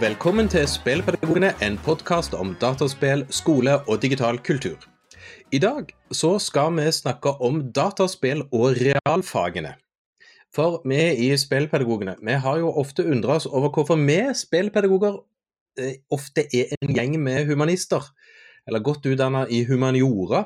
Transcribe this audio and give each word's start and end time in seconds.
velkommen 0.00 0.46
til 0.46 0.62
Spillpedagogene, 0.70 1.48
en 1.64 1.74
podkast 1.82 2.34
om 2.38 2.52
dataspill, 2.60 3.24
skole 3.34 3.72
og 3.90 4.02
digital 4.02 4.36
kultur. 4.38 4.76
I 5.50 5.58
dag 5.58 5.88
så 6.14 6.36
skal 6.38 6.70
vi 6.76 6.84
snakke 6.92 7.32
om 7.42 7.64
dataspill 7.74 8.44
og 8.52 8.78
realfagene. 8.78 9.72
For 10.54 10.82
vi 10.86 11.00
i 11.26 11.30
Spillpedagogene 11.36 12.14
vi 12.22 12.36
har 12.44 12.60
jo 12.62 12.70
ofte 12.78 13.06
undra 13.10 13.40
oss 13.40 13.46
over 13.46 13.72
hvorfor 13.74 13.98
vi 13.98 14.20
spillpedagoger 14.38 15.18
eh, 15.80 15.98
ofte 16.14 16.46
er 16.46 16.76
en 16.78 16.94
gjeng 16.94 17.18
med 17.22 17.50
humanister, 17.50 18.06
eller 18.68 18.84
godt 18.84 19.06
utdanna 19.06 19.48
i 19.50 19.64
humaniora. 19.64 20.44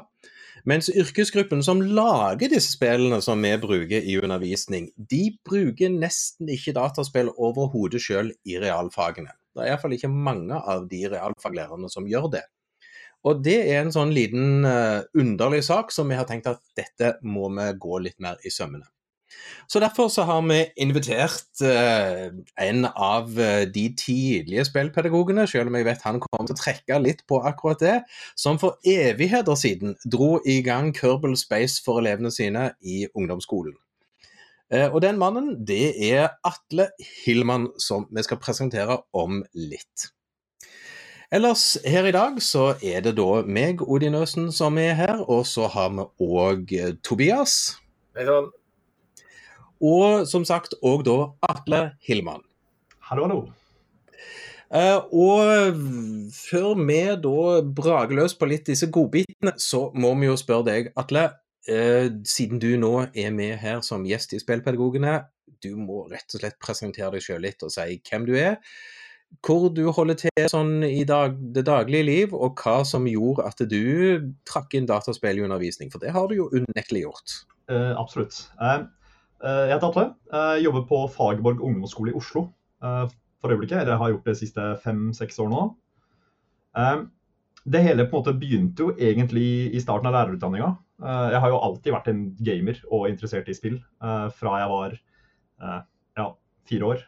Mens 0.64 0.88
yrkesgruppen 0.88 1.60
som 1.62 1.82
lager 1.82 2.48
disse 2.48 2.72
spillene 2.72 3.20
som 3.20 3.42
vi 3.42 3.52
bruker 3.60 4.00
i 4.00 4.16
undervisning, 4.16 4.88
de 4.96 5.36
bruker 5.44 5.92
nesten 5.92 6.48
ikke 6.48 6.78
dataspill 6.78 7.34
overhodet 7.36 8.00
sjøl 8.00 8.32
i 8.48 8.56
realfagene. 8.62 9.34
Det 9.52 9.64
er 9.64 9.72
iallfall 9.72 9.94
ikke 9.96 10.10
mange 10.12 10.56
av 10.56 10.88
de 10.90 11.04
realfaglærerne 11.12 11.90
som 11.92 12.08
gjør 12.08 12.30
det. 12.36 12.46
Og 13.28 13.42
det 13.44 13.58
er 13.70 13.82
en 13.82 13.92
sånn 13.94 14.14
liten 14.14 14.66
uh, 14.66 15.04
underlig 15.18 15.62
sak 15.68 15.92
som 15.94 16.10
vi 16.10 16.18
har 16.18 16.26
tenkt 16.26 16.48
at 16.50 16.62
dette 16.78 17.16
må 17.22 17.52
vi 17.54 17.68
gå 17.78 18.00
litt 18.02 18.18
mer 18.22 18.40
i 18.42 18.50
sømmene. 18.50 18.88
Så 19.70 19.80
Derfor 19.80 20.10
så 20.12 20.26
har 20.28 20.42
vi 20.44 20.58
invitert 20.82 21.62
uh, 21.64 22.34
en 22.60 22.88
av 22.90 23.30
uh, 23.38 23.62
de 23.64 23.86
tidlige 23.96 24.66
spillpedagogene, 24.68 25.46
selv 25.48 25.70
om 25.70 25.78
jeg 25.78 25.88
vet 25.88 26.04
han 26.08 26.20
kommer 26.24 26.50
til 26.50 26.58
å 26.58 26.62
trekke 26.64 26.98
litt 27.04 27.22
på 27.30 27.40
akkurat 27.46 27.84
det, 27.84 27.96
som 28.36 28.60
for 28.60 28.80
evigheter 28.84 29.56
siden 29.56 29.96
dro 30.04 30.34
i 30.44 30.58
gang 30.66 30.90
Kerbal 30.96 31.38
Space 31.40 31.80
for 31.84 32.02
elevene 32.02 32.34
sine 32.34 32.72
i 32.82 33.04
ungdomsskolen. 33.14 33.78
Uh, 34.72 34.88
og 34.88 35.02
den 35.04 35.18
mannen, 35.20 35.66
det 35.68 35.92
er 36.00 36.30
Atle 36.48 36.86
Hillmann, 37.26 37.66
som 37.76 38.06
vi 38.08 38.22
skal 38.24 38.38
presentere 38.40 39.02
om 39.12 39.42
litt. 39.52 40.06
Ellers 41.32 41.76
her 41.84 42.08
i 42.08 42.12
dag 42.12 42.38
så 42.44 42.70
er 42.80 43.04
det 43.04 43.18
da 43.18 43.42
meg, 43.44 43.82
Odin 43.84 44.16
Øsen, 44.16 44.48
som 44.52 44.78
er 44.80 44.94
her, 44.96 45.20
og 45.28 45.44
så 45.48 45.68
har 45.74 45.92
vi 45.92 46.06
òg 46.24 46.72
Tobias. 47.04 47.76
Hei 48.16 48.24
sann. 48.28 48.48
Og 49.82 50.24
som 50.30 50.44
sagt 50.48 50.78
òg 50.80 51.04
da 51.04 51.18
Atle 51.52 51.82
Hillmann. 52.08 52.40
Hallo, 53.10 53.28
hallo. 53.28 53.40
Uh, 54.72 55.04
og 55.12 55.82
før 56.32 56.80
vi 56.80 57.00
da 57.20 57.60
brager 57.76 58.16
løs 58.22 58.32
på 58.32 58.48
litt 58.48 58.72
disse 58.72 58.88
godbitene, 58.88 59.52
så 59.60 59.90
må 59.92 60.14
vi 60.16 60.32
jo 60.32 60.40
spørre 60.40 60.70
deg, 60.70 60.92
Atle. 60.96 61.28
Uh, 61.62 62.08
siden 62.26 62.58
du 62.58 62.72
nå 62.80 62.90
er 63.14 63.30
med 63.30 63.54
her 63.62 63.84
som 63.86 64.02
gjest 64.08 64.34
i 64.34 64.40
Spillpedagogene, 64.42 65.20
du 65.62 65.76
må 65.78 66.08
rett 66.10 66.34
og 66.34 66.40
slett 66.42 66.58
presentere 66.58 67.12
deg 67.14 67.22
sjøl 67.22 67.44
litt 67.44 67.62
og 67.62 67.70
si 67.70 68.00
hvem 68.08 68.26
du 68.26 68.32
er. 68.34 68.56
Hvor 69.46 69.68
du 69.72 69.84
holder 69.94 70.18
til 70.18 70.48
sånn 70.50 70.82
i 70.84 71.04
dag, 71.08 71.36
det 71.54 71.62
daglige 71.68 72.04
liv, 72.08 72.34
og 72.34 72.58
hva 72.58 72.82
som 72.84 73.06
gjorde 73.08 73.46
at 73.46 73.62
du 73.70 74.26
trakk 74.48 74.74
inn 74.74 74.90
dataspill 74.90 75.38
i 75.38 75.46
undervisning. 75.46 75.92
For 75.94 76.02
det 76.02 76.12
har 76.12 76.26
du 76.28 76.34
jo 76.40 76.50
unektelig 76.50 77.06
gjort. 77.06 77.38
Uh, 77.70 77.94
absolutt. 77.94 78.42
Jeg 78.58 79.70
heter 79.72 79.88
Atle. 79.88 80.04
Jobber 80.62 80.84
på 80.90 81.00
Fagerborg 81.14 81.62
ungdomsskole 81.62 82.12
i 82.12 82.18
Oslo 82.18 82.44
for 82.82 83.54
øyeblikket. 83.54 83.80
Eller 83.80 84.02
har 84.02 84.12
gjort 84.12 84.28
det 84.28 84.34
de 84.36 84.42
siste 84.42 84.66
fem-seks 84.84 85.40
år 85.42 85.48
nå. 85.50 85.64
Det 87.62 87.82
hele 87.82 88.04
på 88.10 88.18
en 88.18 88.20
måte 88.20 88.36
begynte 88.38 88.84
jo 88.84 88.92
egentlig 88.98 89.72
i 89.74 89.80
starten 89.82 90.10
av 90.10 90.14
lærerutdanninga. 90.18 90.74
Jeg 91.02 91.40
har 91.42 91.50
jo 91.50 91.60
alltid 91.66 91.94
vært 91.94 92.10
en 92.12 92.22
gamer 92.46 92.78
og 92.88 93.08
interessert 93.10 93.48
i 93.50 93.56
spill 93.56 93.80
fra 93.98 94.52
jeg 94.60 94.70
var 94.70 94.92
ja, 96.18 96.26
fire 96.70 96.90
år. 96.92 97.02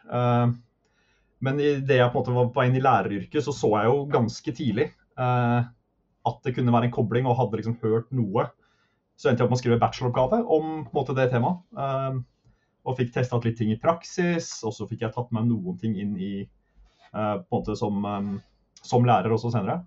Men 1.45 1.61
idet 1.63 1.99
jeg 2.01 2.11
på 2.11 2.19
en 2.19 2.19
måte 2.19 2.35
var 2.35 2.51
på 2.51 2.65
inn 2.67 2.75
i 2.75 2.83
læreryrket, 2.83 3.39
så 3.45 3.53
så 3.55 3.71
jeg 3.77 3.91
jo 3.91 4.03
ganske 4.11 4.55
tidlig 4.57 4.89
at 5.15 6.39
det 6.43 6.55
kunne 6.57 6.73
være 6.75 6.89
en 6.89 6.95
kobling, 6.95 7.29
og 7.29 7.37
hadde 7.39 7.61
liksom 7.61 7.79
hørt 7.83 8.11
noe 8.15 8.49
så 9.15 9.29
endte 9.29 9.41
jeg 9.41 9.47
opp 9.47 9.53
med 9.53 9.59
å 9.59 9.61
skrive 9.61 9.79
bacheloroppgave 9.79 10.41
om 10.51 10.71
måte, 10.95 11.15
det 11.15 11.29
temaet. 11.31 11.61
Og 12.85 12.97
fikk 12.99 13.13
testa 13.15 13.39
litt 13.41 13.57
ting 13.57 13.71
i 13.73 13.79
praksis, 13.81 14.49
og 14.67 14.75
så 14.75 14.87
fikk 14.89 15.05
jeg 15.05 15.15
tatt 15.15 15.31
med 15.35 15.47
noen 15.49 15.79
ting 15.81 15.95
inn 16.01 16.17
i 16.19 16.33
på 17.15 17.21
en 17.21 17.45
måte 17.53 17.77
som, 17.79 18.03
som 18.83 19.07
lærer 19.07 19.31
også 19.31 19.53
senere. 19.53 19.79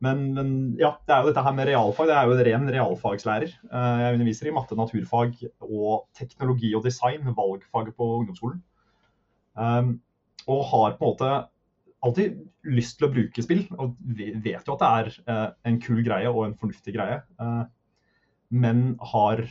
Men, 0.00 0.20
men, 0.32 0.52
ja, 0.80 0.94
det 1.04 1.12
er 1.12 1.22
jo 1.22 1.30
dette 1.30 1.44
her 1.44 1.54
med 1.56 1.68
realfag. 1.68 2.08
Det 2.08 2.16
er 2.16 2.28
jo 2.28 2.36
en 2.36 2.44
ren 2.46 2.68
realfagslærer. 2.72 3.54
Uh, 3.68 4.02
jeg 4.04 4.16
underviser 4.16 4.48
i 4.48 4.54
matte, 4.56 4.78
naturfag 4.78 5.34
og 5.66 6.06
teknologi 6.16 6.72
og 6.76 6.86
design, 6.86 7.26
valgfaget 7.36 7.96
på 7.98 8.08
ungdomsskolen. 8.20 8.62
Um, 9.60 9.98
og 10.48 10.62
har 10.70 10.96
på 10.96 11.04
en 11.04 11.10
måte 11.10 11.32
alltid 12.00 12.38
lyst 12.64 12.96
til 12.96 13.10
å 13.10 13.12
bruke 13.12 13.44
spill, 13.44 13.66
og 13.76 13.98
vet 14.00 14.64
jo 14.64 14.76
at 14.78 14.80
det 14.80 14.92
er 15.28 15.50
en 15.68 15.76
kul 15.84 16.00
greie 16.06 16.30
og 16.32 16.46
en 16.46 16.56
fornuftig 16.56 16.94
greie 16.96 17.18
men 18.50 18.94
har 19.12 19.44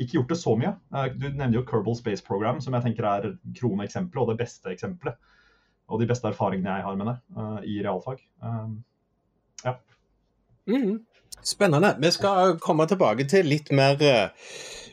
ikke 0.00 0.16
gjort 0.16 0.32
det 0.32 0.38
så 0.40 0.54
mye. 0.58 0.72
Du 1.20 1.26
nevner 1.28 1.58
jo 1.58 1.64
Kerbal 1.68 1.96
Space 1.98 2.24
Program, 2.24 2.60
som 2.64 2.74
jeg 2.74 2.86
tenker 2.86 3.06
er 3.06 3.26
kroneeksempelet 3.58 4.22
og 4.22 4.32
det 4.32 4.38
beste 4.40 4.72
eksempelet. 4.72 5.18
Og 5.90 6.00
de 6.00 6.08
beste 6.08 6.30
erfaringene 6.30 6.78
jeg 6.78 6.86
har 6.86 6.96
med 6.96 7.10
det 7.10 7.16
i 7.68 7.76
realfag. 7.84 8.22
Ja. 9.64 9.76
Mm. 10.70 10.98
Spennende. 11.42 11.94
Vi 12.02 12.10
skal 12.12 12.58
komme 12.60 12.86
tilbake 12.86 13.24
til 13.28 13.48
litt 13.48 13.70
mer 13.72 13.96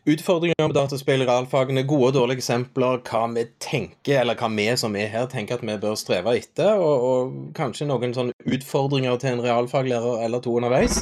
utfordringer 0.07 0.67
med 0.69 0.75
dataspill 0.77 1.23
i 1.23 1.27
realfagene, 1.27 1.83
gode 1.87 2.11
og 2.11 2.15
dårlige 2.15 2.39
eksempler, 2.39 3.01
hva 3.09 3.25
vi 3.33 3.43
tenker, 3.63 4.21
eller 4.21 4.39
hva 4.39 4.47
vi 4.53 4.67
som 4.79 4.95
er 4.95 5.09
her 5.11 5.27
tenker 5.31 5.57
at 5.57 5.65
vi 5.67 5.75
bør 5.81 5.97
streve 5.99 6.37
etter, 6.39 6.79
og, 6.79 7.07
og 7.09 7.33
kanskje 7.57 7.89
noen 7.89 8.15
sånne 8.15 8.35
utfordringer 8.47 9.19
til 9.19 9.35
en 9.35 9.43
realfaglærer 9.43 10.23
eller 10.27 10.43
to 10.43 10.55
underveis. 10.59 11.01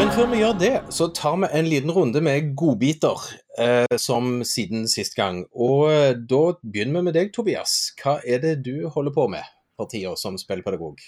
Men 0.00 0.12
før 0.12 0.28
vi 0.32 0.42
gjør 0.42 0.58
det, 0.60 0.74
så 0.92 1.08
tar 1.16 1.38
vi 1.40 1.48
en 1.56 1.70
liten 1.72 1.92
runde 1.96 2.20
med 2.24 2.52
godbiter, 2.56 3.24
eh, 3.60 3.96
som 4.00 4.42
siden 4.44 4.86
sist 4.88 5.16
gang. 5.16 5.42
Og 5.52 5.88
eh, 5.92 6.12
da 6.16 6.42
begynner 6.60 7.00
vi 7.00 7.06
med 7.08 7.16
deg, 7.16 7.32
Tobias. 7.36 7.94
Hva 8.00 8.18
er 8.24 8.44
det 8.44 8.58
du 8.64 8.88
holder 8.92 9.16
på 9.16 9.26
med 9.32 9.48
for 9.76 9.88
tida 9.88 10.12
som 10.20 10.36
spillpedagog? 10.40 11.00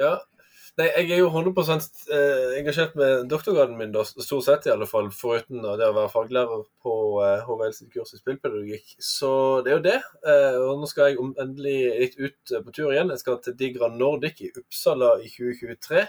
Ja, 0.00 0.16
Nei, 0.80 0.86
jeg 0.88 1.10
er 1.12 1.18
jo 1.20 1.26
100 1.28 1.74
eh, 2.16 2.54
engasjert 2.56 2.94
med 2.96 3.26
doktorgraden 3.28 3.74
min, 3.76 3.92
stort 4.08 4.46
sett 4.46 4.64
i 4.64 4.70
alle 4.72 4.86
fall, 4.88 5.10
foruten 5.12 5.60
det 5.60 5.84
å 5.84 5.92
være 5.92 6.08
faglærer 6.08 6.62
på 6.80 6.94
HVLs 7.20 7.44
HVL 7.44 7.74
sitt 7.76 7.90
kurs 7.92 8.14
i 8.16 8.20
spillpedagogikk. 8.20 8.94
Så 8.96 9.32
det 9.66 9.74
er 9.74 9.76
jo 9.76 9.84
det. 9.84 9.98
Eh, 10.24 10.56
og 10.62 10.80
nå 10.80 10.88
skal 10.88 11.10
jeg 11.10 11.20
endelig 11.44 11.76
litt 12.00 12.16
ut 12.16 12.54
på 12.64 12.72
tur 12.72 12.88
igjen. 12.88 13.12
Jeg 13.12 13.20
skal 13.20 13.36
til 13.44 13.58
Digra 13.60 13.90
Nordic 13.92 14.40
i 14.40 14.48
Uppsala 14.48 15.18
i 15.20 15.28
2023. 15.28 16.06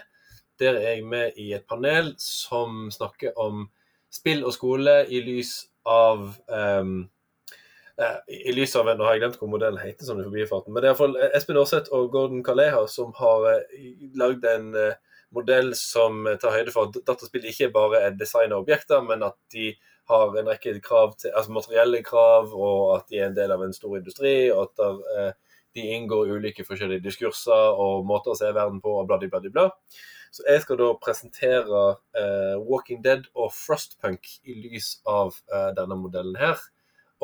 Der 0.64 0.80
er 0.80 0.88
jeg 0.94 1.04
med 1.12 1.36
i 1.44 1.50
et 1.58 1.68
panel 1.68 2.14
som 2.16 2.88
snakker 2.94 3.36
om 3.36 3.66
spill 4.08 4.46
og 4.48 4.56
skole 4.56 5.02
i 5.12 5.20
lys 5.26 5.58
av 5.84 6.24
um, 6.48 7.02
I 8.26 8.52
lys 8.56 8.74
av 8.76 8.88
Nå 8.90 9.06
har 9.06 9.14
jeg 9.14 9.22
glemt 9.22 9.36
hvor 9.38 9.50
modellen 9.52 9.78
heter 9.78 10.08
sånn 10.08 10.22
i 10.22 10.26
forbifarten. 10.26 10.74
Men 10.74 10.82
det 10.82 10.88
er 10.88 10.94
iallfall 10.94 11.18
Espen 11.30 11.58
Aarseth 11.60 11.94
og 11.94 12.08
Gordon 12.14 12.42
Kaleha 12.46 12.84
som 12.90 13.14
har 13.20 13.46
uh, 13.46 13.82
lagd 14.18 14.46
en 14.50 14.70
modell 15.34 15.72
som 15.78 16.26
tar 16.42 16.54
høyde 16.54 16.74
for 16.74 16.90
at 16.90 17.00
dataspill 17.06 17.46
ikke 17.50 17.72
bare 17.74 18.04
er 18.06 18.18
design 18.18 18.52
av 18.54 18.62
objekter, 18.62 19.00
men 19.02 19.24
at 19.26 19.34
de 19.54 19.72
har 20.10 20.36
en 20.38 20.50
rekke 20.50 20.76
krav 20.84 21.16
til, 21.18 21.32
altså 21.34 21.54
materielle 21.56 22.02
krav, 22.06 22.52
og 22.54 22.92
at 22.98 23.08
de 23.10 23.18
er 23.18 23.30
en 23.30 23.34
del 23.34 23.50
av 23.50 23.64
en 23.64 23.74
stor 23.74 23.96
industri. 23.98 24.34
og 24.52 24.68
at 24.68 24.82
der, 24.82 25.32
de 25.74 25.86
inngår 25.96 26.30
ulike 26.36 26.64
forskjellige 26.66 27.02
diskurser 27.02 27.78
og 27.82 28.04
måter 28.06 28.32
å 28.32 28.38
se 28.38 28.50
verden 28.54 28.80
på, 28.82 28.92
og 29.00 29.08
bla, 29.10 29.18
bla, 29.18 29.40
bla. 29.40 29.50
bla. 29.50 29.66
Så 30.34 30.42
jeg 30.48 30.64
skal 30.64 30.78
da 30.80 30.88
presentere 30.98 31.82
uh, 32.18 32.54
Walking 32.66 33.02
Dead 33.04 33.26
og 33.38 33.52
Frostpunk 33.54 34.26
i 34.42 34.56
lys 34.58 34.96
av 35.06 35.36
uh, 35.52 35.70
denne 35.76 35.98
modellen 35.98 36.34
her. 36.38 36.58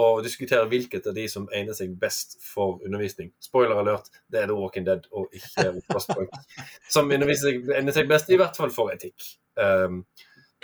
Og 0.01 0.23
diskutere 0.25 0.69
hvilket 0.71 1.09
av 1.11 1.17
de 1.17 1.27
som 1.29 1.49
egner 1.55 1.77
seg 1.77 1.93
best 2.01 2.39
for 2.45 2.79
undervisning. 2.87 3.33
Spoiler 3.43 3.81
alert, 3.81 4.09
det 4.33 4.43
er 4.43 4.49
The 4.49 4.57
Walking 4.57 4.87
Dead 4.87 5.07
og 5.13 5.35
ikke 5.37 5.75
Frostpunk. 5.91 6.35
som 6.95 7.11
egner 7.13 7.35
seg 7.37 8.09
best, 8.11 8.31
i 8.31 8.39
hvert 8.41 8.57
fall 8.57 8.73
for 8.75 8.95
etikk. 8.95 9.27
Um, 9.61 10.05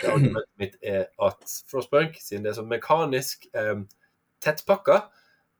argumentet 0.01 0.49
mitt 0.61 0.75
er 0.81 1.07
at 1.27 1.57
Frostpunk, 1.69 2.17
siden 2.23 2.45
det 2.45 2.53
er 2.53 2.59
så 2.59 2.65
mekanisk 2.65 3.49
um, 3.53 3.85
tettpakka, 4.43 5.03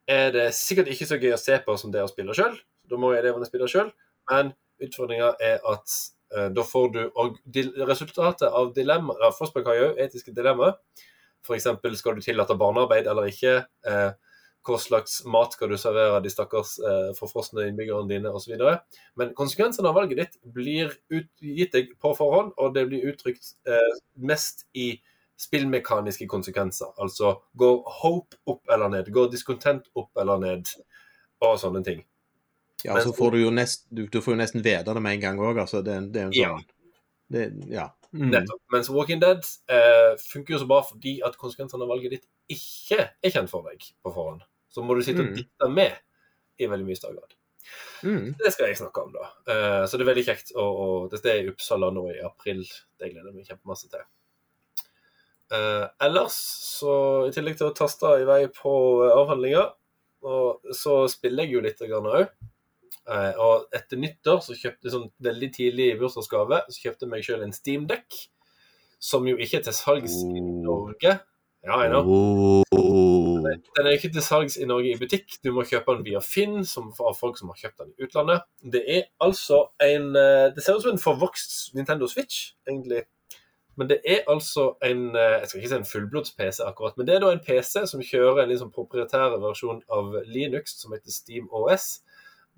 er 0.07 0.31
det 0.33 0.50
sikkert 0.56 0.94
ikke 0.94 1.09
så 1.09 1.19
gøy 1.19 1.35
å 1.35 1.41
se 1.41 1.57
på 1.65 1.75
som 1.77 1.91
det 1.94 2.06
å 2.06 2.09
spille 2.09 2.35
sjøl. 2.38 2.56
Da 2.88 3.00
må 3.00 3.12
elevene 3.18 3.47
spille 3.50 3.68
sjøl. 3.69 3.91
Men 4.31 4.53
utfordringa 4.83 5.33
er 5.44 5.59
at 5.68 5.91
Eh, 6.35 6.50
da 6.51 6.63
får 6.63 6.89
du 6.91 7.03
og 7.15 7.38
resultatet 7.88 8.50
av 8.50 8.74
dilemma, 8.75 9.15
ja, 9.21 9.31
Frostbank 9.35 9.69
har 9.69 9.79
jo 9.79 9.91
etiske 10.03 10.33
dilemmaer. 10.35 10.75
F.eks. 11.45 11.68
skal 12.00 12.16
du 12.18 12.22
tillate 12.22 12.57
barnearbeid 12.60 13.07
eller 13.07 13.30
ikke? 13.30 13.60
Eh, 13.88 14.10
hva 14.68 14.78
slags 14.84 15.22
mat 15.31 15.54
skal 15.56 15.69
du 15.72 15.78
servere 15.80 16.19
de 16.24 16.31
stakkars 16.31 16.74
eh, 16.84 17.12
forfrosne 17.16 17.69
innbyggerne 17.69 18.10
dine 18.10 18.34
osv. 18.36 18.57
Men 19.16 19.31
konsekvensene 19.38 19.88
av 19.88 19.95
valget 19.95 20.19
ditt 20.19 20.39
blir 20.44 20.92
gitt 21.39 21.72
deg 21.75 21.94
på 22.04 22.12
forhånd, 22.18 22.51
og 22.60 22.74
det 22.75 22.88
blir 22.89 23.07
uttrykt 23.07 23.54
eh, 23.69 23.94
mest 24.19 24.66
i 24.75 24.98
spillmekaniske 25.39 26.28
konsekvenser. 26.28 26.92
Altså 27.00 27.36
går 27.56 27.81
hope 28.01 28.39
opp 28.50 28.74
eller 28.74 28.92
ned? 28.92 29.12
Går 29.13 29.31
discontent 29.31 29.88
opp 29.95 30.18
eller 30.19 30.42
ned? 30.42 30.72
Og 31.45 31.60
sånne 31.62 31.84
ting. 31.86 32.01
Ja, 32.86 32.98
så 33.01 33.13
får 33.13 33.31
du 33.34 33.39
jo 33.42 33.51
nest, 33.54 33.86
du, 33.89 34.06
du 34.10 34.19
får 34.22 34.36
jo 34.36 34.39
nesten 34.42 34.63
vite 34.66 34.94
det 34.94 35.01
med 35.01 35.18
en 35.18 35.22
gang 35.24 35.39
òg, 35.42 35.60
altså. 35.63 35.84
Det, 35.86 35.95
det 36.13 36.22
er 36.22 36.28
jo 36.31 36.42
Ja. 36.42 36.50
sånn 36.57 36.66
det, 37.34 37.45
Ja. 37.74 37.88
Mm. 38.13 38.30
Nettopp. 38.31 38.62
Mens 38.71 38.89
Walking 38.94 39.19
Dead 39.19 39.44
eh, 39.69 40.13
funker 40.21 40.56
jo 40.56 40.59
så 40.63 40.68
bra 40.69 40.81
fordi 40.88 41.18
at 41.25 41.36
konsekvensene 41.39 41.83
av 41.83 41.92
valget 41.92 42.12
ditt 42.18 42.27
ikke 42.54 43.09
er 43.24 43.33
kjent 43.33 43.50
for 43.51 43.68
deg 43.68 43.83
på 44.04 44.13
forhånd. 44.13 44.42
Så 44.71 44.83
må 44.86 44.95
du 44.95 45.01
sitte 45.04 45.24
og 45.25 45.31
Mm. 45.31 45.36
ditte 45.36 45.69
med 45.71 45.98
i 46.59 46.68
veldig 46.69 46.86
mye 46.88 46.95
større 47.00 47.18
grad. 47.19 47.33
Mm. 48.04 48.36
Det 48.39 48.54
skal 48.54 48.68
jeg 48.69 48.77
snakke 48.80 49.01
om, 49.04 49.12
da. 49.12 49.25
Eh, 49.51 49.86
så 49.88 49.98
det 49.98 50.06
er 50.06 50.12
veldig 50.13 50.25
kjekt. 50.27 50.54
Og, 50.56 50.77
og 50.83 51.09
Dette 51.12 51.31
er 51.33 51.42
i 51.44 51.50
Uppsala 51.51 51.89
nå 51.92 52.06
i 52.13 52.21
april. 52.24 52.63
Det 52.98 53.12
gleder 53.12 53.27
jeg 53.31 53.36
meg 53.36 53.50
kjempemasse 53.51 53.89
til. 53.92 54.06
Eh, 55.51 55.88
ellers, 56.03 56.36
så 56.80 56.94
i 57.27 57.31
tillegg 57.36 57.57
til 57.60 57.69
å 57.69 57.75
taste 57.75 58.10
i 58.21 58.25
vei 58.27 58.42
på 58.51 58.71
avhandlinger, 59.13 59.69
og 60.27 60.74
så 60.75 61.06
spiller 61.12 61.45
jeg 61.45 61.53
jo 61.56 61.62
litt 61.63 61.83
òg. 61.86 62.27
Eh, 63.07 63.34
og 63.39 63.68
etter 63.75 64.00
nyttår 64.01 64.42
så 64.44 64.56
kjøpte 64.57 64.92
sånn 64.92 65.07
veldig 65.24 65.50
tidlig 65.56 65.92
i 65.94 65.98
bursdagsgave 66.00 66.62
så 66.68 66.81
kjøpte 66.84 67.06
jeg 67.07 67.12
meg 67.13 67.24
sjøl 67.28 67.45
en 67.45 67.56
steamdekk. 67.56 68.25
som 69.00 69.28
jo 69.30 69.36
ikke 69.38 69.60
er 69.60 69.63
til 69.68 69.74
salgs 69.78 70.13
i 70.25 70.39
Oh. 70.42 70.63
Norge. 70.66 71.19
Ja, 71.63 71.75
jeg. 71.84 71.94
Oh. 72.01 73.44
Den 73.78 73.86
er 73.86 73.92
ikke 73.94 74.10
til 74.13 74.24
salgs 74.25 74.56
i 74.57 74.66
Norge 74.66 74.89
i 74.94 74.98
butikk. 74.98 75.36
Du 75.44 75.51
må 75.54 75.62
kjøpe 75.69 75.94
den 75.95 76.06
via 76.06 76.19
Finn, 76.24 76.63
som 76.66 76.89
av 77.00 77.13
folk 77.19 77.38
som 77.38 77.51
har 77.51 77.60
kjøpt 77.62 77.78
den 77.84 77.92
i 77.94 78.07
utlandet. 78.07 78.42
Det 78.74 78.81
er 78.88 79.04
altså 79.22 79.68
en 79.84 80.16
eh, 80.16 80.48
Det 80.56 80.63
ser 80.63 80.75
ut 80.80 80.81
som 80.88 80.95
en 80.95 81.04
forvokst 81.04 81.75
Nintendo 81.75 82.07
Switch, 82.10 82.54
egentlig. 82.68 83.04
Men 83.78 83.88
det 83.92 84.00
er 84.10 84.24
altså 84.28 84.72
en 84.81 85.16
eh, 85.16 85.38
Jeg 85.42 85.48
skal 85.51 85.60
ikke 85.62 85.69
si 85.69 85.75
en 85.78 85.92
fullblods-PC, 85.92 86.63
akkurat, 86.66 86.98
men 86.98 87.06
det 87.07 87.16
er 87.16 87.19
da 87.22 87.31
en 87.36 87.44
PC 87.45 87.86
som 87.86 88.01
kjører 88.01 88.44
en 88.44 88.50
liksom 88.50 88.72
proprietær 88.74 89.38
versjon 89.44 89.84
av 89.94 90.16
Linux 90.25 90.80
som 90.81 90.98
heter 90.98 91.13
Steam 91.13 91.45
OS. 91.54 92.00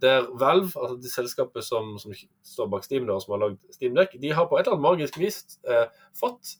Der 0.01 0.27
Valve, 0.39 0.71
altså 0.79 0.95
det 1.01 1.11
selskapet 1.11 1.65
som, 1.65 1.97
som 1.99 2.13
står 2.45 2.69
bak 2.71 2.85
Steam, 2.85 3.07
da, 3.09 3.17
som 3.19 3.35
har 3.35 3.41
lagd 3.43 3.75
Steamdeck, 3.75 4.15
de 4.21 4.31
har 4.31 4.47
på 4.47 4.57
et 4.57 4.67
eller 4.67 4.77
annet 4.77 4.87
magisk 4.87 5.19
vis 5.19 5.41
eh, 5.67 5.87
fått 6.15 6.55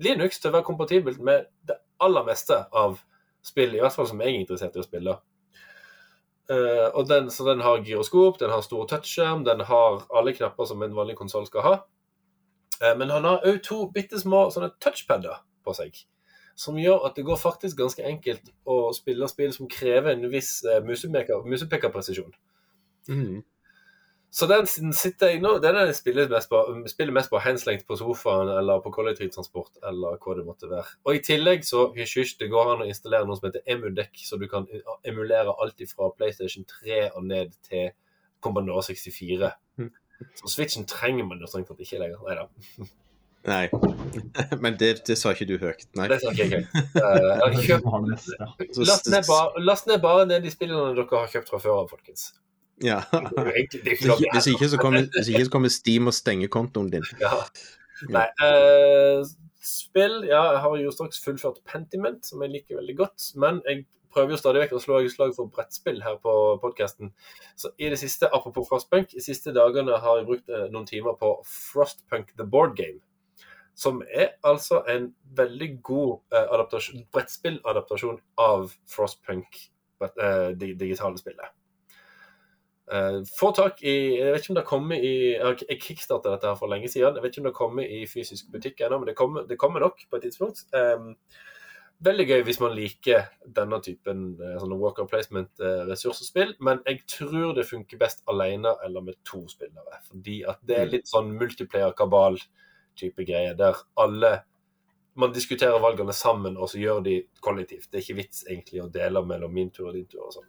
Linux 0.00 0.38
til 0.40 0.50
å 0.50 0.54
være 0.58 0.68
kompatibelt 0.68 1.20
med 1.24 1.48
det 1.68 1.76
aller 2.00 2.24
meste 2.24 2.56
av 2.72 3.00
spill, 3.44 3.74
i 3.74 3.82
hvert 3.82 3.96
fall 3.96 4.08
som 4.08 4.20
jeg 4.22 4.32
er 4.32 4.40
interessert 4.40 4.76
i 4.76 4.82
å 4.82 4.86
spille. 4.86 5.16
Eh, 6.50 6.86
og 6.96 7.06
den, 7.08 7.30
så 7.30 7.46
den 7.46 7.62
har 7.62 7.84
gyroskop, 7.86 8.40
den 8.40 8.50
har 8.50 8.62
stor 8.66 8.86
touchskjerm, 8.90 9.44
den 9.46 9.62
har 9.68 10.00
alle 10.16 10.34
knapper 10.34 10.66
som 10.66 10.82
en 10.82 10.96
vanlig 10.96 11.16
konsoll 11.20 11.46
skal 11.46 11.66
ha. 11.66 11.74
Eh, 12.80 12.96
men 12.98 13.12
han 13.12 13.28
har 13.28 13.44
òg 13.46 13.60
to 13.66 13.84
bitte 13.94 14.18
små 14.20 14.48
sånne 14.50 14.72
touchpader 14.82 15.44
på 15.66 15.76
seg. 15.76 16.00
Som 16.58 16.78
gjør 16.80 17.06
at 17.08 17.16
det 17.16 17.24
går 17.28 17.38
faktisk 17.40 17.78
ganske 17.78 18.04
enkelt 18.04 18.50
å 18.68 18.90
spille 18.96 19.28
spill 19.30 19.52
som 19.54 19.70
krever 19.70 20.12
en 20.12 20.26
viss 20.32 20.58
eh, 20.64 20.82
musepeker- 20.84 21.46
musepekerpresisjon. 21.46 22.32
Mm. 23.08 23.40
Så 24.30 24.46
den 24.46 24.68
sitter 24.94 25.32
jeg 25.32 25.40
nå, 25.42 25.56
den 25.58 25.74
er 25.74 25.88
spiller 25.96 26.28
mest 26.30 26.50
på, 26.52 26.60
spiller 26.86 27.14
mest 27.14 27.32
på 27.32 27.40
henslengt 27.42 27.82
på 27.88 27.96
sofaen 27.98 28.52
eller 28.52 28.82
på 28.84 28.92
kollektivtransport 28.94 29.80
eller 29.90 30.20
hva 30.22 30.36
det 30.38 30.44
måtte 30.46 30.70
være. 30.70 30.86
Og 31.02 31.18
i 31.18 31.22
tillegg 31.26 31.66
så 31.66 31.88
hysj, 31.96 32.14
hysj, 32.20 32.36
det 32.38 32.50
går 32.52 32.76
an 32.76 32.84
å 32.84 32.86
installere 32.86 33.26
noe 33.26 33.40
som 33.40 33.48
heter 33.48 33.66
Emudeck, 33.74 34.14
så 34.22 34.38
du 34.38 34.46
kan 34.52 34.68
emulere 35.02 35.56
alt 35.58 35.82
fra 35.90 36.12
PlayStation 36.14 36.68
3 36.78 37.02
og 37.08 37.26
ned 37.26 37.58
til 37.66 37.90
Commodore 38.40 38.84
64. 38.86 39.50
Mm. 39.82 39.90
Så 40.38 40.54
Switchen 40.54 40.86
trenger 40.86 41.26
man 41.26 41.42
jo 41.42 41.50
strengt 41.50 41.72
tatt 41.72 41.82
ikke 41.82 41.98
lenger. 41.98 42.22
Nei 42.28 42.38
da, 42.38 42.46
Nei. 43.50 43.64
Men 44.60 44.76
det, 44.78 44.92
det 45.08 45.16
sa 45.18 45.32
ikke 45.32 45.46
du 45.48 45.54
høyt. 45.58 45.86
Nei. 45.96 46.06
det 46.12 46.20
sa 46.20 46.30
ikke. 46.34 46.60
jeg 46.60 46.66
ned 49.14 49.24
bare, 49.26 49.64
last 49.64 49.88
ned 49.88 49.98
bare 50.04 50.26
ned 50.28 50.44
de 50.44 50.52
spillene 50.52 50.92
dere 50.94 51.08
har 51.24 51.32
kjøpt 51.32 51.50
fra 51.50 51.62
før 51.62 51.82
av, 51.82 51.90
folkens. 51.90 52.30
Ja. 52.84 53.02
Hvis 53.10 53.74
ikke 53.74 53.90
ikke, 53.92 54.30
hvis, 54.32 54.46
ikke 54.54 54.68
så 54.72 54.80
kommer, 54.80 55.06
hvis 55.16 55.28
ikke 55.28 55.44
så 55.44 55.52
kommer 55.52 55.72
Steam 55.72 56.06
og 56.10 56.14
stenger 56.16 56.48
kontoen 56.48 56.90
din. 56.92 57.06
Ja. 57.20 57.42
Nei, 58.08 58.26
uh, 58.40 59.26
spill 59.60 60.22
Ja, 60.24 60.42
jeg 60.54 60.60
har 60.64 60.76
jo 60.80 60.92
straks 60.94 61.20
fullført 61.24 61.60
Pentiment, 61.68 62.24
som 62.26 62.42
jeg 62.42 62.54
liker 62.54 62.80
veldig 62.80 62.96
godt. 62.96 63.26
Men 63.36 63.60
jeg 63.68 63.84
prøver 64.14 64.34
jo 64.34 64.40
stadig 64.40 64.64
vekk 64.64 64.74
å 64.76 64.82
slå 64.82 65.00
slag 65.12 65.34
for 65.36 65.50
brettspill 65.52 66.00
her 66.02 66.18
på 66.22 66.32
podkasten. 66.62 67.12
Så 67.58 67.72
i 67.78 67.90
det 67.92 68.00
siste, 68.00 68.30
apropos 68.32 68.68
Frostpunk, 68.68 69.12
de 69.12 69.22
siste 69.24 69.54
dagene 69.54 70.00
har 70.02 70.20
jeg 70.20 70.28
brukt 70.30 70.50
eh, 70.50 70.66
noen 70.72 70.88
timer 70.88 71.18
på 71.20 71.36
Frostpunk 71.46 72.34
the 72.40 72.46
Board 72.46 72.76
Game. 72.80 73.00
Som 73.78 74.02
er 74.02 74.34
altså 74.44 74.82
en 74.90 75.12
veldig 75.36 75.70
god 75.86 76.18
uh, 76.34 76.46
adaptasjon, 76.56 77.06
brettspilladaptasjon 77.14 78.18
av 78.42 78.74
Frostpunk, 78.90 79.62
eh, 80.02 80.50
digitale 80.58 81.20
spillet. 81.20 81.59
Uh, 82.90 83.20
få 83.38 83.52
tak 83.54 83.84
i 83.86 83.92
Jeg 84.18 84.32
vet 84.34 84.42
ikke 84.42 84.50
om 84.50 84.56
det 84.58 84.66
kommer 84.66 84.98
i 84.98 85.12
Jeg 85.38 85.78
kickstarta 85.78 86.32
dette 86.32 86.48
her 86.48 86.58
for 86.58 86.70
lenge 86.72 86.88
siden. 86.90 87.14
Jeg 87.14 87.22
vet 87.22 87.36
ikke 87.36 87.44
om 87.44 87.46
det 87.46 87.52
har 87.52 87.60
kommet 87.60 87.92
i 87.94 88.00
fysisk 88.10 88.50
butikk 88.50 88.82
ennå, 88.82 88.98
men 88.98 89.12
det 89.12 89.16
kommer, 89.18 89.46
det 89.46 89.58
kommer 89.62 89.84
nok 89.84 90.02
på 90.10 90.18
et 90.18 90.26
tidspunkt. 90.26 90.64
Um, 90.74 91.14
veldig 92.02 92.26
gøy 92.26 92.42
hvis 92.48 92.60
man 92.60 92.74
liker 92.74 93.28
denne 93.46 93.78
typen 93.84 94.24
uh, 94.40 94.56
sånne 94.58 94.80
worker 94.80 95.06
placement-ressursspill, 95.06 96.56
men 96.66 96.82
jeg 96.88 97.04
tror 97.14 97.54
det 97.54 97.68
funker 97.68 98.00
best 98.00 98.24
alene 98.32 98.74
eller 98.84 99.06
med 99.06 99.20
to 99.28 99.44
spillere. 99.52 100.02
Fordi 100.10 100.40
at 100.50 100.62
det 100.66 100.78
er 100.80 100.90
litt 100.90 101.10
sånn 101.10 101.30
multiplayer-kabal-type 101.38 103.28
greie, 103.28 103.54
der 103.58 103.78
alle 104.02 104.40
man 105.20 105.32
diskuterer 105.34 105.78
valgene 105.82 106.12
sammen, 106.16 106.56
og 106.56 106.70
så 106.70 106.78
gjør 106.80 107.02
de 107.06 107.20
kollektivt. 107.44 107.90
Det 107.90 108.00
er 108.00 108.04
ikke 108.06 108.22
vits 108.22 108.46
egentlig 108.48 108.82
å 108.82 108.90
dele 108.92 109.22
mellom 109.26 109.52
min 109.54 109.70
tur 109.74 109.90
og 109.90 109.98
din 109.98 110.08
tur 110.10 110.24
og 110.26 110.34
sånn. 110.38 110.48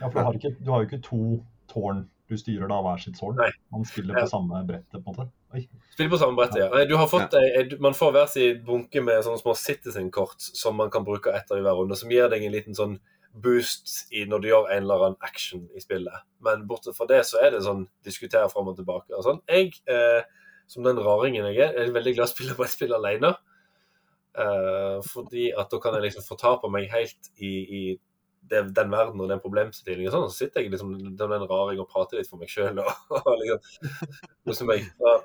Ja, 0.00 0.08
for 0.08 0.18
du 0.18 0.26
har, 0.26 0.38
ikke, 0.38 0.56
du 0.58 0.70
har 0.72 0.82
jo 0.82 0.88
ikke 0.88 1.04
to 1.06 1.24
tårn 1.72 2.04
du 2.32 2.36
styrer 2.40 2.68
da 2.70 2.78
hver 2.80 3.00
sitt 3.02 3.18
tårn. 3.18 3.36
Man 3.72 3.82
spiller 3.84 4.16
på 4.22 4.28
samme 4.30 4.62
brettet, 4.64 5.02
på 5.04 5.10
en 5.12 5.16
måte. 5.18 5.26
Oi. 5.52 5.66
Spiller 5.92 6.10
på 6.14 6.18
samme 6.22 6.36
brettet, 6.38 6.62
ja. 6.62 6.68
Nei, 6.72 6.84
du 6.88 6.94
har 6.96 7.08
fått 7.10 7.34
ei- 7.36 7.50
ei- 7.60 7.78
man 7.82 7.92
får 7.98 8.12
hver 8.14 8.28
sin 8.32 8.62
bunke 8.64 9.02
med 9.04 9.20
sånne 9.26 9.40
små 9.42 9.52
citizen-kort 9.58 10.40
som 10.40 10.76
man 10.80 10.88
kan 10.90 11.04
bruke 11.04 11.34
etter 11.36 11.58
i 11.58 11.64
hver 11.66 11.76
runde, 11.76 11.96
som 11.98 12.08
gir 12.14 12.30
deg 12.32 12.44
en 12.46 12.52
liten 12.54 12.74
sånn 12.78 12.94
boost 13.34 14.06
i 14.12 14.24
når 14.28 14.40
du 14.40 14.48
gjør 14.48 14.70
en 14.70 14.82
eller 14.82 15.04
annen 15.10 15.16
action 15.28 15.68
i 15.76 15.80
spillet. 15.80 16.22
Men 16.44 16.64
bortsett 16.68 16.96
fra 16.96 17.06
det 17.10 17.20
så 17.28 17.40
er 17.42 17.50
det 17.50 17.62
sånn 17.66 17.86
diskutere 18.04 18.48
fram 18.52 18.68
og 18.68 18.76
tilbake 18.80 19.12
og 19.16 19.24
sånn. 19.24 19.40
Jeg, 19.48 19.74
eh, 19.86 20.22
som 20.66 20.82
den 20.84 20.96
raringen 21.04 21.44
jeg 21.52 21.58
er, 21.68 21.76
er 21.82 21.92
veldig 21.92 22.14
glad 22.16 22.28
i 22.28 22.30
å 22.30 22.34
spille 22.34 22.56
brettspill 22.56 22.92
alene. 22.96 23.34
Eh, 24.38 24.98
fordi 25.04 25.50
at 25.52 25.68
da 25.68 25.78
kan 25.78 25.92
jeg 25.98 26.06
liksom 26.06 26.24
fortape 26.24 26.70
meg 26.72 26.88
helt 26.92 27.28
i, 27.36 27.52
i 27.68 27.82
det, 28.52 28.62
den 28.76 28.92
verden 28.92 29.20
og 29.24 29.30
den 29.30 29.42
problemstillingen. 29.42 30.12
og 30.12 30.14
Sånn, 30.14 30.30
så 30.30 30.44
sitter 30.44 30.62
jeg 30.62 30.72
liksom 30.74 30.94
som 31.18 31.36
en 31.36 31.46
raring 31.50 31.80
og 31.82 31.88
prater 31.90 32.20
litt 32.20 32.30
for 32.30 32.42
meg 32.42 32.52
sjøl. 32.52 32.80
Og, 32.82 32.90
og 33.18 33.44
liksom, 34.48 34.68
meg. 34.70 34.84
Så 34.98 35.16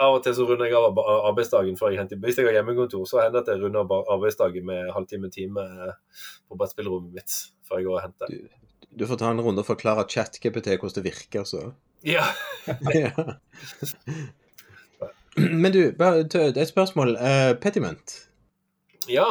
av 0.00 0.16
og 0.16 0.22
til 0.24 0.32
så 0.32 0.46
runder 0.48 0.70
jeg 0.70 0.78
av 0.78 0.96
arbeidsdagen 1.28 1.76
før 1.76 1.92
jeg 1.92 2.00
henter 2.00 2.20
Hvis 2.22 2.38
jeg 2.40 2.46
har 2.48 2.54
hjemmekontor, 2.56 3.02
så 3.08 3.20
hender 3.20 3.40
det 3.40 3.42
at 3.44 3.50
jeg 3.52 3.60
runder 3.66 3.82
av 3.84 4.12
arbeidsdagen 4.14 4.64
med 4.64 4.88
halvtime-time 4.96 5.66
på 6.48 6.56
brettspillrommet 6.56 7.18
mitt 7.18 7.36
før 7.68 7.82
jeg 7.82 7.88
går 7.88 7.98
og 7.98 8.04
henter. 8.06 8.32
Du 8.96 9.04
får 9.06 9.20
ta 9.20 9.28
en 9.30 9.42
runde 9.44 9.62
og 9.62 9.68
forklare 9.68 10.06
ChatGPT 10.08 10.72
hvordan 10.72 10.96
det 10.96 11.04
virker. 11.04 11.44
så. 11.44 11.70
Ja. 12.06 12.24
Ja. 12.96 13.12
Men 15.36 15.72
du, 15.72 15.92
bare 15.98 16.24
et 16.24 16.68
spørsmål. 16.68 17.14
Uh, 17.16 17.54
Petiment. 17.60 18.16
ja. 19.08 19.28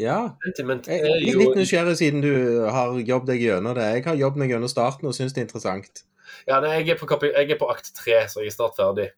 Ja. 0.00 0.18
Sentiment 0.44 0.88
er 0.92 1.00
jo... 1.00 1.14
Jeg 1.16 1.32
er 1.32 1.40
litt 1.40 1.58
nysgjerrig 1.60 1.96
siden 1.98 2.24
du 2.24 2.32
har 2.68 2.96
jobbet 3.00 3.30
deg 3.32 3.44
gjennom 3.46 3.76
det. 3.78 3.86
Jeg 3.96 4.04
har 4.08 4.18
jobbet 4.20 4.42
meg 4.42 4.52
gjennom 4.52 4.70
starten 4.70 5.08
og 5.08 5.16
syns 5.16 5.32
det 5.36 5.42
er 5.42 5.48
interessant. 5.48 6.02
Ja, 6.48 6.58
nei, 6.60 6.74
jeg, 6.82 6.96
er 6.96 7.00
på 7.00 7.08
jeg 7.24 7.50
er 7.54 7.60
på 7.60 7.70
akt 7.72 7.92
tre, 7.96 8.20
så 8.28 8.42
jeg 8.42 8.52
er 8.52 8.56
snart 8.56 8.76
ferdig. 8.76 9.08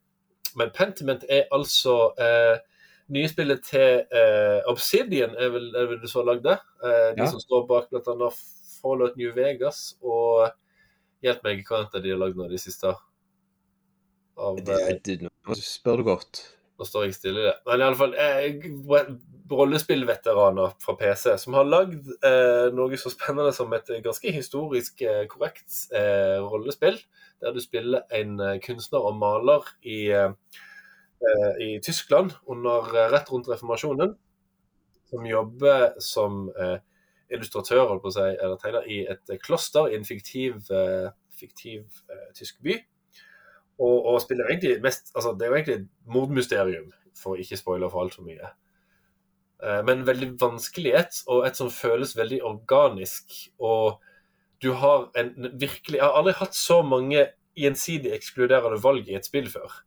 Men 0.58 0.70
Pentiment 0.74 1.24
er 1.28 1.48
altså 1.54 1.96
eh, 2.20 2.60
nye 3.14 3.28
spillet 3.30 3.64
til 3.66 4.04
eh, 4.20 4.60
Obsidian, 4.70 5.34
er 5.40 5.50
vel, 5.54 5.68
er 5.76 5.90
vel 5.90 6.00
det 6.02 6.12
så 6.12 6.22
lagde? 6.26 6.58
Eh, 6.84 7.10
de 7.16 7.24
Ja. 7.24 7.28
som 7.32 7.42
står 7.42 7.66
bak 7.68 7.90
bl.a. 7.90 8.30
Fallout 8.78 9.16
New 9.18 9.32
Vegas 9.34 9.96
og 10.06 10.52
Hjelp 11.24 11.42
meg, 11.42 11.64
hva 11.66 11.80
annet 11.80 11.96
er 11.98 12.02
de 12.04 12.12
har 12.12 12.20
lagd 12.20 12.36
nå 12.38 12.46
de 12.46 12.60
siste? 12.62 12.92
Av, 14.38 14.58
Det, 14.62 14.76
eh, 14.86 14.98
det, 15.02 15.16
nå 15.26 15.56
spør 15.58 15.98
du 15.98 16.04
godt. 16.12 16.44
Nå 16.78 16.86
står 16.86 17.08
jeg 17.08 17.16
stille 17.16 17.42
i 17.42 17.46
det. 17.48 17.56
Men 17.66 17.82
iallfall 17.82 18.14
eh, 18.14 18.60
rollespillveteraner 19.50 20.74
fra 20.82 20.94
PC 20.98 21.36
som 21.38 21.56
har 21.56 21.68
lagd 21.68 22.08
eh, 22.24 22.68
noe 22.74 22.98
så 23.00 23.12
spennende 23.12 23.52
som 23.56 23.72
et 23.76 23.90
ganske 24.04 24.32
historisk 24.34 25.02
eh, 25.06 25.24
korrekt 25.30 25.88
eh, 25.94 26.38
rollespill. 26.42 26.98
Der 27.40 27.54
du 27.54 27.60
spiller 27.62 28.02
en 28.14 28.40
eh, 28.40 28.58
kunstner 28.64 29.04
og 29.04 29.18
maler 29.18 29.66
i, 29.82 30.08
eh, 30.10 30.32
i 31.64 31.70
Tyskland 31.84 32.34
under 32.46 32.90
eh, 32.94 33.10
rett 33.14 33.30
rundt 33.32 33.48
reformasjonen. 33.50 34.16
Som 35.08 35.24
jobber 35.24 35.94
som 36.04 36.50
illustratør 37.32 37.94
si, 38.12 38.20
eller 38.20 38.58
tegner 38.60 38.84
i 38.92 38.98
et 39.08 39.30
kloster 39.40 39.86
i 39.88 39.94
en 39.96 40.04
fiktiv, 40.04 40.58
fiktiv 41.32 42.02
tysk 42.36 42.58
by. 42.60 42.76
Og, 43.78 43.94
og 44.04 44.18
spiller 44.20 44.50
egentlig 44.50 44.82
mest 44.84 45.14
altså 45.14 45.32
Det 45.32 45.46
er 45.46 45.48
jo 45.48 45.56
egentlig 45.56 45.88
mordmysterium, 46.04 46.92
for 47.16 47.40
ikke 47.40 47.56
spoile 47.56 47.88
for 47.88 48.04
altfor 48.04 48.26
mye. 48.28 48.52
Eh, 49.62 49.80
men 49.86 50.06
veldig 50.06 50.32
vanskelig 50.40 50.94
et, 51.00 51.20
og 51.26 51.46
et 51.48 51.58
som 51.58 51.70
føles 51.72 52.14
veldig 52.16 52.42
organisk. 52.46 53.34
Og 53.58 53.98
du 54.62 54.72
har 54.74 55.08
en 55.18 55.34
virkelig 55.58 55.98
Jeg 55.98 56.04
har 56.04 56.18
aldri 56.18 56.34
hatt 56.38 56.54
så 56.54 56.82
mange 56.82 57.28
gjensidig 57.58 58.12
ekskluderende 58.14 58.78
valg 58.82 59.08
i 59.10 59.16
et 59.18 59.26
spill 59.26 59.48
før. 59.50 59.80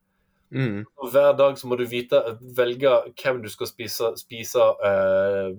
Mm. 0.51 0.83
Og 0.99 1.11
hver 1.13 1.31
dag 1.39 1.55
så 1.59 1.67
må 1.67 1.77
du 1.79 1.85
vite, 1.87 2.19
velge 2.57 2.91
hvem 3.21 3.39
du 3.43 3.47
skal 3.51 3.69
spise, 3.69 4.11
spise, 4.19 4.65
eh, 4.87 5.53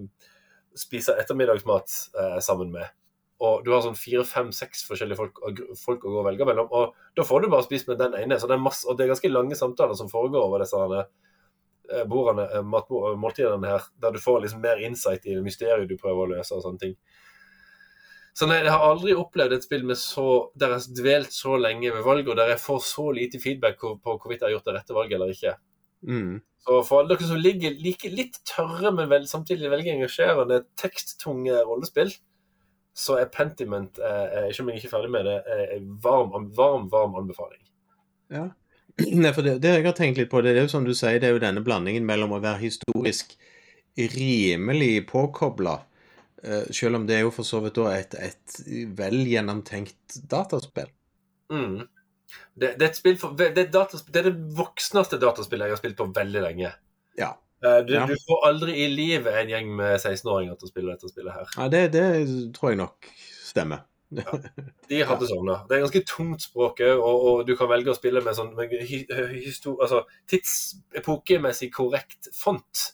spise 0.77 1.17
ettermiddagsmat 1.17 1.95
eh, 2.21 2.41
sammen 2.45 2.73
med. 2.75 2.93
Og 3.43 3.65
du 3.65 3.73
har 3.73 3.81
sånn 3.83 3.99
fire, 3.99 4.23
fem, 4.29 4.53
seks 4.55 4.85
forskjellige 4.87 5.19
folk, 5.19 5.41
folk, 5.81 6.05
å 6.05 6.13
gå 6.13 6.21
og 6.21 6.27
velge 6.29 6.47
mellom. 6.47 6.69
Og 6.71 6.93
da 7.17 7.25
får 7.27 7.43
du 7.43 7.49
bare 7.51 7.67
spist 7.67 7.89
med 7.89 7.99
den 7.99 8.15
ene. 8.21 8.39
Så 8.39 8.47
det 8.47 8.55
er 8.55 8.63
masse, 8.63 8.85
og 8.87 8.99
det 8.99 9.07
er 9.07 9.15
ganske 9.17 9.33
lange 9.33 9.59
samtaler 9.59 9.99
som 9.99 10.13
foregår 10.13 10.45
over 10.45 10.63
disse 10.63 10.79
bordene, 12.09 12.47
eh, 12.53 12.63
måltidene 13.19 13.75
her, 13.75 13.89
der 14.01 14.15
du 14.15 14.21
får 14.23 14.45
liksom 14.45 14.63
mer 14.63 14.81
insight 14.85 15.27
i 15.27 15.37
det 15.37 15.45
mysteriet 15.45 15.91
du 15.91 15.99
prøver 16.01 16.25
å 16.25 16.31
løse 16.37 16.55
og 16.57 16.65
sånne 16.65 16.83
ting. 16.83 16.95
Så 18.33 18.47
nei, 18.49 18.63
Jeg 18.63 18.73
har 18.73 18.87
aldri 18.87 19.13
opplevd 19.13 19.53
et 19.53 19.67
spill 19.67 19.85
med 19.85 19.99
så, 20.01 20.49
der 20.57 20.73
jeg 20.73 20.81
har 20.81 21.03
dvelt 21.03 21.35
så 21.37 21.59
lenge 21.61 21.93
ved 21.93 22.07
valget, 22.07 22.31
og 22.33 22.39
der 22.41 22.55
jeg 22.55 22.63
får 22.65 22.81
så 22.89 23.11
lite 23.13 23.41
feedback 23.43 23.77
på 23.81 23.99
hvorvidt 24.17 24.41
jeg 24.41 24.49
har 24.49 24.55
gjort 24.57 24.71
det 24.71 24.77
rette 24.79 24.97
valget 24.97 25.19
eller 25.19 25.35
ikke. 25.35 25.55
Mm. 26.09 26.41
Så 26.65 26.79
for 26.87 27.03
alle 27.03 27.17
dere 27.17 27.29
som 27.29 27.43
ligger 27.43 27.77
like 27.83 28.09
litt 28.09 28.39
tørre, 28.49 28.93
men 28.95 29.11
vel, 29.11 29.27
samtidig 29.29 29.71
veldig 29.71 29.97
engasjerende, 29.99 30.63
teksttunge 30.81 31.61
rollespill, 31.67 32.15
så 32.95 33.19
er 33.21 33.31
Pentiment, 33.33 33.99
eh, 33.99 34.49
ikke 34.49 34.65
om 34.65 34.71
jeg 34.71 34.81
ikke 34.81 34.89
er 34.89 34.97
ferdig 34.97 35.13
med 35.13 35.29
det, 35.29 35.37
en 35.77 35.93
varm, 36.05 36.33
varm, 36.57 36.89
varm 36.93 37.17
anbefaling. 37.21 37.61
Ja. 38.33 38.49
Nei, 39.01 39.33
for 39.33 39.47
det, 39.47 39.57
det 39.65 39.77
jeg 39.79 39.87
har 39.87 39.97
tenkt 39.97 40.21
litt 40.21 40.31
på, 40.33 40.43
det 40.45 40.53
er 40.53 40.67
jo 40.67 40.73
som 40.73 40.85
du 40.85 40.93
sier, 40.93 41.17
det 41.23 41.31
er 41.31 41.37
jo 41.37 41.43
denne 41.43 41.63
blandingen 41.65 42.05
mellom 42.07 42.35
å 42.37 42.43
være 42.43 42.61
historisk 42.65 43.33
rimelig 43.97 45.07
påkobla 45.09 45.79
Uh, 46.49 46.67
selv 46.75 46.99
om 46.99 47.05
det 47.07 47.15
er 47.17 47.21
jo 47.23 47.31
for 47.31 47.47
så 47.47 47.61
vidt 47.63 47.79
et, 47.87 48.17
et 48.19 48.55
vel 48.99 49.21
gjennomtenkt 49.31 50.17
dataspill. 50.31 50.89
Mm. 51.55 51.85
Det, 52.55 52.73
det, 52.81 52.83
er 52.83 52.89
et 52.89 52.99
spill 52.99 53.19
for, 53.21 53.37
det, 53.39 53.53
er 53.55 53.69
dataspill, 53.71 54.11
det, 54.11 54.23
er 54.25 54.31
det 54.31 54.57
voksneste 54.59 55.21
dataspillet 55.23 55.71
jeg 55.71 55.77
har 55.77 55.81
spilt 55.81 56.01
på 56.01 56.09
veldig 56.17 56.43
lenge. 56.49 56.73
Ja. 57.19 57.31
Uh, 57.63 57.79
du, 57.87 57.95
ja. 57.95 58.09
du, 58.11 58.17
får 58.27 58.43
aldri 58.49 58.75
i 58.83 58.89
livet 58.91 59.39
en 59.39 59.55
gjeng 59.55 59.71
med 59.79 59.95
16-åringer 60.01 60.59
til 60.59 60.67
å 60.67 60.73
spille 60.73 60.97
dette 60.97 61.13
spillet 61.13 61.37
her. 61.37 61.55
Ja, 61.55 61.69
det, 61.71 61.85
det 61.95 62.07
tror 62.59 62.73
jeg 62.73 62.83
nok 62.83 63.13
stemmer. 63.47 63.87
Ja. 64.21 64.39
De 64.89 65.03
hadde 65.09 65.29
sånne. 65.29 65.59
Det 65.69 65.77
er 65.77 65.85
ganske 65.85 66.03
tungt 66.09 66.45
språk, 66.45 66.83
og, 66.95 67.13
og, 67.13 67.45
du 67.49 67.55
kan 67.59 67.71
velge 67.71 67.93
å 67.93 67.97
spille 67.97 68.23
med 68.25 68.37
sånn 68.37 68.53
med 68.59 68.75
altså, 69.13 70.03
tidsepokemessig 70.33 71.71
korrekt 71.75 72.31
font. 72.37 72.91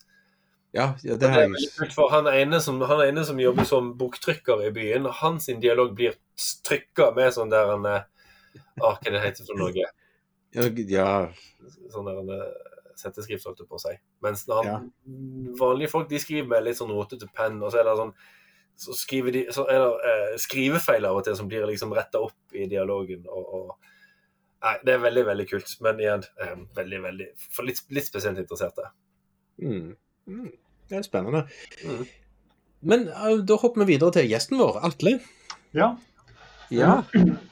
Ja, 0.77 0.93
ja, 1.03 1.17
det 1.17 1.31
har 1.33 1.47
jeg 1.47 1.71
kult, 1.79 1.95
for 1.97 2.13
han 2.13 2.29
ene, 2.29 2.61
som, 2.61 2.81
han 2.85 3.01
ene 3.07 3.25
som 3.25 3.39
jobber 3.41 3.65
som 3.67 3.95
boktrykker 3.99 4.67
i 4.67 4.73
byen, 4.75 5.09
hans 5.23 5.49
dialog 5.63 5.95
blir 5.97 6.19
trykka 6.69 7.11
med 7.17 7.33
sånn 7.35 7.53
der 7.53 7.73
en 7.73 7.87
ah, 7.89 8.05
Hva 8.79 8.93
det 9.03 9.23
heter 9.25 9.49
for 9.49 9.59
noe? 9.59 9.73
Ja. 9.75 9.89
Sånn 11.93 12.07
der 12.07 12.21
en 12.21 12.35
setteskrift, 12.99 13.47
holdt 13.47 13.63
jeg 13.63 13.71
på 13.71 13.79
å 13.79 13.83
si. 13.83 13.95
Mens 14.25 14.45
han, 14.51 14.69
ja. 14.69 14.79
vanlige 15.59 15.93
folk 15.93 16.09
de 16.11 16.21
skriver 16.23 16.51
med 16.51 16.67
litt 16.67 16.79
sånn 16.79 16.93
rotete 16.93 17.29
penn, 17.35 17.61
og 17.63 17.73
så 17.73 17.81
er 17.81 17.89
det 17.89 17.97
sånn 17.99 18.15
så, 18.79 18.95
skriver 18.95 19.35
de, 19.35 19.45
så 19.55 19.65
er 19.67 19.81
det 19.83 20.11
eh, 20.11 20.35
skrivefeil 20.39 21.07
av 21.09 21.19
og 21.19 21.25
til 21.27 21.35
som 21.39 21.49
blir 21.51 21.67
liksom 21.67 21.95
retta 21.97 22.21
opp 22.23 22.55
i 22.55 22.69
dialogen. 22.71 23.25
og, 23.27 23.55
og 23.59 23.95
Nei, 24.59 24.75
det 24.83 24.95
er 24.95 25.03
veldig, 25.03 25.25
veldig 25.27 25.47
kult. 25.51 25.75
Men 25.87 26.01
igjen, 26.03 26.25
eh, 26.43 26.55
veldig, 26.79 27.03
veldig 27.03 27.27
For 27.55 27.67
litt, 27.67 27.83
litt 27.95 28.09
spesielt 28.09 28.41
interesserte. 28.43 28.89
Mm. 29.63 29.93
Mm, 30.31 30.49
det 30.91 30.99
er 30.99 31.07
spennende. 31.07 31.45
Mm. 31.83 32.07
Men 32.91 33.07
uh, 33.11 33.37
da 33.43 33.59
hopper 33.59 33.83
vi 33.85 33.95
videre 33.95 34.15
til 34.15 34.31
gjesten 34.31 34.59
vår, 34.61 34.81
Atle. 34.87 35.19
Ja. 35.75 35.93
ja. 36.75 37.01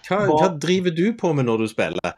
Hva, 0.06 0.18
hva, 0.30 0.50
driver 0.62 0.94
du 0.94 1.06
på 1.18 1.32
med 1.34 1.48
når 1.48 1.64
du 1.64 1.70
spiller? 1.70 2.14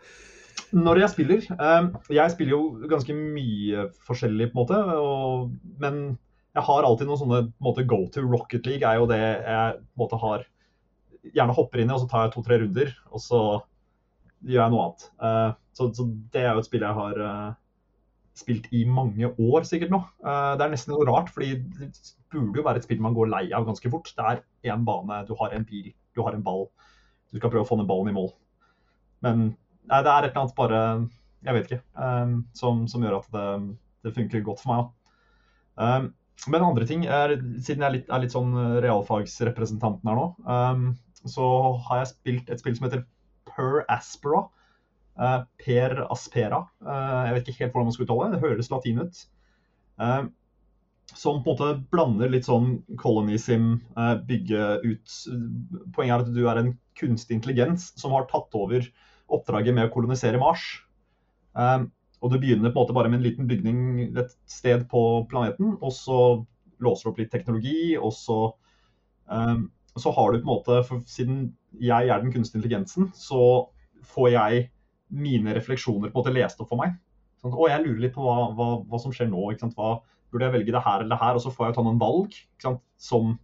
Når 0.76 0.98
jeg 1.00 1.10
spiller 1.14 1.44
um, 1.56 1.86
Jeg 2.12 2.32
spiller 2.34 2.52
jo 2.52 2.88
ganske 2.90 3.14
mye 3.16 3.86
forskjellig, 4.04 4.50
på 4.52 4.56
en 4.56 4.60
måte. 4.60 4.80
Og, 5.00 5.52
men 5.80 6.02
jeg 6.56 6.64
har 6.64 6.86
alltid 6.86 7.08
noen 7.08 7.20
sånne 7.20 7.40
måte, 7.62 7.84
go 7.88 8.04
to 8.12 8.24
Rocket 8.24 8.66
League 8.66 8.86
er 8.86 9.00
jo 9.00 9.08
det 9.10 9.20
jeg 9.20 9.80
måte 9.98 10.20
har 10.20 10.46
Gjerne 11.34 11.52
hopper 11.52 11.82
inn 11.82 11.90
i, 11.90 11.92
og 11.92 12.00
så 12.00 12.06
tar 12.08 12.22
jeg 12.24 12.30
to-tre 12.32 12.56
runder, 12.62 12.92
og 13.10 13.20
så 13.20 13.40
gjør 14.46 14.62
jeg 14.62 14.72
noe 14.72 14.84
annet. 14.84 15.02
Uh, 15.20 15.50
så, 15.76 15.88
så, 15.92 16.06
det 16.32 16.44
er 16.44 16.54
jo 16.54 16.62
et 16.62 16.68
spill 16.68 16.84
jeg 16.86 16.96
har 16.96 17.18
uh, 17.20 17.56
spilt 18.38 18.68
i 18.72 18.84
mange 18.88 19.28
år 19.28 19.66
sikkert 19.68 19.92
nå. 19.92 19.98
Uh, 20.24 20.54
det 20.56 20.64
er 20.64 20.72
nesten 20.72 20.94
noe 20.94 21.06
rart, 21.08 21.28
fordi 21.34 21.58
det 21.58 21.90
burde 22.32 22.60
jo 22.60 22.64
være 22.64 22.80
et 22.80 22.86
spill 22.86 23.02
man 23.04 23.16
går 23.18 23.28
lei 23.32 23.42
av 23.50 23.66
ganske 23.66 23.90
fort. 23.92 24.08
Det 24.14 24.24
er 24.24 24.42
én 24.72 24.86
bane, 24.86 25.20
du 25.28 25.34
har 25.40 25.52
en 25.52 25.66
bil, 25.68 25.90
du 26.16 26.22
har 26.24 26.38
en 26.38 26.44
ball. 26.46 26.68
Du 27.28 27.40
skal 27.40 27.50
prøve 27.50 27.66
å 27.66 27.68
få 27.68 27.76
ned 27.80 27.90
ballen 27.90 28.12
i 28.12 28.16
mål. 28.16 28.30
Men 29.26 29.42
nei, 29.90 30.00
det 30.06 30.12
er 30.12 30.28
et 30.28 30.30
eller 30.30 30.44
annet 30.44 30.56
bare 30.56 30.82
Jeg 31.44 31.54
vet 31.56 31.68
ikke. 31.68 31.82
Um, 31.98 32.38
som, 32.56 32.86
som, 32.90 33.04
gjør 33.04 33.20
at 33.20 33.28
det, 33.34 33.48
det, 34.06 34.14
funker 34.16 34.46
godt 34.46 34.62
for 34.62 34.72
meg. 34.72 34.88
Um, 35.78 36.08
men 36.46 36.62
andre 36.62 36.86
ting 36.86 37.04
er, 37.04 37.34
siden 37.58 37.82
jeg 37.82 37.88
er 37.88 37.94
litt, 37.96 38.10
er 38.12 38.22
litt 38.22 38.34
sånn 38.34 38.52
realfagsrepresentanten 38.84 40.06
her 40.06 40.18
nå, 40.18 40.26
um, 40.46 40.84
så 41.26 41.48
har 41.88 42.02
jeg 42.02 42.12
spilt 42.12 42.52
et 42.52 42.62
spill 42.62 42.76
som 42.78 42.86
heter 42.86 43.02
Per 43.48 43.82
Aspera. 43.90 44.44
Uh, 45.18 45.42
per 45.58 45.96
Aspera. 46.12 46.62
Uh, 46.84 47.26
jeg 47.26 47.34
vet 47.34 47.48
ikke 47.50 47.64
helt 47.64 47.72
hvordan 47.74 47.88
man 47.88 47.96
skal 47.96 48.06
uttale 48.06 48.28
det. 48.28 48.36
Det 48.36 48.44
høres 48.44 48.70
latin 48.70 49.00
ut. 49.02 49.22
Uh, 49.98 50.28
som 51.16 51.40
på 51.42 51.50
en 51.50 51.56
måte 51.56 51.88
blander 51.90 52.30
litt 52.30 52.44
sånn 52.44 52.82
colonism, 53.00 53.78
bygge 54.28 54.64
ut 54.84 55.14
Poenget 55.96 56.12
er 56.12 56.24
at 56.26 56.34
du 56.36 56.42
er 56.44 56.58
en 56.60 56.74
kunstig 57.00 57.38
intelligens 57.38 57.86
som 57.96 58.12
har 58.12 58.26
tatt 58.28 58.52
over 58.58 58.84
oppdraget 59.32 59.72
med 59.72 59.88
å 59.88 59.92
kolonisere 59.94 60.36
Mars. 60.42 60.66
Og 62.18 62.32
du 62.32 62.38
begynner 62.40 62.72
på 62.72 62.78
en 62.78 62.82
måte 62.82 62.96
bare 62.96 63.10
med 63.10 63.20
en 63.20 63.26
liten 63.26 63.48
bygning 63.50 64.16
et 64.18 64.32
sted 64.50 64.86
på 64.90 65.02
planeten, 65.30 65.76
og 65.78 65.92
så 65.94 66.20
låser 66.82 67.06
du 67.06 67.12
opp 67.12 67.20
litt 67.22 67.30
teknologi, 67.34 67.96
og 67.98 68.12
så 68.14 68.38
så 69.98 70.10
har 70.14 70.32
du 70.32 70.38
på 70.38 70.46
en 70.46 70.52
måte, 70.52 70.82
for 70.88 71.02
Siden 71.06 71.52
jeg 71.80 72.08
er 72.08 72.22
den 72.22 72.32
kunstige 72.32 72.60
intelligensen, 72.60 73.10
så 73.14 73.68
får 74.14 74.28
jeg 74.32 74.68
mine 75.08 75.54
refleksjoner 75.56 76.10
på 76.10 76.18
en 76.18 76.22
måte 76.22 76.34
lest 76.34 76.60
opp 76.62 76.70
for 76.72 76.80
meg. 76.80 76.96
Sånn, 77.42 77.54
og 77.54 77.68
jeg 77.70 77.84
lurer 77.84 78.02
litt 78.02 78.14
på 78.16 78.24
hva, 78.24 78.50
hva, 78.56 78.68
hva 78.88 79.00
som 79.02 79.14
skjer 79.14 79.30
nå. 79.30 79.42
Hva, 79.76 79.90
burde 80.32 80.48
jeg 80.48 80.54
velge 80.56 80.74
det 80.74 80.84
her 80.84 81.02
eller 81.02 81.14
det 81.14 81.20
her? 81.22 81.38
Og 81.38 81.44
så 81.44 81.52
får 81.54 81.68
jeg 81.68 81.76
ta 81.78 81.84
noen 81.86 82.00
valg 82.00 82.34
som 82.98 83.36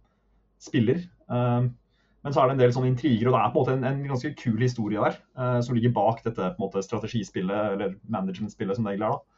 spiller. 0.61 1.05
Uh, 1.31 1.71
men 2.25 2.33
så 2.33 2.41
er 2.41 2.49
det 2.49 2.55
en 2.55 2.61
del 2.63 2.71
sånne 2.73 2.89
intriger, 2.89 3.27
og 3.29 3.35
det 3.35 3.39
er 3.39 3.51
på 3.53 3.61
en 3.61 3.61
måte 3.61 3.73
en, 3.75 3.83
en 3.85 4.09
ganske 4.09 4.31
kul 4.39 4.63
historie 4.65 4.97
der. 4.97 5.17
Uh, 5.37 5.59
som 5.61 5.75
ligger 5.77 5.91
bak 5.93 6.23
dette 6.25 6.41
på 6.41 6.57
en 6.57 6.63
måte, 6.63 6.81
strategispillet, 6.81 7.75
eller 7.75 7.91
management-spillet 8.09 8.79
som 8.79 8.87
det 8.87 8.95
egentlig 8.95 9.11
er. 9.11 9.19
da. 9.19 9.35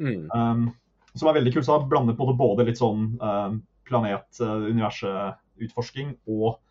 Mm. 0.00 0.22
Um, 0.32 1.10
som 1.12 1.28
er 1.28 1.36
veldig 1.36 1.52
kult. 1.52 1.66
Så 1.66 1.76
det 1.82 1.90
blander 1.90 2.16
på 2.16 2.24
en 2.24 2.30
måte 2.30 2.40
både 2.40 2.64
litt 2.64 2.80
sånn 2.80 3.02
uh, 3.20 3.58
planet, 3.84 4.40
universet, 4.40 5.36
utforsking 5.60 6.14
og 6.32 6.62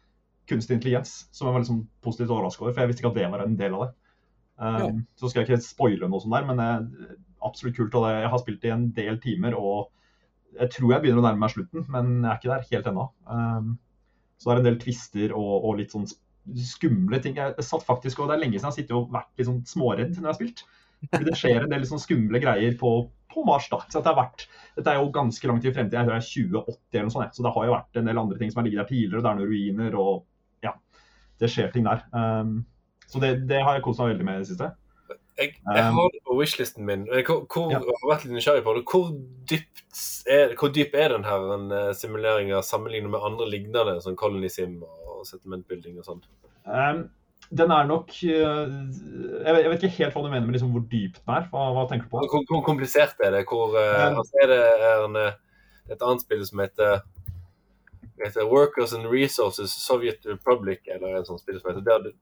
kunstig 0.49 0.79
intelligens. 0.79 1.27
Som 1.37 1.45
jeg 1.45 1.53
var 1.53 1.61
liksom 1.61 1.83
positivt 2.01 2.33
overrasket 2.33 2.65
over, 2.65 2.73
for 2.73 2.81
jeg 2.81 2.91
visste 2.91 3.03
ikke 3.03 3.11
at 3.13 3.19
det 3.19 3.27
var 3.35 3.43
en 3.45 3.59
del 3.59 3.75
av 3.77 3.83
det. 3.85 3.91
Um, 4.57 4.79
ja. 4.81 4.87
Så 5.21 5.29
skal 5.29 5.43
jeg 5.43 5.51
ikke 5.51 5.67
spoile 5.67 6.09
noe 6.09 6.23
sånt 6.23 6.33
der, 6.33 6.47
men 6.49 6.57
det 6.57 6.65
er 6.71 7.19
absolutt 7.45 7.77
kult. 7.77 7.93
Og 7.93 8.07
det, 8.07 8.15
jeg 8.23 8.33
har 8.33 8.41
spilt 8.41 8.65
i 8.65 8.73
en 8.73 8.89
del 8.97 9.21
timer, 9.21 9.53
og 9.53 9.93
jeg 10.57 10.73
tror 10.73 10.95
jeg 10.95 11.05
begynner 11.05 11.21
å 11.21 11.27
nærme 11.27 11.45
meg 11.45 11.53
slutten, 11.53 11.85
men 11.93 12.15
jeg 12.23 12.31
er 12.31 12.41
ikke 12.41 12.55
der 12.55 12.67
helt 12.73 12.89
ennå. 12.89 13.05
Um, 13.29 13.69
så 14.39 14.49
det 14.49 14.55
er 14.55 14.61
en 14.61 14.67
del 14.69 14.81
tvister 14.81 15.35
og, 15.35 15.53
og, 15.59 15.77
litt 15.79 15.93
sånn 15.93 16.07
skumle 16.65 17.19
ting. 17.21 17.37
Jeg 17.37 17.65
satt 17.65 17.85
faktisk, 17.85 18.21
og 18.21 18.29
Det 18.29 18.37
er 18.37 18.43
lenge 18.45 18.55
siden 18.55 18.65
jeg 18.65 18.71
har 18.71 18.77
sittet 18.77 18.97
og 18.97 19.11
vært 19.13 19.31
litt 19.37 19.49
sånn 19.49 19.63
småredd 19.67 20.13
når 20.15 20.21
jeg 20.23 20.29
har 20.29 20.37
spilt. 20.39 20.63
Fordi 21.07 21.27
det 21.27 21.37
skjer 21.39 21.63
en 21.63 21.73
del 21.73 21.85
sånn 21.87 22.01
skumle 22.01 22.41
greier 22.43 22.75
på, 22.79 22.93
på 23.33 23.43
Mars. 23.47 23.67
da. 23.71 23.81
Så 23.91 24.01
det 24.03 24.15
vært, 24.17 24.47
dette 24.79 24.91
er 24.93 24.99
jo 24.99 25.11
ganske 25.15 25.51
langt 25.51 25.67
i 25.67 25.73
fremtiden. 25.75 25.99
Jeg 25.99 26.07
tror 26.07 26.15
det 26.15 26.23
er 26.23 26.73
2080 26.73 26.97
eller 26.97 27.07
noe 27.07 27.15
sånt. 27.15 27.37
Så 27.37 27.45
det 27.45 27.53
har 27.55 27.67
jo 27.67 27.75
vært 27.75 28.01
en 28.01 28.11
del 28.11 28.21
andre 28.23 28.39
ting 28.39 28.51
som 28.51 28.61
har 28.61 28.67
ligget 28.67 28.81
der 28.81 28.89
tidligere. 28.89 29.23
Det 29.23 29.31
er 29.31 29.39
noen 29.39 29.51
ruiner 29.53 29.99
og 29.99 30.13
ja, 30.65 30.73
det 31.43 31.51
skjer 31.53 31.71
ting 31.75 31.87
der. 31.87 32.03
Um, 32.15 32.55
så 33.09 33.21
det, 33.23 33.33
det 33.49 33.63
har 33.65 33.77
jeg 33.77 33.85
kost 33.85 34.01
meg 34.01 34.13
veldig 34.13 34.27
med 34.27 34.39
i 34.39 34.43
det 34.43 34.51
siste. 34.51 34.71
Jeg, 35.39 35.53
jeg 35.63 35.83
um, 35.87 35.99
har 35.99 36.09
det 36.13 36.19
på 36.27 36.35
wishlisten 36.35 36.87
min. 36.87 37.05
Hvor, 37.27 37.45
hvor, 37.47 37.69
ja. 37.71 37.79
Har 37.79 38.09
vært 38.11 38.25
litt 38.25 38.35
nysgjerrig 38.35 38.63
på 38.65 38.73
det. 38.75 38.81
Hvor 38.91 39.13
dypt 39.51 40.01
er, 40.27 40.55
hvor 40.59 40.73
dyp 40.75 40.97
er 40.99 41.13
den 41.15 41.27
her 41.27 41.45
simulering 41.45 41.95
simuleringa 42.01 42.59
sammenlignet 42.65 43.13
med 43.13 43.23
andre 43.29 43.47
lignende, 43.49 43.95
sånn 44.03 44.19
Colony 44.19 44.51
Sim 44.51 44.81
og 44.83 45.23
settlement 45.27 45.65
building 45.69 46.01
og 46.01 46.09
sånn? 46.09 46.21
Um, 46.67 47.05
den 47.55 47.71
er 47.73 47.87
nok 47.89 48.11
uh, 48.11 48.67
jeg, 48.69 49.53
vet, 49.55 49.61
jeg, 49.63 49.69
vet, 49.71 49.83
ikke 49.83 49.95
helt 49.95 50.17
hva 50.17 50.25
du 50.25 50.29
mener 50.29 50.45
med 50.45 50.57
liksom 50.57 50.73
hvor 50.75 50.83
dyp 50.91 51.21
den 51.21 51.35
er. 51.37 51.47
Hva, 51.53 51.69
hva 51.77 51.85
tenker 51.89 52.09
du 52.09 52.13
på? 52.13 52.25
Hvor, 52.33 52.43
hvor 52.51 52.65
komplisert 52.67 53.23
er 53.25 53.37
det? 53.37 53.45
Hvor, 53.49 53.77
uh, 53.77 54.03
um, 54.09 54.19
altså 54.21 54.43
er 54.43 54.51
det 54.51 54.59
en, 54.91 55.17
et 55.89 56.03
annet 56.03 56.25
spill 56.25 56.43
som 56.47 56.65
heter 56.65 56.99
heter 58.25 58.47
Workers 58.49 58.93
and 58.93 59.07
Resources 59.11 59.71
Soviet 59.71 60.25
Republic, 60.27 60.83
eller 60.87 61.19
en 61.19 61.27
sånn 61.27 61.39
spill 61.41 61.59
som 61.61 61.71
heter 61.71 61.85
det, 61.85 62.13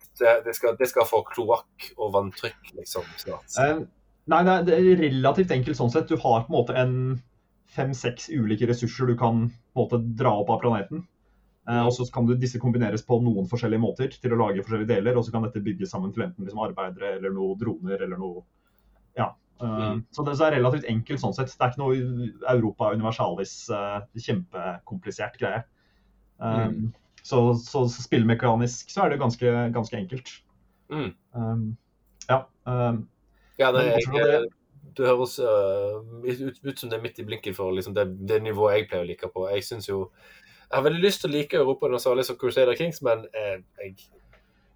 det, 0.46 0.54
skal, 0.56 0.76
det 0.80 0.90
skal 0.92 1.08
få 1.10 1.24
kloakk 1.28 1.92
og 1.98 2.14
vanntrykk, 2.16 2.74
liksom, 2.78 3.08
snart. 3.22 3.50
Um, 3.58 3.86
nei, 4.30 4.42
det 4.68 4.78
er 4.78 4.92
relativt 5.02 5.54
enkelt 5.56 5.80
sånn 5.80 5.94
sett. 5.94 6.10
Du 6.10 6.20
har 6.22 6.46
på 6.46 6.52
en 6.52 6.58
måte 6.58 6.78
en 6.78 6.98
fem-seks 7.78 8.30
ulike 8.34 8.68
ressurser 8.70 9.10
du 9.10 9.18
kan 9.20 9.48
på 9.50 9.80
en 9.80 9.86
måte 9.86 10.02
dra 10.20 10.34
opp 10.42 10.52
av 10.54 10.62
planeten. 10.64 11.06
Eh, 11.70 11.84
og 11.84 11.92
så 11.94 12.06
kan 12.14 12.28
du, 12.28 12.36
disse 12.40 12.62
kombineres 12.64 13.04
på 13.06 13.20
noen 13.24 13.48
forskjellige 13.52 13.84
måter 13.84 14.14
til 14.14 14.34
å 14.34 14.40
lage 14.40 14.64
forskjellige 14.64 14.94
deler, 14.94 15.18
og 15.20 15.26
så 15.28 15.34
kan 15.34 15.44
dette 15.48 15.64
bygges 15.64 15.92
sammen 15.92 16.14
til 16.16 16.24
enten 16.28 16.46
liksom 16.46 16.64
arbeidere 16.64 17.18
eller 17.18 17.34
noen 17.36 17.60
droner 17.60 18.08
eller 18.08 18.22
noe 18.22 18.46
Ja. 19.18 19.34
Eh, 19.62 19.66
Mm. 19.68 20.04
Så 20.12 20.24
det 20.24 20.38
er 20.40 20.52
relativt 20.54 20.86
enkelt 20.86 21.20
sånn 21.20 21.34
sett. 21.34 21.50
Det 21.50 21.66
er 21.66 21.72
ikke 21.72 21.82
noe 21.82 22.28
Europa 22.54 22.92
Universalis 22.94 23.54
kjempekomplisert 24.14 25.40
greie. 25.42 25.64
Eh, 26.42 26.68
Mm. 26.68 26.94
så, 27.24 27.42
så, 27.60 27.86
så 27.90 28.04
spillmekanisk 28.06 28.90
så 28.94 29.04
er 29.06 29.10
det 29.16 29.20
ganske, 29.20 29.54
ganske 29.74 29.98
enkelt. 29.98 30.30
Mm. 30.92 31.10
Um, 31.34 31.78
ja. 32.30 32.44
Um, 32.66 33.08
Ja, 33.60 33.72
det, 33.74 33.86
jeg, 33.86 34.06
det- 34.14 34.54
det 34.98 35.06
høres 35.06 35.36
uh, 35.40 36.02
ut, 36.26 36.58
ut 36.66 36.80
som 36.80 36.90
det 36.90 36.98
er 36.98 37.02
midt 37.04 37.20
i 37.20 37.24
blinken 37.26 37.54
for 37.54 37.70
liksom, 37.72 37.94
det, 37.94 38.06
det 38.28 38.40
nivået 38.42 38.74
jeg 38.80 38.88
pleier 38.90 39.04
å 39.04 39.08
like 39.08 39.28
på. 39.34 39.44
Jeg 39.54 39.64
synes 39.64 39.86
jo 39.90 40.12
Jeg 40.72 40.76
har 40.80 40.84
veldig 40.88 41.04
lyst 41.04 41.22
til 41.22 41.30
å 41.30 41.34
like 41.36 41.58
Europa 41.60 41.86
Universalis 41.86 42.28
som 42.32 42.38
Crusader 42.38 42.76
Kings, 42.76 43.02
men 43.06 43.26
eh, 43.34 43.60
jeg 43.84 43.94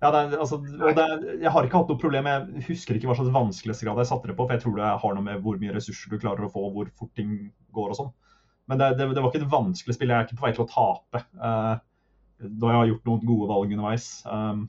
ja, 0.02 0.10
er, 0.12 0.36
altså, 0.38 0.60
er, 0.62 1.26
jeg 1.42 1.52
har 1.52 1.66
ikke 1.68 1.78
hatt 1.82 1.90
noe 1.92 2.00
problem. 2.02 2.26
Jeg 2.30 2.64
husker 2.70 2.96
ikke 2.98 3.10
hva 3.10 3.16
slags 3.18 3.34
vanskelighetsgrad 3.36 3.98
jeg 4.02 4.10
satte 4.12 4.30
det 4.32 4.38
på, 4.38 4.46
for 4.48 4.54
jeg 4.56 4.64
tror 4.64 4.78
det 4.78 4.92
har 5.04 5.14
noe 5.18 5.26
med 5.26 5.42
hvor 5.44 5.58
mye 5.62 5.74
ressurser 5.76 6.10
du 6.14 6.22
klarer 6.22 6.46
å 6.48 6.52
få, 6.54 6.64
hvor 6.74 6.90
fort 6.98 7.12
ting 7.18 7.36
går 7.76 7.92
og 7.94 7.98
sånn. 8.00 8.14
Men 8.72 8.80
det, 8.80 8.90
det, 9.00 9.08
det 9.18 9.22
var 9.24 9.32
ikke 9.34 9.42
et 9.44 9.52
vanskelig 9.52 9.96
spill. 9.98 10.12
Jeg 10.14 10.16
er 10.24 10.28
ikke 10.30 10.38
på 10.40 10.46
vei 10.48 10.52
til 10.56 10.64
å 10.64 10.70
tape 10.72 11.22
uh, 11.42 11.74
da 12.42 12.70
jeg 12.72 12.80
har 12.80 12.88
gjort 12.94 13.10
noen 13.10 13.26
gode 13.28 13.50
valg 13.52 13.74
underveis. 13.76 14.06
Um, 14.26 14.62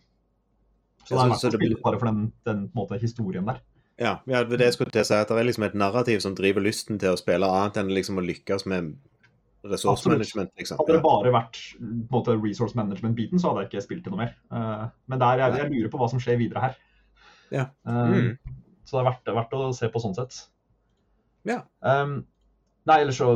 så 1.07 1.15
det 1.15 1.15
er 1.15 1.21
så- 1.23 1.29
verdt 1.31 1.47
å 1.47 1.51
det 1.55 1.61
blir- 1.63 1.71
spille 1.71 1.85
bare 1.87 2.01
for 2.03 2.11
den, 2.11 2.25
den 2.49 2.65
måte, 2.77 2.99
historien 3.01 3.47
der. 3.47 3.63
Ja, 4.03 4.17
ja, 4.27 4.43
det 4.49 4.59
jeg 4.65 4.75
skulle 4.75 4.91
til 4.91 5.05
å 5.05 5.07
si 5.07 5.15
at 5.15 5.29
det 5.31 5.39
er 5.39 5.47
liksom 5.47 5.65
et 5.69 5.75
narrativ 5.79 6.21
som 6.25 6.35
driver 6.35 6.65
lysten 6.65 6.99
til 6.99 7.13
å 7.15 7.19
spille 7.21 7.47
annet 7.47 7.77
enn 7.79 7.93
liksom 7.95 8.19
å 8.19 8.25
lykkes 8.27 8.65
med 8.67 8.95
resource 9.63 10.09
management. 10.11 10.51
Liksom. 10.59 10.81
Hadde 10.81 10.97
det 10.97 11.03
bare 11.05 11.31
vært 11.37 11.59
måte, 12.11 12.35
resource 12.43 12.75
management-biten, 12.75 13.39
så 13.39 13.53
hadde 13.53 13.63
jeg 13.63 13.71
ikke 13.71 13.85
spilt 13.85 14.03
til 14.09 14.17
noe 14.17 14.25
mer. 14.25 14.33
Uh, 14.51 14.89
men 15.13 15.23
der, 15.23 15.45
jeg, 15.45 15.61
jeg 15.61 15.71
lurer 15.77 15.93
på 15.93 16.01
hva 16.03 16.09
som 16.11 16.19
skjer 16.25 16.41
videre 16.41 16.65
her. 16.67 16.81
Ja. 17.55 17.69
Uh, 17.87 18.09
Mm. 18.11 18.59
Så 18.83 18.99
det 18.99 19.05
er 19.07 19.11
verdt, 19.13 19.31
verdt 19.37 19.53
å 19.55 19.69
se 19.77 19.89
på 19.89 20.01
sånn 20.03 20.17
sett. 20.19 20.41
Ja. 21.47 21.61
Um, 21.81 22.25
nei, 22.89 22.99
ellers 23.05 23.21
så 23.21 23.35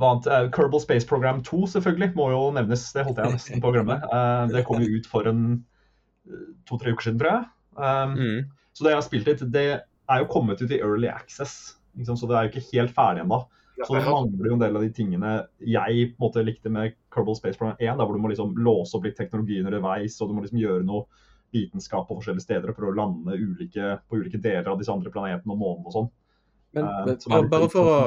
vant 0.00 0.26
hva? 0.26 0.42
Uh, 0.44 0.48
Kerbal 0.54 0.82
Space 0.82 1.08
Program 1.08 1.42
2 1.46 1.66
selvfølgelig 1.74 2.12
må 2.18 2.30
jo 2.32 2.42
nevnes. 2.56 2.88
Det 2.96 3.04
holdt 3.06 3.20
jeg 3.22 3.34
nesten 3.36 3.62
på 3.62 3.70
å 3.70 3.76
glemme. 3.76 3.98
Uh, 4.08 4.46
det 4.52 4.64
kom 4.68 4.82
jo 4.82 4.98
ut 4.98 5.08
for 5.10 5.28
en 5.30 5.46
to-tre 6.68 6.94
uker 6.94 7.08
siden, 7.10 7.22
tror 7.22 7.34
jeg. 7.36 7.48
Um, 7.76 8.18
Mm. 8.18 8.50
Så 8.72 8.84
det 8.84 8.92
jeg 8.92 8.96
har 8.96 9.04
spilt 9.04 9.26
litt, 9.28 9.42
det 9.52 9.66
er 9.76 10.22
jo 10.22 10.28
kommet 10.32 10.62
ut 10.62 10.70
i 10.72 10.80
early 10.80 11.08
access. 11.08 11.76
liksom. 11.98 12.16
Så 12.16 12.28
det 12.28 12.36
er 12.38 12.46
jo 12.46 12.52
ikke 12.52 12.68
helt 12.72 12.94
ferdig 12.96 13.24
ennå. 13.24 13.42
Så 13.82 13.96
det 13.96 14.04
mangler 14.06 14.48
jo 14.48 14.54
en 14.54 14.62
del 14.62 14.76
av 14.78 14.84
de 14.84 14.90
tingene 14.94 15.32
jeg 15.58 16.12
på 16.12 16.20
en 16.20 16.24
måte 16.26 16.44
likte 16.44 16.70
med 16.70 16.94
Kerbal 17.14 17.36
Space 17.38 17.58
Program 17.58 17.76
1, 17.80 17.98
der 17.98 18.06
hvor 18.06 18.16
du 18.16 18.22
må 18.22 18.30
liksom 18.30 18.54
låse 18.60 18.94
opp 18.96 19.06
litt 19.08 19.18
teknologi 19.18 19.58
underveis, 19.60 20.20
og 20.20 20.30
du 20.30 20.36
må 20.36 20.44
liksom 20.44 20.60
gjøre 20.60 20.86
noe 20.86 21.06
vitenskap 21.52 22.06
på 22.08 22.16
forskjellige 22.16 22.46
steder 22.46 22.72
for 22.76 22.88
å 22.88 22.94
lande 22.96 23.36
ulike, 23.36 23.96
på 24.08 24.20
ulike 24.20 24.40
deler 24.40 24.70
av 24.72 24.78
disse 24.80 24.92
andre 24.92 25.12
planetene 25.12 25.52
og 25.52 25.60
månene 25.60 25.90
og 25.90 25.96
sånn. 25.96 26.10
Men, 26.72 26.84
Eh, 26.84 27.04
men, 27.06 27.38
er 27.38 27.48
bare, 27.52 27.68
for 27.72 27.92
å 27.92 27.98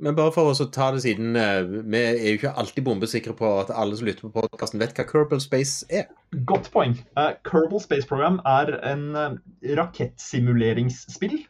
men 0.00 0.16
bare 0.16 0.32
for 0.32 0.48
å 0.48 0.66
ta 0.72 0.88
det 0.94 1.02
siden 1.04 1.36
eh, 1.36 1.60
Vi 1.68 2.00
er 2.00 2.18
jo 2.30 2.38
ikke 2.38 2.54
alltid 2.62 2.86
bombesikre 2.86 3.34
på 3.36 3.52
at 3.60 3.72
alle 3.74 3.98
som 3.98 4.08
lytter 4.08 4.28
på 4.28 4.32
podkasten, 4.40 4.80
vet 4.80 4.96
hva 4.96 5.04
Kerbal 5.08 5.42
Space 5.44 5.84
er. 5.92 6.08
Godt 6.48 6.70
poeng. 6.72 6.96
Uh, 7.18 7.34
Kerbal 7.46 7.82
Space 7.84 8.08
Program 8.08 8.40
er 8.48 8.72
en 8.88 9.08
uh, 9.12 9.34
rakettsimuleringsspill. 9.76 11.42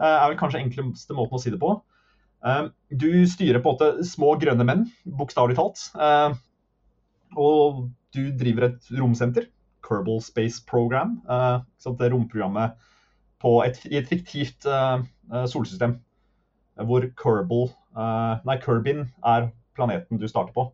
Uh, 0.00 0.08
er 0.08 0.30
vel 0.30 0.38
kanskje 0.40 0.62
enkleste 0.62 1.16
måten 1.18 1.36
å 1.36 1.42
si 1.42 1.52
det 1.52 1.60
på. 1.60 1.74
Uh, 2.42 2.70
du 2.88 3.26
styrer 3.28 3.60
på 3.60 3.74
en 3.74 3.76
måte 3.76 4.06
små 4.08 4.32
grønne 4.40 4.66
menn, 4.66 4.86
bokstavelig 5.20 5.58
talt. 5.60 5.84
Uh, 5.92 6.32
og 7.36 7.84
du 8.16 8.24
driver 8.40 8.70
et 8.70 8.88
romsenter, 8.96 9.50
Kerbal 9.84 10.24
Space 10.24 10.64
Program. 10.64 11.18
Uh, 11.28 11.60
det 12.00 12.12
romprogrammet 12.14 12.80
på 13.42 13.58
et, 13.66 13.84
i 13.90 13.98
et 13.98 14.08
fiktivt 14.08 14.64
solsystem. 15.48 15.96
Hvor 16.88 17.04
Kerbal, 17.18 17.68
uh, 17.96 18.38
nei, 18.48 18.56
Kerbin 18.62 19.06
er 19.24 19.50
planeten 19.76 20.20
du 20.20 20.26
starter 20.28 20.54
på. 20.56 20.70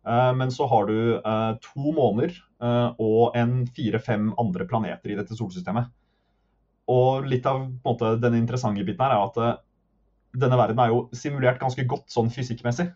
Men 0.00 0.48
så 0.48 0.64
har 0.70 0.86
du 0.88 1.18
to 1.60 1.90
måneder 1.92 2.32
og 2.96 3.34
en 3.36 3.66
fire-fem 3.68 4.30
andre 4.40 4.64
planeter 4.64 5.12
i 5.12 5.16
dette 5.18 5.36
solsystemet. 5.36 5.90
Og 6.88 7.26
litt 7.28 7.44
av 7.46 7.66
måte, 7.84 8.14
den 8.22 8.38
interessante 8.38 8.86
biten 8.86 9.04
her 9.04 9.12
er 9.18 9.26
at 9.26 9.60
denne 10.40 10.56
verden 10.56 10.80
er 10.80 10.94
jo 10.94 11.02
simulert 11.12 11.60
ganske 11.60 11.84
godt 11.90 12.08
sånn 12.14 12.32
fysikkmessig. 12.32 12.88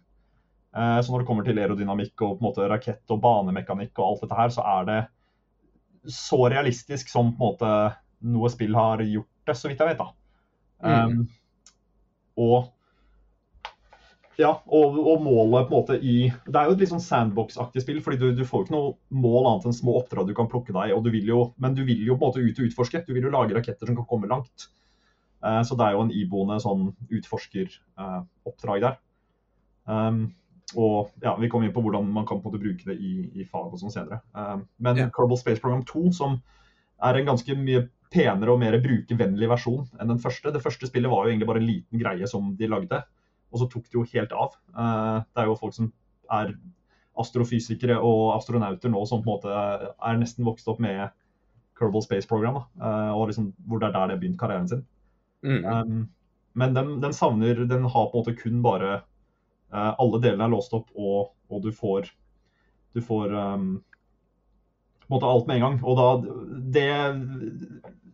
Så 0.73 1.13
når 1.13 1.23
det 1.23 1.29
kommer 1.29 1.45
til 1.45 1.61
aerodynamikk 1.61 2.17
og 2.25 2.39
på 2.39 2.41
en 2.41 2.49
måte 2.49 2.71
rakett 2.73 3.13
og 3.13 3.21
banemekanikk 3.27 3.93
og 3.99 4.07
alt 4.07 4.25
dette 4.25 4.41
her, 4.41 4.57
så 4.57 4.65
er 4.79 4.89
det 4.89 4.99
så 6.11 6.41
realistisk 6.49 7.13
som 7.13 7.35
på 7.37 7.37
en 7.37 7.47
måte 7.53 7.73
noe 8.33 8.51
spill 8.53 8.75
har 8.77 9.05
gjort 9.05 9.31
det, 9.49 9.57
så 9.61 9.69
vidt 9.69 9.85
jeg 9.85 9.93
vet. 9.93 10.01
da. 10.01 10.09
Mm. 10.83 11.21
Um, 11.21 11.29
og 12.41 12.71
ja, 14.35 14.51
og, 14.67 14.97
og 14.99 15.21
målet 15.23 15.69
på 15.69 15.71
en 15.71 15.77
måte 15.77 15.97
i 16.03 16.15
Det 16.27 16.59
er 16.59 16.67
jo 16.67 16.75
et 16.75 16.81
litt 16.83 16.91
sånn 16.91 17.03
sandbox-aktig 17.03 17.85
spill, 17.85 18.01
fordi 18.03 18.19
du, 18.19 18.27
du 18.35 18.43
får 18.43 18.65
jo 18.65 18.67
ikke 18.67 18.75
noe 18.75 19.21
mål 19.23 19.47
annet 19.51 19.69
enn 19.71 19.77
små 19.77 19.95
oppdrag 20.01 20.27
du 20.27 20.35
kan 20.35 20.49
plukke 20.51 20.75
deg 20.75 20.95
og 20.97 21.05
du 21.07 21.13
vil 21.15 21.29
jo, 21.31 21.41
Men 21.63 21.77
du 21.79 21.85
vil 21.87 22.03
jo 22.03 22.17
på 22.19 22.25
en 22.27 22.33
måte 22.33 22.43
ut 22.43 22.59
og 22.59 22.67
utforske. 22.67 23.05
Du 23.07 23.13
vil 23.15 23.29
jo 23.29 23.35
lage 23.35 23.55
raketter 23.55 23.87
som 23.87 23.99
kan 23.99 24.09
komme 24.11 24.31
langt. 24.31 24.69
Eh, 25.45 25.61
så 25.63 25.79
det 25.79 25.87
er 25.87 25.95
jo 25.95 26.07
en 26.07 26.15
iboende 26.15 26.59
sånn 26.65 26.89
utforskeroppdrag 27.15 28.89
der. 28.89 28.99
Um, 29.85 30.27
og 30.81 31.13
ja, 31.23 31.37
Vi 31.39 31.51
kommer 31.53 31.69
inn 31.69 31.75
på 31.75 31.83
hvordan 31.85 32.09
man 32.11 32.27
kan 32.27 32.41
på 32.41 32.49
en 32.49 32.55
måte 32.55 32.63
bruke 32.63 32.89
det 32.89 32.97
i, 32.97 33.29
i 33.37 33.47
fag 33.47 33.69
og 33.69 33.79
sånn 33.83 33.93
senere. 33.93 34.23
Um, 34.33 34.65
men 34.83 34.99
yeah. 34.99 35.13
Kerbal 35.15 35.39
Space 35.39 35.63
Program 35.63 35.85
2, 35.87 36.09
som 36.17 36.41
er 37.05 37.21
en 37.21 37.29
ganske 37.29 37.59
mye 37.59 37.85
penere 38.15 38.53
og 38.55 38.61
mer 38.63 38.77
brukervennlig 38.83 39.51
versjon 39.51 39.89
enn 39.99 40.13
den 40.13 40.23
første. 40.23 40.53
Det 40.55 40.63
første 40.63 40.89
spillet 40.89 41.11
var 41.11 41.25
jo 41.25 41.35
egentlig 41.35 41.51
bare 41.51 41.63
en 41.63 41.69
liten 41.69 42.01
greie 42.01 42.29
som 42.31 42.55
de 42.59 42.71
lagde, 42.71 43.01
og 43.51 43.61
så 43.61 43.69
tok 43.71 43.89
det 43.89 43.99
jo 43.99 44.07
helt 44.15 44.35
av. 44.37 44.57
Eh, 44.71 45.19
det 45.27 45.43
er 45.43 45.51
jo 45.51 45.59
folk 45.59 45.77
som 45.77 45.91
er 46.33 46.55
astrofysikere 47.21 48.01
og 48.03 48.35
astronauter 48.35 48.91
nå 48.91 49.05
som 49.07 49.23
på 49.23 49.31
en 49.31 49.37
måte 49.37 49.53
er 49.55 50.19
nesten 50.19 50.47
vokst 50.47 50.69
opp 50.71 50.81
med 50.83 51.13
Kerbal 51.79 52.03
Space 52.07 52.31
Program, 52.31 52.63
eh, 52.81 53.11
og 53.15 53.29
liksom 53.31 53.53
hvor 53.67 53.83
det 53.83 53.91
er 53.91 53.97
der 53.97 54.11
det 54.11 54.17
har 54.17 54.23
begynt 54.23 54.41
karrieren 54.41 54.71
sin. 54.71 54.85
Mm. 55.45 55.65
Um, 55.65 56.05
men 56.55 56.73
den, 56.73 57.01
den 57.03 57.13
savner 57.13 57.59
Den 57.69 57.83
har 57.85 58.07
på 58.09 58.17
en 58.17 58.23
måte 58.23 58.33
kun 58.39 58.63
bare 58.65 58.93
eh, 58.95 59.91
Alle 60.01 60.21
delene 60.23 60.47
er 60.47 60.53
låst 60.55 60.73
opp, 60.73 60.87
og, 60.97 61.35
og 61.53 61.61
du 61.61 61.69
får 61.75 62.09
Du 62.97 63.03
får 63.05 63.35
um, 63.35 63.83
på 65.05 65.11
en 65.11 65.17
måte 65.19 65.29
alt 65.29 65.51
med 65.51 65.59
en 65.59 65.65
gang. 65.67 65.77
Og 65.85 65.99
da 65.99 66.07
Det 66.79 66.87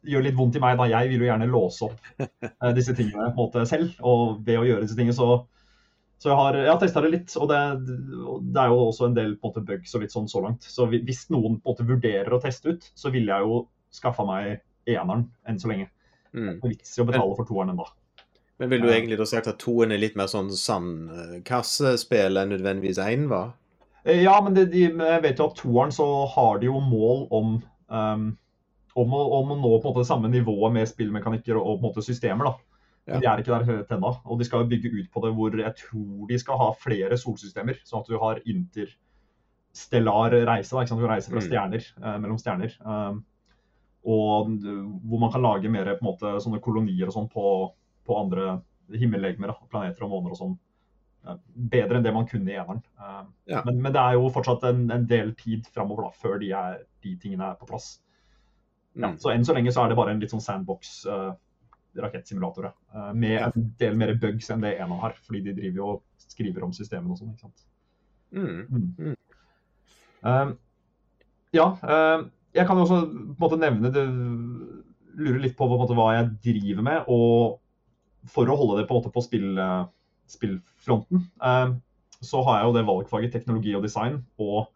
gjør 0.06 0.26
litt 0.26 0.36
vondt 0.38 0.58
i 0.58 0.62
meg, 0.62 0.76
da. 0.80 0.88
Jeg 0.90 1.10
vil 1.10 1.24
jo 1.24 1.30
gjerne 1.30 1.48
låse 1.50 1.88
opp 1.88 2.10
eh, 2.22 2.72
disse 2.76 2.94
tingene 2.96 3.30
på 3.30 3.34
en 3.34 3.40
måte 3.40 3.64
selv. 3.68 3.96
Og 4.06 4.40
ved 4.46 4.60
å 4.60 4.66
gjøre 4.68 4.86
disse 4.86 4.98
tingene, 4.98 5.16
så 5.16 5.42
så 6.20 6.28
jeg 6.28 6.36
har, 6.36 6.56
jeg 6.60 6.68
har 6.68 6.80
testa 6.82 7.00
det 7.00 7.10
litt, 7.14 7.34
og 7.40 7.46
det, 7.48 7.58
det 8.52 8.60
er 8.60 8.68
jo 8.68 8.80
også 8.90 9.06
en 9.06 9.14
del 9.16 9.30
på 9.40 9.48
en 9.48 9.54
måte, 9.54 9.62
bugs 9.64 9.94
og 9.96 10.02
litt 10.02 10.12
sånn 10.12 10.26
så 10.28 10.42
langt. 10.44 10.66
Så 10.68 10.84
hvis 10.92 11.22
noen 11.32 11.54
på 11.56 11.70
en 11.70 11.70
måte 11.70 11.86
vurderer 11.88 12.34
å 12.36 12.40
teste 12.42 12.74
ut, 12.74 12.84
så 12.92 13.08
ville 13.14 13.32
jeg 13.32 13.48
jo 13.48 13.62
skaffa 13.96 14.26
meg 14.28 14.58
eneren 14.84 15.22
enn 15.48 15.60
så 15.62 15.70
lenge. 15.70 15.88
Mm. 16.36 16.58
Det 16.60 16.68
er 16.68 16.74
vits 16.74 16.92
i 16.92 17.00
å 17.00 17.06
betale 17.08 17.38
for 17.38 17.48
toeren 17.48 17.72
ennå. 17.72 17.88
Men 18.60 18.68
ville 18.68 18.84
du 18.84 18.92
egentlig 18.92 19.16
da 19.16 19.24
sagt 19.30 19.48
at 19.48 19.56
toen 19.62 19.96
er 19.96 20.02
litt 20.02 20.18
mer 20.20 20.28
sånn 20.28 20.52
sandkassespill 20.52 22.36
enn 22.36 22.52
nødvendigvis 22.52 23.00
én 23.00 23.24
var? 23.32 23.54
Eh, 24.04 24.20
Ja, 24.20 24.36
men 24.44 24.58
det, 24.58 24.66
de, 24.74 24.90
jeg 24.92 25.24
vet 25.24 25.40
jo 25.40 25.48
at 25.48 25.56
toeren 25.56 25.96
så 25.96 26.10
har 26.34 26.60
de 26.60 26.68
jo 26.68 26.84
mål 26.84 27.24
om 27.32 27.56
um, 27.88 28.28
om, 28.96 29.12
å, 29.14 29.20
om 29.40 29.52
å 29.54 29.56
nå 29.60 29.70
på 29.80 29.88
en 29.88 29.94
måte 29.94 30.06
samme 30.08 30.28
nivået 30.32 30.72
med 30.74 30.88
spillmekanikker 30.90 31.56
og, 31.56 31.66
og 31.66 31.78
på 31.78 31.84
en 31.84 31.88
måte 31.90 32.02
systemer. 32.06 32.44
da. 32.50 32.54
Men 33.10 33.20
de 33.22 33.26
er 33.26 33.40
ikke 33.42 33.54
der 33.56 33.64
helt 33.66 33.90
ennå. 33.96 34.10
Og 34.26 34.38
de 34.38 34.44
skal 34.46 34.66
bygge 34.70 34.90
ut 34.92 35.08
på 35.10 35.20
det 35.24 35.30
hvor 35.34 35.54
jeg 35.58 35.74
tror 35.80 36.26
de 36.28 36.38
skal 36.38 36.58
ha 36.60 36.68
flere 36.78 37.16
solsystemer. 37.18 37.78
Sånn 37.88 38.02
at 38.04 38.10
du 38.12 38.18
har 38.20 38.40
interstellar 38.44 40.34
reise. 40.46 40.74
Da, 40.74 40.82
ikke 40.84 40.92
sant? 40.92 41.00
Du 41.02 41.08
reiser 41.08 41.32
fra 41.32 41.40
Mm. 41.40 41.48
stjerner, 41.48 41.86
eh, 42.02 42.18
mellom 42.18 42.38
stjerner. 42.38 42.74
Um, 42.84 43.24
og 44.04 44.48
hvor 45.04 45.18
man 45.20 45.32
kan 45.32 45.42
lage 45.42 45.68
mer 45.70 45.84
på 45.96 46.00
en 46.04 46.08
måte 46.12 46.40
sånne 46.40 46.60
kolonier 46.60 47.06
og 47.08 47.12
sånn 47.14 47.28
på, 47.28 47.72
på 48.06 48.18
andre 48.20 48.62
himmellegemer. 48.96 49.54
Planeter 49.70 50.04
og 50.04 50.10
måner 50.10 50.30
og 50.30 50.38
sånn. 50.38 50.58
Eh, 51.26 51.36
Bedre 51.54 51.96
enn 51.98 52.02
det 52.06 52.14
man 52.14 52.26
kunne 52.26 52.48
i 52.50 52.56
eneren. 52.56 52.82
Um, 52.98 53.32
Ja. 53.46 53.62
men, 53.64 53.80
men 53.82 53.92
det 53.92 54.00
er 54.00 54.14
jo 54.14 54.30
fortsatt 54.30 54.64
en, 54.64 54.90
en 54.90 55.06
del 55.06 55.34
tid 55.34 55.66
framover 55.66 56.04
da, 56.08 56.10
før 56.16 56.38
de, 56.40 56.52
er, 56.52 56.84
de 57.02 57.16
tingene 57.16 57.50
er 57.50 57.54
på 57.60 57.66
plass. 57.66 58.00
Ja, 58.96 59.08
Mm. 59.12 59.18
så 59.22 59.30
enn 59.30 59.44
så 59.46 59.54
lenge 59.54 59.70
så 59.72 59.84
er 59.84 59.88
det 59.88 59.96
bare 59.96 60.10
en 60.10 60.20
litt 60.20 60.30
sånn 60.32 60.42
sandbox 60.42 61.06
uh, 61.06 61.32
rakettsimulator. 61.96 62.72
Uh, 62.94 63.10
Eh, 63.10 63.12
med 63.14 63.40
Ja. 63.40 63.50
en 63.54 63.74
del 63.78 63.94
mer 63.96 64.14
bugs 64.14 64.50
enn 64.50 64.60
det 64.60 64.78
ene 64.80 64.98
har, 65.00 65.14
fordi 65.22 65.44
de 65.44 65.52
driver 65.54 65.76
jo 65.76 65.86
og 65.92 66.02
skriver 66.18 66.62
om 66.64 66.72
systemene 66.72 67.10
og 67.12 67.18
sånn. 67.18 67.30
ikke 67.30 67.40
sant? 67.40 67.64
Mm. 68.32 68.96
Mm. 68.98 69.16
Um, 70.22 70.58
ja, 71.52 71.66
um, 71.82 72.30
jeg 72.54 72.66
kan 72.66 72.76
jo 72.76 72.82
også 72.82 73.00
på 73.06 73.30
en 73.30 73.36
måte 73.38 73.60
nevne 73.60 73.92
det, 73.92 74.04
lure 75.16 75.40
litt 75.40 75.56
på, 75.56 75.66
på 75.68 75.78
måte, 75.78 75.94
hva 75.94 76.12
jeg 76.16 76.34
driver 76.42 76.82
med, 76.82 77.04
og 77.08 77.60
for 78.26 78.46
å 78.46 78.56
holde 78.56 78.80
det 78.80 78.88
på, 78.88 78.96
en 78.96 79.02
måte, 79.02 79.12
på 79.14 79.22
spill, 79.24 79.58
uh, 79.58 79.86
spillfronten. 80.28 81.24
Um, 81.40 81.80
så 82.20 82.42
har 82.44 82.60
jeg 82.60 82.68
jo 82.68 82.74
det 82.76 82.86
valgfaget 82.86 83.32
teknologi 83.32 83.74
og 83.74 83.82
design. 83.82 84.24
og 84.38 84.68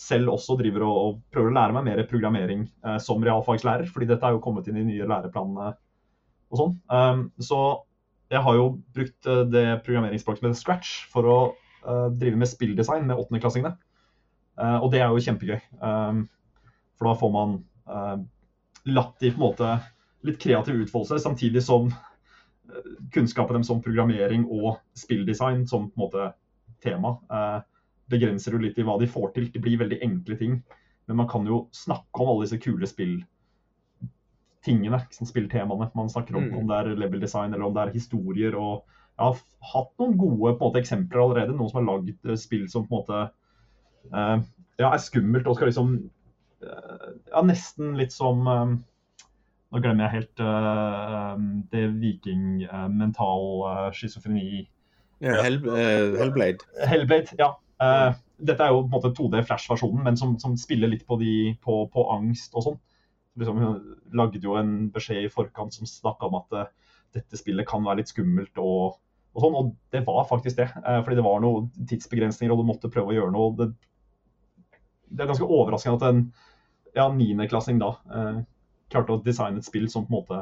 selv 0.00 0.32
også 0.32 0.56
driver 0.60 0.86
og, 0.86 0.96
og 1.00 1.20
prøver 1.34 1.52
å 1.52 1.56
lære 1.58 1.76
meg 1.76 1.86
mer 1.90 2.02
programmering 2.08 2.64
eh, 2.86 2.98
som 3.02 3.22
realfagslærer, 3.24 3.90
fordi 3.92 4.08
dette 4.10 4.26
er 4.26 4.36
jo 4.36 4.42
kommet 4.44 4.70
inn 4.70 4.80
i 4.80 4.86
nye 4.86 5.08
læreplanene 5.08 5.74
og 6.50 6.60
sånn. 6.60 6.74
Um, 6.90 7.24
så 7.42 7.60
jeg 8.32 8.42
har 8.46 8.56
jo 8.56 8.66
brukt 8.96 9.28
uh, 9.28 9.44
det 9.46 9.82
programmeringsspråket 9.86 10.42
som 10.42 10.48
heter 10.48 10.60
Scratch 10.60 10.94
for 11.12 11.28
å 11.28 11.38
uh, 11.84 12.08
drive 12.16 12.40
med 12.40 12.50
spilldesign 12.50 13.06
med 13.06 13.20
åttendeklassingene. 13.20 13.74
Uh, 14.58 14.78
og 14.80 14.90
det 14.94 15.02
er 15.02 15.12
jo 15.12 15.24
kjempegøy. 15.28 15.60
Um, 15.78 16.24
for 16.98 17.10
da 17.10 17.16
får 17.20 17.32
man 17.36 17.56
uh, 17.90 18.16
latt 18.90 19.16
de 19.22 19.32
på 19.34 19.38
en 19.38 19.46
måte 19.46 19.72
litt 20.26 20.40
kreative 20.40 20.84
utfoldelser, 20.84 21.20
samtidig 21.22 21.62
som 21.64 21.92
kunnskapen 23.10 23.56
deres 23.56 23.70
om 23.72 23.80
programmering 23.82 24.44
og 24.46 24.76
spilldesign 24.94 25.64
som 25.66 25.88
på 25.90 25.96
en 25.96 26.02
måte 26.04 26.26
tema 26.84 27.16
begrenser 28.10 28.50
du 28.52 28.58
litt 28.62 28.78
i 28.78 28.82
hva 28.86 28.98
de 29.00 29.08
får 29.10 29.28
til. 29.36 29.46
Det 29.52 29.62
blir 29.62 29.78
veldig 29.80 29.98
enkle 30.06 30.36
ting. 30.40 30.54
Men 31.10 31.16
man 31.22 31.28
kan 31.30 31.46
jo 31.48 31.56
snakke 31.74 32.22
om 32.22 32.28
alle 32.30 32.44
disse 32.46 32.58
kule 32.62 32.86
spilltingene, 32.86 34.98
spilltemaene 35.10 35.90
man 35.98 36.12
snakker 36.12 36.36
om. 36.38 36.44
Mm. 36.50 36.56
Om 36.60 36.64
det 36.70 36.76
er 36.76 37.00
level 37.02 37.20
design 37.22 37.50
eller 37.54 37.66
om 37.66 37.74
det 37.74 37.82
er 37.82 37.96
historier. 37.96 38.52
og 38.54 38.74
Jeg 39.16 39.24
har 39.24 39.34
hatt 39.72 39.92
noen 39.98 40.16
gode 40.20 40.50
måte, 40.60 40.80
eksempler 40.82 41.20
allerede. 41.24 41.56
Noen 41.56 41.70
som 41.72 41.80
har 41.80 41.88
lagd 41.88 42.16
eh, 42.26 42.38
spill 42.38 42.66
som 42.70 42.82
på 42.86 42.92
en 42.94 42.98
måte 43.00 43.18
uh, 44.14 44.38
ja, 44.78 44.88
er 44.92 45.02
skummelt 45.02 45.48
og 45.50 45.56
skal 45.58 45.68
liksom 45.72 45.88
uh, 46.62 47.08
Ja, 47.32 47.40
nesten 47.44 47.86
litt 47.98 48.12
som 48.14 48.36
um, 48.46 48.84
Nå 49.70 49.76
glemmer 49.82 50.02
jeg 50.06 50.16
helt 50.16 50.38
uh, 50.42 51.34
det 51.70 51.84
viking 52.00 52.42
mental 52.90 53.42
schizofreni 53.94 54.68
ja, 55.20 55.42
Hell, 55.44 55.58
Hellblade. 56.16 56.58
Hellblade, 56.88 57.28
ja. 57.38 57.60
Uh, 57.80 58.12
dette 58.40 58.64
er 58.64 58.72
jo 58.72 58.82
på 58.82 58.88
en 58.88 58.94
måte 58.94 59.12
2D 59.16 59.42
Flash-versjonen, 59.48 60.02
men 60.04 60.18
som, 60.20 60.34
som, 60.40 60.56
spiller 60.60 60.90
litt 60.92 61.06
på, 61.08 61.16
de, 61.20 61.54
på, 61.64 61.82
på 61.92 62.06
angst 62.14 62.56
og 62.56 62.66
sånn. 62.66 62.78
Liksom, 63.40 63.60
hun 63.62 64.16
lagde 64.16 64.42
jo 64.42 64.56
en 64.60 64.90
beskjed 64.92 65.26
i 65.26 65.32
forkant 65.32 65.76
som 65.76 65.88
snakka 65.88 66.28
om 66.28 66.40
at 66.40 66.56
uh, 66.56 66.96
dette 67.16 67.40
spillet 67.40 67.68
kan 67.68 67.84
være 67.86 68.02
litt 68.02 68.12
skummelt. 68.12 68.52
og, 68.60 69.00
og 69.34 69.44
sånn, 69.44 69.58
og 69.58 69.72
det 69.94 70.04
var 70.08 70.28
faktisk 70.28 70.60
det. 70.60 70.68
Uh, 70.84 71.00
fordi 71.00 71.20
det 71.20 71.26
var 71.26 71.42
noen 71.44 71.70
tidsbegrensninger, 71.88 72.52
og 72.54 72.62
du 72.62 72.70
måtte 72.72 72.92
prøve 72.92 73.14
å 73.14 73.18
gjøre 73.18 73.34
noe. 73.36 73.56
Det, 73.58 74.78
det 75.10 75.24
er 75.24 75.32
ganske 75.32 75.48
overraskende 75.48 76.00
at 76.00 76.08
en 76.10 76.24
ja, 76.96 77.06
niendeklassing 77.14 77.78
da 77.78 77.94
klarte 78.90 79.14
å 79.14 79.22
designe 79.22 79.60
et 79.62 79.66
spill 79.66 79.86
som 79.90 80.06
på 80.06 80.10
en 80.10 80.16
måte 80.18 80.40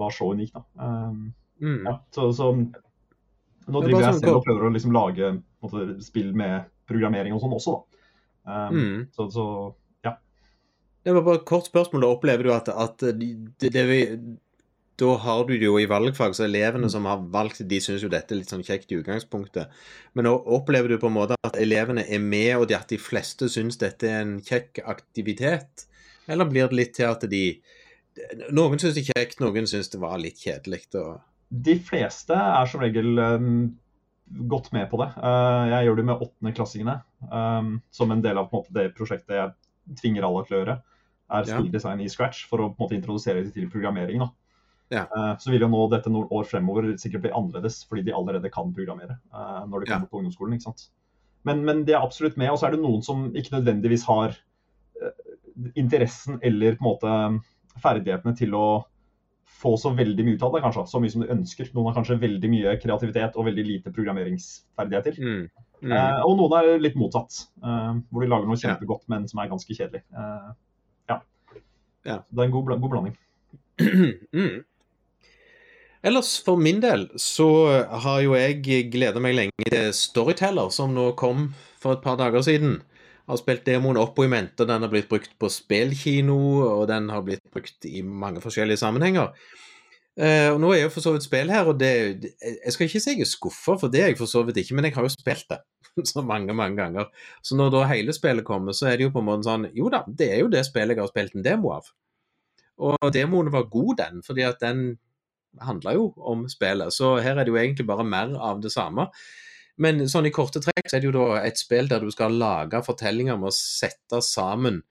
var 0.00 0.14
så 0.14 0.32
unikt. 0.34 0.56
da. 0.56 0.64
Um, 0.74 1.32
mm. 1.62 1.84
ja, 1.86 1.96
så, 2.14 2.28
så 2.34 2.50
nå 3.66 3.82
driver 3.84 4.06
jeg 4.06 4.20
selv 4.20 4.40
og 4.40 4.46
prøver 4.46 4.68
å 4.68 4.72
liksom 4.74 4.94
lage 4.94 5.32
måte, 5.62 5.86
spill 6.04 6.32
med 6.36 6.68
programmering 6.88 7.34
og 7.36 7.42
sånn 7.42 7.56
også, 7.58 7.76
da. 7.76 7.88
Um, 8.42 8.74
mm. 8.74 9.02
så, 9.14 9.28
så, 9.30 9.44
ja. 10.02 10.16
Det 11.06 11.14
var 11.14 11.26
bare 11.26 11.40
et 11.40 11.48
kort 11.48 11.68
spørsmål. 11.68 12.02
Da 12.02 12.14
opplever 12.16 12.48
du 12.48 12.54
at, 12.54 12.70
at 12.72 13.04
det, 13.18 13.28
det 13.62 13.84
vi, 13.86 14.00
da 15.02 15.14
har 15.16 15.44
du 15.46 15.54
det 15.54 15.66
jo 15.66 15.78
i 15.80 15.88
valgfag, 15.90 16.34
så 16.36 16.44
elevene 16.46 16.90
som 16.92 17.06
har 17.08 17.22
valgt 17.32 17.62
de 17.68 17.78
syns 17.82 18.04
jo 18.04 18.10
dette 18.12 18.34
er 18.34 18.42
litt 18.42 18.52
sånn 18.52 18.66
kjekt 18.66 18.92
i 18.92 18.98
utgangspunktet. 19.00 19.72
Men 20.14 20.28
nå 20.28 20.34
opplever 20.58 20.92
du 20.92 20.98
på 21.00 21.08
en 21.10 21.16
måte 21.16 21.38
at 21.46 21.58
elevene 21.60 22.04
er 22.04 22.22
med, 22.22 22.52
og 22.58 22.74
at 22.76 22.92
de 22.92 23.00
fleste 23.00 23.48
syns 23.52 23.80
dette 23.80 24.10
er 24.10 24.22
en 24.22 24.36
kjekk 24.44 24.82
aktivitet? 24.92 25.86
Eller 26.30 26.50
blir 26.50 26.68
det 26.70 26.78
litt 26.78 26.96
til 26.98 27.10
at 27.10 27.24
de 27.30 27.46
Noen 28.52 28.76
syns 28.76 28.92
det 28.92 29.06
er 29.06 29.14
kjekt, 29.16 29.38
noen 29.40 29.64
syns 29.64 29.88
det 29.88 29.98
var 30.02 30.18
litt 30.20 30.36
kjedelig. 30.42 30.82
og 31.00 31.14
de 31.52 31.76
fleste 31.84 32.36
er 32.36 32.68
som 32.70 32.80
regel 32.82 33.18
um, 33.20 33.56
godt 34.48 34.70
med 34.72 34.88
på 34.90 35.00
det. 35.02 35.10
Uh, 35.20 35.68
jeg 35.68 35.88
gjør 35.88 35.98
det 35.98 36.06
med 36.08 36.22
åttendeklassingene 36.24 36.94
um, 37.28 37.74
som 37.92 38.14
en 38.14 38.22
del 38.24 38.40
av 38.40 38.48
en 38.48 38.56
måte, 38.56 38.72
det 38.72 38.94
prosjektet 38.96 39.36
jeg 39.36 39.98
tvinger 40.00 40.26
alle 40.26 40.44
til 40.46 40.56
å 40.56 40.62
gjøre. 40.62 40.78
Er 41.32 41.48
spilldesign 41.48 42.00
i 42.04 42.08
Scratch 42.12 42.46
for 42.48 42.60
å 42.60 42.70
måte, 42.78 42.96
introdusere 42.96 43.44
dem 43.44 43.52
til 43.52 43.68
programmering. 43.72 44.24
Ja. 44.92 45.04
Uh, 45.12 45.34
så 45.40 45.52
vil 45.52 45.64
jo 45.64 45.70
nå 45.72 45.84
dette 45.92 46.12
noen 46.12 46.32
år 46.32 46.48
fremover 46.48 46.88
sikkert 47.00 47.26
bli 47.26 47.34
annerledes, 47.36 47.82
fordi 47.88 48.06
de 48.08 48.16
allerede 48.16 48.52
kan 48.52 48.72
programmere 48.76 49.18
uh, 49.34 49.62
når 49.68 49.84
de 49.84 49.92
kommer 49.92 50.08
ja. 50.08 50.10
på 50.10 50.22
ungdomsskolen. 50.22 50.56
ikke 50.56 50.70
sant? 50.70 50.88
Men, 51.48 51.64
men 51.66 51.84
de 51.84 51.96
er 51.96 52.04
absolutt 52.04 52.38
med. 52.40 52.52
Og 52.52 52.60
så 52.60 52.68
er 52.68 52.76
det 52.76 52.84
noen 52.84 53.04
som 53.04 53.28
ikke 53.36 53.58
nødvendigvis 53.58 54.06
har 54.08 54.38
interessen 55.76 56.38
eller 56.40 56.78
på 56.78 56.84
en 56.84 56.86
måte 56.86 57.80
ferdighetene 57.82 58.32
til 58.38 58.54
å 58.56 58.66
få 59.62 59.76
så 59.78 59.92
veldig 59.94 60.24
mye 60.26 60.38
ut 60.38 60.44
av 60.46 60.56
det, 60.56 60.62
kanskje. 60.64 60.86
Så 60.90 61.00
mye 61.02 61.12
som 61.12 61.22
du 61.22 61.30
ønsker. 61.32 61.70
Noen 61.74 61.90
har 61.90 61.98
kanskje 62.00 62.18
veldig 62.22 62.50
mye 62.50 62.74
kreativitet 62.82 63.36
og 63.38 63.46
veldig 63.46 63.64
lite 63.68 63.92
programmeringsferdigheter. 63.94 65.20
Mm. 65.22 65.44
Mm. 65.82 65.94
Eh, 65.94 66.18
og 66.26 66.36
noen 66.38 66.56
er 66.58 66.82
litt 66.82 66.98
motsatt, 66.98 67.44
eh, 67.62 67.94
hvor 68.10 68.24
de 68.24 68.30
lager 68.30 68.50
noe 68.50 68.60
kjempegodt, 68.60 69.06
men 69.12 69.26
som 69.30 69.42
er 69.42 69.50
ganske 69.52 69.78
kjedelig. 69.78 70.02
Eh, 70.10 70.50
ja. 71.12 71.18
ja. 72.08 72.20
Det 72.26 72.44
er 72.44 72.50
en 72.50 72.54
god, 72.58 72.76
god 72.76 72.94
blanding. 72.96 73.18
Mm. 74.32 74.62
Ellers, 76.02 76.32
for 76.42 76.58
min 76.58 76.80
del, 76.82 77.04
så 77.14 77.46
har 78.02 78.22
jo 78.24 78.32
jeg 78.34 78.88
gleda 78.90 79.20
meg 79.22 79.36
lenge 79.36 79.66
til 79.70 79.92
Storyteller, 79.94 80.72
som 80.74 80.90
nå 80.96 81.12
kom 81.18 81.52
for 81.78 81.94
et 81.94 82.02
par 82.02 82.16
dager 82.18 82.42
siden 82.42 82.80
har 83.28 83.40
spilt 83.40 83.66
demoen 83.66 84.00
opp 84.00 84.18
og 84.18 84.26
i 84.26 84.30
mente. 84.32 84.66
Den 84.68 84.84
har 84.84 84.92
blitt 84.92 85.10
brukt 85.10 85.34
på 85.38 85.50
spillkino, 85.52 86.38
og 86.66 86.86
den 86.90 87.10
har 87.12 87.24
blitt 87.26 87.44
brukt 87.52 87.86
i 87.88 88.02
mange 88.02 88.42
forskjellige 88.44 88.82
sammenhenger. 88.82 89.32
Uh, 90.20 90.52
og 90.52 90.58
Nå 90.60 90.74
er 90.74 90.82
jo 90.82 90.92
for 90.92 91.04
så 91.04 91.14
vidt 91.14 91.24
spill 91.24 91.48
her, 91.52 91.70
og 91.70 91.78
det, 91.80 91.92
jeg 92.42 92.74
skal 92.74 92.84
ikke 92.88 93.00
si 93.00 93.14
jeg 93.14 93.24
er 93.24 93.30
skuffa, 93.30 93.78
for 93.80 93.92
det 93.92 94.02
er 94.02 94.10
jeg 94.10 94.18
for 94.18 94.28
så 94.28 94.42
vidt 94.44 94.60
ikke, 94.60 94.76
men 94.76 94.84
jeg 94.84 94.96
har 94.98 95.06
jo 95.06 95.12
spilt 95.14 95.46
det 95.48 95.62
så 96.12 96.24
mange, 96.24 96.52
mange 96.56 96.76
ganger. 96.76 97.08
Så 97.44 97.56
når 97.56 97.72
da 97.72 97.86
hele 97.88 98.12
spillet 98.16 98.44
kommer, 98.44 98.76
så 98.76 98.90
er 98.90 98.98
det 98.98 99.08
jo 99.08 99.14
på 99.14 99.22
en 99.22 99.28
måte 99.30 99.48
sånn 99.48 99.70
Jo 99.76 99.88
da, 99.92 100.02
det 100.08 100.28
er 100.34 100.42
jo 100.44 100.52
det 100.52 100.66
spillet 100.68 100.96
jeg 100.96 101.04
har 101.04 101.12
spilt 101.12 101.38
en 101.38 101.46
demo 101.46 101.72
av. 101.78 101.88
Og 102.82 103.08
demoen 103.14 103.52
var 103.52 103.70
god, 103.72 103.94
den, 104.00 104.20
fordi 104.26 104.44
at 104.48 104.60
den 104.60 104.96
handla 105.60 105.92
jo 105.96 106.10
om 106.16 106.46
spillet. 106.48 106.92
Så 106.94 107.16
her 107.22 107.36
er 107.36 107.44
det 107.44 107.52
jo 107.52 107.60
egentlig 107.60 107.86
bare 107.88 108.06
mer 108.08 108.32
av 108.40 108.62
det 108.64 108.72
samme. 108.72 109.08
Men 109.80 110.04
sånn 110.10 110.28
i 110.28 110.34
korte 110.34 110.60
trekk 110.60 110.88
så 110.88 110.98
er 110.98 111.02
det 111.02 111.08
jo 111.08 111.14
da 111.16 111.42
et 111.46 111.60
spill 111.60 111.88
der 111.88 112.02
du 112.04 112.10
skal 112.12 112.34
lage 112.36 112.82
fortellinger 112.84 113.38
med 113.40 113.50
å 113.50 113.56
sette 113.56 114.20
sammen 114.24 114.82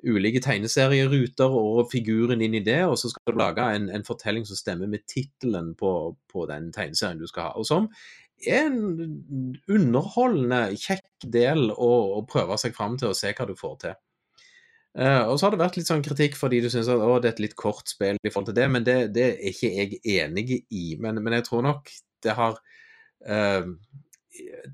ulike 0.00 0.40
tegneserieruter 0.40 1.52
og 1.52 1.90
figuren 1.92 2.40
inn 2.44 2.56
i 2.56 2.64
det, 2.64 2.80
og 2.88 2.96
så 3.00 3.10
skal 3.12 3.34
du 3.34 3.40
lage 3.40 3.66
en, 3.76 3.90
en 3.92 4.06
fortelling 4.06 4.46
som 4.48 4.58
stemmer 4.58 4.88
med 4.90 5.04
tittelen 5.10 5.74
på, 5.78 5.92
på, 6.32 6.46
den 6.48 6.70
tegneserien 6.72 7.20
du 7.20 7.26
skal 7.28 7.50
ha. 7.50 7.60
Og 7.60 7.68
som 7.68 7.90
er 8.40 8.70
en 8.70 9.58
underholdende, 9.68 10.62
kjekk 10.80 11.28
del 11.36 11.68
å, 11.74 11.90
å 12.16 12.22
prøve 12.28 12.56
seg 12.60 12.72
fram 12.76 12.96
til 13.00 13.12
og 13.12 13.18
se 13.18 13.34
hva 13.36 13.48
du 13.48 13.56
får 13.58 13.76
til. 13.84 13.98
Uh, 14.98 15.28
og 15.30 15.36
så 15.38 15.46
har 15.46 15.54
det 15.54 15.60
vært 15.60 15.76
litt 15.78 15.86
sånn 15.86 16.02
kritikk 16.02 16.34
fordi 16.34 16.58
du 16.64 16.66
syns 16.72 16.88
at 16.90 16.98
det 16.98 17.28
er 17.28 17.34
et 17.36 17.42
litt 17.44 17.52
kort 17.54 17.86
spill 17.86 18.16
i 18.26 18.30
forhold 18.32 18.48
til 18.48 18.56
det, 18.56 18.66
men 18.74 18.86
det, 18.86 18.96
det 19.14 19.26
er 19.36 19.52
ikke 19.52 19.70
jeg 19.76 20.00
enig 20.16 20.62
i. 20.66 20.96
Men, 20.98 21.20
men 21.22 21.36
jeg 21.38 21.46
tror 21.46 21.62
nok 21.68 21.92
det 22.24 22.34
har 22.34 22.56
uh, 23.28 23.68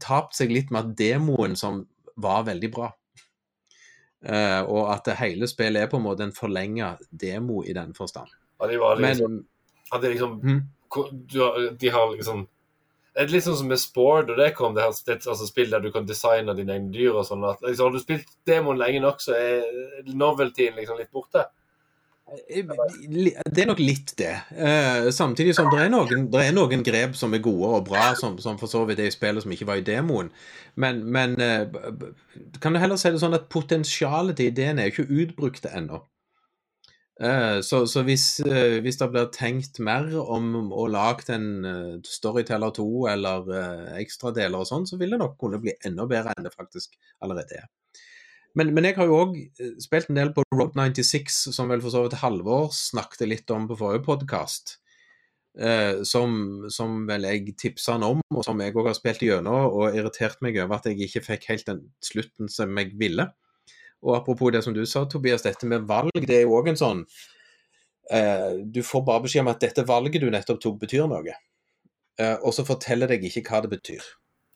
tapt 0.03 0.37
seg 0.39 0.53
litt 0.53 0.73
med 0.75 0.85
at 0.85 0.97
demoen 0.99 1.57
som 1.59 1.85
var 2.17 2.47
veldig 2.49 2.71
bra. 2.73 2.91
Uh, 4.27 4.63
og 4.65 4.89
at 4.91 5.07
det 5.07 5.19
hele 5.21 5.47
spillet 5.47 5.85
er 5.85 5.91
på 5.91 6.01
en 6.01 6.07
måte 6.07 6.25
en 6.27 6.35
forlenga 6.35 6.95
demo 7.11 7.61
i 7.63 7.75
den 7.77 7.93
forstand. 7.95 8.33
Ja, 8.59 8.69
de 8.71 8.79
var 8.81 8.99
liksom, 8.99 9.35
Men, 9.37 9.43
at 9.93 10.03
de 10.03 10.13
liksom 10.15 10.39
hmm? 10.41 10.63
De 11.79 11.91
har 11.93 12.13
liksom 12.15 12.47
det 13.17 13.23
er 13.23 13.31
litt 13.33 13.47
sånn 13.47 13.57
som 13.57 13.69
med 13.73 13.81
Sport, 13.81 14.29
og 14.29 14.37
det 14.37 14.51
kom, 14.53 14.75
det 14.77 14.83
her 14.85 14.93
det 15.07 15.15
altså, 15.25 15.47
spill 15.49 15.71
der 15.73 15.81
du 15.81 15.89
kan 15.89 16.05
designe 16.05 16.53
dine 16.53 16.75
egne 16.75 16.91
dyr 16.93 17.15
og 17.17 17.25
sånn. 17.25 17.47
Liksom, 17.65 17.87
har 17.87 17.95
du 17.95 18.03
spilt 18.03 18.35
demoen 18.45 18.77
lenge 18.77 19.01
nok, 19.01 19.23
så 19.25 19.33
er 19.33 20.11
noveltyen 20.13 20.77
liksom 20.77 21.01
litt 21.01 21.09
borte. 21.17 21.47
Det 22.27 23.63
er 23.63 23.69
nok 23.69 23.79
litt 23.79 24.11
det. 24.19 24.33
Uh, 24.51 25.13
samtidig 25.15 25.55
som 25.55 25.69
det 25.71 25.85
er, 25.85 25.91
noen, 25.93 26.25
det 26.33 26.41
er 26.43 26.57
noen 26.57 26.83
grep 26.87 27.15
som 27.19 27.37
er 27.37 27.43
gode 27.45 27.69
og 27.79 27.87
bra, 27.87 28.09
som, 28.19 28.35
som 28.43 28.59
for 28.59 28.71
så 28.71 28.83
vidt 28.89 28.99
er 28.99 29.13
i 29.13 29.15
spillet 29.15 29.45
som 29.45 29.55
ikke 29.55 29.69
var 29.69 29.79
i 29.79 29.87
demoen. 29.87 30.33
Men, 30.75 31.05
men 31.07 31.37
uh, 31.39 31.71
kan 32.63 32.75
du 32.75 32.83
heller 32.83 32.99
si 32.99 33.15
det 33.15 33.23
sånn 33.23 33.39
at 33.39 33.47
potensialet 33.53 34.41
til 34.41 34.51
ideen 34.51 34.83
er 34.83 34.91
jo 34.91 34.97
ikke 34.97 35.23
utbrukt 35.23 35.71
ennå. 35.71 36.03
Uh, 37.23 37.63
så, 37.65 37.85
så 37.87 38.03
hvis, 38.05 38.27
hvis, 38.43 38.99
det 39.01 39.11
blir 39.15 39.31
tenkt 39.33 39.79
mer 39.79 40.11
om 40.19 40.75
å 40.75 40.91
lage 40.91 41.31
en 41.33 42.03
Storyteller 42.05 42.75
2 42.75 42.91
eller 43.15 43.55
ekstradeler 44.03 44.59
og 44.59 44.67
sånn, 44.67 44.91
så 44.91 44.99
vil 44.99 45.15
det 45.15 45.23
nok 45.23 45.39
kunne 45.39 45.63
bli 45.63 45.79
enda 45.87 46.11
bedre 46.11 46.35
enn 46.35 46.51
det 46.51 46.57
faktisk 46.59 46.99
allerede 47.23 47.63
er. 47.63 47.71
Men, 48.57 48.73
men, 48.73 48.89
jeg 48.89 48.97
har 48.97 49.09
jo 49.11 49.21
òg 49.21 49.37
eh, 49.37 49.77
spilt 49.83 50.09
en 50.11 50.19
del 50.19 50.33
på 50.37 50.45
Road 50.55 50.77
96, 50.79 51.53
som 51.53 51.69
vel 51.69 51.83
for 51.85 51.93
så 51.93 52.07
vidt 52.07 52.19
Halvor 52.23 52.71
snakket 52.73 53.29
litt 53.29 53.53
om 53.53 53.69
på 53.69 53.77
forrige 53.77 54.07
podkast. 54.07 54.79
Eh, 55.57 56.03
som, 56.09 56.67
som, 56.73 57.03
vel 57.09 57.25
jeg 57.29 57.55
tipsa 57.61 57.95
han 57.97 58.05
om, 58.05 58.23
og 58.33 58.45
som 58.45 58.61
jeg 58.61 58.75
òg 58.77 58.91
har 58.91 58.97
spilt 58.97 59.25
gjennom, 59.25 59.69
og 59.73 59.97
irritert 59.97 60.41
meg 60.45 60.57
over 60.61 60.77
at 60.79 60.89
jeg 60.89 61.01
ikke 61.05 61.25
fikk 61.31 61.47
helt 61.53 61.69
den 61.69 61.83
slutten 62.05 62.53
som 62.53 62.73
jeg 62.81 62.93
ville. 63.01 63.29
Og 64.05 64.17
apropos 64.19 64.53
det 64.53 64.65
som 64.65 64.77
du 64.77 64.85
sa, 64.89 65.07
Tobias, 65.09 65.45
dette 65.45 65.69
med 65.69 65.85
valg, 65.89 66.13
det 66.17 66.43
er 66.43 66.45
jo 66.45 66.57
òg 66.59 66.69
en 66.73 66.81
sånn 66.81 67.01
eh, 68.13 68.53
Du 68.69 68.83
får 68.85 69.05
bare 69.07 69.25
beskjed 69.25 69.47
om 69.47 69.53
at 69.53 69.65
dette 69.65 69.87
valget 69.89 70.21
du 70.23 70.29
nettopp 70.33 70.61
tok, 70.65 70.81
betyr 70.85 71.09
noe. 71.09 71.37
Eh, 72.21 72.37
og 72.41 72.53
så 72.57 72.65
forteller 72.69 73.13
deg 73.13 73.25
ikke 73.29 73.45
hva 73.49 73.65
det 73.65 73.73
betyr. 73.73 74.05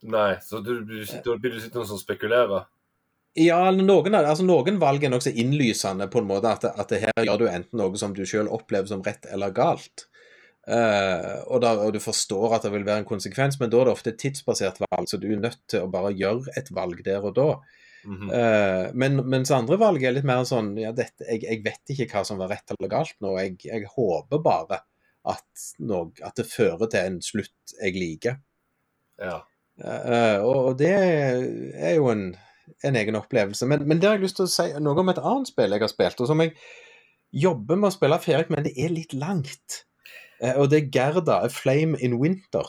Nei, 0.09 0.35
så 0.45 0.61
da 0.65 0.73
blir 0.73 1.57
du 1.57 1.61
sittende 1.61 1.85
og 1.85 2.01
spekulere? 2.01 2.65
Ja, 3.39 3.59
noen, 3.71 4.15
altså 4.19 4.43
noen 4.43 4.81
valg 4.83 5.05
er 5.07 5.13
nokså 5.13 5.31
innlysende 5.39 6.09
på 6.11 6.19
en 6.19 6.31
måte 6.31 6.51
at, 6.51 6.65
at 6.67 6.95
her 6.99 7.27
gjør 7.27 7.45
du 7.45 7.51
enten 7.51 7.79
noe 7.79 7.99
som 8.01 8.15
du 8.17 8.25
selv 8.27 8.51
opplever 8.57 8.91
som 8.91 9.05
rett 9.07 9.29
eller 9.31 9.55
galt. 9.55 10.09
Uh, 10.71 11.41
og, 11.49 11.61
da, 11.65 11.73
og, 11.81 11.95
du 11.95 12.03
forstår 12.03 12.57
at 12.57 12.67
det 12.67 12.73
vil 12.75 12.85
være 12.87 13.03
en 13.03 13.09
konsekvens, 13.09 13.57
men 13.61 13.71
da 13.73 13.81
er 13.81 13.89
det 13.89 13.95
ofte 13.95 14.13
et 14.13 14.19
tidsbasert 14.21 14.83
valg, 14.83 15.07
så 15.09 15.19
du 15.19 15.31
er 15.31 15.41
nødt 15.41 15.63
til 15.71 15.87
å 15.87 15.91
bare 15.91 16.13
gjøre 16.15 16.53
et 16.59 16.69
valg 16.75 17.01
der 17.07 17.25
og 17.25 17.37
da. 17.39 17.49
Mm 18.05 18.17
-hmm. 18.17 18.29
uh, 18.33 18.91
men, 18.95 19.17
mens 19.29 19.51
andre 19.51 19.77
valg 19.77 20.03
er 20.03 20.13
litt 20.13 20.25
mer 20.25 20.45
sånn 20.45 20.77
ja, 20.79 20.93
dette, 20.93 21.25
jeg, 21.29 21.43
jeg, 21.45 21.63
vet 21.65 21.91
ikke 21.93 22.07
hva 22.15 22.25
som 22.25 22.39
var 22.39 22.49
rett 22.49 22.71
eller 22.71 22.89
galt 22.89 23.17
nå. 23.21 23.39
Jeg, 23.39 23.57
jeg 23.65 23.87
håper 23.97 24.39
bare 24.39 24.81
at, 25.25 25.67
noe, 25.79 26.11
at, 26.23 26.37
det 26.37 26.47
fører 26.47 26.87
til 26.89 27.01
en 27.01 27.21
slutt 27.23 27.75
jeg 27.83 27.93
liker. 27.95 28.41
Ja. 29.21 29.43
Uh, 29.81 30.39
og 30.45 30.79
det 30.79 30.95
er 30.97 31.95
jo 31.95 32.09
en 32.11 32.37
en 32.87 32.97
egen 32.97 33.19
opplevelse. 33.19 33.67
Men, 33.69 33.87
men 33.89 34.01
der 34.01 34.13
har 34.13 34.19
jeg 34.19 34.29
lyst 34.29 34.41
til 34.41 34.49
å 34.49 34.53
si 34.53 34.69
noe 34.83 35.03
om 35.03 35.13
et 35.13 35.21
annet 35.23 35.51
spill 35.51 35.75
jeg 35.75 35.85
har 35.85 35.93
spilt, 35.93 36.23
og 36.23 36.31
som 36.31 36.43
jeg 36.45 36.55
jobber 37.31 37.79
med 37.79 37.91
å 37.91 37.95
spille 37.95 38.21
ferdig, 38.23 38.51
men 38.53 38.67
det 38.67 38.75
er 38.79 38.93
litt 38.95 39.15
langt. 39.17 39.83
Eh, 40.43 40.57
og 40.57 40.71
det 40.73 40.81
er 40.81 40.93
Gerda, 40.95 41.41
A 41.45 41.51
Flame 41.53 41.99
in 42.03 42.19
Winter, 42.21 42.67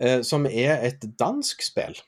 eh, 0.00 0.20
som 0.26 0.48
er 0.50 0.78
et 0.86 1.06
dansk 1.18 1.64
spill. 1.66 1.98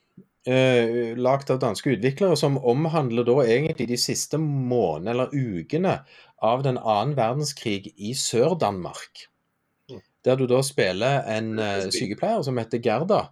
Uh, 0.46 1.10
lagd 1.18 1.48
av 1.50 1.56
danske 1.58 1.90
utviklere, 1.96 2.36
som 2.38 2.54
omhandler 2.62 3.24
da 3.26 3.40
egentlig 3.42 3.88
de 3.90 3.96
siste 3.98 4.38
månedene 4.38 5.10
eller 5.10 5.32
ukene 5.34 5.96
av 6.38 6.62
den 6.62 6.78
annen 6.78 7.16
verdenskrig 7.18 7.88
i 7.98 8.12
Sør-Danmark. 8.14 9.24
Mm. 9.90 10.04
Der 10.22 10.38
du 10.38 10.44
da 10.46 10.60
spiller 10.62 11.26
en 11.26 11.58
sykepleier 11.90 12.46
som 12.46 12.62
heter 12.62 12.78
Gerda, 12.78 13.24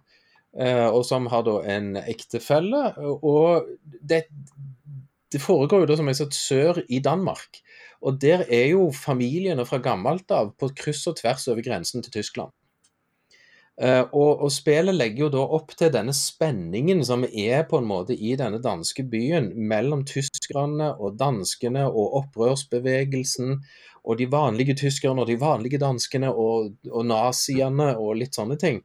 og 0.55 1.01
som 1.03 1.25
har 1.27 1.41
da 1.43 1.57
en 1.67 1.97
ektefelle. 1.99 2.93
Og 3.19 3.65
det, 3.99 4.21
det 5.31 5.41
foregår 5.43 5.83
jo 5.83 5.89
da 5.89 5.97
som 5.99 6.07
jeg 6.07 6.19
sa 6.21 6.27
sør 6.31 6.79
i 6.87 7.01
Danmark. 7.03 7.59
Og 8.05 8.19
der 8.21 8.45
er 8.47 8.69
jo 8.71 8.89
familiene 8.95 9.65
fra 9.67 9.81
gammelt 9.83 10.31
av 10.31 10.53
på 10.59 10.69
kryss 10.77 11.05
og 11.11 11.17
tvers 11.19 11.47
over 11.51 11.65
grensen 11.65 12.05
til 12.05 12.13
Tyskland. 12.19 12.53
Uh, 13.75 14.07
og, 14.15 14.29
og, 14.45 14.51
spillet 14.55 14.95
legger 14.95 15.25
jo 15.25 15.31
da 15.33 15.41
opp 15.57 15.73
til 15.75 15.89
denne 15.91 16.13
spenningen 16.15 17.01
som 17.03 17.25
er 17.27 17.65
på 17.67 17.81
en 17.81 17.89
måte 17.89 18.15
i 18.15 18.31
denne 18.39 18.61
danske 18.63 19.03
byen 19.11 19.49
mellom 19.67 20.05
tyskerne 20.07 20.93
og 20.95 21.17
danskene 21.19 21.83
og 21.89 22.15
opprørsbevegelsen 22.21 23.57
og 24.05 24.21
de 24.21 24.29
vanlige 24.31 24.77
tyskerne 24.79 25.25
og 25.25 25.27
de 25.27 25.35
vanlige 25.41 25.81
danskene 25.81 26.31
og, 26.31 26.71
og 26.87 27.03
naziene 27.09 27.89
og 27.99 28.15
litt 28.21 28.39
sånne 28.39 28.55
ting. 28.61 28.79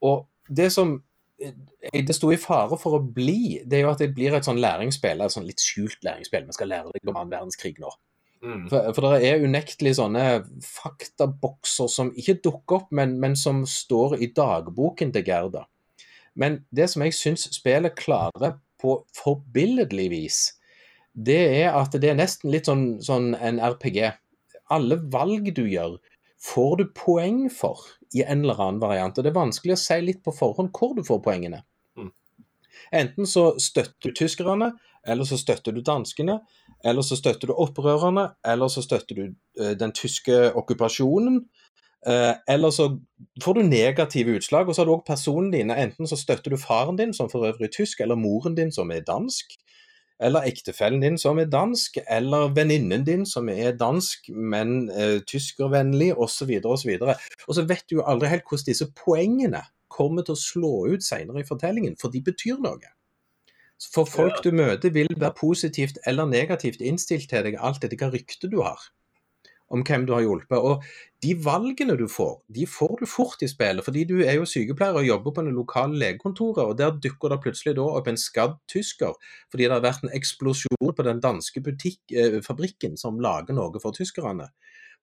Og 0.00 0.24
det 0.48 0.70
som 0.74 0.96
eh, 1.42 1.54
det 1.92 2.16
sto 2.16 2.32
i 2.32 2.40
fare 2.40 2.78
for 2.80 2.98
å 2.98 3.04
bli, 3.04 3.62
det 3.64 3.78
er 3.80 3.86
jo 3.86 3.92
at 3.92 4.02
det 4.02 4.12
blir 4.16 4.36
et 4.36 4.46
sånn 4.46 4.60
læringsspill, 4.62 5.22
et 5.22 5.34
sånn 5.34 5.48
litt 5.48 5.62
skjult 5.62 6.02
læringsspill. 6.06 6.46
Vi 6.48 6.56
skal 6.56 6.72
lære 6.72 6.92
deg 6.94 7.10
om 7.10 7.18
annen 7.18 7.34
verdenskrig 7.34 7.76
nå. 7.82 7.92
Mm. 8.44 8.66
For, 8.70 8.92
for, 8.94 9.14
det 9.16 9.26
er 9.30 9.46
unektelig 9.46 9.96
sånne 9.98 10.24
faktabokser 10.62 11.88
som 11.90 12.12
ikke 12.18 12.38
dukker 12.44 12.82
opp, 12.82 12.92
men, 12.94 13.16
men, 13.22 13.34
som 13.38 13.64
står 13.68 14.18
i 14.22 14.30
dagboken 14.36 15.14
til 15.14 15.24
Gerda. 15.26 15.64
Men 16.36 16.60
det 16.74 16.90
som 16.92 17.04
jeg 17.04 17.16
syns 17.16 17.48
spillet 17.56 17.96
klarer 17.98 18.58
på 18.82 18.98
forbilledlig 19.16 20.10
vis, 20.12 20.40
det 21.16 21.40
er 21.62 21.78
at 21.78 21.96
det 21.96 22.10
er 22.12 22.18
nesten 22.18 22.52
litt 22.52 22.68
sånn, 22.68 22.98
sånn 23.04 23.32
en 23.40 23.60
RPG. 23.64 24.02
Alle 24.74 24.98
valg 25.12 25.48
du 25.56 25.64
gjør, 25.64 25.96
får 26.46 26.76
du 26.76 26.84
poeng 26.94 27.46
for 27.50 27.80
i 28.14 28.22
en 28.22 28.44
eller 28.44 28.60
annen 28.60 28.82
variant. 28.82 29.18
Og 29.18 29.24
Det 29.24 29.32
er 29.32 29.40
vanskelig 29.40 29.76
å 29.76 29.80
si 29.80 29.98
litt 30.02 30.22
på 30.24 30.34
forhånd 30.34 30.72
hvor 30.76 30.94
du 30.96 31.02
får 31.06 31.22
poengene. 31.24 31.62
Mm. 31.98 32.12
Enten 33.02 33.28
så 33.30 33.48
støtter 33.62 34.10
du 34.10 34.16
tyskerne, 34.16 34.72
eller 35.06 35.28
så 35.28 35.38
støtter 35.38 35.74
du 35.74 35.82
danskene, 35.86 36.40
eller 36.84 37.06
så 37.06 37.18
støtter 37.18 37.50
du 37.50 37.54
opprørerne, 37.54 38.28
eller 38.46 38.70
så 38.72 38.82
støtter 38.84 39.18
du 39.18 39.24
uh, 39.60 39.74
den 39.78 39.94
tyske 39.96 40.50
okkupasjonen. 40.58 41.44
Uh, 42.06 42.34
eller 42.46 42.70
så 42.70 42.90
får 43.42 43.58
du 43.58 43.62
negative 43.66 44.36
utslag, 44.38 44.68
og 44.68 44.74
så 44.74 44.82
har 44.82 44.90
du 44.90 44.96
òg 44.96 45.06
personen 45.06 45.50
dine. 45.54 45.78
Enten 45.78 46.06
så 46.06 46.18
støtter 46.18 46.54
du 46.54 46.60
faren 46.60 46.98
din, 46.98 47.14
som 47.16 47.30
for 47.32 47.48
øvrig 47.48 47.70
er 47.70 47.74
tysk, 47.78 48.02
eller 48.04 48.18
moren 48.18 48.58
din, 48.58 48.74
som 48.74 48.92
er 48.94 49.06
dansk 49.06 49.56
eller 50.20 50.46
ektefellen 50.48 51.02
din 51.02 51.18
som 51.20 51.38
er 51.38 51.50
dansk, 51.52 51.98
eller 52.10 52.50
venninnen 52.56 53.04
din 53.06 53.26
som 53.28 53.48
er 53.52 53.76
dansk, 53.76 54.30
men 54.32 54.90
eh, 54.90 55.20
tyskervennlig, 55.28 56.14
osv., 56.16 56.52
osv. 56.64 56.92
Og, 57.02 57.54
så 57.54 57.66
vet 57.68 57.84
du 57.90 57.98
jo 57.98 58.06
aldri 58.08 58.32
helt 58.32 58.46
hvordan 58.48 58.70
disse 58.70 58.88
poengene 59.04 59.62
kommer 59.92 60.26
til 60.26 60.36
å 60.36 60.40
slå 60.40 60.74
ut 60.92 61.04
senere 61.04 61.42
i 61.42 61.48
fortellingen, 61.48 61.96
for 62.00 62.12
de 62.12 62.22
betyr 62.24 62.60
noe. 62.64 62.92
For 63.92 64.08
folk 64.08 64.40
du 64.44 64.54
møter 64.56 64.92
vil 64.92 65.12
være 65.12 65.36
positivt 65.36 65.98
eller 66.08 66.28
negativt 66.28 66.80
innstilt 66.80 67.28
til 67.28 67.44
deg, 67.44 67.58
alt 67.60 67.84
etter 67.84 68.00
hva 68.00 68.08
rykte 68.14 68.48
du 68.48 68.62
har 68.64 68.80
om 69.72 69.82
hvem 69.86 70.06
du 70.06 70.12
har 70.14 70.24
hjulpet. 70.24 70.58
Og 70.58 70.84
de 71.24 71.32
valgene 71.42 71.96
du 71.98 72.06
får, 72.10 72.36
de 72.52 72.66
får 72.70 73.00
du 73.00 73.06
fort 73.10 73.42
i 73.42 73.48
spillet. 73.50 73.84
Fordi 73.84 74.04
du 74.08 74.16
er 74.22 74.38
jo 74.38 74.48
sykepleier 74.48 75.00
og 75.00 75.08
jobber 75.08 75.34
på 75.34 75.46
det 75.46 75.54
lokale 75.56 75.98
legekontoret, 76.02 76.62
og 76.64 76.78
der 76.78 76.94
dukker 77.02 77.32
det 77.32 77.40
plutselig 77.44 77.76
da 77.78 77.88
opp 77.98 78.10
en 78.10 78.20
skadd 78.20 78.58
tysker 78.70 79.16
fordi 79.50 79.66
det 79.66 79.74
har 79.74 79.84
vært 79.84 80.06
en 80.06 80.14
eksplosjon 80.14 80.94
på 80.96 81.06
den 81.06 81.20
danske 81.24 81.62
butikk, 81.64 82.00
eh, 82.12 82.38
fabrikken 82.44 82.96
som 83.00 83.20
lager 83.22 83.56
noe 83.56 83.82
for 83.82 83.96
tyskerne. 83.96 84.50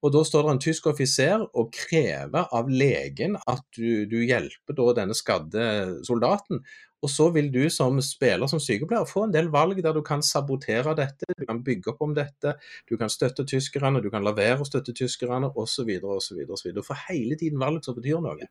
Og 0.04 0.12
Da 0.12 0.20
står 0.28 0.44
det 0.44 0.52
en 0.52 0.60
tysk 0.60 0.88
offiser 0.92 1.46
og 1.56 1.70
krever 1.72 2.50
av 2.52 2.68
legen 2.68 3.38
at 3.48 3.64
du, 3.78 4.04
du 4.06 4.18
hjelper 4.20 4.76
denne 4.98 5.16
skadde 5.16 5.68
soldaten. 6.04 6.60
Og 7.04 7.12
så 7.12 7.28
vil 7.36 7.50
du 7.52 7.62
som 7.74 7.98
spiller, 8.04 8.48
som 8.48 8.62
sykepleier, 8.64 9.08
få 9.10 9.26
en 9.28 9.34
del 9.36 9.50
valg 9.52 9.82
der 9.84 9.96
du 9.96 10.02
kan 10.06 10.24
sabotere 10.24 10.96
dette, 10.96 11.28
du 11.36 11.46
kan 11.48 11.60
bygge 11.64 11.92
opp 11.92 12.04
om 12.06 12.14
dette, 12.16 12.56
du 12.90 12.96
kan 13.00 13.12
støtte 13.12 13.46
tyskerne, 13.50 14.02
du 14.04 14.10
kan 14.14 14.24
la 14.24 14.32
være 14.38 14.64
å 14.64 14.68
støtte 14.68 14.96
tyskerne, 14.96 15.52
osv. 15.60 15.90
osv. 16.00 16.70
Du 16.72 16.84
får 16.86 17.02
hele 17.10 17.40
tiden 17.40 17.60
valg 17.60 17.84
som 17.84 17.98
betyr 17.98 18.24
noe. 18.24 18.48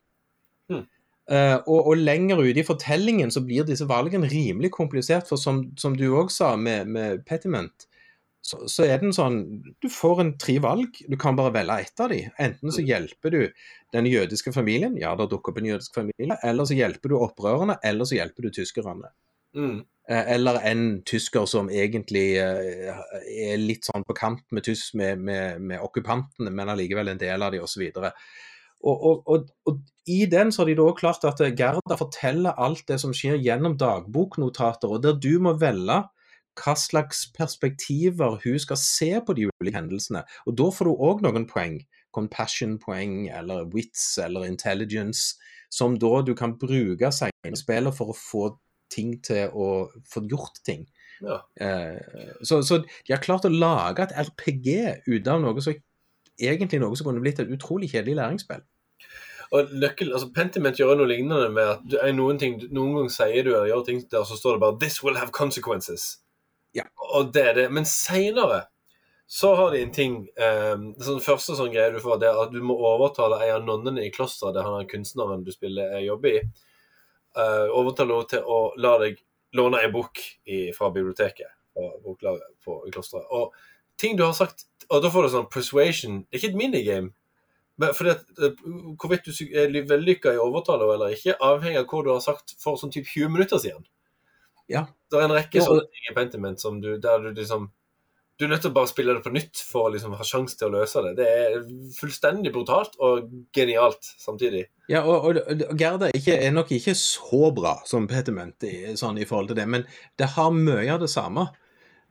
Hmm. 0.73 0.85
Uh, 1.31 1.63
og, 1.71 1.87
og, 1.87 2.01
lenger 2.03 2.41
ute 2.43 2.61
i 2.61 2.67
fortellingen 2.67 3.31
så 3.31 3.45
blir 3.47 3.65
disse 3.65 3.87
valgene 3.89 4.29
rimelig 4.29 4.73
komplisert, 4.75 5.29
for 5.31 5.41
som, 5.41 5.63
som 5.79 5.95
du 5.97 6.09
òg 6.11 6.33
sa 6.35 6.53
med, 6.59 6.91
med 6.91 7.23
Petiment, 7.29 7.87
så, 8.43 8.59
så, 8.67 8.83
er 8.91 8.99
den 8.99 9.15
sånn 9.15 9.37
Du 9.83 9.87
får 9.93 10.21
en 10.21 10.33
tre 10.41 10.57
valg, 10.63 10.99
du 11.07 11.15
kan 11.21 11.37
bare 11.39 11.55
velge 11.55 11.79
ett 11.85 12.03
av 12.03 12.11
dem. 12.11 12.33
Enten 12.43 12.75
så 12.75 12.83
mm. 12.83 12.89
hjelper 12.89 13.35
du 13.35 13.41
den 13.95 14.09
jødiske 14.11 14.53
familien, 14.55 14.97
ja, 14.99 15.13
det 15.19 15.29
dukker 15.31 15.53
opp 15.53 15.61
en 15.61 15.69
jødisk 15.71 15.95
familie, 16.01 16.39
eller 16.43 16.67
så 16.67 16.75
hjelper 16.75 17.13
du 17.13 17.19
opprørerne, 17.21 17.79
eller 17.87 18.09
så 18.09 18.19
hjelper 18.19 18.49
du 18.49 18.55
tyskerne. 18.57 19.13
Mm. 19.55 19.83
Eh, 20.11 20.33
eller 20.35 20.59
en 20.67 20.87
tysker 21.07 21.47
som 21.47 21.69
egentlig 21.71 22.35
uh, 22.43 23.03
er 23.31 23.61
litt 23.61 23.87
sånn 23.87 24.03
på 24.09 24.17
kant 24.19 24.43
med, 24.51 24.65
tysk, 24.67 24.97
med, 24.99 25.21
med, 25.23 25.61
med 25.63 25.85
okkupantene, 25.85 26.51
men 26.51 26.73
allikevel 26.73 27.13
en 27.13 27.21
del 27.21 27.47
av 27.47 27.55
dem, 27.55 27.63
osv. 27.63 27.85
Og, 27.95 28.09
og, 28.91 29.23
og, 29.31 29.53
og, 29.71 29.79
I 30.11 30.25
den 30.27 30.51
så 30.51 30.65
har 30.65 30.73
de 30.73 30.79
da 30.81 30.89
klart 30.99 31.29
at 31.29 31.45
Gerda 31.55 32.01
forteller 32.01 32.59
alt 32.59 32.83
det 32.91 32.99
som 33.05 33.15
skjer 33.15 33.39
gjennom 33.45 33.79
dagboknotater, 33.79 34.91
og 34.91 35.05
der 35.07 35.21
du 35.23 35.37
må 35.45 35.55
velge 35.61 36.01
hva 36.59 36.75
slags 36.77 37.27
perspektiver 37.37 38.39
hun 38.45 38.59
skal 38.61 38.79
se 38.81 39.11
på 39.27 39.37
de 39.37 39.49
ulike 39.49 39.77
hendelsene. 39.77 40.25
Og 40.47 40.57
Da 40.59 40.69
får 40.71 40.89
du 40.89 40.93
òg 40.93 41.23
noen 41.25 41.47
poeng. 41.49 41.81
Compassion-poeng 42.13 43.31
eller 43.33 43.65
wits 43.73 44.19
eller 44.21 44.45
intelligence, 44.45 45.39
som 45.71 45.97
da 45.97 46.21
du 46.21 46.35
kan 46.37 46.59
bruke 46.61 47.13
senere 47.13 47.55
i 47.55 47.57
spillet 47.57 47.97
for 47.97 48.13
å 48.13 48.19
få 48.19 48.51
ting 48.93 49.15
til 49.25 49.49
å 49.57 49.89
få 50.13 50.27
gjort 50.29 50.61
ting. 50.67 50.85
Ja. 51.25 51.41
Eh, 51.57 51.97
så, 52.43 52.61
så, 52.63 52.83
de 53.07 53.15
har 53.15 53.23
klart 53.25 53.47
å 53.49 53.53
lage 53.53 54.05
et 54.05 54.13
RPG 54.13 54.69
ut 55.09 55.31
av 55.31 55.41
noe 55.41 55.65
som 55.65 55.79
egentlig 56.43 56.81
noe 56.83 56.97
som 56.99 57.09
kunne 57.09 57.23
blitt 57.23 57.41
et 57.41 57.53
utrolig 57.53 57.89
kjedelig 57.93 58.19
læringsspill. 58.19 58.65
Og 59.53 59.73
nøkkel, 59.77 60.15
altså 60.17 60.31
Pentiment 60.33 60.79
gjør 60.81 60.97
noe 60.97 61.09
lignende 61.11 61.51
med 61.53 61.75
at 61.75 61.83
du, 61.85 61.99
noen, 62.17 62.39
ting, 62.41 62.57
noen 62.73 62.97
ganger 62.97 63.13
sier 63.13 63.45
du 63.45 63.53
eller 63.53 63.69
gjør 63.69 63.83
ting 63.89 64.01
der, 64.13 64.25
så 64.25 64.39
står 64.39 64.57
det 64.57 64.63
bare 64.65 64.79
'This 64.81 65.03
will 65.05 65.21
have 65.21 65.33
consequences'. 65.37 66.23
Ja. 66.77 66.87
Og 67.17 67.33
det 67.35 67.43
er 67.51 67.57
det. 67.59 67.67
Men 67.73 67.89
seinere 67.89 68.65
så 69.33 69.55
har 69.55 69.71
de 69.73 69.81
en 69.81 69.93
ting 69.93 70.17
um, 70.75 70.91
det 70.93 71.07
sånn 71.07 71.23
første 71.25 71.55
sånn 71.57 71.73
greie 71.73 71.93
du 71.95 72.03
får, 72.05 72.19
det 72.21 72.29
er 72.29 72.41
at 72.43 72.53
du 72.53 72.61
må 72.65 72.75
overtale 72.77 73.39
en 73.47 73.55
av 73.55 73.63
nonnene 73.65 74.05
i 74.05 74.11
klosteret, 74.13 74.53
det 74.59 74.65
han 74.67 74.83
er 74.83 74.91
kunstneren 74.91 75.45
du 75.47 75.49
spiller 75.55 75.95
eh, 75.97 76.03
jobber 76.05 76.37
i, 76.37 76.43
uh, 77.39 77.71
overtale 77.81 78.13
henne 78.19 78.29
til 78.29 78.45
å 78.45 78.59
la 78.77 78.99
deg 79.01 79.23
låne 79.57 79.81
en 79.81 79.95
bok 79.95 80.21
i, 80.45 80.67
fra 80.77 80.91
biblioteket 80.93 81.49
og 81.81 82.03
boklaget 82.05 82.45
på, 82.65 82.77
klosteret. 82.93 83.25
Og 83.33 83.57
ting 83.97 84.19
du 84.19 84.27
har 84.27 84.37
sagt 84.37 84.67
Og 84.91 85.01
da 85.01 85.09
får 85.13 85.25
du 85.25 85.29
sånn 85.33 85.49
persuasion 85.53 86.19
Det 86.27 86.37
er 86.37 86.41
ikke 86.41 86.51
et 86.51 86.59
minigame. 86.59 87.13
Men 87.81 87.95
fordi 87.97 88.13
at, 88.13 88.25
Hvorvidt 89.01 89.29
du 89.29 89.33
er 89.57 89.73
vellykka 89.89 90.35
i 90.35 90.41
å 90.41 90.51
overtale 90.51 90.89
eller 90.93 91.17
ikke, 91.17 91.39
avhenger 91.41 91.85
av 91.85 91.89
hva 91.89 92.03
du 92.05 92.11
har 92.13 92.21
sagt 92.25 92.53
for 92.61 92.77
sånn 92.77 92.93
typ 92.93 93.09
20 93.09 93.33
minutter 93.33 93.63
siden. 93.63 93.87
Ja. 94.71 94.87
Det 95.11 95.19
er 95.19 95.29
en 95.29 95.37
rekke 95.37 95.61
ja, 95.61 95.69
sånne 95.69 95.87
ting 95.89 96.11
i 96.11 96.17
Pentiment 96.17 96.63
som 96.63 96.79
du, 96.83 96.95
der 97.03 97.23
du 97.25 97.33
liksom 97.33 97.71
du 98.41 98.47
er 98.47 98.51
nødt 98.57 98.65
til 98.65 98.73
å 98.73 98.75
bare 98.75 98.91
spille 98.91 99.15
det 99.15 99.23
på 99.23 99.31
nytt 99.31 99.61
for 99.63 99.87
å 99.87 99.91
liksom 99.95 100.15
ha 100.19 100.25
sjanse 100.27 100.57
til 100.59 100.67
å 100.67 100.81
løse 100.81 101.03
det. 101.05 101.13
Det 101.21 101.27
er 101.31 101.59
fullstendig 101.95 102.51
brutalt 102.51 102.97
og 102.99 103.29
genialt 103.55 104.09
samtidig. 104.19 104.65
Ja, 104.91 105.05
og, 105.05 105.29
og, 105.29 105.53
og 105.69 105.75
Gerda 105.79 106.09
er, 106.09 106.17
ikke, 106.19 106.39
er 106.49 106.55
nok 106.57 106.73
ikke 106.75 106.97
så 106.99 107.53
bra 107.55 107.77
som 107.87 108.09
Pentiment 108.11 108.67
i, 108.67 108.97
sånn, 108.99 109.21
i 109.23 109.29
forhold 109.29 109.53
til 109.53 109.61
det, 109.61 109.69
men 109.71 109.85
det 110.19 110.33
har 110.35 110.51
mye 110.57 110.89
av 110.91 111.05
det 111.05 111.11
samme. 111.13 111.51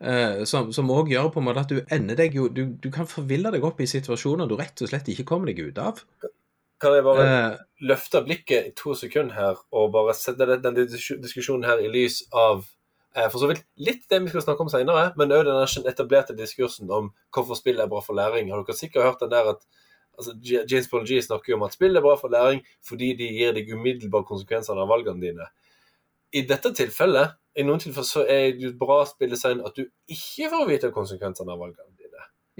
Uh, 0.01 0.47
som 0.49 0.93
òg 0.95 1.11
gjør 1.13 1.27
på 1.33 1.41
en 1.41 1.45
måte 1.45 1.61
at 1.61 1.69
du 1.69 1.83
ender 1.93 2.17
deg 2.17 2.33
jo 2.33 2.47
du, 2.49 2.63
du 2.81 2.87
kan 2.89 3.05
forville 3.05 3.51
deg 3.53 3.61
opp 3.67 3.83
i 3.83 3.85
situasjoner 3.85 4.47
du 4.49 4.55
rett 4.57 4.81
og 4.81 4.89
slett 4.89 5.11
ikke 5.13 5.27
kommer 5.29 5.51
deg 5.51 5.59
ut 5.61 5.81
av. 5.83 5.99
Kan 6.81 6.95
jeg 6.97 7.05
bare 7.05 7.25
uh, 7.29 7.57
løfte 7.85 8.23
blikket 8.25 8.69
i 8.71 8.75
to 8.77 8.95
sekunder 8.97 9.35
her 9.37 9.59
og 9.71 9.91
bare 9.93 10.15
sette 10.17 10.47
den, 10.49 10.63
den 10.63 10.79
diskusjonen 11.21 11.67
her 11.67 11.81
i 11.81 11.91
lys 11.93 12.23
av 12.33 12.63
eh, 13.13 13.27
for 13.27 13.37
så 13.37 13.51
vidt 13.51 13.61
litt 13.77 14.07
det 14.09 14.21
vi 14.23 14.31
skal 14.33 14.45
snakke 14.47 14.65
om 14.65 14.71
senere, 14.73 15.11
men 15.19 15.35
òg 15.35 15.45
den 15.45 15.89
etablerte 15.91 16.37
diskursen 16.37 16.89
om 16.89 17.11
hvorfor 17.29 17.59
spill 17.59 17.81
er 17.83 17.91
bra 17.91 18.01
for 18.01 18.17
læring. 18.17 18.49
Har 18.49 18.65
dere 18.65 18.77
sikkert 18.77 19.05
hørt 19.05 19.21
den 19.21 19.33
der 19.35 19.53
at 19.53 19.61
altså, 20.17 20.35
James 20.41 20.89
Paul 20.89 21.05
G 21.05 21.21
snakker 21.21 21.53
jo 21.53 21.59
om 21.59 21.67
at 21.69 21.77
spill 21.77 21.95
er 21.95 22.05
bra 22.05 22.15
for 22.17 22.33
læring 22.33 22.65
fordi 22.87 23.13
de 23.19 23.29
gir 23.37 23.53
deg 23.57 23.69
umiddelbare 23.73 24.27
konsekvenser 24.27 24.81
av 24.81 24.89
valgene 24.89 25.21
dine. 25.21 25.49
I 26.33 26.45
dette 26.47 26.71
tilfellet, 26.73 27.37
i 27.59 27.63
noen 27.67 27.81
tilfeller 27.83 28.07
så 28.07 28.25
er 28.25 28.53
det 28.55 28.77
bra 28.79 29.01
spillesign 29.05 29.61
at 29.67 29.75
du 29.75 29.83
ikke 30.07 30.49
får 30.53 30.69
vite 30.69 30.93
konsekvensene 30.95 31.51
av 31.51 31.59
valgene. 31.59 31.90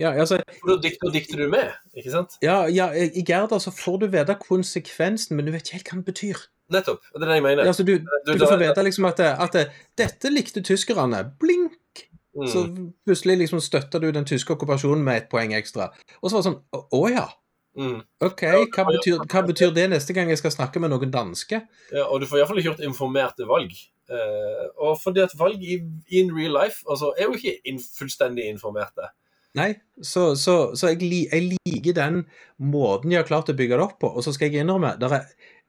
Ja, 0.01 0.11
altså, 0.17 0.39
For 0.59 0.81
dikter, 0.83 1.11
dikter 1.13 1.43
du 1.43 1.51
med, 1.51 1.71
ikke 1.97 2.11
sant? 2.13 2.37
ja, 2.43 2.63
ja, 2.71 2.89
I 2.91 3.23
Gerda 3.27 3.59
så 3.61 3.71
får 3.75 4.01
du 4.01 4.07
vite 4.13 4.35
konsekvensen, 4.41 5.37
men 5.37 5.45
du 5.47 5.53
vet 5.53 5.67
ikke 5.67 5.77
helt 5.79 5.91
hva 5.91 5.99
den 5.99 6.07
betyr. 6.09 6.41
Nettopp. 6.71 7.03
Det 7.13 7.21
er 7.21 7.27
det 7.27 7.35
jeg 7.39 7.43
mener. 7.43 7.67
Altså, 7.67 7.83
du, 7.83 7.97
Du- 7.99 8.33
du, 8.33 8.45
får 8.47 8.57
vite 8.61 8.83
liksom 8.87 9.05
at, 9.09 9.19
at 9.19 9.57
dette 9.99 10.31
likte 10.31 10.63
tyskerne. 10.63 11.19
Blink! 11.39 12.07
Mm. 12.31 12.47
Så 12.47 12.61
plutselig 13.05 13.37
liksom 13.41 13.59
støtter 13.59 13.99
du 13.99 14.11
den 14.15 14.23
tyske 14.25 14.53
okkupasjonen 14.55 15.03
med 15.03 15.17
et 15.17 15.29
poeng 15.31 15.51
ekstra. 15.53 15.89
Og 16.21 16.29
så 16.31 16.37
var 16.37 16.43
det 16.43 16.47
sånn 16.47 16.61
Å 16.71 16.79
å 16.95 17.01
ja. 17.11 17.25
Mm. 17.75 18.01
OK, 18.23 18.41
hva 18.75 18.85
betyr, 18.87 19.19
hva 19.31 19.41
betyr 19.47 19.71
det 19.75 19.89
neste 19.91 20.15
gang 20.15 20.31
jeg 20.31 20.39
skal 20.39 20.51
snakke 20.55 20.79
med 20.83 20.91
noen 20.91 21.11
danske? 21.11 21.59
Ja, 21.91 22.05
og 22.07 22.19
du 22.23 22.27
får 22.27 22.41
iallfall 22.41 22.59
ikke 22.59 22.71
gjort 22.71 22.85
informerte 22.87 23.47
valg. 23.47 23.75
Eh, 24.11 24.65
og 24.79 24.97
fordi 25.03 25.23
at 25.23 25.35
valg 25.39 25.59
i 25.63 25.77
in 26.19 26.31
real 26.35 26.55
life 26.55 26.83
altså, 26.87 27.13
er 27.17 27.29
jo 27.29 27.35
ikke 27.35 27.53
in 27.67 27.79
fullstendig 27.99 28.47
informerte. 28.51 29.11
Nei, 29.57 29.71
så, 30.01 30.31
så, 30.39 30.75
så 30.79 30.93
jeg, 30.93 31.27
jeg 31.27 31.47
liker 31.51 31.95
den 31.95 32.21
måten 32.57 33.11
de 33.11 33.17
har 33.19 33.27
klart 33.27 33.51
å 33.51 33.55
bygge 33.57 33.77
det 33.77 33.83
opp 33.83 33.97
på. 33.99 34.11
Og 34.15 34.23
så 34.23 34.33
skal 34.35 34.51
jeg 34.51 34.63
innrømme 34.63 34.93
er, 34.95 35.25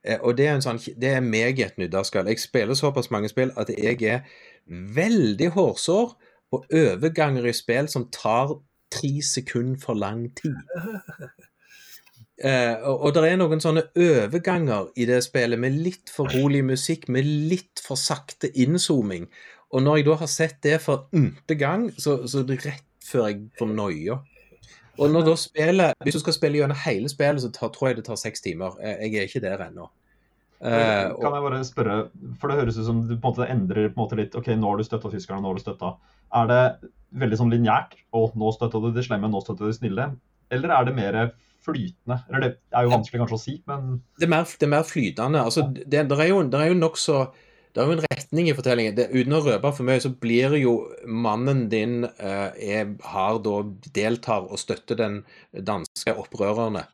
eh, 0.07 0.21
Og 0.23 0.37
det 0.38 0.47
er, 0.47 0.57
en 0.57 0.64
sånn, 0.64 0.79
det 0.79 1.16
er 1.16 1.25
meg 1.25 1.59
i 1.59 1.66
et 1.66 1.81
nyddaskall. 1.81 2.31
Jeg 2.31 2.42
spiller 2.42 2.79
såpass 2.79 3.11
mange 3.14 3.31
spill 3.33 3.55
at 3.59 3.73
jeg 3.75 3.99
er 4.07 4.23
veldig 4.68 5.51
hårsår 5.57 6.14
på 6.53 6.62
overganger 6.68 7.49
i 7.49 7.57
spill 7.57 7.88
som 7.90 8.07
tar 8.14 8.55
tre 8.92 9.14
sekunder 9.25 9.81
for 9.83 9.99
lang 9.99 10.29
tid. 10.38 10.61
Eh, 12.42 12.75
og, 12.88 13.05
og 13.07 13.12
det 13.14 13.21
er 13.29 13.37
noen 13.38 13.61
sånne 13.62 13.85
overganger 14.03 14.88
i 14.99 15.05
det 15.07 15.21
spillet 15.23 15.61
med 15.62 15.77
litt 15.85 16.11
for 16.11 16.33
rolig 16.33 16.64
musikk, 16.66 17.05
med 17.12 17.29
litt 17.29 17.79
for 17.85 18.01
sakte 18.01 18.51
innzooming. 18.59 19.29
Og 19.71 19.85
når 19.85 20.01
jeg 20.01 20.07
da 20.09 20.16
har 20.25 20.31
sett 20.33 20.57
det 20.66 20.81
for 20.83 21.07
n-te 21.14 21.55
gang, 21.61 21.85
så, 21.95 22.16
så 22.27 22.42
rett 22.49 22.88
før 23.06 23.28
jeg 23.30 23.40
får 23.58 23.72
noia. 23.72 24.20
Og 25.00 25.10
når 25.10 25.24
da 25.26 25.34
spillet, 25.40 26.04
hvis 26.04 26.18
du 26.18 26.20
skal 26.20 26.36
spille 26.36 26.60
gjennom 26.60 26.78
hele 26.84 27.08
spillet, 27.08 27.42
så 27.42 27.50
tar, 27.54 27.72
tror 27.72 27.90
jeg 27.90 28.00
det 28.00 28.06
tar 28.10 28.18
seks 28.20 28.44
timer. 28.44 28.76
Jeg 28.82 29.14
er 29.16 29.28
ikke 29.28 29.42
der 29.44 29.62
ennå. 29.66 29.88
Uh, 30.62 31.10
Kan 31.18 31.34
jeg 31.34 31.42
bare 31.42 31.60
spørre, 31.66 31.94
for 32.38 32.52
det 32.52 32.60
høres 32.60 32.76
ut 32.78 32.86
som 32.86 33.00
du 33.08 33.16
på 33.16 33.18
en 33.18 33.32
måte 33.32 33.48
endrer 33.50 33.88
på 33.90 33.96
en 33.96 34.02
måte 34.04 34.18
litt 34.20 34.36
OK, 34.38 34.52
nå 34.54 34.68
har 34.68 34.78
du 34.78 34.86
støtta 34.86 35.10
tyskerne, 35.10 35.42
nå 35.42 35.50
har 35.50 35.58
du 35.58 35.64
støtta. 35.64 35.94
Er 36.38 36.50
det 36.50 36.60
veldig 37.18 37.38
sånn 37.40 37.54
lineært? 37.54 37.96
Å, 38.14 38.28
nå 38.38 38.52
støtta 38.54 38.82
du 38.84 38.92
de 38.94 39.02
slemme, 39.02 39.30
nå 39.32 39.40
støtta 39.42 39.64
du 39.64 39.72
de 39.72 39.78
snille? 39.80 40.06
Eller 40.54 40.74
er 40.76 40.86
det 40.86 40.94
mer 40.94 41.18
flytende? 41.66 42.20
Eller 42.28 42.44
det 42.44 42.52
er 42.78 42.86
jo 42.86 42.92
vanskelig 42.92 43.22
kanskje 43.24 43.38
å 43.38 43.42
si, 43.42 43.56
men 43.70 43.88
det, 44.20 44.28
er 44.28 44.32
mer, 44.36 44.46
det 44.46 44.68
er 44.68 44.72
mer 44.76 44.86
flytende. 44.86 45.42
Altså, 45.50 45.66
det, 45.72 45.88
det 45.90 46.20
er 46.20 46.30
jo, 46.30 46.38
det 46.52 46.60
er 46.60 46.70
jo 46.70 46.78
nokså 46.78 47.18
det 47.72 47.80
er 47.80 47.88
jo 47.88 47.94
en 47.96 48.04
retning 48.04 48.48
i 48.50 48.54
fortellingen. 48.56 48.96
Det, 48.96 49.08
uten 49.14 49.37
å 49.37 49.42
røpe 49.46 49.70
for 49.72 49.88
mye, 49.88 50.00
så 50.04 50.12
blir 50.12 50.56
jo 50.61 50.74
mannen 51.08 51.66
din 51.72 52.02
uh, 52.04 52.50
er, 52.52 52.90
har 53.14 53.38
da 53.44 53.62
deltar 53.96 54.44
og 54.44 54.61
støtter 54.61 54.98
den 55.00 55.22
danske 55.52 56.12
opprørerne. 56.20 56.85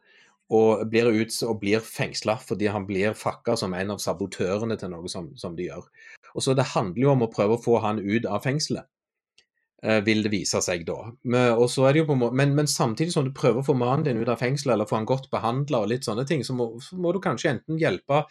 Og 0.54 0.86
blir, 0.88 1.10
ut, 1.12 1.34
og 1.44 1.58
blir 1.60 1.82
fengsla 1.84 2.38
fordi 2.40 2.70
han 2.72 2.86
blir 2.88 3.16
fakka 3.18 3.58
som 3.60 3.74
en 3.76 3.90
av 3.92 3.98
sabotørene 4.00 4.78
til 4.80 4.94
noe 4.94 5.10
som, 5.12 5.28
som 5.36 5.58
de 5.58 5.66
gjør. 5.66 5.90
Og 6.32 6.44
så 6.44 6.54
Det 6.56 6.70
handler 6.72 7.02
jo 7.02 7.10
om 7.12 7.26
å 7.26 7.32
prøve 7.32 7.58
å 7.58 7.62
få 7.62 7.82
han 7.84 8.00
ut 8.00 8.24
av 8.24 8.46
fengselet, 8.46 8.88
vil 9.78 10.24
det 10.24 10.32
vise 10.32 10.58
seg 10.64 10.82
da. 10.88 10.96
Men, 11.22 12.22
men, 12.34 12.54
men 12.56 12.70
samtidig 12.70 13.12
som 13.14 13.28
du 13.28 13.30
prøver 13.36 13.62
å 13.62 13.66
få 13.68 13.76
mannen 13.78 14.06
din 14.08 14.18
ut 14.18 14.30
av 14.32 14.40
fengselet, 14.40 14.74
eller 14.74 14.88
få 14.90 14.98
han 14.98 15.06
godt 15.06 15.28
behandla 15.30 15.84
så 16.02 16.56
må, 16.56 16.66
så 16.82 16.98
må 16.98 17.12
du 17.14 17.20
kanskje 17.22 17.52
enten 17.52 17.78
hjelpe 17.78 18.24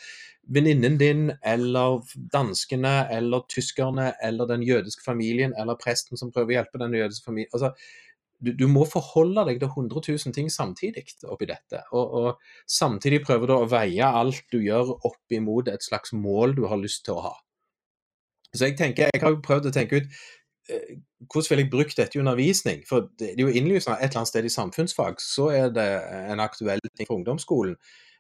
venninnen 0.47 0.97
din, 0.99 1.31
eller 1.43 2.01
danskene, 2.33 3.07
eller 3.12 3.47
tyskerne, 3.51 4.13
eller 4.23 4.47
den 4.47 4.63
jødiske 4.63 5.03
familien, 5.03 5.55
eller 5.60 5.79
presten 5.79 6.19
som 6.19 6.31
prøver 6.31 6.53
å 6.53 6.57
hjelpe 6.60 6.83
den 6.83 6.99
jødiske 6.99 7.27
familien. 7.27 7.51
Altså, 7.53 7.73
du, 8.39 8.51
du 8.53 8.67
må 8.69 8.86
forholde 8.86 9.47
deg 9.47 9.60
til 9.62 9.71
100 9.71 10.03
000 10.07 10.36
ting 10.36 10.49
samtidig 10.53 11.07
oppi 11.25 11.47
dette. 11.49 11.81
Og, 11.91 12.13
og 12.19 12.69
samtidig 12.69 13.23
prøver 13.25 13.49
du 13.49 13.55
å 13.57 13.67
veie 13.71 14.12
alt 14.21 14.45
du 14.53 14.60
gjør 14.62 14.93
opp 14.97 15.33
imot 15.33 15.71
et 15.71 15.83
slags 15.83 16.13
mål 16.13 16.55
du 16.60 16.67
har 16.69 16.79
lyst 16.81 17.05
til 17.07 17.17
å 17.17 17.29
ha. 17.29 17.36
Så 18.55 18.69
jeg 18.69 18.77
tenker, 18.79 19.10
jeg 19.12 19.21
har 19.21 19.33
jo 19.33 19.43
prøvd 19.43 19.69
å 19.69 19.73
tenke 19.75 19.99
ut 19.99 20.05
eh, 20.07 20.27
hvordan 20.67 21.49
vil 21.49 21.62
jeg 21.63 21.69
bruke 21.71 21.95
dette 21.97 22.17
i 22.17 22.21
undervisning? 22.21 22.84
For 22.89 23.08
det 23.19 23.34
er 23.34 23.41
jo 23.41 23.53
innlysende 23.53 23.97
et 23.97 24.10
eller 24.10 24.23
annet 24.23 24.32
sted 24.32 24.47
i 24.47 24.53
samfunnsfag 24.53 25.21
så 25.23 25.49
er 25.56 25.71
det 25.75 25.88
en 26.34 26.43
aktuell 26.43 26.84
ting 26.89 27.08
for 27.08 27.17
ungdomsskolen. 27.19 27.77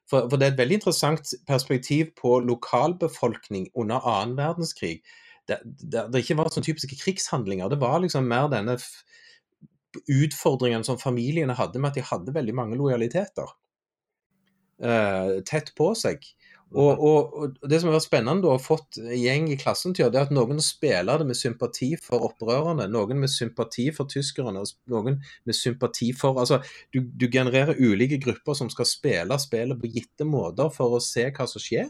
For, 0.07 0.29
for 0.29 0.39
det 0.39 0.47
er 0.47 0.53
et 0.53 0.61
veldig 0.61 0.79
interessant 0.79 1.33
perspektiv 1.47 2.13
på 2.21 2.39
lokalbefolkning 2.47 3.67
under 3.75 4.03
annen 4.07 4.37
verdenskrig. 4.39 5.01
Det, 5.47 5.59
det, 5.63 6.07
det 6.13 6.23
ikke 6.23 6.37
var 6.39 6.51
sånne 6.51 6.67
typiske 6.67 6.99
krigshandlinger. 6.99 7.71
Det 7.71 7.79
var 7.81 7.99
liksom 8.03 8.27
mer 8.27 8.47
denne 8.51 8.77
utfordringen 10.07 10.83
som 10.87 10.99
familiene 10.99 11.55
hadde 11.57 11.79
med 11.79 11.91
at 11.91 11.99
de 11.99 12.05
hadde 12.07 12.35
veldig 12.35 12.55
mange 12.55 12.79
lojaliteter 12.79 13.51
eh, 14.83 15.37
tett 15.47 15.73
på 15.77 15.91
seg. 15.97 16.23
Og, 16.75 16.99
og, 16.99 17.35
og 17.39 17.69
Det 17.69 17.77
som 17.79 17.87
har 17.87 17.95
vært 17.95 18.05
spennende 18.09 18.49
å 18.49 18.57
ha 18.57 18.59
fått 18.59 18.97
gjeng 18.99 19.45
i 19.53 19.57
klassen 19.59 19.93
til 19.95 20.03
å 20.03 20.05
gjøre, 20.05 20.13
det 20.13 20.19
er 20.19 20.27
at 20.27 20.33
noen 20.35 20.59
spiller 20.63 21.21
det 21.21 21.27
med 21.29 21.39
sympati 21.39 21.93
for 22.03 22.25
opprørerne, 22.27 22.89
noen 22.91 23.21
med 23.21 23.31
sympati 23.31 23.87
for 23.95 24.09
tyskerne, 24.11 24.63
og 24.65 24.91
noen 24.91 25.21
med 25.47 25.55
sympati 25.55 26.11
for 26.17 26.41
altså, 26.41 26.59
du, 26.91 26.99
du 27.07 27.29
genererer 27.31 27.79
ulike 27.79 28.19
grupper 28.23 28.57
som 28.59 28.71
skal 28.73 28.89
spille 28.89 29.39
spillet 29.39 29.79
på 29.79 29.93
gitte 29.95 30.27
måter 30.27 30.73
for 30.75 30.97
å 30.97 31.03
se 31.03 31.29
hva 31.31 31.47
som 31.47 31.63
skjer, 31.63 31.87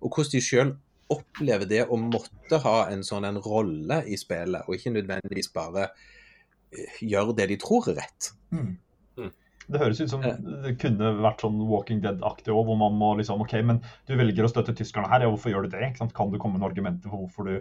og 0.00 0.08
hvordan 0.08 0.32
de 0.32 0.44
sjøl 0.44 0.74
opplever 1.12 1.68
det 1.68 1.82
å 1.84 1.98
måtte 2.00 2.62
ha 2.64 2.78
en 2.88 3.04
sånn 3.04 3.26
en 3.28 3.42
rolle 3.44 4.00
i 4.08 4.16
spillet, 4.16 4.64
og 4.64 4.78
ikke 4.78 4.94
nødvendigvis 4.94 5.52
bare 5.52 5.90
eh, 6.72 6.96
gjøre 7.04 7.36
det 7.36 7.50
de 7.52 7.60
tror 7.60 7.92
er 7.92 8.00
rett. 8.00 8.32
Det 9.68 9.80
høres 9.80 10.00
ut 10.00 10.10
som 10.10 10.20
det 10.22 10.74
kunne 10.82 11.14
vært 11.22 11.40
sånn 11.44 11.56
Walking 11.68 12.00
Dead-aktig 12.04 12.52
òg, 12.52 12.66
hvor 12.68 12.76
man 12.80 12.92
må 13.00 13.14
liksom 13.18 13.40
OK, 13.40 13.54
men 13.64 13.80
du 14.08 14.14
velger 14.18 14.44
å 14.44 14.50
støtte 14.52 14.74
tyskerne 14.76 15.08
her, 15.08 15.24
ja, 15.24 15.30
hvorfor 15.32 15.50
gjør 15.54 15.64
du 15.68 15.72
det? 15.76 15.80
Ikke 15.90 16.02
sant? 16.04 16.14
Kan 16.14 16.30
du 16.32 16.38
komme 16.38 16.58
med 16.60 16.68
argumenter 16.68 17.08
for 17.08 17.24
hvorfor 17.24 17.48
du 17.48 17.54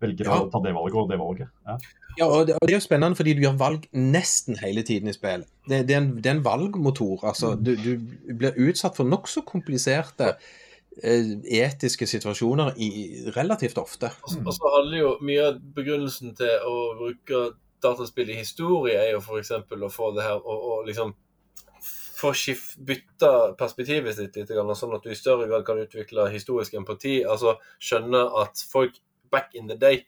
velger 0.00 0.26
Ja. 0.26 0.36
å 0.44 0.50
ta 0.50 0.60
det 0.62 0.74
valget 0.74 0.94
og 1.00 1.08
det 1.10 1.18
valget? 1.18 1.48
Ja. 1.66 1.76
Ja, 2.18 2.26
og 2.26 2.46
det, 2.48 2.54
og 2.58 2.66
det 2.66 2.74
er 2.74 2.80
jo 2.80 2.86
spennende 2.86 3.14
fordi 3.18 3.34
du 3.38 3.42
gjør 3.44 3.58
valg 3.58 3.84
nesten 3.94 4.56
hele 4.58 4.82
tiden 4.82 5.08
i 5.08 5.12
spill. 5.14 5.44
Det, 5.68 5.84
det, 5.86 5.94
er, 5.94 6.00
en, 6.02 6.16
det 6.18 6.26
er 6.26 6.36
en 6.38 6.42
valgmotor. 6.46 7.20
altså 7.30 7.54
Du, 7.54 7.76
du 7.76 8.34
blir 8.34 8.58
utsatt 8.68 8.96
for 8.98 9.06
nokså 9.06 9.44
kompliserte 9.46 10.32
eh, 11.02 11.30
etiske 11.62 12.06
situasjoner 12.10 12.74
i, 12.82 12.88
relativt 13.36 13.78
ofte. 13.78 14.10
Og 14.24 14.30
så- 14.34 14.42
og 14.44 14.52
så 14.56 14.72
handler 14.76 14.98
jo 14.98 15.12
mye 15.22 15.46
av 15.52 15.60
begrunnelsen 15.76 16.34
til 16.34 16.50
å 16.66 16.74
bruke 16.98 17.44
dataspill 17.82 18.30
i 18.30 18.40
historie, 18.40 18.96
er 18.98 19.12
jo 19.12 19.20
f.eks. 19.22 19.52
å 19.70 19.90
få 19.94 20.10
det 20.16 20.24
her 20.26 20.40
og, 20.42 20.58
og 20.72 20.86
liksom 20.90 21.14
få 22.18 22.32
bytta 22.86 23.32
perspektivet 23.58 24.16
sitt 24.16 24.36
litt, 24.36 24.50
sånn 24.50 24.94
at 24.96 25.04
du 25.04 25.10
i 25.12 25.18
større 25.18 25.48
grad 25.50 25.66
kan 25.66 25.80
utvikle 25.82 26.28
historisk 26.32 26.74
empati. 26.78 27.20
Altså 27.24 27.56
skjønne 27.78 28.24
at 28.42 28.64
folk 28.72 28.98
back 29.30 29.54
in 29.54 29.68
the 29.68 29.76
day 29.78 30.02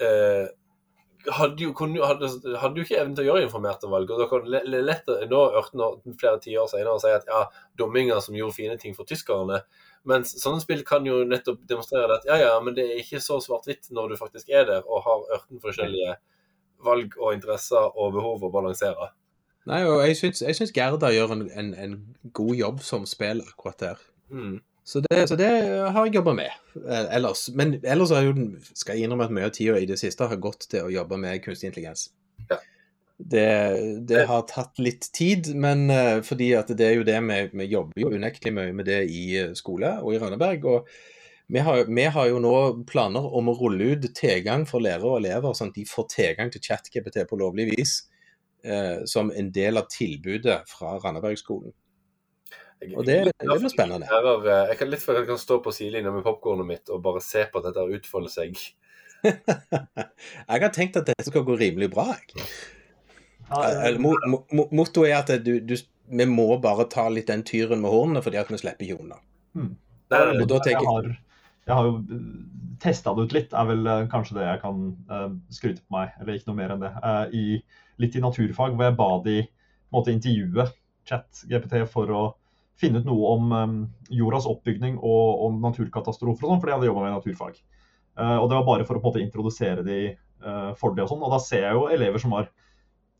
eh, 0.00 0.46
hadde 1.36 1.64
jo, 1.64 1.72
kunne, 1.74 1.98
hadde, 2.06 2.28
hadde 2.60 2.78
jo 2.80 2.86
ikke 2.86 2.98
evnen 3.00 3.16
til 3.18 3.26
å 3.26 3.30
gjøre 3.32 3.46
informerte 3.48 3.90
valg. 3.90 4.10
og 4.10 4.20
Da 4.22 4.28
kan 4.30 4.46
det 4.46 4.62
le- 4.68 4.82
lett 4.84 5.08
nå, 5.30 5.40
18 5.58 5.82
år, 5.82 5.98
flere 6.20 6.40
tiår 6.42 6.70
senere, 6.70 7.00
si 7.02 7.10
at 7.10 7.26
ja, 7.26 7.42
dumminger 7.78 8.20
som 8.22 8.36
gjorde 8.38 8.54
fine 8.56 8.78
ting 8.78 8.94
for 8.94 9.08
tyskerne. 9.08 9.62
Mens 10.06 10.36
sånne 10.38 10.62
spill 10.62 10.84
kan 10.86 11.06
jo 11.06 11.24
nettopp 11.26 11.64
demonstrere 11.66 12.20
at 12.20 12.28
ja, 12.28 12.38
ja, 12.44 12.54
men 12.62 12.76
det 12.76 12.84
er 12.86 13.02
ikke 13.02 13.20
så 13.22 13.40
svart-hvitt 13.42 13.90
når 13.90 14.12
du 14.14 14.20
faktisk 14.20 14.52
er 14.54 14.68
der 14.68 14.86
og 14.86 15.02
har 15.02 15.24
18 15.40 15.60
forskjellige 15.64 16.14
valg 16.86 17.16
og 17.18 17.34
interesser 17.34 17.88
og 17.90 18.14
behov 18.14 18.44
å 18.46 18.52
balansere. 18.54 19.10
Nei, 19.66 19.82
og 19.88 20.04
Jeg 20.06 20.16
syns, 20.20 20.42
jeg 20.46 20.56
syns 20.58 20.72
Gerda 20.74 21.10
gjør 21.10 21.34
en, 21.34 21.44
en, 21.58 21.74
en 21.74 21.96
god 22.36 22.54
jobb 22.54 22.82
som 22.86 23.06
spiller 23.08 23.48
akkurat 23.50 23.80
der. 23.82 24.04
Mm. 24.30 24.60
Så 24.86 25.02
det, 25.02 25.24
så 25.28 25.34
det 25.38 25.48
har 25.90 26.06
jeg 26.06 26.14
jobba 26.14 26.36
med 26.38 26.52
eh, 26.78 27.08
ellers. 27.16 27.48
Men 27.58 27.80
ellers 27.82 28.12
har 28.14 28.28
jo 28.28 28.36
skal 28.70 28.94
jeg 28.94 29.08
innrømme 29.08 29.26
at 29.26 29.34
mye 29.34 29.48
av 29.48 29.56
tida 29.56 29.80
i 29.82 29.88
det 29.90 29.98
siste 29.98 30.28
har 30.30 30.38
gått 30.38 30.68
til 30.70 30.86
å 30.86 30.92
jobbe 30.94 31.18
med 31.18 31.42
kunstig 31.42 31.72
intelligens. 31.72 32.12
Ja. 32.46 32.60
Det, 33.18 33.50
det, 34.06 34.22
har 34.28 34.46
tatt 34.46 34.78
litt 34.78 35.08
tid, 35.16 35.48
men 35.56 35.88
uh, 35.90 36.20
fordi 36.22 36.52
at 36.54 36.70
det 36.76 36.84
er 36.84 36.98
jo 36.98 37.06
det 37.08 37.16
vi, 37.24 37.42
vi 37.56 37.68
jobber 37.72 38.02
jo 38.02 38.12
unektelig 38.12 38.52
mye 38.54 38.74
med 38.76 38.86
det 38.86 39.02
i 39.08 39.26
skole 39.58 39.96
og 40.02 40.14
i 40.14 40.20
Rønneberg. 40.22 40.66
og 40.70 40.90
vi 41.48 41.62
har, 41.62 41.86
vi 41.86 42.04
har, 42.10 42.26
jo 42.26 42.38
nå 42.42 42.56
planer 42.90 43.26
om 43.38 43.48
å 43.50 43.54
rulle 43.58 43.94
ut 43.94 44.06
tilgang 44.18 44.66
for 44.66 44.82
lærere 44.82 45.06
og 45.06 45.20
elever, 45.20 45.54
sånn 45.54 45.70
at 45.70 45.78
de 45.78 45.86
får 45.86 46.08
tilgang 46.12 46.50
til 46.50 46.62
ChatGPT 46.62 47.22
på 47.30 47.38
lovlig 47.38 47.70
vis 47.72 48.00
eh, 48.66 49.04
som 49.08 49.30
en 49.30 49.50
del 49.54 49.80
av 49.80 49.88
tilbudet 49.92 50.62
fra 50.70 50.96
Randabergskolen. 51.02 51.72
Og 52.92 53.04
det, 53.08 53.16
det 53.40 53.46
blir 53.48 53.72
spennende. 53.72 54.08
Eh, 54.10 54.48
jeg 54.70 54.78
kan 54.80 54.90
litt 54.92 55.04
for 55.04 55.16
jeg 55.16 55.28
kan 55.28 55.40
stå 55.40 55.60
på 55.64 55.72
sidelinja 55.74 56.12
med 56.12 56.24
popkornet 56.26 56.68
mitt 56.68 56.92
og 56.92 57.02
bare 57.04 57.22
se 57.24 57.46
på 57.48 57.62
at 57.62 57.70
dette 57.70 57.86
utfolder 57.98 58.32
seg. 58.32 58.60
jeg 59.26 60.62
har 60.66 60.72
tenkt 60.74 60.98
at 61.00 61.08
dette 61.08 61.26
skal 61.26 61.46
gå 61.46 61.56
rimelig 61.58 61.88
bra. 61.94 62.10
Jeg. 62.20 63.96
Mottoet 63.96 65.08
er 65.08 65.18
at 65.22 65.32
du, 65.46 65.54
du, 65.62 65.76
vi 66.10 66.26
må 66.28 66.50
bare 66.62 66.88
ta 66.92 67.06
litt 67.12 67.30
den 67.30 67.46
tyren 67.46 67.80
med 67.82 67.94
hornene 67.94 68.22
fordi 68.24 68.40
at 68.42 68.50
vi 68.52 68.60
slipper 68.60 68.86
ikke 68.86 69.00
unna. 69.06 69.22
Hmm. 69.56 69.72
Og 70.12 70.44
da 70.50 70.60
tenker 70.62 70.84
jeg 70.84 71.16
jeg 71.66 71.74
har 71.74 71.88
jo 71.88 71.96
eh, 71.98 72.26
testa 72.82 73.10
det 73.16 73.24
ut 73.26 73.32
litt, 73.34 73.54
er 73.56 73.66
vel 73.66 73.88
kanskje 74.12 74.36
det 74.36 74.44
jeg 74.44 74.60
kan 74.62 74.82
uh, 75.10 75.30
skryte 75.50 75.82
på 75.82 75.96
meg. 75.96 76.12
Eller 76.20 76.36
ikke 76.36 76.52
noe 76.52 76.58
mer 76.60 76.74
enn 76.74 76.84
det. 76.84 76.92
Uh, 77.02 77.24
i, 77.34 77.44
litt 78.02 78.16
i 78.16 78.22
naturfag, 78.22 78.74
hvor 78.74 78.88
jeg 78.88 78.98
ba 78.98 79.08
de 79.24 79.36
måtte 79.94 80.12
intervjue 80.12 80.66
chat-GPT 81.06 81.86
for 81.90 82.12
å 82.12 82.22
finne 82.76 83.00
ut 83.00 83.08
noe 83.08 83.32
om 83.32 83.52
um, 83.54 83.76
jordas 84.12 84.48
oppbygning 84.50 84.98
og, 84.98 85.46
og 85.46 85.58
naturkatastrofer 85.62 86.44
og 86.44 86.52
sånn, 86.52 86.60
for 86.60 86.68
de 86.68 86.76
hadde 86.76 86.90
jobba 86.90 87.06
med 87.06 87.16
naturfag. 87.16 87.58
og 88.16 88.46
det 88.50 88.58
var 88.58 88.66
bare 88.66 88.84
for 88.88 88.98
å 88.98 89.00
på 89.00 89.08
en 89.08 89.12
måte 89.12 89.24
introdusere 89.24 89.84
de 89.86 90.00
for 90.76 90.92
det 90.92 91.06
og 91.06 91.10
sånn. 91.10 91.24
Og 91.24 91.32
da 91.32 91.38
ser 91.40 91.64
jeg 91.64 91.76
jo 91.78 91.86
elever 91.92 92.20
som 92.20 92.34
har 92.36 92.50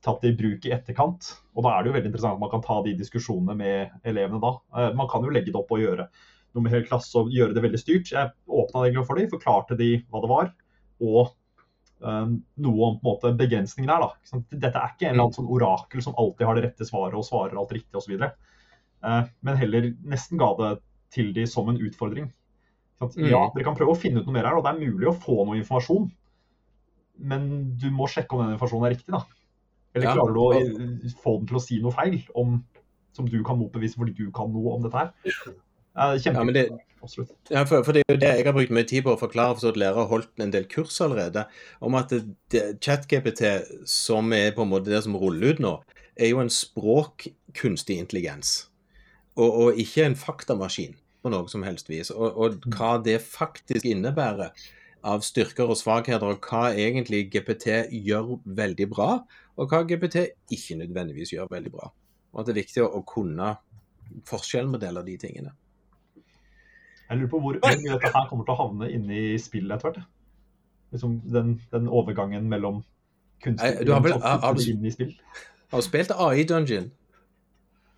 tatt 0.05 0.23
det 0.23 0.35
i 0.35 0.37
bruk 0.37 0.67
i 0.69 0.73
etterkant. 0.77 1.31
Og 1.57 1.65
da 1.65 1.73
er 1.73 1.83
det 1.83 1.91
jo 1.91 1.97
veldig 1.97 2.11
interessant 2.11 2.37
at 2.37 2.43
man 2.43 2.53
kan 2.53 2.65
ta 2.65 2.79
de 2.85 2.93
diskusjonene 2.99 3.57
med 3.57 4.09
elevene 4.09 4.41
da. 4.43 4.53
man 4.99 5.09
kan 5.11 5.25
jo 5.25 5.33
legge 5.33 5.53
det 5.53 5.61
opp 5.61 5.73
og 5.73 5.83
gjøre 5.83 6.07
noe 6.57 6.65
med 6.65 6.73
hele 6.73 6.89
klasse 6.89 7.21
og 7.21 7.33
gjøre 7.33 7.57
det 7.57 7.65
veldig 7.65 7.81
styrt. 7.81 8.13
Jeg 8.13 8.33
åpna 8.47 8.87
det 8.87 9.05
for 9.05 9.21
dem, 9.21 9.29
forklarte 9.33 9.79
de 9.79 9.91
hva 10.09 10.23
det 10.25 10.31
var, 10.33 10.53
og 11.05 11.35
noe 12.01 12.89
om 12.89 12.99
på 13.01 13.01
en 13.01 13.07
måte 13.07 13.33
begrensningen 13.39 13.91
her. 13.91 14.05
Da. 14.05 14.41
Dette 14.53 14.81
er 14.81 14.93
ikke 14.93 15.09
en 15.09 15.15
eller 15.15 15.27
annen 15.27 15.37
sånn 15.39 15.53
orakel 15.53 16.03
som 16.05 16.17
alltid 16.21 16.47
har 16.49 16.59
det 16.59 16.67
rette 16.67 16.89
svaret 16.89 17.17
og 17.17 17.25
svarer 17.25 17.57
alt 17.57 17.73
riktig 17.73 17.97
osv. 17.97 18.19
Uh, 19.05 19.23
men 19.45 19.59
heller 19.61 19.89
nesten 20.05 20.41
ga 20.41 20.51
det 20.61 20.71
til 21.15 21.33
de 21.37 21.47
som 21.49 21.69
en 21.73 21.81
utfordring. 21.81 22.29
Mm. 23.01 23.27
Ja, 23.29 23.43
dere 23.53 23.65
kan 23.65 23.77
prøve 23.77 23.93
å 23.93 23.99
finne 23.99 24.21
ut 24.23 24.29
noe 24.29 24.37
mer 24.37 24.49
her, 24.49 24.57
og 24.59 24.65
det 24.65 24.73
er 24.73 24.81
mulig 24.81 25.09
å 25.11 25.17
få 25.17 25.43
noe 25.45 25.59
informasjon. 25.61 26.09
Men 27.17 27.51
du 27.81 27.91
må 27.93 28.09
sjekke 28.13 28.37
om 28.37 28.45
den 28.45 28.57
informasjonen 28.57 28.89
er 28.89 28.97
riktig. 28.97 29.13
da. 29.13 29.23
Eller 29.97 30.13
klarer 30.13 30.35
du 30.37 30.41
å 30.43 31.13
få 31.23 31.39
den 31.39 31.49
til 31.49 31.59
å 31.59 31.63
si 31.65 31.79
noe 31.81 31.95
feil 31.97 32.19
om, 32.37 32.59
som 33.17 33.29
du 33.29 33.39
kan 33.45 33.57
motbevise 33.61 33.97
fordi 33.97 34.17
du 34.17 34.29
kan 34.35 34.53
noe 34.53 34.75
om 34.77 34.85
dette 34.85 35.01
her? 35.01 35.55
Ja, 35.97 36.45
men 36.45 36.53
det, 36.55 36.69
ja, 37.49 37.63
for, 37.65 37.83
for, 37.85 37.93
det 37.95 38.03
er 38.05 38.15
jo 38.15 38.21
det 38.21 38.33
jeg 38.39 38.47
har 38.47 38.55
brukt 38.57 38.73
mye 38.75 38.89
tid 38.89 39.05
på 39.07 39.15
å 39.15 39.21
forklare, 39.21 39.57
for 39.57 39.71
at 39.71 39.79
lærere 39.81 40.03
har 40.03 40.11
holdt 40.11 40.43
en 40.43 40.53
del 40.53 40.67
kurs 40.69 40.99
allerede, 41.05 41.47
om 41.81 41.97
at 41.99 42.13
ChatGPT, 42.85 43.43
som 43.89 44.33
er 44.37 44.53
på 44.57 44.67
en 44.67 44.73
måte 44.73 44.93
det 44.93 45.03
som 45.07 45.17
ruller 45.19 45.55
ut 45.55 45.63
nå, 45.63 45.75
er 46.17 46.33
jo 46.33 46.41
en 46.43 46.53
språkkunstig 46.53 47.99
intelligens. 48.03 48.57
Og, 49.37 49.49
og, 49.49 49.81
ikke 49.81 50.07
en 50.07 50.17
faktamaskin 50.17 50.97
på 51.23 51.33
noe 51.33 51.49
som 51.53 51.65
helst 51.67 51.91
vis. 51.93 52.11
Og, 52.15 52.29
og, 52.33 52.57
mm. 52.65 52.77
hva 52.77 52.97
det 53.05 53.19
faktisk 53.25 53.89
innebærer 53.89 54.55
av 55.07 55.23
styrker 55.23 55.71
og 55.71 55.79
svakheter, 55.79 56.25
og 56.27 56.49
hva 56.49 56.73
egentlig 56.73 57.27
GPT 57.33 57.85
gjør 57.93 58.39
veldig 58.59 58.89
bra, 58.91 59.11
og 59.57 59.71
hva 59.71 59.85
GPT 59.89 60.31
ikke 60.53 60.81
nødvendigvis 60.81 61.37
gjør 61.37 61.53
veldig 61.53 61.73
bra. 61.77 61.93
Og 62.35 62.43
at 62.43 62.49
det 62.49 62.57
er 62.57 62.63
viktig 62.65 62.83
å, 62.85 62.91
å 62.99 63.05
kunne 63.07 63.55
av 65.01 65.07
de 65.07 65.17
tingene. 65.21 65.53
Jeg 67.09 67.19
lurer 67.19 67.31
på 67.31 67.41
hvor 67.41 67.59
mye 67.63 67.93
dette 67.93 68.13
her 68.15 68.29
kommer 68.29 68.47
til 68.47 68.55
å 68.55 68.61
havne 68.61 68.91
inne 68.91 69.19
i 69.19 69.39
spillet 69.39 69.77
etter 69.77 69.93
hvert. 69.93 70.07
Liksom 70.95 71.19
den, 71.33 71.57
den 71.73 71.89
overgangen 71.89 72.49
mellom 72.51 72.83
kunstner 73.43 73.93
og 73.93 74.63
inn 74.63 74.87
i 74.87 74.95
spill. 74.95 75.13
Har 75.71 75.83
du 75.83 75.87
spilt 75.87 76.15
AI 76.15 76.47
Dungeon? 76.49 76.91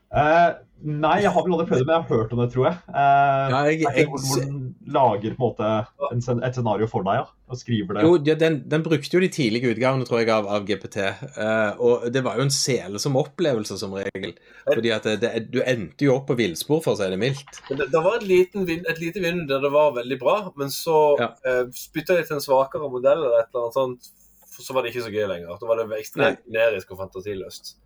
Uh, 0.08 0.54
nei, 0.88 1.18
jeg 1.20 1.30
har 1.34 1.44
vel 1.44 1.52
aldri 1.52 1.66
prøvd 1.68 1.82
det, 1.82 1.86
men 1.86 1.92
jeg 1.92 2.00
har 2.00 2.16
hørt 2.16 2.30
om 2.32 2.40
det, 2.40 2.46
tror 2.54 2.64
jeg. 2.64 2.76
Uh, 2.88 3.50
ja, 3.52 3.58
jeg, 3.68 3.80
jeg 3.84 4.06
hvor, 4.08 4.22
hvor, 4.24 4.40
den 4.40 4.60
lager 4.88 5.34
på 5.36 5.36
en 5.36 5.42
måte 5.42 5.72
en, 6.14 6.44
et 6.46 6.56
scenario 6.56 6.86
for 6.88 7.04
deg, 7.04 7.18
ja, 7.18 7.24
og 7.52 7.60
skriver 7.60 7.98
det. 7.98 8.04
Jo, 8.06 8.14
ja, 8.24 8.36
den, 8.40 8.56
den, 8.72 8.84
brukte 8.86 9.18
jo 9.18 9.20
de 9.20 9.28
tidlige 9.34 9.74
utgavene 9.74 10.06
tror 10.08 10.22
jeg, 10.22 10.30
av, 10.32 10.48
av 10.48 10.64
GPT. 10.68 10.96
Uh, 11.02 11.42
eh, 11.44 11.82
og 11.84 12.06
det 12.14 12.22
var 12.24 12.40
jo 12.40 12.46
en 12.46 12.54
sele 12.54 13.00
som 13.02 13.18
opplevelse 13.20 13.76
som 13.80 13.96
regel. 13.98 14.32
Fordi 14.64 14.94
at 14.96 15.08
det, 15.20 15.32
du 15.52 15.60
endte 15.60 16.08
jo 16.08 16.14
opp 16.16 16.30
på 16.30 16.38
villspor, 16.40 16.80
for 16.84 16.96
å 16.96 17.00
si 17.00 17.10
det 17.12 17.18
mildt. 17.20 17.60
Det, 17.68 17.82
det, 17.82 18.04
var 18.06 18.16
et, 18.22 18.28
liten, 18.30 18.64
et 18.78 19.02
lite 19.02 19.24
vind 19.24 19.44
der 19.50 19.60
det 19.64 19.72
var 19.74 19.92
veldig 19.98 20.18
bra, 20.22 20.38
men 20.56 20.72
så 20.72 21.02
ja. 21.20 21.34
uh, 21.44 21.66
spytta 21.76 22.16
de 22.16 22.24
til 22.24 22.38
en 22.38 22.44
svakere 22.44 22.88
modell 22.88 23.26
eller 23.26 23.42
et 23.42 23.52
eller 23.52 23.66
annet 23.66 23.76
sånt, 23.76 24.14
så 24.58 24.72
var 24.72 24.82
det 24.82 24.94
ikke 24.94 25.04
så 25.04 25.12
gøy 25.12 25.28
lenger. 25.34 25.60
Da 25.60 25.68
var 25.68 25.82
det 25.84 26.00
ekstremt 26.00 26.40
generisk 26.48 26.96
og 26.96 27.04
fantasiløst. 27.04 27.76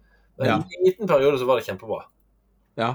Men 0.40 0.48
ja. 0.48 0.58
en 0.62 0.84
liten 0.86 1.08
periode 1.10 1.38
så 1.40 1.48
var 1.48 1.60
det 1.60 1.66
kjempebra. 1.68 2.04
Ja, 2.80 2.92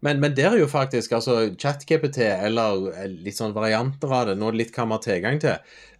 men, 0.00 0.20
men 0.20 0.32
det 0.36 0.46
er 0.48 0.56
jo 0.56 0.68
faktisk 0.70 1.12
altså 1.12 1.50
ChatGPT 1.60 2.22
eller 2.24 2.86
eh, 2.94 3.08
litt 3.26 3.36
sånn 3.36 3.52
varianter 3.52 4.12
av 4.16 4.30
det, 4.30 4.36
nå 4.40 4.48
litt 4.56 4.72
hva 4.72 4.86
man 4.88 4.96
har 4.96 5.04
tilgang 5.04 5.40
til. 5.42 5.58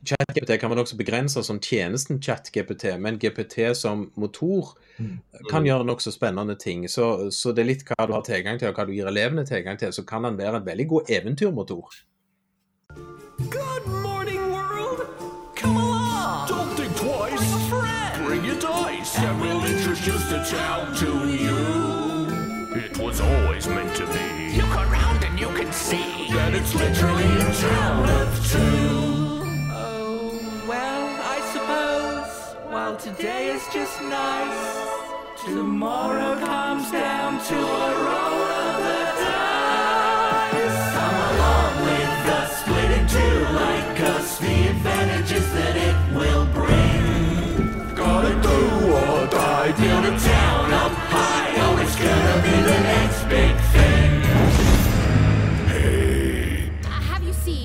ChatGPT 0.08 0.56
kan 0.62 0.72
man 0.72 0.80
også 0.80 0.96
begrense 0.96 1.42
som 1.44 1.60
tjenesten 1.60 2.20
ChatGPT, 2.24 2.94
men 2.96 3.20
GPT 3.20 3.74
som 3.76 4.06
motor 4.20 4.72
mm. 4.96 5.18
kan 5.52 5.68
gjøre 5.68 5.84
nokså 5.90 6.14
spennende 6.16 6.56
ting. 6.60 6.86
Så, 6.88 7.28
så, 7.36 7.52
det 7.52 7.66
er 7.66 7.72
litt 7.74 7.84
hva 7.90 8.08
du 8.08 8.16
har 8.16 8.24
tilgang 8.24 8.60
til, 8.60 8.72
og 8.72 8.80
hva 8.80 8.88
du 8.88 8.94
gir 8.96 9.10
elevene 9.10 9.44
tilgang 9.48 9.80
til. 9.80 9.92
Så 9.92 10.06
kan 10.08 10.24
den 10.24 10.40
være 10.40 10.62
en 10.62 10.70
veldig 10.70 10.88
god 10.94 11.12
eventyrmotor. 11.20 12.00
Good 13.40 13.69
your 19.14 19.22
dice, 19.22 19.30
and 19.30 19.40
we'll 19.40 19.64
introduce 19.64 20.24
the 20.28 20.42
town 20.44 20.94
to 20.96 21.28
you. 21.28 22.76
It 22.76 22.98
was 22.98 23.20
always 23.20 23.66
meant 23.68 23.96
to 23.96 24.06
be. 24.06 24.56
Look 24.56 24.74
around 24.76 25.24
and 25.24 25.38
you 25.38 25.48
can 25.48 25.72
see 25.72 26.28
that 26.32 26.54
it's 26.54 26.74
literally 26.74 27.24
a 27.24 27.52
town 27.52 28.08
of 28.08 28.50
two. 28.50 29.42
Oh, 29.72 30.40
well, 30.68 31.20
I 31.22 31.40
suppose 31.52 32.56
while 32.72 32.96
today 32.96 33.48
is 33.48 33.62
just 33.72 34.00
nice, 34.02 35.44
tomorrow 35.44 36.38
comes 36.38 36.90
down 36.90 37.40
to 37.44 37.56
a 37.56 37.94
roll 38.06 38.42
of 38.64 38.76
the 38.86 39.04
dice. 39.24 40.78
Come 40.94 41.16
along 41.30 41.72
with 41.84 42.28
us, 42.38 42.50
split 42.60 42.90
in 42.98 43.06
two 43.08 43.40
like 43.54 44.00
us, 44.00 44.38
the 44.38 44.68
advantages 44.68 45.19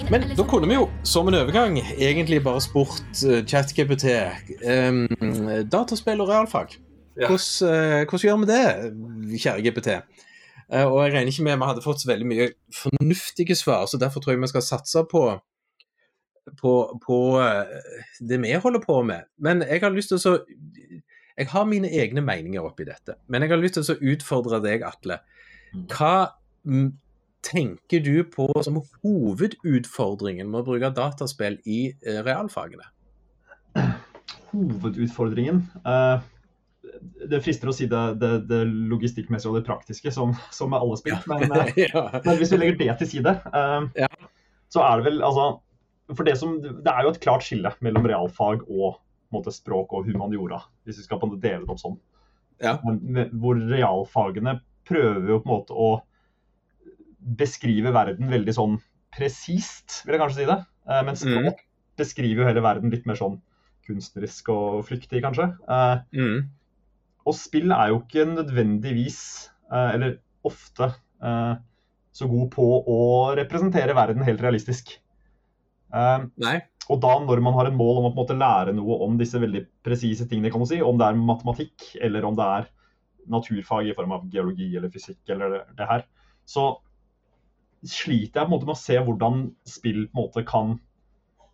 Men 0.09 0.23
da 0.37 0.43
kunne 0.43 0.67
vi 0.69 0.75
jo, 0.77 0.85
som 1.03 1.27
en 1.27 1.35
overgang, 1.39 1.79
egentlig 1.97 2.43
bare 2.45 2.61
spurt 2.61 3.23
uh, 3.25 3.39
ChatGPT 3.49 4.05
um, 4.61 5.07
dataspill 5.71 6.21
og 6.21 6.29
realfag. 6.29 6.75
Ja. 7.17 7.31
Hvordan, 7.31 7.65
uh, 7.65 8.03
hvordan, 8.09 8.23
gjør 8.23 8.37
vi 8.43 8.49
det, 8.51 9.39
kjære 9.41 9.65
GPT? 9.65 9.95
Uh, 10.69 10.85
og 10.85 10.99
jeg 11.03 11.13
regner 11.15 11.33
ikke 11.33 11.47
med 11.47 11.57
vi 11.57 11.69
hadde 11.71 11.85
fått 11.85 12.03
så 12.03 12.11
veldig 12.11 12.29
mye 12.29 12.47
fornuftige 12.83 13.57
svar, 13.57 13.89
så 13.89 13.97
derfor 13.97 14.21
tror 14.21 14.35
jeg 14.35 14.43
vi 14.45 14.51
skal 14.53 14.67
satse 14.67 15.03
på, 15.11 15.23
på, 16.61 16.73
på 17.07 17.19
det 18.29 18.41
vi 18.45 18.53
holder 18.53 18.85
på 18.85 19.01
med. 19.01 19.25
Men 19.41 19.65
jeg 19.65 19.81
har 19.81 19.95
lyst 19.95 20.13
til 20.13 20.21
å 20.21 20.37
jeg 21.36 21.51
har 21.51 21.65
mine 21.67 21.89
egne 21.91 22.23
meninger 22.23 22.63
oppi 22.63 22.86
dette, 22.88 23.17
men 23.27 23.43
jeg 23.43 23.51
har 23.51 23.59
lyst 23.61 23.79
til 23.79 23.95
å 23.95 24.13
utfordre 24.13 24.61
deg, 24.63 24.86
Atle. 24.88 25.19
Mm. 25.73 25.88
Hva 25.91 26.15
tenker 27.45 28.03
du 28.05 28.23
på 28.31 28.47
som 28.65 28.79
hovedutfordringen 29.03 30.47
med 30.49 30.63
å 30.63 30.67
bruke 30.69 30.93
dataspill 30.95 31.59
i 31.67 31.79
eh, 32.05 32.21
realfagene? 32.25 32.88
Hovedutfordringen? 34.53 35.65
Uh, 35.86 36.23
det 37.27 37.41
frister 37.43 37.69
å 37.69 37.75
si 37.75 37.89
det, 37.91 38.03
det, 38.21 38.31
det 38.49 38.61
logistikkmessige 38.65 39.51
og 39.51 39.59
det 39.59 39.67
praktiske, 39.67 40.13
som, 40.15 40.33
som 40.55 40.71
med 40.71 40.79
alle 40.79 40.97
spill. 41.01 41.17
Men, 41.29 41.45
ja. 41.83 42.07
men, 42.15 42.33
hvis 42.39 42.55
vi 42.55 42.61
legger 42.61 42.79
det 42.79 42.97
til 43.01 43.11
side, 43.17 43.36
uh, 43.51 44.07
så 44.71 44.88
er 44.88 45.01
det 45.01 45.11
vel 45.11 45.21
altså 45.25 45.51
for 46.13 46.27
det, 46.27 46.36
som, 46.38 46.59
det 46.61 46.91
er 46.91 47.05
jo 47.05 47.11
et 47.15 47.21
klart 47.23 47.45
skille 47.45 47.71
mellom 47.81 48.05
realfag 48.05 48.61
og 48.69 48.99
måte, 49.34 49.53
språk 49.53 49.93
og 49.95 50.09
humaniora, 50.09 50.61
hvis 50.86 51.01
vi 51.01 51.07
skal 51.07 51.19
på 51.21 51.28
en 51.28 51.34
måte 51.34 51.45
dele 51.45 51.65
det 51.65 51.73
opp 51.73 51.82
sånn. 51.82 51.97
Ja. 52.63 52.78
Hvor 52.82 53.57
realfagene 53.59 54.59
prøver 54.88 55.32
jo 55.34 55.39
på 55.41 55.49
en 55.49 55.53
måte 55.55 55.76
å 55.76 55.89
beskrive 57.26 57.93
verden 57.95 58.30
veldig 58.30 58.53
sånn 58.53 58.78
presist, 59.15 60.03
vil 60.05 60.15
jeg 60.15 60.21
kanskje 60.21 60.41
si 60.43 60.49
det. 60.49 60.59
Eh, 60.86 61.01
mens 61.07 61.23
språk 61.23 61.61
mm. 61.63 61.69
beskriver 61.97 62.43
jo 62.43 62.49
hele 62.49 62.63
verden 62.65 62.93
litt 62.93 63.07
mer 63.09 63.17
sånn 63.19 63.39
kunstnerisk 63.86 64.51
og 64.53 64.84
flyktig, 64.89 65.21
kanskje. 65.26 65.49
Eh, 65.69 65.95
mm. 66.17 66.43
og 67.26 67.38
spill 67.38 67.73
er 67.76 67.93
jo 67.93 68.01
ikke 68.03 68.28
nødvendigvis, 68.30 69.21
eh, 69.71 69.89
eller 69.97 70.19
ofte, 70.45 70.91
eh, 71.26 71.55
så 72.15 72.30
god 72.32 72.51
på 72.53 72.67
å 72.88 73.01
representere 73.38 73.97
verden 73.97 74.26
helt 74.28 74.43
realistisk. 74.43 74.95
Eh, 75.93 76.23
Nei. 76.41 76.55
og 76.89 77.01
da 77.03 77.11
når 77.21 77.41
man 77.45 77.55
har 77.57 77.69
en 77.69 77.77
mål 77.77 77.99
om 78.01 78.07
å 78.09 78.13
på 78.13 78.15
en 78.15 78.23
måte 78.23 78.39
lære 78.39 78.73
noe 78.75 78.97
om 79.05 79.19
disse 79.19 79.39
veldig 79.41 79.65
presise 79.86 80.27
tingene, 80.29 80.51
kan 80.53 80.63
man 80.63 80.69
si, 80.69 80.81
om 80.81 80.97
det 80.99 81.07
er 81.09 81.19
matematikk 81.19 81.91
eller 82.01 82.25
om 82.27 82.38
det 82.38 82.47
er 82.59 82.71
naturfag 83.31 83.89
i 83.89 83.95
form 83.97 84.13
av 84.17 84.25
geologi 84.33 84.71
eller 84.75 84.91
fysikk 84.93 85.33
eller 85.33 85.55
det, 85.55 85.61
det 85.79 85.88
her, 85.89 86.03
så 86.45 86.75
sliter 87.86 88.41
jeg 88.41 88.45
på 88.45 88.49
en 88.49 88.53
måte 88.53 88.67
med 88.69 88.75
å 88.75 88.81
se 88.81 88.97
hvordan 89.01 89.47
spill 89.69 90.05
på 90.09 90.13
en 90.13 90.21
måte 90.23 90.45
kan 90.45 90.75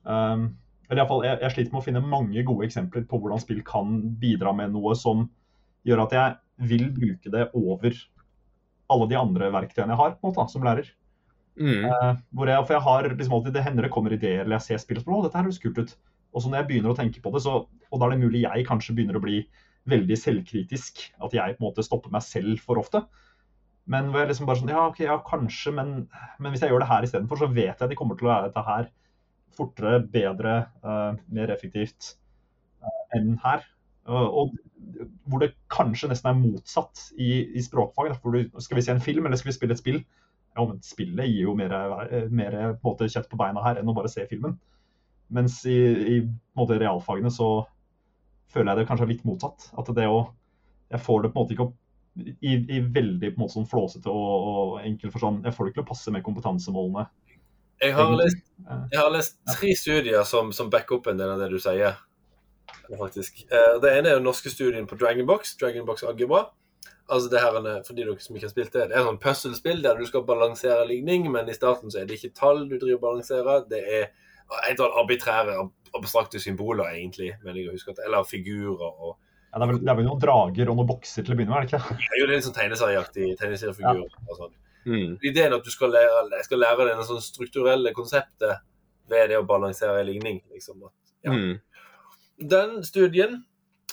um, 0.07 0.49
eller 0.91 1.01
iallfall 1.01 1.23
jeg, 1.23 1.39
jeg 1.39 1.53
sliter 1.55 1.71
med 1.71 1.79
å 1.79 1.85
finne 1.85 2.03
mange 2.03 2.43
gode 2.47 2.67
eksempler 2.67 3.05
på 3.07 3.19
hvordan 3.19 3.39
spill 3.39 3.61
kan 3.67 3.99
bidra 4.19 4.51
med 4.55 4.73
noe 4.73 4.95
som 4.99 5.23
gjør 5.87 6.03
at 6.05 6.15
jeg 6.17 6.67
vil 6.71 6.89
bruke 6.93 7.31
det 7.31 7.45
over 7.57 7.95
alle 8.91 9.07
de 9.07 9.17
andre 9.19 9.47
verktøyene 9.55 9.95
jeg 9.95 10.01
har 10.01 10.17
på 10.17 10.27
en 10.27 10.33
måte, 10.33 10.51
som 10.51 10.65
lærer. 10.67 10.89
Mm. 11.59 11.83
Uh, 11.85 12.45
jeg, 12.47 12.63
for 12.65 12.73
jeg 12.73 12.83
har 12.85 13.07
liksom 13.11 13.33
alltid, 13.35 13.53
Det 13.53 13.63
hender 13.65 13.85
det 13.85 13.91
kommer 13.91 14.13
ideer 14.15 14.45
eller 14.45 14.55
jeg 14.55 14.65
ser 14.69 14.79
spill 14.81 15.01
og 15.03 15.25
dette 15.25 15.41
høres 15.41 15.59
kult 15.61 15.81
ut. 15.81 15.97
Og 16.31 16.43
så 16.43 16.49
når 16.49 16.61
jeg 16.61 16.69
begynner 16.69 16.93
å 16.93 16.97
tenke 16.97 17.21
på 17.23 17.33
det, 17.33 17.41
så, 17.43 17.57
og 17.67 17.99
da 17.99 18.07
er 18.07 18.15
det 18.15 18.23
mulig 18.23 18.45
jeg 18.45 18.67
kanskje 18.67 18.95
begynner 18.95 19.19
å 19.19 19.23
bli 19.23 19.41
veldig 19.91 20.17
selvkritisk. 20.19 21.03
At 21.19 21.35
jeg 21.35 21.57
på 21.57 21.63
en 21.63 21.67
måte 21.67 21.85
stopper 21.85 22.13
meg 22.13 22.23
selv 22.23 22.61
for 22.63 22.79
ofte. 22.79 23.03
Men 23.91 24.11
hvor 24.11 24.23
jeg 24.23 24.31
liksom 24.31 24.47
bare 24.47 24.61
sånn 24.61 24.71
Ja, 24.71 24.85
ok, 24.87 25.03
ja, 25.03 25.17
kanskje, 25.25 25.73
men, 25.75 25.93
men 26.39 26.53
hvis 26.53 26.63
jeg 26.63 26.71
gjør 26.71 26.85
det 26.85 26.91
her 26.91 27.07
istedenfor, 27.07 27.41
så 27.41 27.51
vet 27.51 27.81
jeg 27.81 27.91
de 27.91 27.97
kommer 27.99 28.17
til 28.17 28.29
å 28.29 28.33
lære 28.33 28.49
dette 28.49 28.65
her 28.67 28.89
fortere, 29.57 29.99
bedre, 30.13 30.55
uh, 30.85 31.17
mer 31.33 31.51
effektivt 31.51 32.13
uh, 32.85 33.01
enn 33.17 33.33
her. 33.43 33.65
Og, 34.07 34.37
og 34.37 35.01
hvor 35.29 35.41
det 35.43 35.51
kanskje 35.71 36.09
nesten 36.11 36.31
er 36.31 36.39
motsatt 36.39 37.09
i, 37.17 37.33
i 37.57 37.63
språkfag. 37.63 38.15
Skal 38.63 38.79
vi 38.79 38.85
se 38.85 38.95
en 38.95 39.03
film, 39.03 39.27
eller 39.27 39.39
skal 39.39 39.51
vi 39.51 39.57
spille 39.57 39.75
et 39.75 39.81
spill? 39.81 39.99
Ja, 40.55 40.65
men 40.67 40.81
spillet 40.83 41.29
gir 41.29 41.45
jo 41.45 41.55
mer, 41.55 41.73
mer 42.29 42.55
på 42.75 42.91
måte, 42.91 43.07
kjøtt 43.11 43.29
på 43.31 43.39
beina 43.39 43.63
her 43.63 43.79
enn 43.79 43.87
å 43.87 43.95
bare 43.95 44.11
se 44.11 44.25
filmen. 44.27 44.57
Mens 45.31 45.61
i, 45.69 45.77
i 46.15 46.17
måte, 46.59 46.75
realfagene 46.81 47.31
så 47.31 47.63
føler 48.51 48.73
jeg 48.73 48.81
det 48.81 48.89
kanskje 48.89 49.05
er 49.07 49.11
litt 49.13 49.27
motsatt. 49.27 49.69
At 49.79 49.91
det 49.95 50.09
å 50.11 50.25
Jeg 50.91 50.99
får 50.99 51.21
det 51.23 51.29
på 51.31 51.39
en 51.39 51.45
måte 51.45 51.53
ikke 51.55 51.65
opp 51.69 51.77
i, 52.43 52.51
i 52.51 52.79
veldig 52.83 53.29
på 53.31 53.37
en 53.37 53.43
måte 53.45 53.55
sånn 53.55 53.67
flåsete 53.71 54.11
og, 54.11 54.47
og 54.51 54.71
enkel 54.83 55.13
forstand. 55.13 55.45
Jeg 55.47 55.55
får 55.55 55.63
det 55.63 55.71
ikke 55.71 55.79
til 55.79 55.85
å 55.85 55.91
passe 55.93 56.11
med 56.11 56.23
kompetansemålene. 56.25 57.05
Jeg 57.81 57.95
har 57.95 58.11
lest, 58.13 58.41
jeg 58.91 58.99
har 58.99 59.09
lest 59.09 59.37
tre 59.55 59.71
studier 59.79 60.25
som, 60.27 60.51
som 60.53 60.67
backer 60.69 60.99
opp 60.99 61.07
en 61.09 61.17
del 61.17 61.31
av 61.33 61.39
det 61.39 61.47
du 61.53 61.57
sier. 61.63 61.95
faktisk. 62.99 63.45
Eh, 63.47 63.79
Det 63.81 63.93
ene 63.95 64.11
er 64.11 64.19
den 64.19 64.27
norske 64.27 64.51
studien 64.51 64.85
på 64.87 64.99
Dragonbox, 64.99 65.55
Dragonbox 65.57 66.03
Algebra. 66.03 66.49
Altså 67.11 67.29
det 67.29 67.41
her, 67.43 67.57
er- 67.59 67.83
For 67.83 67.93
de 67.97 68.05
dere 68.07 68.19
som 68.23 68.35
ikke 68.37 68.47
har 68.47 68.53
spilt 68.53 68.71
det, 68.73 68.85
det 68.89 68.95
er 68.97 69.03
sånn 69.03 69.19
puslespill 69.19 69.81
der 69.83 69.97
du 69.99 70.05
skal 70.07 70.23
balansere 70.23 70.85
ligning, 70.87 71.25
men 71.31 71.49
i 71.49 71.53
starten 71.57 71.91
så 71.91 71.99
er 72.01 72.05
det 72.07 72.17
ikke 72.21 72.33
tall 72.37 72.63
du 72.69 72.77
driver 72.79 72.95
og 73.01 73.01
balanserer. 73.09 73.65
Det 73.69 73.81
er 73.83 74.07
en 74.69 74.77
sånn 74.79 74.95
arbitrære, 75.01 75.57
abstrakte 75.95 76.39
symboler, 76.39 76.87
egentlig. 76.95 77.33
Men 77.43 77.55
jeg 77.59 77.69
husker 77.73 77.91
at, 77.91 77.99
Eller 78.05 78.23
figurer. 78.23 78.79
og 79.01 79.17
Ja, 79.53 79.59
det, 79.59 79.63
er 79.67 79.71
vel, 79.73 79.79
det 79.83 79.89
er 79.91 79.95
vel 79.99 80.05
noen 80.07 80.21
drager 80.23 80.69
og 80.71 80.77
noen 80.77 80.87
bokser 80.87 81.25
til 81.25 81.33
å 81.33 81.37
begynne 81.37 81.51
med, 81.51 81.57
er 81.57 81.67
det 81.67 81.73
ikke? 81.73 81.99
Jo, 82.17 82.25
Det 82.25 82.31
er 82.31 82.35
litt 82.37 82.45
sånn 82.47 82.55
tegneserieaktig 82.55 83.37
tegneseriefigurer. 83.37 84.15
og 84.29 84.37
sånn. 84.39 84.53
Mm. 84.87 85.17
Ideen 85.23 85.53
at 85.53 85.63
du 85.63 85.69
skal 85.69 85.91
lære, 85.91 86.43
skal 86.43 86.57
lære 86.63 86.85
deg 86.87 86.97
det 86.97 87.05
sånn 87.05 87.21
strukturelle 87.21 87.91
konseptet 87.93 88.61
ved 89.09 89.29
det 89.29 89.37
å 89.37 89.45
balansere 89.45 90.05
ligning. 90.07 90.41
liksom. 90.53 90.83
At, 90.87 90.93
ja. 91.25 91.31
Mm. 91.31 91.59
Den 92.47 92.83
studien, 92.83 93.43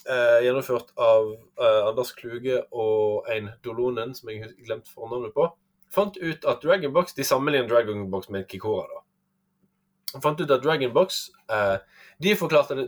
eh, 0.08 0.38
gjennomført 0.46 0.92
av 0.96 1.32
eh, 1.60 1.80
Anders 1.88 2.12
Kluge 2.18 2.62
og 2.72 3.28
ein 3.30 3.50
Dolonen, 3.64 4.14
som 4.14 4.28
jeg 4.30 4.40
glemte 4.42 4.64
glemt 4.66 4.88
fornavnet 4.92 5.34
på, 5.36 5.48
fant 5.94 6.16
ut 6.20 6.44
at 6.44 6.60
Dragonbox 6.64 7.14
De 7.16 7.24
sammenligner 7.24 7.68
Dragonbox 7.70 8.28
med 8.34 8.48
Kikora. 8.50 8.88
da. 8.88 9.04
Han 10.14 10.22
fant 10.24 10.40
ut 10.40 10.50
at 10.50 10.62
Dragonbox 10.64 11.18
eh, 11.52 11.78
de, 12.20 12.34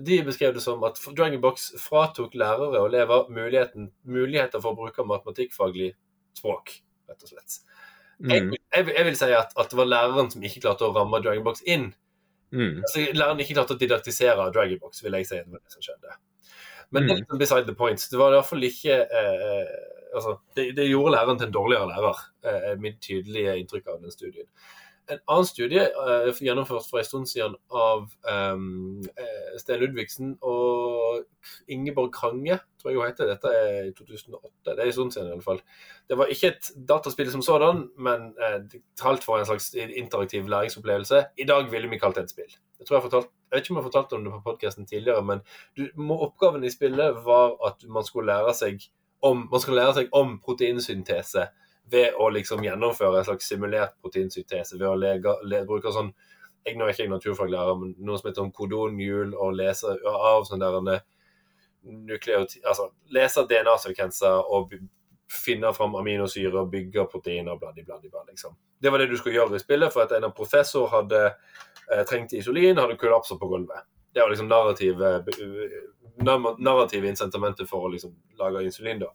de 0.04 0.22
beskrev 0.26 0.54
det 0.56 0.62
som 0.64 0.82
at 0.88 0.96
Dragonbox 1.16 1.70
fratok 1.78 2.34
lærere 2.34 2.80
og 2.80 2.88
elever 2.90 3.28
muligheter 3.30 4.60
for 4.60 4.72
å 4.72 4.78
bruke 4.80 5.04
matematikkfaglig 5.06 5.92
språk, 6.38 6.78
rett 7.08 7.22
og 7.26 7.28
slett. 7.34 7.60
Jeg, 8.20 8.42
Mm. 8.44 8.50
jeg, 8.52 8.84
vil- 8.84 8.94
jeg 8.98 9.04
vil 9.06 9.14
si 9.16 9.26
at, 9.32 9.52
at 9.56 9.70
det 9.70 9.76
var 9.78 9.86
læreren 9.88 10.26
som 10.30 10.42
ikke 10.44 10.60
klarte 10.60 10.84
å 10.84 10.92
ramme 10.92 11.22
Dragonbox 11.24 11.62
inn. 11.64 11.86
Mm. 12.52 12.82
Altså, 12.82 13.04
læreren 13.16 13.40
ikke 13.40 13.54
klarte 13.56 13.72
å 13.72 13.78
didaktisere 13.80 14.50
Dragonbox, 14.52 15.00
vil 15.04 15.12
jeg 15.16 15.26
si. 15.28 15.36
Det 15.40 15.48
var 15.54 15.62
det 15.64 15.72
som 15.72 15.80
skjedde. 15.86 16.16
Men 16.90 17.02
det 17.02 17.10
er 17.10 17.14
Mm. 17.14 17.20
liksom 17.22 17.38
beside 17.38 17.66
the 17.66 17.74
point. 17.74 18.08
Det 18.10 18.18
var 18.18 18.32
i 18.32 18.36
hvert 18.38 18.50
fall 18.50 18.62
ikke 18.66 18.94
eh, 19.06 19.72
altså, 20.14 20.36
det, 20.56 20.76
det 20.76 20.88
gjorde 20.90 21.12
læreren 21.14 21.38
til 21.38 21.46
en 21.46 21.54
dårligere 21.54 21.88
lærer, 21.88 22.22
eh, 22.44 22.76
mitt 22.80 23.00
tydelige 23.02 23.58
inntrykk 23.60 23.86
av 23.86 24.00
den 24.02 24.10
studien. 24.10 24.46
En 25.10 25.18
annen 25.28 25.46
studie 25.46 25.82
eh, 25.82 26.28
gjennomført 26.38 26.86
for 26.90 26.98
en 27.00 27.04
stund 27.04 27.26
siden 27.26 27.56
av 27.74 28.04
um, 28.30 29.00
Sten 29.58 29.80
Ludvigsen 29.80 30.36
og 30.46 31.24
Ingeborg 31.68 32.12
Krange, 32.14 32.60
tror 32.78 32.90
jeg 32.92 32.98
hun 33.00 33.08
heter. 33.08 33.26
Dette 33.32 33.48
er 33.58 33.88
i 33.88 33.92
2008. 33.98 34.52
Det 34.68 34.76
er 34.78 34.86
en 34.86 34.92
stund 34.92 35.10
siden 35.16 35.28
i 35.28 35.32
alle 35.34 35.42
fall. 35.42 35.58
Det 36.08 36.18
var 36.18 36.30
ikke 36.30 36.52
et 36.52 36.70
dataspill 36.88 37.30
som 37.32 37.42
sådan, 37.42 37.88
men 37.98 38.30
eh, 38.38 38.60
talt 38.98 39.26
for 39.26 39.38
en 39.38 39.46
slags 39.50 39.74
interaktiv 39.74 40.46
læringsopplevelse. 40.46 41.24
I 41.38 41.44
dag 41.50 41.70
ville 41.72 41.90
vi 41.90 41.98
kalt 41.98 42.14
det 42.16 42.28
et 42.28 42.30
spill. 42.36 42.54
Jeg, 42.78 42.86
tror 42.86 42.96
jeg, 42.96 43.02
har 43.02 43.10
fortalt, 43.10 43.30
jeg 43.50 43.56
vet 43.56 43.64
ikke 43.64 43.72
om 43.74 43.78
jeg 43.78 43.82
har 43.82 43.90
fortalt 43.90 44.12
om 44.14 44.24
det 44.24 44.32
på 44.32 44.44
podkasten 44.46 44.86
tidligere, 44.86 45.22
men 45.26 45.40
du, 45.74 45.88
oppgaven 46.14 46.64
i 46.64 46.70
spillet 46.70 47.16
var 47.26 47.56
at 47.66 47.82
man 47.90 48.06
skulle 48.06 48.30
lære 48.30 48.54
seg 48.54 48.84
om, 49.26 49.48
man 49.50 49.60
skulle 49.60 49.80
lære 49.82 49.96
seg 49.98 50.14
om 50.16 50.36
proteinsyntese 50.44 51.48
ved 51.90 52.14
å 52.22 52.28
liksom 52.30 52.62
gjennomføre 52.64 53.18
en 53.18 53.26
slags 53.26 53.48
simulert 53.50 53.96
proteinsyntese. 54.00 54.78
Ved 54.78 54.86
å 54.86 54.94
lege, 54.98 55.34
le, 55.50 55.64
bruke 55.66 55.90
sånn 55.92 56.12
jeg, 56.62 56.76
Nå 56.76 56.84
er 56.84 56.92
ikke 56.92 57.06
jeg 57.06 57.10
naturfaglærer, 57.10 57.78
men 57.80 57.94
noe 58.04 58.20
som 58.20 58.28
heter 58.28 58.44
sånn 58.44 58.54
kodonhjul, 58.54 59.32
og 59.34 59.56
lese 59.56 59.96
av 60.06 60.44
sånne 60.46 60.70
der 60.70 61.02
nukleotid, 61.82 62.62
Altså 62.68 62.90
lese 63.10 63.46
DNA-sekvenser 63.48 64.44
og 64.52 64.76
finne 65.30 65.72
fram 65.74 65.94
aminosyrer, 65.94 66.66
bygge 66.66 67.04
proteiner, 67.12 67.56
bladi, 67.56 67.84
bladi, 67.86 68.10
bladi, 68.10 68.32
liksom. 68.34 68.56
Det 68.80 68.90
var 68.90 68.98
det 68.98 69.06
du 69.12 69.16
skulle 69.18 69.36
gjøre 69.36 69.56
i 69.56 69.62
spillet, 69.62 69.92
for 69.92 70.04
at 70.04 70.12
en 70.16 70.26
av 70.26 70.34
professor 70.36 70.88
hadde 70.90 71.22
eh, 71.28 72.04
trengt 72.08 72.34
isolin, 72.34 72.78
hadde 72.78 72.98
kollapsa 72.98 73.38
på 73.38 73.48
gulvet. 73.50 73.86
Det 74.14 74.24
var 74.24 74.32
liksom 74.32 74.48
narrativ 74.50 74.98
narrative 76.58 77.08
incitamentet 77.08 77.68
for 77.70 77.86
å 77.86 77.92
liksom 77.92 78.16
lage 78.38 78.64
insulin, 78.66 78.98
da. 79.04 79.12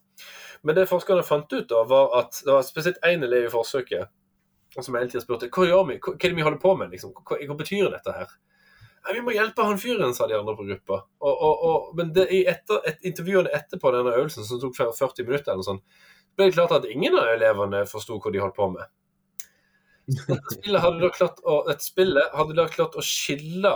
Men 0.64 0.78
det 0.78 0.88
forskerne 0.90 1.26
fant 1.26 1.52
ut, 1.54 1.68
da, 1.70 1.84
var 1.84 2.16
at 2.22 2.40
det 2.46 2.54
var 2.54 2.64
spesielt 2.66 3.04
én 3.06 3.24
elev 3.24 3.50
i 3.50 3.52
forsøket 3.54 4.84
som 4.84 4.96
hele 4.96 5.08
tida 5.12 5.24
spurte 5.24 5.50
hva 5.54 5.68
gjør 5.68 5.86
vi, 5.90 6.00
hva 6.04 6.16
er 6.16 6.32
det 6.32 6.38
vi 6.40 6.46
holder 6.46 6.62
på 6.64 6.74
med, 6.80 6.92
liksom? 6.96 7.14
Hva, 7.16 7.38
hva 7.48 7.58
betyr 7.60 7.92
dette 7.94 8.16
her? 8.16 8.32
Nei, 9.06 9.14
vi 9.14 9.22
må 9.22 9.34
hjelpe 9.36 9.62
han 9.68 9.78
fyren, 9.78 10.14
sa 10.18 10.26
de 10.28 10.34
andre 10.38 10.56
på 10.58 10.66
gruppa. 10.66 11.04
Og, 11.22 11.34
og, 11.48 11.64
og, 11.70 11.90
men 11.98 12.12
det, 12.16 12.26
i 12.34 12.44
etter, 12.50 12.82
et, 12.90 12.98
intervjuene 13.06 13.52
etterpå 13.54 13.92
denne 13.94 14.14
øvelsen, 14.18 14.46
som 14.48 14.62
tok 14.62 14.78
40 14.98 15.28
minutter, 15.28 15.54
eller 15.54 15.68
sånn, 15.68 15.82
ble 16.36 16.48
det 16.50 16.56
klart 16.58 16.74
at 16.80 16.88
ingen 16.90 17.18
av 17.20 17.30
elevene 17.36 17.84
forsto 17.90 18.18
hva 18.20 18.34
de 18.34 18.42
holdt 18.42 18.58
på 18.58 18.70
med. 18.74 18.90
Så 20.10 20.26
Dette 20.30 20.56
spillet 20.58 20.82
hadde 20.84 21.02
da 21.02 21.12
klart 21.14 21.40
å, 21.46 21.60
hadde 22.38 22.58
da 22.58 22.66
klart 22.70 22.98
å 22.98 23.04
skille 23.06 23.72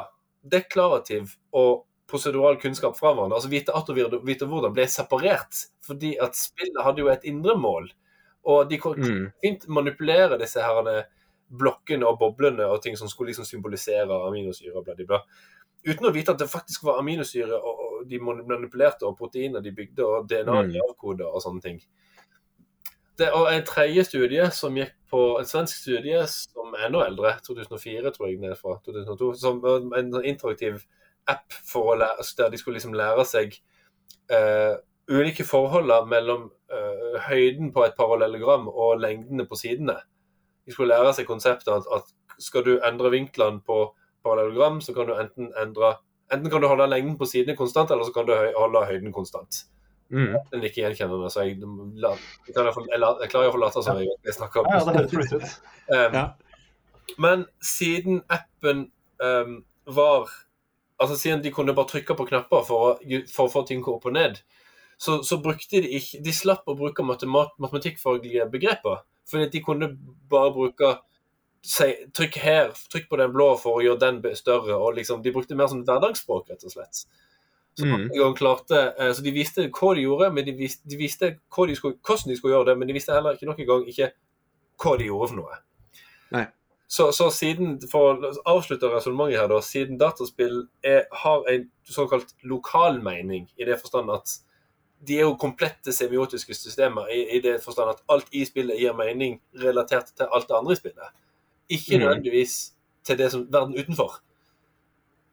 deklarativ 0.49 1.36
og 1.57 1.86
prosedural 2.09 2.57
kunnskap 2.61 2.97
fra 2.97 3.13
hverandre. 3.13 3.38
Altså 3.38 3.49
vite 3.51 3.73
at 3.75 3.89
og 3.89 3.97
vite- 4.25 4.49
hvordan 4.49 4.73
ble 4.73 4.86
separert. 4.89 5.63
Fordi 5.86 6.15
at 6.21 6.38
spillet 6.38 6.84
hadde 6.86 7.01
jo 7.03 7.09
et 7.13 7.25
indre 7.30 7.55
mål. 7.57 7.89
Og 8.49 8.69
de 8.69 8.77
kunne 8.82 9.05
Mm. 9.05 9.32
fint 9.41 9.67
manipulere 9.67 10.38
disse 10.39 10.61
her 10.61 11.05
blokkene 11.50 12.06
og 12.08 12.20
boblene 12.20 12.68
og 12.70 12.82
ting 12.84 12.97
som 12.97 13.10
skulle 13.10 13.32
liksom 13.32 13.47
symbolisere 13.47 14.20
aminosyre 14.28 14.76
og 14.78 14.86
bla, 14.86 14.95
bla. 15.00 15.24
Uten 15.88 16.10
å 16.10 16.14
vite 16.14 16.34
at 16.36 16.41
det 16.41 16.50
faktisk 16.52 16.84
var 16.88 17.00
aminosyre 17.00 17.56
og, 17.56 17.84
og 17.86 18.10
de 18.10 18.20
manipulerte, 18.20 19.08
og 19.08 19.18
proteiner 19.18 19.64
de 19.64 19.72
bygde, 19.76 20.06
og 20.06 20.30
DNA-koder 20.30 21.26
Mm. 21.26 21.34
og 21.34 21.41
sånne 21.43 21.62
ting. 21.64 21.80
Det 23.20 23.32
og 23.36 23.50
en 23.52 23.66
tredje 23.68 24.06
studie 24.08 24.45
som 24.56 24.78
gikk 24.80 24.93
på 25.12 25.22
en 25.39 25.47
svensk 25.47 25.82
studie 25.82 26.22
som 26.28 26.76
er 26.78 26.86
enda 26.88 27.02
eldre, 27.08 27.34
2004 27.43 28.14
tror 28.16 28.30
jeg 28.30 28.39
ned 28.39 28.56
fra 28.56 28.78
2002, 28.86 29.34
som 29.36 29.60
en 29.97 30.14
interaktiv 30.24 30.86
app 31.28 31.52
lære, 32.00 32.24
der 32.38 32.50
de 32.50 32.58
skulle 32.58 32.80
liksom 32.80 32.95
lære 32.95 33.26
seg 33.28 33.58
uh, 34.32 34.80
ulike 35.10 35.43
forhold 35.43 35.91
mellom 36.08 36.47
uh, 36.72 37.20
høyden 37.28 37.74
på 37.76 37.84
et 37.86 37.97
parallellogram 37.97 38.70
og 38.70 39.02
lengdene 39.02 39.45
på 39.50 39.60
sidene. 39.60 39.97
De 40.70 40.76
skulle 40.76 40.93
lære 40.93 41.15
seg 41.17 41.26
konseptet 41.28 41.72
at, 41.74 41.88
at 41.95 42.13
skal 42.39 42.63
du 42.67 42.76
endre 42.86 43.09
vinklene 43.11 43.59
på 43.65 43.80
parallellogram, 44.24 44.78
så 44.86 44.93
kan 44.95 45.09
du 45.09 45.15
enten 45.17 45.49
endre 45.59 45.95
Enten 46.30 46.51
kan 46.53 46.61
du 46.61 46.67
holde 46.70 46.86
lengden 46.86 47.15
på 47.17 47.26
sidene 47.26 47.55
konstant, 47.57 47.89
eller 47.89 48.05
så 48.05 48.13
kan 48.13 48.28
du 48.28 48.36
holde 48.53 48.84
høyden 48.86 49.09
konstant. 49.15 49.63
Mm. 50.13 50.36
Den 50.51 50.61
er 50.61 50.67
ikke 50.67 50.84
gjenkjennende, 50.84 51.30
så 51.34 51.41
jeg, 51.47 51.55
la, 51.97 52.11
jeg, 52.45 52.53
kan 52.53 52.67
jeg, 52.70 52.99
la- 53.01 53.15
jeg 53.24 53.32
klarer 53.32 53.47
iallfall 53.47 53.63
å 53.63 53.65
late 53.65 53.82
som 53.86 53.97
jeg, 53.97 54.11
jeg 54.28 54.36
snakker 54.38 54.61
om 54.61 54.70
Ja, 54.70 54.84
det. 54.93 55.49
Um, 55.89 56.13
Ja. 56.20 56.24
Men 57.17 57.47
siden 57.65 58.22
appen 58.30 58.91
um, 59.26 59.55
var 59.89 60.30
Altså 61.01 61.15
siden 61.17 61.41
de 61.41 61.49
kunne 61.55 61.74
bare 61.74 61.89
trykke 61.89 62.13
på 62.20 62.28
knapper 62.30 62.61
for 62.67 62.99
for 63.34 63.47
å 63.47 63.53
få 63.53 63.63
ting 63.65 63.82
opp 63.88 64.05
og 64.05 64.13
ned, 64.13 64.41
så, 65.01 65.24
så 65.26 65.39
brukte 65.41 65.82
de 65.82 65.95
ikke 65.97 66.22
De 66.26 66.34
slapp 66.36 66.67
å 66.70 66.76
bruke 66.78 67.01
matemat, 67.07 67.55
matematikkfaglige 67.57 68.45
begreper. 68.51 69.01
Fordi 69.30 69.49
de 69.53 69.61
kunne 69.63 69.91
bare 70.30 70.51
bruke 70.55 70.95
si, 71.61 71.91
Trykk 72.15 72.38
her, 72.41 72.69
trykk 72.91 73.09
på 73.09 73.19
den 73.19 73.34
blå 73.34 73.51
for 73.59 73.80
å 73.80 73.84
gjøre 73.84 73.99
den 73.99 74.36
større. 74.36 74.75
og 74.77 74.95
liksom, 74.95 75.23
De 75.23 75.32
brukte 75.32 75.55
mer 75.55 75.67
som 75.67 75.84
hverdagsspråk, 75.86 76.49
rett 76.49 76.63
og 76.63 76.71
slett. 76.71 77.05
Så, 77.80 77.86
Mm. 77.86 78.09
klarte, 78.36 78.93
eh, 78.97 79.13
så 79.13 79.23
de 79.23 79.32
visste 79.32 79.69
hva 79.71 79.95
de 79.95 80.01
gjorde, 80.01 80.34
men 80.34 80.45
de 80.45 80.51
visste, 80.51 80.82
de 80.89 80.97
visste 80.97 81.38
de 81.67 81.75
skulle, 81.75 81.95
hvordan 82.03 82.27
de 82.27 82.36
skulle 82.36 82.55
gjøre 82.55 82.65
det. 82.65 82.77
Men 82.77 82.88
de 82.88 82.93
visste 82.93 83.13
heller 83.13 83.34
ikke 83.34 83.45
noen 83.45 83.67
gang 83.67 83.86
ikke 83.88 84.11
hva 84.80 84.97
de 84.97 85.05
gjorde 85.05 85.30
for 85.30 85.36
noe. 85.36 85.59
Nei. 86.32 86.47
Så, 86.88 87.11
så 87.13 87.30
siden, 87.30 87.80
for 87.88 88.15
å 88.15 88.34
avslutte 88.45 88.89
resonnementet 88.89 89.39
her, 89.39 89.47
da, 89.47 89.59
siden 89.61 89.99
dataspill 89.99 90.67
er, 90.84 91.05
har 91.11 91.43
en 91.47 91.69
såkalt 91.86 92.34
lokal 92.43 93.01
mening, 93.01 93.47
i 93.57 93.63
det 93.63 93.80
forstand 93.80 94.09
at 94.09 94.39
de 95.08 95.16
er 95.18 95.22
jo 95.22 95.36
komplette 95.36 95.93
semiotiske 95.93 96.54
systemer, 96.54 97.08
i, 97.08 97.38
i 97.38 97.39
det 97.41 97.64
forstand 97.64 97.89
at 97.89 98.02
alt 98.10 98.28
i 98.36 98.45
spillet 98.45 98.80
gir 98.80 98.93
mening 98.93 99.39
relatert 99.56 100.12
til 100.18 100.28
alt 100.32 100.47
det 100.47 100.56
andre 100.58 100.72
i 100.74 100.76
spillet. 100.76 101.14
Ikke 101.70 101.97
Mm. 101.97 102.02
nødvendigvis 102.04 102.72
til 103.06 103.18
det 103.18 103.32
som 103.32 103.47
verden 103.54 103.78
utenfor. 103.80 104.20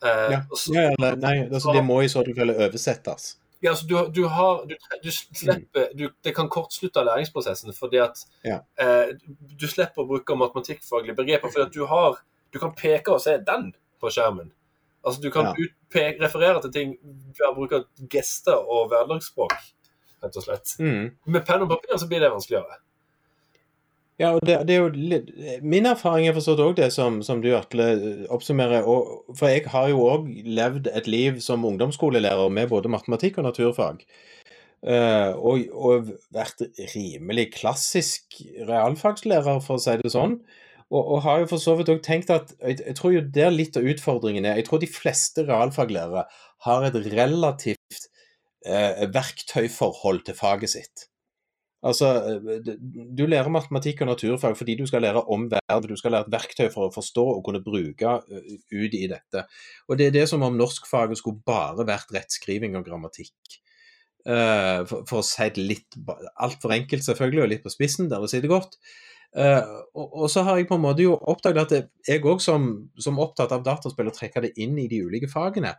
Eh, 0.04 0.30
Ja. 0.32 0.40
så- 0.56 0.74
Ja, 0.74 0.90
eller, 0.98 1.16
nei, 1.16 1.48
altså, 1.48 1.72
det 1.72 1.84
må 1.84 2.00
i 2.02 2.08
så 2.08 2.22
fall 2.36 2.50
oversettes. 2.50 3.36
ja, 3.62 3.70
altså 3.70 3.86
du, 3.88 4.10
du 4.12 4.28
har 4.28 4.64
du, 4.68 4.74
du 5.04 5.10
slipper 5.10 5.88
du, 5.98 6.08
Det 6.24 6.34
kan 6.36 6.48
kortslutte 6.48 7.02
læringsprosessen 7.04 7.72
fordi 7.74 7.96
at 7.96 8.24
Ja. 8.44 8.58
eh, 8.78 9.14
du 9.60 9.66
slipper 9.66 10.02
å 10.02 10.06
bruke 10.06 10.36
matematikkfaglige 10.36 11.16
begreper. 11.16 11.48
fordi 11.50 11.66
at 11.66 11.72
du 11.74 11.86
har 11.86 12.18
Du 12.52 12.58
kan 12.58 12.72
peke 12.74 13.08
og 13.12 13.20
se 13.20 13.36
'den' 13.38 13.72
på 14.00 14.08
skjermen. 14.10 14.50
Altså 15.06 15.22
Du 15.22 15.30
kan 15.30 15.52
Ja. 15.52 15.52
referere 16.20 16.60
til 16.64 16.72
ting 16.72 16.96
ved 17.38 17.46
å 17.46 17.54
bruke 17.54 17.84
gester 18.10 18.58
og 18.58 18.90
hverdagsspråk, 18.90 19.54
rett 20.24 20.36
og 20.36 20.42
slett. 20.42 20.74
Mm. 20.82 21.12
Med 21.26 21.46
penn 21.46 21.62
og 21.62 21.70
papir 21.70 21.96
så 21.96 22.08
blir 22.10 22.20
det 22.20 22.32
vanskeligere. 22.32 22.80
Ja, 24.18 24.30
og 24.32 24.40
det, 24.48 24.62
det 24.64 24.76
er 24.76 24.80
jo 24.80 24.92
litt 24.96 25.26
Min 25.60 25.86
erfaring 25.86 26.24
er 26.26 26.32
forstått 26.36 26.62
òg 26.64 26.76
det 26.78 26.88
som, 26.94 27.18
som 27.22 27.42
du, 27.44 27.50
Atle, 27.56 27.88
oppsummerer. 28.32 28.86
Og, 28.88 29.26
for 29.36 29.52
jeg 29.52 29.66
har 29.68 29.90
jo 29.92 30.06
òg 30.08 30.30
levd 30.46 30.88
et 30.88 31.10
liv 31.10 31.42
som 31.44 31.64
ungdomsskolelærer 31.68 32.48
med 32.48 32.70
både 32.72 32.92
matematikk 32.92 33.38
og 33.38 33.50
naturfag. 33.50 34.06
Uh, 34.86 35.36
og, 35.36 35.66
og 35.72 36.10
vært 36.32 36.62
rimelig 36.94 37.50
klassisk 37.58 38.40
realfagslærer, 38.68 39.60
for 39.64 39.76
å 39.76 39.82
si 39.82 39.98
det 40.00 40.12
sånn. 40.14 40.40
Og, 40.92 41.02
og 41.02 41.22
har 41.24 41.42
jo 41.42 41.48
for 41.50 41.62
så 41.62 41.74
vidt 41.78 41.90
òg 41.90 42.02
tenkt 42.04 42.30
at 42.30 42.52
jeg, 42.60 42.78
jeg 42.84 42.94
tror 42.98 43.14
jo 43.16 43.24
der 43.34 43.50
litt 43.54 43.78
av 43.78 43.86
utfordringen 43.90 44.46
er 44.46 44.60
Jeg 44.60 44.68
tror 44.68 44.82
de 44.82 44.90
fleste 44.90 45.42
realfaglærere 45.48 46.26
har 46.66 46.86
et 46.86 46.98
relativt 47.10 48.06
eh, 48.66 49.02
verktøyforhold 49.10 50.22
til 50.28 50.38
faget 50.38 50.74
sitt. 50.76 51.08
Altså, 51.86 52.40
Du 53.14 53.26
lærer 53.28 53.50
matematikk 53.52 54.00
og 54.02 54.10
naturfag 54.10 54.56
fordi 54.58 54.76
du 54.78 54.86
skal 54.88 55.04
lære 55.04 55.22
om 55.30 55.46
verden. 55.50 55.90
Du 55.90 55.96
skal 55.98 56.14
lære 56.14 56.26
et 56.26 56.32
verktøy 56.34 56.70
for 56.72 56.88
å 56.88 56.94
forstå 56.94 57.26
og 57.34 57.44
kunne 57.46 57.62
bruke 57.62 58.16
ut 58.26 58.96
i 58.96 59.06
dette. 59.10 59.44
Og 59.88 59.98
Det 59.98 60.08
er 60.08 60.16
det 60.16 60.26
som 60.30 60.42
om 60.42 60.56
norskfaget 60.56 61.18
skulle 61.20 61.44
bare 61.46 61.86
vært 61.86 62.14
rettskriving 62.14 62.78
og 62.78 62.86
grammatikk. 62.88 63.60
Uh, 64.26 64.82
for, 64.90 65.04
for, 65.06 65.20
å 65.20 65.26
si 65.26 65.46
det 65.54 65.62
litt 65.62 65.96
altfor 66.42 66.72
enkelt, 66.74 67.04
selvfølgelig, 67.06 67.42
og 67.44 67.50
litt 67.52 67.62
på 67.62 67.70
spissen, 67.70 68.08
der 68.10 68.24
det 68.24 68.32
sitter 68.32 68.50
godt. 68.50 68.74
Uh, 69.36 69.82
og, 69.92 70.06
og, 70.22 70.26
så 70.32 70.44
har 70.46 70.56
jeg 70.56 70.68
på 70.68 70.78
en 70.78 70.84
måte 70.84 71.04
jo 71.04 71.16
oppdaget 71.16 71.72
at 71.72 71.88
jeg 72.08 72.22
òg 72.24 72.40
som, 72.40 72.68
som 72.98 73.18
opptatt 73.20 73.52
av 73.52 73.64
dataspill 73.66 74.08
og 74.08 74.16
trekker 74.16 74.46
det 74.46 74.54
inn 74.62 74.78
i 74.80 74.86
de 74.88 75.02
ulike 75.04 75.28
fagene 75.28 75.74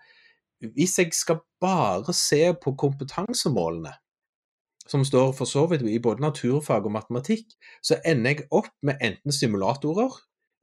Hvis 0.75 0.97
jeg 0.99 1.15
skal 1.15 1.39
bare 1.61 2.13
se 2.13 2.51
på 2.61 2.75
kompetansemålene, 2.77 3.95
som 4.87 5.03
står 5.05 5.33
for 5.37 5.49
så 5.49 5.65
vidt 5.69 5.83
i 5.85 5.99
både 5.99 6.23
naturfag 6.23 6.85
og 6.87 6.95
matematikk, 6.95 7.51
så 7.83 7.99
ender 8.05 8.35
jeg 8.35 8.47
opp 8.51 8.71
med 8.81 9.01
enten 9.03 9.35
simulatorer 9.35 10.15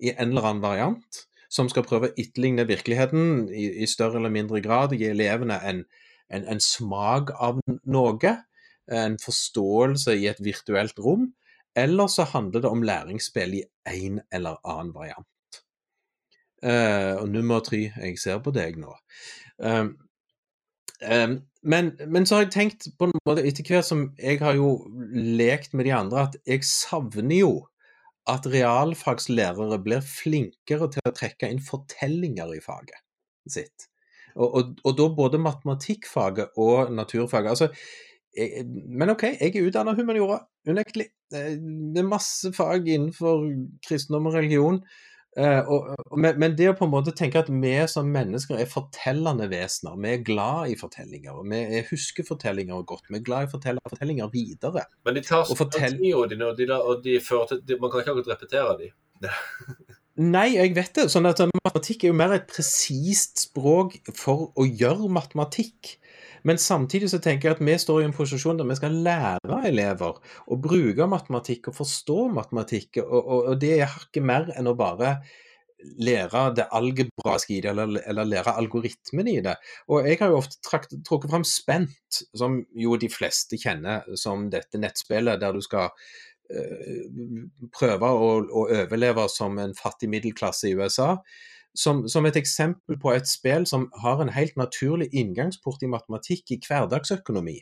i 0.03 0.11
en 0.15 0.33
eller 0.33 0.49
annen 0.49 0.65
variant, 0.65 1.21
som 1.53 1.69
skal 1.71 1.87
prøve 1.87 2.11
å 2.11 2.17
etterligne 2.19 2.67
virkeligheten 2.67 3.47
i, 3.53 3.69
i, 3.85 3.87
større 3.87 4.19
eller 4.19 4.33
mindre 4.35 4.63
grad, 4.65 4.97
gi 4.97 5.07
elevene 5.11 5.61
en, 5.63 5.85
en, 6.33 6.47
en 6.51 6.63
smak 6.63 7.31
av 7.39 7.61
noe, 7.69 8.35
en 8.91 9.19
forståelse 9.23 10.17
i 10.19 10.27
et 10.33 10.41
virtuelt 10.45 10.99
rom, 11.01 11.29
eller 11.77 12.11
så 12.11 12.27
handler 12.31 12.63
det 12.65 12.71
om 12.71 12.83
læringsspill 12.87 13.55
i 13.59 13.65
en 13.91 14.21
eller 14.33 14.61
annen 14.63 14.95
variant. 14.95 15.29
Uh, 16.65 17.21
og 17.21 17.29
nummer 17.29 17.61
tre, 17.61 17.91
jeg 17.93 18.19
ser 18.21 18.41
på 18.41 18.55
deg 18.55 18.79
nå. 18.81 18.95
Uh, 19.61 19.91
um, 21.05 21.37
men, 21.65 21.91
men, 22.09 22.27
så 22.27 22.39
har 22.39 22.47
jeg 22.47 22.55
tenkt 22.55 22.89
på 22.99 23.09
en 23.09 23.15
måte 23.27 23.45
etter 23.45 23.67
hvert 23.69 23.89
som 23.89 24.07
jeg 24.21 24.41
har 24.41 24.57
jo 24.57 24.77
lekt 25.13 25.75
med 25.77 25.89
de 25.89 25.95
andre, 25.97 26.29
at 26.29 26.39
jeg 26.49 26.65
savner 26.69 27.41
jo 27.43 27.55
at 28.31 28.47
realfagslærere 28.49 29.79
blir 29.85 30.05
flinkere 30.05 30.89
til 30.93 31.05
å 31.05 31.13
trekke 31.13 31.51
inn 31.53 31.61
fortellinger 31.61 32.55
i 32.57 32.63
faget 32.65 33.03
sitt. 33.51 33.91
Og, 34.35 34.49
og, 34.49 34.73
og 34.83 34.97
da 34.99 35.09
både 35.15 35.41
matematikkfaget 35.43 36.57
og 36.61 36.93
naturfaget. 36.97 37.53
Altså, 37.53 37.69
jeg, 38.37 38.67
men 38.67 39.13
OK, 39.15 39.25
jeg 39.39 39.55
er 39.55 39.67
utdanna 39.69 39.95
humaniora, 39.97 40.43
unektelig. 40.69 41.11
Det 41.31 42.01
er 42.01 42.07
masse 42.07 42.53
fag 42.55 42.87
innenfor 42.87 43.49
kristendom 43.87 44.31
og 44.31 44.39
religion. 44.39 44.81
Og, 45.35 45.89
og, 45.99 46.19
men, 46.23 46.53
det 46.55 46.69
å 46.71 46.77
på 46.79 46.87
en 46.87 46.93
måte 46.93 47.15
tenke 47.17 47.41
at 47.41 47.49
vi 47.51 47.73
som 47.91 48.07
mennesker 48.15 48.61
er 48.63 48.71
fortellende 48.71 49.49
vesener, 49.51 49.97
vi 49.99 50.13
er 50.13 50.23
glad 50.27 50.71
i 50.71 50.77
fortellinger, 50.79 51.41
og 51.41 51.49
vi 51.51 51.81
husker 51.89 52.27
fortellinger 52.29 52.87
godt, 52.87 53.11
vi 53.11 53.19
er 53.19 53.27
glad 53.27 53.47
i 53.47 53.51
å 53.51 53.55
fortelle 53.57 53.83
fortellinger 53.91 54.31
videre. 54.35 54.87
Men 55.07 55.19
de 55.19 55.25
tar 55.27 55.43
så 55.49 55.59
mye 55.59 56.15
av 56.21 56.31
dem, 56.31 56.47
og, 56.47 56.55
de, 56.61 56.71
og 56.79 57.03
de 57.03 57.19
fører 57.25 57.51
til, 57.51 57.65
de, 57.67 57.81
man 57.83 57.91
kan 57.91 58.05
ikke 58.05 58.15
akkurat 58.15 58.33
repetere 58.37 58.79
de. 58.85 58.93
Nei, 60.15 60.53
jeg 60.55 60.77
vet 60.77 60.95
det. 60.95 61.09
sånn 61.11 61.27
at 61.27 61.41
Matematikk 61.43 62.05
er 62.05 62.13
jo 62.13 62.17
mer 62.17 62.37
et 62.37 62.47
presist 62.47 63.49
språk 63.49 63.97
for 64.15 64.53
å 64.55 64.67
gjøre 64.67 65.11
matematikk. 65.11 65.97
Men 66.47 66.61
samtidig 66.61 67.09
så 67.11 67.19
tenker 67.25 67.49
jeg 67.49 67.57
at 67.57 67.63
vi 67.65 67.75
står 67.81 68.03
i 68.03 68.07
en 68.07 68.15
posisjon 68.15 68.61
der 68.61 68.69
vi 68.69 68.77
skal 68.79 68.95
lære 69.03 69.63
elever 69.67 70.21
å 70.47 70.59
bruke 70.61 71.09
matematikk 71.11 71.71
og 71.73 71.79
forstå 71.81 72.19
matematikk, 72.37 73.01
og, 73.03 73.17
og, 73.17 73.49
og 73.55 73.59
det 73.63 73.73
er 73.79 73.91
hakket 73.91 74.29
mer 74.29 74.53
enn 74.55 74.69
å 74.71 74.77
bare 74.79 75.17
lære 76.01 76.43
det 76.57 76.67
algebraiske 76.73 77.57
i 77.57 77.63
det, 77.65 77.73
eller, 77.73 77.97
eller, 78.09 78.29
lære 78.29 78.55
algoritmen 78.61 79.29
i 79.29 79.39
det. 79.45 79.57
Og 79.91 80.07
jeg 80.07 80.21
har 80.21 80.33
jo 80.33 80.39
ofte 80.41 80.61
trukket 80.63 81.33
fram 81.33 81.49
Spent, 81.49 82.23
som 82.37 82.61
jo 82.79 82.97
de 83.01 83.11
fleste 83.13 83.59
kjenner 83.61 84.07
som 84.21 84.47
dette 84.53 84.81
nettspillet 84.81 85.43
der 85.43 85.57
du 85.57 85.65
skal 85.65 85.91
prøve 87.75 88.11
å, 88.13 88.31
å 88.45 88.67
overleve 88.69 89.25
som 89.33 89.59
en 89.59 89.75
fattig 89.79 90.11
middelklasse 90.13 90.69
i 90.69 90.75
USA 90.77 91.15
som, 91.75 92.05
som, 92.09 92.27
et 92.27 92.39
eksempel 92.39 92.99
på 93.01 93.13
et 93.15 93.29
spill 93.29 93.67
som 93.67 93.89
har 94.03 94.23
en 94.23 94.33
helt 94.35 94.57
naturlig 94.61 95.11
inngangsport 95.13 95.83
i 95.83 95.91
matematikk 95.91 96.55
i 96.55 96.61
hverdagsøkonomi. 96.63 97.59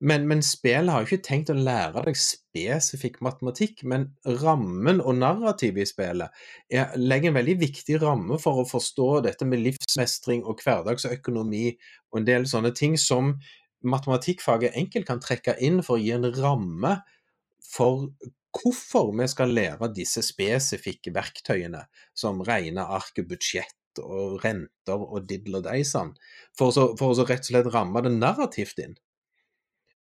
Men, 0.00 0.24
men 0.24 0.40
spillet 0.40 0.88
har 0.88 1.02
jo 1.02 1.10
ikke 1.10 1.26
tenkt 1.26 1.50
å 1.52 1.58
lære 1.58 2.06
deg 2.06 2.16
spesifikk 2.16 3.18
matematikk, 3.20 3.82
men 3.84 4.06
rammen 4.40 5.02
og 5.04 5.18
narrativet 5.18 5.84
i 5.84 5.90
spillet 5.90 6.40
er, 6.72 6.94
legger 6.96 7.28
en 7.28 7.36
veldig 7.36 7.56
viktig 7.60 7.98
ramme 8.00 8.40
for 8.40 8.62
å 8.62 8.68
forstå 8.68 9.10
dette 9.28 9.48
med 9.48 9.60
livsmestring 9.66 10.46
og 10.48 10.64
hverdagsøkonomi 10.64 11.66
og 12.14 12.22
en 12.22 12.30
del 12.30 12.48
sånne 12.48 12.72
ting 12.72 12.96
som 13.00 13.34
matematikkfaget 13.84 14.76
enkelt 14.80 15.08
kan 15.08 15.20
trekke 15.20 15.58
inn 15.60 15.82
for 15.84 15.98
å 15.98 16.00
gi 16.00 16.14
en 16.16 16.30
ramme 16.32 16.96
for 17.70 18.10
hvorfor 18.50 19.12
vi 19.14 19.28
skal 19.30 19.54
lære 19.54 19.90
disse 19.94 20.22
spesifikke 20.26 21.12
verktøyene, 21.14 21.84
som 22.14 22.42
regneark, 22.46 23.22
budsjett 23.28 24.02
og 24.02 24.40
renter 24.44 24.98
og 24.98 25.26
diddel 25.28 25.60
og 25.60 25.66
deisan, 25.66 26.12
for, 26.58 26.74
for 26.74 27.14
å 27.14 27.26
rett 27.26 27.46
og 27.46 27.50
slett 27.52 27.70
ramme 27.74 28.02
det 28.06 28.14
narrativt 28.16 28.82
inn. 28.82 28.96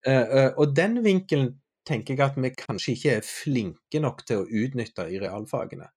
Uh, 0.08 0.26
uh, 0.26 0.52
og 0.62 0.76
den 0.78 1.02
vinkelen 1.04 1.58
tenker 1.88 2.16
jeg 2.16 2.24
at 2.24 2.38
vi 2.40 2.52
kanskje 2.56 2.94
ikke 2.96 3.16
er 3.18 3.26
flinke 3.26 4.02
nok 4.04 4.24
til 4.28 4.44
å 4.44 4.48
utnytte 4.48 5.08
i 5.12 5.20
realfagene. 5.22 5.90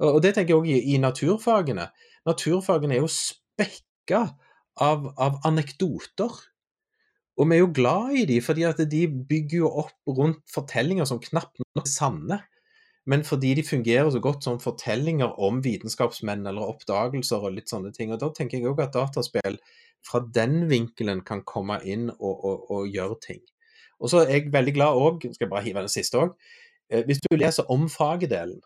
Og, 0.00 0.16
og 0.16 0.20
det 0.24 0.34
tenker 0.36 0.54
jeg 0.54 0.60
òg 0.60 0.70
i, 0.72 0.78
i, 0.94 0.98
naturfagene. 1.02 1.88
Naturfagene 2.28 2.96
er 2.96 3.04
jo 3.04 3.12
spekka 3.12 4.22
av, 4.82 5.10
av 5.16 5.40
anekdoter. 5.48 6.40
Og 7.36 7.48
vi 7.48 7.56
er 7.56 7.62
jo 7.62 7.72
glad 7.76 8.14
i 8.16 8.26
de, 8.28 8.40
fordi 8.40 8.64
at 8.64 8.78
de 8.90 9.02
bygger 9.28 9.58
jo 9.64 9.70
opp 9.84 9.96
rundt 10.08 10.44
fortellinger 10.52 11.08
som 11.08 11.20
knapt 11.20 11.60
nok 11.60 11.84
er 11.84 11.90
sanne. 11.90 12.38
Men 13.06 13.22
fordi 13.22 13.52
de 13.54 13.62
fungerer 13.62 14.08
så 14.10 14.20
godt 14.24 14.44
som 14.44 14.56
fortellinger 14.58 15.36
om 15.42 15.60
vitenskapsmenn 15.62 16.46
eller 16.48 16.66
oppdagelser 16.72 17.44
og 17.44 17.54
litt 17.54 17.70
sånne 17.70 17.92
ting. 17.94 18.10
Og 18.10 18.22
da 18.22 18.32
tenker 18.34 18.58
jeg 18.58 18.72
òg 18.72 18.80
at 18.82 18.96
dataspill 18.96 19.60
fra 20.06 20.22
den 20.34 20.64
vinkelen 20.70 21.22
kan 21.26 21.44
komme 21.46 21.78
inn 21.86 22.08
og, 22.16 22.32
og, 22.34 22.64
og 22.72 22.88
gjøre 22.90 23.20
ting. 23.22 23.44
Og 24.00 24.10
så 24.12 24.24
er 24.24 24.32
jeg 24.34 24.54
veldig 24.54 24.74
glad 24.76 25.02
òg, 25.02 25.28
skal 25.28 25.46
jeg 25.46 25.52
bare 25.52 25.64
hive 25.64 25.84
den 25.84 25.92
siste 25.92 26.18
òg, 26.20 26.34
hvis 27.06 27.22
du 27.24 27.34
leser 27.34 27.68
om 27.72 27.88
fagdelen 27.90 28.60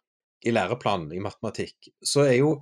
i 0.45 0.53
læreplanen 0.53 1.13
i 1.17 1.23
matematikk, 1.23 1.91
så 2.05 2.27
er 2.29 2.41
jo 2.41 2.61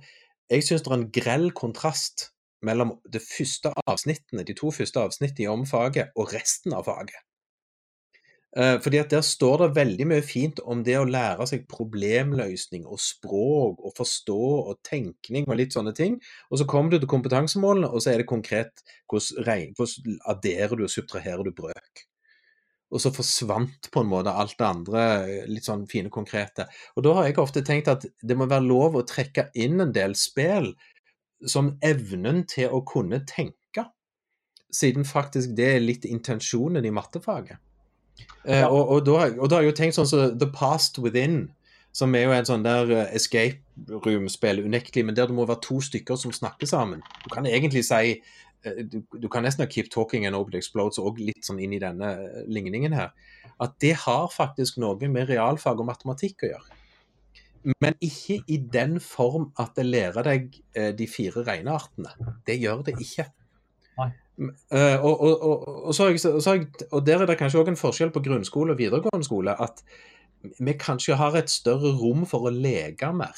Jeg 0.49 0.63
syns 0.65 0.81
det 0.81 0.89
er 0.89 0.95
en 0.95 1.11
grell 1.13 1.51
kontrast 1.53 2.31
mellom 2.65 2.97
det 3.07 3.21
første 3.23 3.71
avsnittene, 3.87 4.45
de 4.47 4.55
to 4.57 4.71
første 4.75 5.01
avsnittene 5.01 5.51
om 5.53 5.65
faget 5.69 6.13
og 6.15 6.33
resten 6.33 6.75
av 6.75 6.87
faget. 6.89 7.17
Eh, 8.57 8.79
fordi 8.81 8.97
at 8.97 9.09
Der 9.09 9.21
står 9.21 9.57
det 9.57 9.75
veldig 9.75 10.05
mye 10.09 10.21
fint 10.25 10.59
om 10.65 10.81
det 10.83 10.97
å 10.97 11.05
lære 11.05 11.45
seg 11.47 11.67
problemløsning 11.69 12.85
og 12.85 12.97
språk 12.97 13.77
og 13.77 13.93
forstå 13.97 14.41
og 14.71 14.79
tenkning 14.83 15.45
og 15.47 15.59
litt 15.59 15.73
sånne 15.73 15.93
ting. 15.93 16.17
Og 16.49 16.57
så 16.57 16.65
kommer 16.65 16.91
du 16.91 16.99
til 16.99 17.11
kompetansemålene, 17.11 17.89
og 17.89 18.01
så 18.01 18.13
er 18.13 18.17
det 18.17 18.29
konkret 18.31 18.81
hvordan, 19.07 19.75
hvordan 19.77 20.17
adderer 20.25 20.75
du 20.75 20.83
og 20.87 20.89
subtraherer 20.89 21.45
du 21.45 21.53
brøk. 21.53 22.05
Og 22.89 23.01
så 23.03 23.13
forsvant 23.13 23.91
på 23.93 24.01
en 24.01 24.09
måte 24.09 24.33
alt 24.33 24.57
det 24.57 24.65
andre 24.65 25.01
litt 25.45 25.67
sånn 25.67 25.85
fine, 25.85 26.09
konkrete. 26.09 26.65
Og 26.97 27.05
da 27.05 27.13
har 27.19 27.27
jeg 27.27 27.37
ofte 27.37 27.61
tenkt 27.61 27.91
at 27.91 28.07
det 28.25 28.37
må 28.37 28.49
være 28.49 28.65
lov 28.65 28.97
å 28.97 29.05
trekke 29.05 29.51
inn 29.53 29.77
en 29.85 29.93
del 29.93 30.17
spill 30.17 30.73
som 31.47 31.73
evnen 31.85 32.43
til 32.49 32.73
å 32.73 32.81
kunne 32.87 33.21
tenke, 33.27 33.85
siden 34.71 35.05
faktisk 35.07 35.55
det 35.57 35.69
er 35.75 35.83
litt 35.83 36.05
intensjonen 36.05 36.85
i 36.85 36.93
mattefaget. 36.93 37.57
Eh, 38.45 38.59
ja. 38.59 38.67
og, 38.67 38.89
og, 38.89 39.05
da, 39.07 39.29
og, 39.37 39.47
da, 39.49 39.57
har 39.57 39.63
jeg 39.63 39.71
jo 39.71 39.77
tenkt 39.79 39.97
sånn 39.97 40.09
som 40.09 40.21
så 40.25 40.35
The 40.35 40.49
Past 40.53 40.99
Within, 41.01 41.47
som 41.95 42.13
er 42.15 42.27
jo 42.27 42.35
en 42.35 42.47
sånn 42.47 42.65
der 42.65 42.91
uh, 42.91 43.05
escape 43.17 43.63
room-spill, 44.05 44.61
unektelig, 44.61 45.07
men 45.07 45.17
der 45.17 45.29
det 45.29 45.35
må 45.35 45.47
være 45.49 45.63
to 45.65 45.79
stykker 45.81 46.19
som 46.21 46.33
snakker 46.35 46.69
sammen. 46.69 47.01
Du 47.23 47.31
kan 47.33 47.47
egentlig 47.49 47.81
si 47.87 48.19
uh, 48.19 48.81
du, 48.85 48.99
du, 49.15 49.25
kan 49.31 49.43
nesten 49.47 49.65
ha 49.65 49.71
Keep 49.71 49.89
Talking 49.93 50.27
and 50.29 50.37
Open 50.37 50.59
Explodes 50.59 51.01
og 51.01 51.17
litt 51.23 51.47
sånn 51.47 51.61
inn 51.63 51.73
i 51.75 51.81
denne 51.81 52.11
uh, 52.19 52.43
ligningen 52.51 52.93
her. 52.95 53.15
At 53.59 53.79
det 53.81 53.95
har 54.05 54.29
faktisk 54.31 54.77
noe 54.79 55.09
med 55.09 55.31
realfag 55.31 55.81
og 55.81 55.89
matematikk 55.89 56.45
å 56.45 56.53
gjøre. 56.53 56.78
Men 57.83 57.97
ikke 58.03 58.39
i 58.47 58.57
den 58.73 58.99
form 59.03 59.49
at 59.59 59.75
det 59.75 59.85
lærer 59.85 60.23
deg 60.23 60.53
de 60.95 61.07
fire 61.11 61.43
regneartene. 61.43 62.13
Det 62.47 62.55
gjør 62.61 62.85
det 62.87 62.95
ikke. 63.03 63.25
Og, 63.99 65.21
og, 65.21 65.41
og, 65.89 65.93
jeg, 65.99 66.67
og, 66.91 67.05
der 67.05 67.21
er 67.21 67.27
det 67.27 67.37
kanskje 67.41 67.59
òg 67.59 67.73
en 67.73 67.79
forskjell 67.79 68.13
på 68.15 68.23
grunnskole 68.23 68.71
og 68.75 68.79
videregående 68.79 69.27
skole. 69.27 69.55
At 69.59 69.83
vi 70.59 70.75
kanskje 70.79 71.17
har 71.19 71.35
et 71.35 71.51
større 71.51 71.91
rom 71.99 72.23
for 72.29 72.47
å 72.47 72.53
leke 72.53 73.11
mer. 73.15 73.35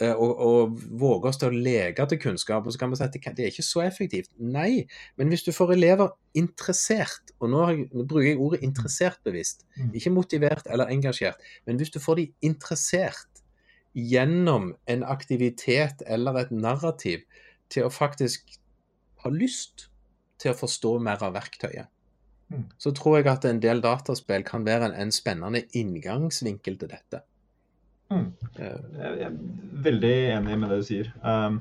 Uh, 0.00 0.16
og, 0.16 0.78
våge 1.00 1.28
oss 1.28 1.36
til 1.40 1.50
å 1.50 1.62
leke 1.66 2.06
til 2.08 2.20
kunnskap. 2.22 2.64
Og 2.64 2.72
så 2.72 2.80
kan 2.80 2.92
vi 2.92 2.96
si 2.96 3.04
at 3.04 3.16
det, 3.16 3.44
er 3.44 3.52
ikke 3.52 3.66
så 3.66 3.82
effektivt. 3.84 4.30
Nei, 4.40 4.86
men 5.20 5.32
hvis 5.32 5.44
du 5.44 5.52
får 5.52 5.74
elever 5.76 6.14
interessert, 6.38 7.34
og 7.40 7.52
nå, 7.52 7.66
jeg, 7.68 7.88
nå 7.92 8.06
bruker 8.08 8.30
jeg 8.30 8.40
ordet 8.40 8.62
interessert 8.64 9.20
bevisst, 9.26 9.66
mm. 9.76 9.92
ikke 10.00 10.14
motivert 10.14 10.70
eller 10.72 10.92
engasjert, 10.92 11.42
men 11.68 11.80
hvis 11.80 11.92
du 11.92 12.00
får 12.00 12.22
de 12.22 12.26
interessert 12.48 13.44
gjennom 13.92 14.72
en 14.86 15.04
aktivitet 15.04 16.04
eller 16.06 16.44
et 16.44 16.52
narrativ 16.54 17.24
til 17.70 17.86
å 17.86 17.92
faktisk 17.92 18.56
ha 19.24 19.32
lyst 19.34 19.88
til 20.40 20.54
å 20.54 20.58
forstå 20.58 20.94
mer 21.04 21.22
av 21.26 21.34
verktøyet. 21.36 21.90
Mm. 22.50 22.64
Så 22.82 22.92
tror 22.96 23.20
jeg 23.20 23.28
at 23.30 23.44
en 23.46 23.60
del 23.62 23.82
dataspill 23.84 24.44
kan 24.46 24.64
være 24.66 24.90
en, 24.90 24.96
en 25.04 25.12
spennende 25.14 25.62
inngangsvinkel 25.76 26.78
til 26.80 26.90
dette. 26.90 27.22
Mm. 28.10 28.30
Jeg 28.58 29.26
er 29.26 29.34
veldig 29.84 30.14
enig 30.36 30.58
med 30.58 30.72
det 30.72 30.80
du 30.80 30.86
sier. 30.86 31.10
Um, 31.22 31.60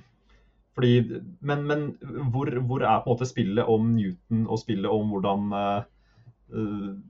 fordi, 0.78 1.22
men, 1.46 1.66
men 1.68 1.86
hvor, 2.32 2.50
hvor, 2.66 2.84
er 2.84 3.04
på 3.04 3.10
en 3.10 3.16
måte 3.16 3.28
spillet 3.30 3.70
om 3.70 3.92
Newton 3.94 4.46
og 4.48 4.62
spillet 4.62 4.90
om 4.90 5.12
hvordan 5.14 5.52
uh, 5.54 5.82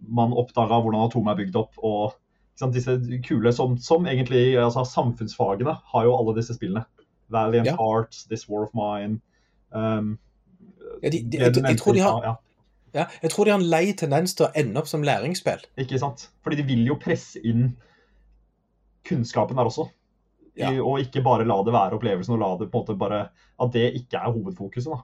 man 0.10 0.36
oppdaga 0.36 0.82
hvordan 0.82 1.06
atomet 1.06 1.36
er 1.36 1.44
bygd 1.44 1.60
opp? 1.62 1.78
og 1.78 2.18
sant, 2.60 2.76
disse 2.76 2.98
kule 3.24 3.54
som, 3.56 3.78
som 3.80 4.08
egentlig 4.10 4.58
altså, 4.60 4.84
Samfunnsfagene 4.84 5.78
har 5.94 6.08
jo 6.08 6.16
alle 6.18 6.36
disse 6.40 6.58
spillene. 6.58 6.84
Valiant 7.32 7.70
ja. 7.70 7.76
Hearts, 7.80 8.26
This 8.28 8.48
War 8.50 8.66
of 8.66 8.74
Mine. 8.76 9.22
Um, 9.70 10.18
ja, 11.04 11.10
de, 11.10 11.22
de, 11.24 11.38
jeg, 11.38 11.56
jeg, 11.56 11.78
tror 11.78 11.94
de 11.96 12.02
har, 12.04 12.40
ja, 12.94 13.06
jeg 13.22 13.32
tror 13.32 13.46
de 13.46 13.54
har 13.54 13.62
en 13.62 13.70
lei 13.70 13.94
tendens 13.94 14.34
til 14.36 14.48
å 14.48 14.54
ende 14.58 14.82
opp 14.82 14.90
som 14.90 15.06
læringsspill. 15.06 15.62
Ikke 15.80 16.02
sant. 16.02 16.28
Fordi 16.44 16.60
de 16.60 16.66
vil 16.68 16.84
jo 16.90 16.98
presse 17.00 17.40
inn 17.46 17.70
kunnskapen 19.10 19.60
der 19.60 19.70
også. 19.70 19.89
Ja. 20.60 20.72
I, 20.74 20.80
og 20.84 21.03
ikke 21.03 21.24
bare 21.24 21.47
la 21.47 21.60
det 21.64 21.74
være 21.76 21.99
opplevelsen, 21.99 22.36
og 22.36 22.41
la 22.41 22.49
det 22.60 22.70
på 22.72 22.80
en 22.80 22.84
måte 22.84 22.99
bare 22.99 23.22
At 23.60 23.72
det 23.74 23.93
ikke 23.99 24.18
er 24.18 24.32
hovedfokuset. 24.32 24.91
da. 24.91 25.01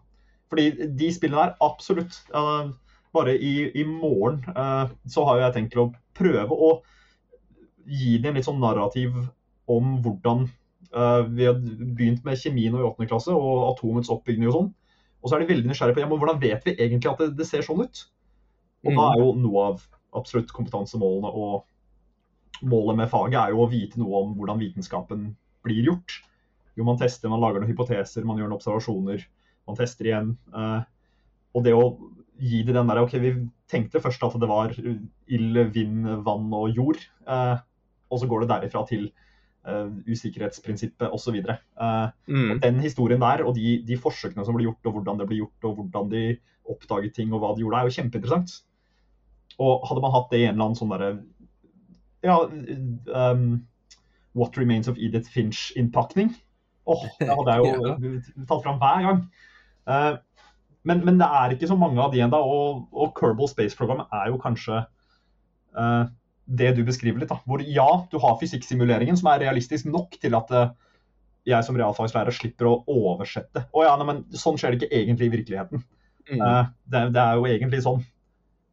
Fordi 0.49 0.88
de 0.97 1.14
spillene 1.14 1.41
der, 1.41 1.56
absolutt. 1.62 2.18
Uh, 2.34 2.72
bare 3.16 3.38
i, 3.38 3.72
i 3.76 3.84
morgen 3.88 4.43
uh, 4.56 4.91
så 5.08 5.24
har 5.30 5.39
jeg 5.39 5.56
tenkt 5.56 5.74
til 5.74 5.86
å 5.86 5.91
prøve 6.18 6.51
å 6.51 6.72
gi 7.86 8.18
dem 8.20 8.36
litt 8.36 8.47
sånn 8.47 8.60
narrativ 8.60 9.16
om 9.72 9.97
hvordan 10.03 10.47
uh, 10.95 11.22
Vi 11.30 11.47
har 11.47 11.60
begynt 11.60 12.26
med 12.26 12.39
kjemi 12.39 12.68
nå 12.70 12.82
i 12.82 12.88
8. 12.88 13.08
klasse 13.10 13.36
og 13.36 13.70
atomets 13.72 14.12
oppbygging 14.14 14.49
og 14.49 14.58
sånn. 14.58 14.74
Og 15.22 15.30
så 15.30 15.38
er 15.38 15.43
de 15.43 15.53
veldig 15.53 15.72
nysgjerrige 15.72 15.97
på 15.97 16.03
ja, 16.03 16.10
men 16.10 16.22
hvordan 16.22 16.41
vet 16.41 16.68
vi 16.68 16.76
egentlig 16.76 17.12
at 17.12 17.24
det, 17.24 17.32
det 17.39 17.47
ser 17.49 17.66
sånn 17.66 17.82
ut. 17.82 18.03
Og 18.86 18.91
mm. 18.91 18.99
da 18.99 19.06
er 19.10 19.24
jo 19.24 19.32
noe 19.41 19.70
av 19.72 19.86
absolutt 20.16 20.51
kompetansemålene 20.53 21.32
og 21.34 21.64
målet 22.64 23.01
med 23.01 23.12
faget 23.12 23.39
er 23.41 23.53
jo 23.53 23.64
å 23.64 23.70
vite 23.72 23.99
noe 24.01 24.24
om 24.24 24.34
hvordan 24.38 24.62
vitenskapen 24.62 25.28
blir 25.66 25.91
gjort. 25.91 26.20
Jo, 26.76 26.86
man 26.88 26.99
tester, 26.99 27.32
man 27.32 27.41
lager 27.43 27.62
noen 27.62 27.72
hypoteser, 27.72 28.26
man 28.28 28.39
gjør 28.39 28.49
noen 28.49 28.60
observasjoner, 28.60 29.24
man 29.68 29.80
tester 29.80 30.10
igjen. 30.10 30.34
Eh, 30.53 30.82
og 31.56 31.66
det 31.66 31.76
å 31.76 31.86
gi 32.36 32.64
det 32.68 32.76
den 32.76 32.89
der 32.91 32.99
OK, 33.01 33.16
vi 33.24 33.36
tenkte 33.72 34.01
først 34.03 34.24
at 34.28 34.36
det 34.41 34.49
var 34.51 34.74
ild, 34.76 35.62
vind, 35.76 36.10
vann 36.26 36.49
og 36.53 36.76
jord. 36.76 36.99
Eh, 37.28 37.56
og 38.12 38.22
så 38.22 38.28
går 38.30 38.43
det 38.43 38.51
derifra 38.51 38.84
til 38.88 39.08
uh, 39.66 39.89
usikkerhetsprinsippet 40.06 41.14
osv. 41.14 41.39
Uh, 41.41 42.12
mm. 42.30 42.60
Den 42.62 42.80
historien 42.84 43.24
der 43.24 43.41
og 43.45 43.56
de, 43.58 43.80
de, 43.88 43.97
forsøkene 43.97 44.45
som 44.45 44.58
ble 44.58 44.68
gjort, 44.68 44.84
og 44.86 44.99
hvordan 44.99 45.22
det 45.22 45.28
ble 45.30 45.41
gjort, 45.41 45.68
og 45.68 45.80
hvordan 45.80 46.12
de 46.14 46.24
oppdaget 46.70 47.16
ting 47.18 47.34
og 47.34 47.41
hva 47.41 47.53
de 47.56 47.66
gjorde, 47.66 47.82
er 47.82 47.89
jo 47.89 47.95
kjempeinteressant. 47.97 48.53
Og 49.62 49.88
hadde 49.88 50.03
man 50.03 50.14
hatt 50.16 50.32
det 50.32 50.41
i 50.41 50.45
en 50.45 50.56
eller 50.56 50.68
annen 50.68 50.80
sånn 50.80 50.93
Ja, 52.26 52.40
um, 53.32 53.66
What 54.36 54.58
Remains 54.60 54.90
of 54.92 54.98
Edith 55.00 55.30
Finch-innpakning. 55.32 56.34
Åh, 56.86 57.04
oh, 57.04 57.18
det 57.20 57.32
hadde 57.32 57.54
jeg 57.56 57.66
jo 57.66 58.16
tatt 58.50 58.64
fram 58.66 58.82
hver 58.82 59.06
gang. 59.08 59.22
Uh, 59.90 60.18
men, 60.86 61.02
men, 61.06 61.18
det 61.22 61.28
er 61.28 61.56
ikke 61.56 61.70
så 61.70 61.78
mange 61.80 62.02
av 62.02 62.14
de 62.14 62.22
ennå. 62.26 62.38
Og, 62.38 62.86
og 62.94 63.16
Kerbal 63.18 63.50
Space 63.50 63.78
Program 63.78 64.04
er 64.06 64.30
jo 64.30 64.40
kanskje 64.42 64.84
uh, 65.78 66.04
det 66.46 66.76
du 66.78 66.84
beskriver 66.86 67.24
litt. 67.24 67.32
Da. 67.32 67.40
Hvor 67.50 67.64
ja, 67.64 67.88
du 68.12 68.20
har 68.22 68.38
fysikksimuleringen 68.42 69.18
som 69.18 69.32
er 69.32 69.42
realistisk 69.48 69.90
nok 69.90 70.20
til 70.22 70.38
at 70.38 70.54
uh, 70.54 70.74
jeg 71.46 71.66
som 71.66 71.78
realfagslærer 71.78 72.34
slipper 72.34 72.70
å 72.70 72.80
oversette. 72.92 73.66
Å 73.70 73.86
ja, 73.86 73.96
nei, 73.98 74.10
men 74.10 74.24
sånn 74.34 74.60
skjer 74.60 74.74
det 74.74 74.84
ikke 74.84 75.00
egentlig 75.00 75.30
i 75.30 75.34
virkeligheten. 75.40 75.86
Mm. 76.26 76.42
Det, 76.90 77.02
det, 77.14 77.22
er 77.22 77.38
jo 77.38 77.46
egentlig 77.46 77.84
sånn. 77.86 78.00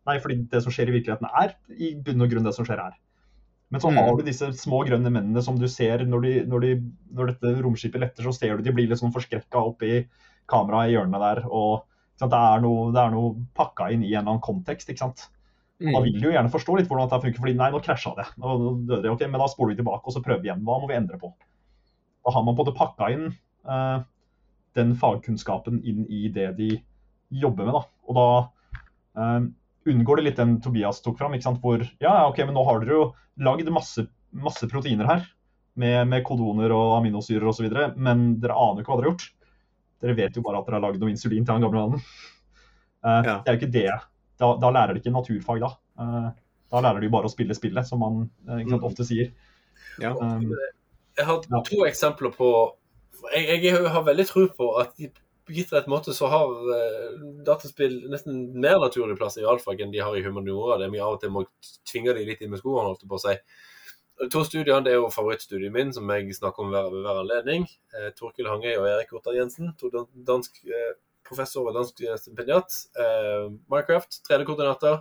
Nei, 0.09 0.15
fordi 0.25 0.39
det 0.49 0.63
som 0.65 0.73
skjer 0.73 0.89
i 0.89 0.95
virkeligheten 0.95 1.29
er 1.29 1.53
i 1.77 1.93
bunn 2.01 2.25
og 2.25 2.33
grunn 2.33 2.49
det 2.49 2.55
som 2.57 2.65
skjer 2.65 2.81
her. 2.81 2.95
Men 3.73 3.81
så 3.81 3.89
mm. 3.89 3.99
har 4.05 4.19
du 4.19 4.27
disse 4.27 4.51
små 4.61 4.83
grønne 4.85 5.09
mennene 5.09 5.43
som 5.45 5.57
du 5.57 5.65
ser 5.71 6.05
når, 6.05 6.27
de, 6.27 6.33
når, 6.49 6.65
de, 6.67 6.73
når 7.17 7.33
dette 7.33 7.53
romskipet 7.65 8.03
letter, 8.03 8.27
så 8.27 8.35
ser 8.37 8.59
du 8.59 8.67
de 8.67 8.75
blir 8.77 8.91
litt 8.91 9.01
sånn 9.01 9.15
forskrekka 9.15 9.63
oppi 9.71 10.03
kameraet 10.53 10.93
i 10.93 10.97
hjørnet 10.99 11.25
der. 11.25 11.47
og 11.49 11.89
det 12.23 12.39
er, 12.39 12.61
noe, 12.63 12.91
det 12.95 13.01
er 13.03 13.15
noe 13.15 13.33
pakka 13.57 13.89
inn 13.91 14.05
i 14.05 14.13
en 14.13 14.21
eller 14.21 14.35
annen 14.35 14.45
kontekst. 14.45 14.91
ikke 14.93 15.03
sant? 15.03 15.25
Mm. 15.83 15.91
Da 15.97 16.03
vil 16.05 16.19
du 16.19 16.27
jo 16.29 16.35
gjerne 16.35 16.53
forstå 16.53 16.77
litt 16.79 16.91
hvordan 16.91 17.09
dette 17.09 17.25
funker, 17.25 17.43
fordi 17.43 17.57
nei, 17.59 17.71
nå 17.73 17.81
krasja 17.83 18.13
det. 18.19 18.29
Nå 18.39 18.53
døde 18.61 19.01
det, 19.03 19.11
ok, 19.11 19.25
Men 19.27 19.43
da 19.43 19.49
spoler 19.51 19.73
vi 19.73 19.81
tilbake 19.81 20.07
og 20.07 20.15
så 20.15 20.23
prøver 20.23 20.45
vi 20.45 20.51
igjen. 20.51 20.63
Hva 20.69 20.79
må 20.79 20.91
vi 20.91 20.99
endre 20.99 21.19
på? 21.19 21.33
Da 22.23 22.35
har 22.37 22.45
man 22.45 22.55
på 22.55 22.63
en 22.63 22.69
måte 22.69 22.79
pakka 22.79 23.09
inn 23.15 23.27
uh, 23.67 24.05
den 24.79 24.95
fagkunnskapen 25.01 25.81
inn 25.83 26.05
i 26.07 26.29
det 26.33 26.53
de 26.61 26.71
jobber 27.43 27.67
med. 27.67 27.81
da. 27.81 27.83
Og 28.07 28.21
da 28.21 28.29
uh, 29.19 29.51
unngår 29.89 30.21
det 30.21 30.27
litt 30.29 30.41
den 30.41 30.57
Tobias 30.63 31.01
tok 31.03 31.19
fram, 31.19 31.35
ikke 31.37 31.49
sant? 31.49 31.63
hvor 31.63 31.85
ja, 32.03 32.15
ok, 32.29 32.43
men 32.47 32.57
nå 32.57 32.65
har 32.69 32.83
dere 32.83 32.99
jo 32.99 33.07
lagd 33.43 33.71
masse, 33.75 34.07
masse 34.31 34.69
proteiner 34.71 35.09
her. 35.09 35.25
Med, 35.73 36.05
med 36.05 36.21
kodoner 36.29 36.73
og 36.77 36.99
aminosyrer 36.99 37.49
osv., 37.49 37.71
men 37.97 38.27
dere 38.43 38.57
aner 38.61 38.83
ikke 38.83 38.93
hva 38.93 38.99
dere 39.01 39.09
har 39.09 39.15
gjort. 39.15 39.29
Dere 40.05 40.17
vet 40.19 40.37
jo 40.37 40.43
bare 40.45 40.61
at 40.61 40.69
dere 40.69 40.79
har 40.79 40.85
lagd 40.85 41.01
noe 41.01 41.13
insulin 41.13 41.47
til 41.47 41.55
han 41.55 41.65
gamle 41.65 41.81
mannen. 41.81 42.03
Uh, 43.03 43.23
ja. 43.25 43.39
Det 43.41 43.49
er 43.49 43.57
jo 43.57 43.61
ikke 43.63 43.75
det 43.75 43.89
da, 44.43 44.51
da, 44.59 44.71
lærer 44.75 44.95
de 44.95 45.03
ikke 45.03 45.15
naturfag 45.15 45.63
da. 45.63 45.73
Uh, 45.99 46.29
da 46.73 46.83
lærer 46.85 47.05
de 47.05 47.11
bare 47.13 47.29
å 47.29 47.33
spille 47.33 47.57
spillet, 47.57 47.87
som 47.89 48.03
man 48.03 48.23
uh, 48.49 48.59
sant, 48.59 48.77
mm. 48.77 48.87
ofte 48.89 49.07
sier. 49.07 49.33
Ja. 50.03 50.13
Um, 50.19 50.53
jeg 51.19 51.29
har 51.29 51.43
to 51.69 51.83
eksempler 51.87 52.33
på 52.35 52.49
jeg, 53.35 53.61
jeg, 53.63 53.77
har 53.93 54.05
veldig 54.07 54.25
tro 54.27 54.47
på 54.57 54.71
at 54.81 54.97
på 54.97 55.11
gitt 55.55 55.73
rett 55.75 55.91
måte 55.91 56.15
så 56.17 56.29
har 56.33 56.51
uh, 56.51 57.21
dataspill 57.47 57.99
nesten 58.13 58.45
mer 58.61 58.79
naturlig 58.83 59.19
plass 59.21 59.39
i 59.39 59.45
realfag 59.45 59.83
enn 59.85 59.93
de 59.95 60.03
har 60.03 60.17
i 60.17 60.25
humaniora. 60.25 60.79
Det 60.81 60.89
er 60.89 60.95
mye 60.95 61.05
av 61.05 61.19
og 61.19 61.23
til 61.23 61.35
må 61.35 61.45
tvinge 61.89 62.15
de 62.17 62.27
litt 62.29 62.43
inn 62.43 62.53
med 62.53 62.63
skoene, 62.63 62.89
holdt 62.89 63.05
jeg 63.05 63.13
på 63.13 63.21
å 63.21 63.25
si. 63.27 63.37
To 64.31 64.43
studier, 64.45 64.83
det 64.85 64.93
er 64.93 65.01
jo 65.01 65.09
favorittstudiet 65.11 65.73
min, 65.75 65.91
som 65.95 66.11
jeg 66.13 66.35
snakker 66.37 66.63
om 66.63 66.71
ved 66.71 66.93
hver, 67.03 67.23
anledning. 67.25 67.65
Eh, 67.97 68.11
Torkil 68.15 68.47
Hangøy 68.47 68.77
og 68.77 68.87
Erik 68.87 69.11
Ottar 69.17 69.35
Jensen, 69.35 69.73
to 69.81 69.91
dansk 69.91 70.61
eh, 70.69 70.93
professor 71.27 71.67
og 71.67 71.75
dansk 71.75 72.05
stipendiat. 72.21 72.77
Eh, 72.95 73.49
Minecraft, 73.73 74.21
3D-koordinater. 74.29 75.01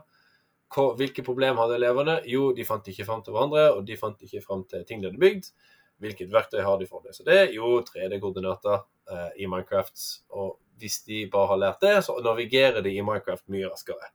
Hvilke 0.72 1.26
problemer 1.28 1.60
hadde 1.60 1.78
elevene? 1.78 2.16
Jo, 2.32 2.50
de 2.56 2.66
fant 2.66 2.88
ikke 2.88 3.06
fram 3.06 3.22
til 3.22 3.36
hverandre, 3.36 3.68
og 3.76 3.84
de 3.86 4.00
fant 4.00 4.26
ikke 4.26 4.42
fram 4.46 4.64
til 4.72 4.88
ting 4.88 5.04
de 5.04 5.12
hadde 5.12 5.22
bygd. 5.22 5.52
Hvilket 6.02 6.32
verktøy 6.34 6.64
har 6.66 6.80
de 6.80 6.88
for 6.90 7.04
å 7.04 7.12
løse 7.12 7.28
det? 7.28 7.52
Jo, 7.54 7.76
3D-koordinater 7.86 8.88
eh, 9.12 9.44
i 9.44 9.50
Minecraft. 9.50 10.04
Og 10.38 10.56
hvis 10.82 11.02
de 11.08 11.26
bare 11.32 11.52
har 11.54 11.62
lært 11.62 11.84
det, 11.86 11.98
så 12.06 12.18
navigerer 12.24 12.82
de 12.86 12.94
i 12.96 13.04
Minecraft 13.06 13.46
mye 13.54 13.70
raskere. 13.70 14.12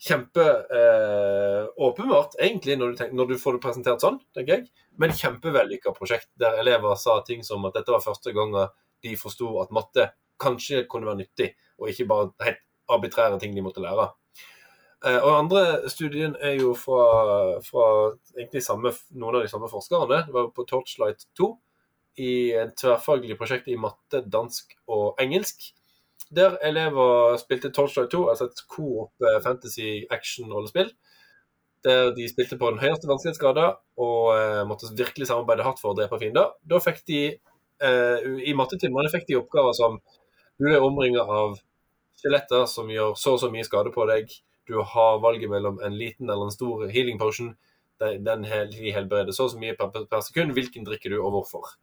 Kjempe 0.00 0.44
eh, 0.72 1.66
åpenbart, 1.76 2.38
egentlig, 2.40 2.78
når 2.80 2.92
du, 2.92 3.00
tenker, 3.00 3.16
når 3.18 3.32
du, 3.32 3.36
får 3.40 3.56
det 3.56 3.64
presentert 3.66 4.04
sånn, 4.04 4.16
tenker 4.36 4.56
jeg. 4.56 4.86
Men 5.00 5.12
kjempevellykka 5.16 5.92
prosjekt 5.96 6.30
der 6.40 6.56
elever 6.62 6.96
sa 7.00 7.18
ting 7.26 7.44
som 7.44 7.66
at 7.68 7.76
dette 7.76 7.92
var 7.92 8.04
første 8.04 8.32
gangen 8.36 8.72
de 9.04 9.12
forsto 9.20 9.52
at 9.60 9.72
matte 9.76 10.08
kanskje 10.40 10.86
kunne 10.88 11.08
være 11.08 11.20
nyttig, 11.20 11.52
og 11.80 11.92
ikke 11.92 12.08
bare 12.08 12.32
helt 12.46 12.64
arbitrære 12.90 13.38
ting 13.40 13.52
de 13.56 13.64
måtte 13.64 13.84
lære. 13.84 14.08
Eh, 15.06 15.16
og 15.16 15.38
andre 15.38 15.90
studien 15.92 16.34
er 16.40 16.58
jo 16.60 16.74
fra, 16.76 17.04
fra 17.64 17.86
egentlig 18.36 18.64
samme, 18.64 18.92
noen 19.16 19.38
av 19.38 19.44
de 19.44 19.52
samme 19.52 19.68
forskerne. 19.72 20.24
Det 20.28 20.34
var 20.34 20.50
på 20.56 20.66
Torchlight 20.68 21.28
2 21.38 21.50
i 22.18 22.50
et 22.58 22.72
tverrfaglig 22.78 23.36
prosjekt 23.38 23.68
i 23.70 23.78
matte, 23.78 24.24
dansk 24.26 24.74
og 24.90 25.20
engelsk 25.22 25.70
der 26.30 26.56
elever 26.62 27.36
spilte 27.42 27.72
Torchlight 27.74 28.10
2, 28.10 28.28
altså 28.30 28.46
et 28.46 28.60
coop 28.70 29.24
eh, 29.26 29.40
fantasy 29.42 30.04
action-rollespill. 30.10 30.92
Der 31.84 32.12
de 32.14 32.28
spilte 32.28 32.58
på 32.60 32.70
den 32.70 32.78
høyeste 32.78 33.08
vanskelighetsgraden 33.08 33.80
og 34.04 34.26
eh, 34.36 34.60
måtte 34.68 34.92
virkelig 34.96 35.26
samarbeide 35.26 35.66
hardt 35.66 35.82
for 35.82 35.92
å 35.92 35.98
drepe 35.98 36.20
fiender. 36.22 36.52
Da 36.62 36.78
fikk 36.84 37.02
de, 37.10 37.22
eh, 37.82 38.28
I 38.46 38.54
mattetimene 38.54 39.10
fikk 39.10 39.26
de 39.30 39.40
oppgaver 39.40 39.74
som 39.74 39.98
du 40.60 40.68
er 40.70 40.84
omringa 40.84 41.24
av 41.24 41.58
skjeletter 42.20 42.66
som 42.68 42.90
gjør 42.92 43.16
så 43.18 43.34
og 43.34 43.42
så 43.42 43.50
mye 43.50 43.66
skade 43.66 43.90
på 43.94 44.06
deg. 44.12 44.30
Du 44.68 44.78
har 44.86 45.22
valget 45.24 45.50
mellom 45.50 45.80
en 45.82 45.98
liten 45.98 46.30
eller 46.30 46.46
en 46.46 46.54
stor 46.54 46.86
healing 46.94 47.18
potion. 47.18 47.56
Den, 48.00 48.22
den 48.24 48.44
helbreder 48.46 49.34
så 49.34 49.48
og 49.48 49.54
så 49.56 49.58
mye 49.60 49.74
per, 49.76 49.90
per, 49.90 50.22
sekund. 50.22 50.54
Hvilken 50.54 50.86
drikker 50.86 51.10
du, 51.10 51.18
og 51.24 51.34
hvorfor? 51.34 51.74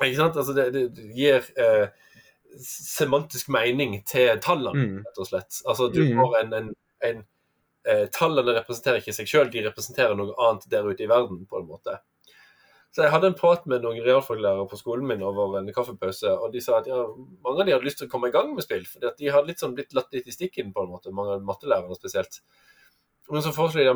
Ikke 0.00 0.16
sant? 0.18 0.38
Altså, 0.40 0.54
det, 0.56 0.70
det 0.72 1.08
gir 1.16 1.44
eh, 1.60 1.90
semantisk 2.62 3.50
mening 3.52 3.98
til 4.08 4.38
tallene, 4.44 4.86
mm. 4.86 5.02
rett 5.06 5.20
og 5.20 5.28
slett. 5.28 5.60
Altså, 5.68 5.88
du 5.92 6.00
mm. 6.04 6.14
får 6.20 6.38
en, 6.40 6.54
en, 6.58 6.70
en 7.10 7.20
eh, 7.88 8.06
Tallene 8.14 8.56
representerer 8.58 9.02
ikke 9.02 9.16
seg 9.16 9.30
sjøl, 9.30 9.52
de 9.52 9.66
representerer 9.66 10.16
noe 10.18 10.34
annet 10.46 10.66
der 10.72 10.88
ute 10.88 11.04
i 11.04 11.10
verden, 11.10 11.44
på 11.48 11.60
en 11.60 11.68
måte. 11.68 11.98
Så 12.92 13.06
Jeg 13.06 13.12
hadde 13.14 13.30
en 13.30 13.38
prat 13.38 13.62
med 13.70 13.84
noen 13.84 14.02
realfaglærere 14.04 14.66
på 14.68 14.76
skolen 14.76 15.06
min 15.08 15.22
over 15.24 15.54
en 15.56 15.70
kaffepause, 15.72 16.28
og 16.28 16.52
de 16.52 16.60
sa 16.60 16.82
at 16.82 16.90
ja, 16.90 16.98
mange 17.44 17.62
av 17.62 17.68
de 17.68 17.72
hadde 17.72 17.88
lyst 17.88 18.02
til 18.02 18.10
å 18.10 18.12
komme 18.12 18.28
i 18.28 18.34
gang 18.34 18.50
med 18.52 18.66
spill, 18.66 18.84
fordi 18.84 19.08
at 19.08 19.16
de 19.20 19.30
hadde 19.32 19.48
litt 19.48 19.62
sånn 19.64 19.72
blitt 19.78 19.96
latt 19.96 20.12
litt 20.12 20.28
i 20.28 20.34
stikken, 20.34 20.74
på 20.76 20.84
en 20.84 20.92
måte, 20.92 21.14
mange 21.16 21.38
av 21.38 21.46
mattelærerne 21.48 21.96
spesielt. 21.96 22.42
Men 23.30 23.42
så 23.44 23.52
foreslår 23.54 23.86
de 23.86 23.90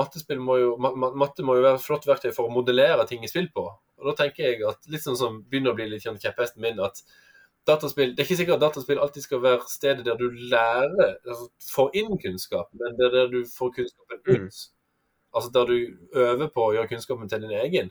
at 0.00 0.38
må 0.38 0.56
jo, 0.60 0.74
matte 0.78 1.44
må 1.44 1.56
jo 1.58 1.64
være 1.64 1.78
et 1.80 1.84
flott 1.84 2.06
verktøy 2.06 2.30
for 2.34 2.46
å 2.46 2.54
modellere 2.54 3.06
ting 3.08 3.24
i 3.26 3.30
spill 3.30 3.50
på. 3.54 3.64
Og 3.98 4.10
Da 4.10 4.14
tenker 4.22 4.46
jeg 4.46 4.62
at 4.68 4.86
litt 4.90 5.02
sånn 5.02 5.18
som 5.18 5.40
begynner 5.42 5.74
å 5.74 5.78
bli 5.78 5.88
litt 5.90 6.06
kjepphesten 6.06 6.62
min, 6.62 6.78
at 6.80 7.02
dataspill 7.68 8.14
Det 8.14 8.22
er 8.22 8.28
ikke 8.28 8.38
sikkert 8.38 8.56
at 8.56 8.64
dataspill 8.68 9.00
alltid 9.02 9.24
skal 9.26 9.42
være 9.44 9.68
stedet 9.68 10.06
der 10.06 10.16
du 10.16 10.30
lærer, 10.30 11.18
altså 11.26 11.48
får 11.74 11.96
inn 12.00 12.18
kunnskap, 12.22 12.70
men 12.80 12.96
det 12.96 13.08
er 13.08 13.16
der 13.16 13.32
du 13.34 13.40
får 13.50 13.74
kunnskapen 13.76 14.22
ut. 14.24 14.38
Mm. 14.38 14.76
Altså 15.36 15.50
der 15.52 15.68
du 15.68 16.22
øver 16.24 16.52
på 16.54 16.64
å 16.64 16.74
gjøre 16.76 16.88
kunnskapen 16.94 17.28
til 17.28 17.44
din 17.44 17.56
egen. 17.58 17.90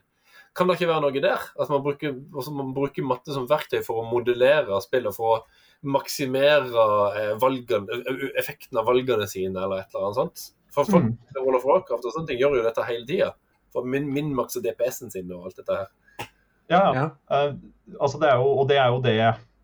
Kan 0.58 0.70
det 0.70 0.80
ikke 0.80 0.90
være 0.90 1.04
noe 1.06 1.22
der? 1.22 1.44
At 1.62 1.70
man 1.70 1.84
bruker, 1.86 2.16
altså 2.34 2.54
man 2.56 2.74
bruker 2.74 3.06
matte 3.06 3.36
som 3.36 3.46
verktøy 3.50 3.84
for 3.86 4.02
å 4.02 4.08
modellere 4.10 4.80
spillet, 4.82 5.14
for 5.14 5.36
å 5.36 5.42
maksimere 5.86 6.86
eh, 7.20 7.34
valgene, 7.42 8.00
effekten 8.40 8.80
av 8.80 8.88
valgene 8.90 9.28
sine, 9.30 9.56
eller 9.56 9.84
et 9.84 9.94
eller 9.94 10.08
annet 10.08 10.22
sånt? 10.22 10.46
For 10.74 10.90
folk 10.90 11.08
mm. 11.10 11.18
World 11.40 11.60
of 11.60 11.68
Warcraft 11.68 12.06
og 12.06 12.16
sånne 12.16 12.32
ting 12.32 12.42
gjør 12.42 12.60
jo 12.60 12.66
dette 12.66 12.86
hele 12.88 13.06
tida. 13.08 13.32
For 13.74 13.88
min, 13.88 14.08
min 14.14 14.34
og 14.38 14.54
DPS-en 14.64 15.14
sin 15.14 15.32
og 15.34 15.50
alt 15.50 15.60
dette 15.62 15.80
her. 15.82 16.28
Ja, 16.68 16.82
ja. 16.96 17.06
Uh, 17.32 17.54
altså 18.00 18.20
det 18.22 18.30
er 18.30 18.42
jo, 18.42 18.50
og 18.62 18.68
det 18.70 18.78
er 18.82 18.92
jo 18.92 19.00
det 19.04 19.20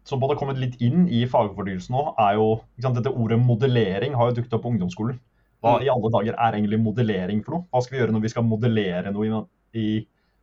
som 0.08 0.20
både 0.20 0.36
har 0.36 0.42
kommet 0.42 0.60
litt 0.60 0.80
inn 0.84 1.06
i 1.12 1.24
fagfordyelsen 1.32 1.96
nå, 1.96 2.04
er 2.20 2.38
jo 2.40 2.48
sant, 2.84 2.98
Dette 2.98 3.12
ordet 3.12 3.40
modellering 3.40 4.18
har 4.20 4.30
jo 4.30 4.40
dukket 4.40 4.58
opp 4.58 4.66
på 4.66 4.74
ungdomsskolen. 4.74 5.20
Hva 5.64 5.78
mm. 5.78 5.86
i 5.86 5.92
alle 5.94 6.12
dager 6.12 6.36
er 6.36 6.58
egentlig 6.58 6.80
modellering 6.84 7.44
for 7.46 7.58
noe? 7.58 7.68
Hva 7.72 7.84
skal 7.84 7.96
vi 7.96 8.02
gjøre 8.02 8.16
når 8.16 8.26
vi 8.26 8.32
skal 8.34 8.48
modellere 8.48 9.14
noe 9.16 9.28
i, 9.30 9.40
i 9.80 9.86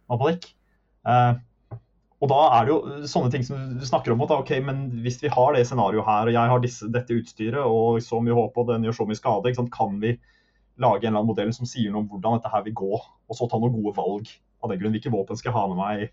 matematikk? 0.09 0.49
Eh, 1.13 1.33
og 2.21 2.29
da 2.29 2.41
er 2.53 2.67
det 2.67 2.73
jo 2.75 3.07
sånne 3.09 3.31
ting 3.33 3.45
som 3.47 3.61
du 3.81 3.85
snakker 3.89 4.13
om 4.13 4.21
at 4.27 4.35
ok, 4.35 4.51
men 4.67 4.83
hvis 5.05 5.19
vi 5.23 5.31
har 5.33 5.55
det 5.57 5.63
scenarioet 5.69 6.05
her, 6.05 6.29
og 6.29 6.37
jeg 6.37 6.53
har 6.53 6.61
disse, 6.61 6.89
dette 6.93 7.17
utstyret 7.17 7.63
og 7.65 8.03
så 8.05 8.21
mye 8.21 8.37
håp, 8.37 8.59
og 8.61 8.69
den 8.69 8.85
gjør 8.85 8.99
så 8.99 9.07
mye 9.09 9.21
skade, 9.21 9.55
kan 9.73 9.97
vi 10.03 10.19
lage 10.81 11.07
en 11.07 11.11
eller 11.11 11.21
annen 11.23 11.31
modell 11.31 11.53
som 11.57 11.69
sier 11.69 11.93
noe 11.93 12.05
om 12.05 12.11
hvordan 12.11 12.37
dette 12.37 12.53
her 12.53 12.65
vil 12.67 12.77
gå, 12.77 12.91
og 13.01 13.37
så 13.37 13.49
ta 13.49 13.61
noen 13.61 13.73
gode 13.77 13.95
valg 13.97 14.29
av 14.61 14.73
den 14.73 14.81
grunn. 14.83 14.95
Hvilke 14.97 15.13
våpen 15.13 15.41
skal 15.41 15.51
jeg 15.51 15.57
ha 15.57 15.65
med 15.71 15.81
meg? 15.81 16.05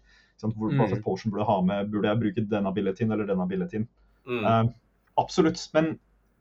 Hvor, 0.43 0.72
hva 0.72 0.88
slags 0.88 1.01
mm. 1.01 1.05
potion 1.05 1.34
burde 1.34 1.43
jeg 1.43 1.51
ha 1.51 1.58
med? 1.66 1.91
Burde 1.91 2.12
jeg 2.12 2.22
bruke 2.24 2.45
denne 2.51 2.72
abilityen 2.72 3.12
eller 3.12 3.28
denne 3.28 3.47
abilityen? 3.47 3.88
Mm. 4.28 4.43
Uh, 4.43 4.72
absolutt. 5.20 5.62
Men 5.76 5.95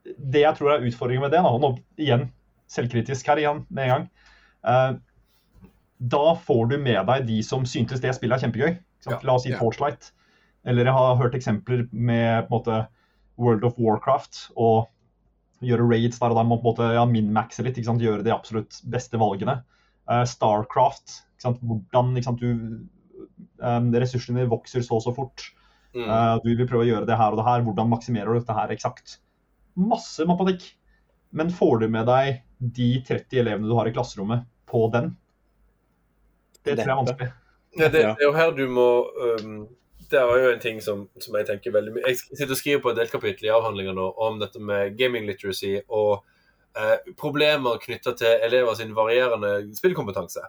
det 0.05 0.43
jeg 0.45 0.59
tror 0.59 0.75
er 0.75 0.87
utfordringen 0.87 1.27
med 1.27 1.35
det, 1.35 1.43
da, 1.43 1.55
nå 1.63 1.73
igjen 1.99 2.29
selvkritisk 2.71 3.31
her 3.31 3.43
igjen 3.43 3.63
med 3.71 3.85
en 3.85 3.93
gang 3.93 4.07
uh, 4.67 4.97
Da 6.03 6.25
får 6.43 6.73
du 6.73 6.77
med 6.83 6.99
deg 7.09 7.29
de 7.29 7.39
som 7.47 7.67
syntes 7.67 8.03
det 8.03 8.15
spillet 8.15 8.39
er 8.39 8.47
kjempegøy. 8.47 8.77
Ja, 9.07 9.21
La 9.23 9.37
oss 9.37 9.45
si 9.45 9.53
ja. 9.53 9.61
Torchlight. 9.61 10.13
Eller 10.67 10.89
jeg 10.89 10.97
har 10.97 11.19
hørt 11.21 11.37
eksempler 11.39 11.87
med 11.93 12.49
på 12.49 12.51
en 12.51 12.57
måte, 12.57 12.79
World 13.37 13.67
of 13.69 13.77
Warcraft 13.77 14.47
og 14.57 14.87
gjøre 15.65 15.85
raids 15.91 16.19
der 16.21 16.33
og 16.33 16.39
der, 16.39 16.49
på 16.49 16.57
en 16.57 16.65
måte 16.65 16.89
ja, 16.97 17.05
min-maxe 17.09 17.65
litt. 17.67 17.79
Gjøre 17.79 18.25
de 18.25 18.33
absolutt 18.35 18.81
beste 18.89 19.21
valgene. 19.21 19.61
Uh, 20.09 20.25
Starcraft. 20.29 21.21
Hvordan 21.45 22.15
du 22.41 22.49
um, 23.61 23.93
ressursene 23.93 24.41
dine 24.41 24.51
vokser 24.51 24.85
så 24.85 24.99
og 24.99 25.05
så 25.05 25.15
fort. 25.17 25.51
Mm. 25.97 26.09
Uh, 26.09 26.35
du 26.45 26.51
vil 26.55 26.67
prøve 26.69 26.87
å 26.87 26.91
gjøre 26.91 27.09
det 27.09 27.21
her 27.21 27.37
og 27.37 27.41
det 27.41 27.47
her. 27.49 27.65
Hvordan 27.69 27.93
maksimerer 27.93 28.33
du 28.33 28.41
dette 28.41 28.57
her 28.57 28.75
eksakt? 28.75 29.19
Masse 29.77 30.25
matematikk. 30.29 30.69
Men 31.37 31.53
får 31.53 31.83
du 31.85 31.89
med 31.93 32.09
deg 32.09 32.43
de 32.59 32.91
30 33.05 33.43
elevene 33.43 33.69
du 33.69 33.77
har 33.77 33.89
i 33.89 33.93
klasserommet, 33.93 34.47
på 34.67 34.87
den? 34.95 35.13
Det 36.65 36.79
tror 36.79 36.81
jeg 36.81 36.95
er 36.95 37.03
vanskelig. 37.03 37.35
Ja, 37.77 37.89
det, 37.93 38.03
er 38.05 38.23
jo 38.25 38.33
her 38.37 38.53
du 38.57 38.65
må 38.73 38.89
um, 39.41 39.67
Det 40.11 40.19
er 40.21 40.43
jo 40.43 40.53
en 40.53 40.63
ting 40.63 40.79
som, 40.83 41.07
som, 41.21 41.37
jeg 41.37 41.49
tenker 41.49 41.75
veldig 41.75 41.97
mye 41.97 42.05
Jeg 42.09 42.21
sitter 42.23 42.55
og 42.55 42.61
skriver 42.61 42.83
på 42.85 42.93
et 42.93 43.01
delkapittel 43.01 43.49
i 43.49 43.53
avhandlinga 43.53 43.95
nå 43.97 44.07
om 44.27 44.39
dette 44.41 44.63
med 44.63 44.97
gaming 44.99 45.27
literacy 45.29 45.75
og 45.87 46.23
uh, 46.79 46.97
problemer 47.19 47.81
knytta 47.83 48.15
til 48.17 48.47
elever 48.47 48.79
sin 48.79 48.95
varierende 48.97 49.53
spillkompetanse. 49.77 50.45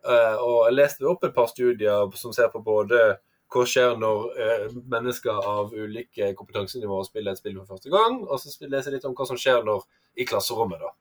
Uh, 0.00 0.36
og 0.40 0.56
jeg 0.68 0.78
leste 0.78 1.08
opp 1.08 1.26
et 1.26 1.36
par 1.36 1.50
studier 1.50 2.14
som 2.16 2.32
ser 2.32 2.48
på 2.52 2.62
både 2.64 3.02
hva 3.50 3.64
skjer 3.66 3.98
når 4.00 4.26
uh, 4.38 4.78
mennesker 4.94 5.44
av 5.52 5.74
ulike 5.74 6.32
kompetansenivåer 6.38 7.08
spiller 7.08 7.34
et 7.34 7.42
spill 7.42 7.58
for 7.58 7.74
første 7.74 7.92
gang, 7.92 8.22
og 8.24 8.40
så 8.40 8.54
leser 8.64 8.92
jeg 8.92 9.00
litt 9.00 9.08
om 9.10 9.16
hva 9.18 9.28
som 9.28 9.40
skjer 9.40 9.66
når, 9.66 9.84
i 10.16 10.26
klasserommet. 10.28 10.80
da. 10.80 10.94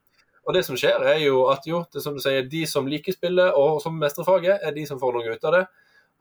Og 0.49 0.55
det 0.57 0.63
som 0.65 0.77
skjer, 0.79 1.03
er 1.05 1.19
jo 1.21 1.43
at 1.51 1.67
jo, 1.69 1.83
det 1.93 2.01
som 2.01 2.15
du 2.17 2.23
sier, 2.23 2.47
de 2.49 2.63
som 2.65 2.87
liker 2.89 3.13
spillet 3.13 3.53
og 3.53 3.77
som 3.83 3.93
mestrer 4.01 4.25
faget, 4.25 4.63
er 4.65 4.73
de 4.73 4.85
som 4.89 4.97
får 4.97 5.13
noe 5.13 5.35
ut 5.35 5.43
av 5.45 5.53
det. 5.53 5.65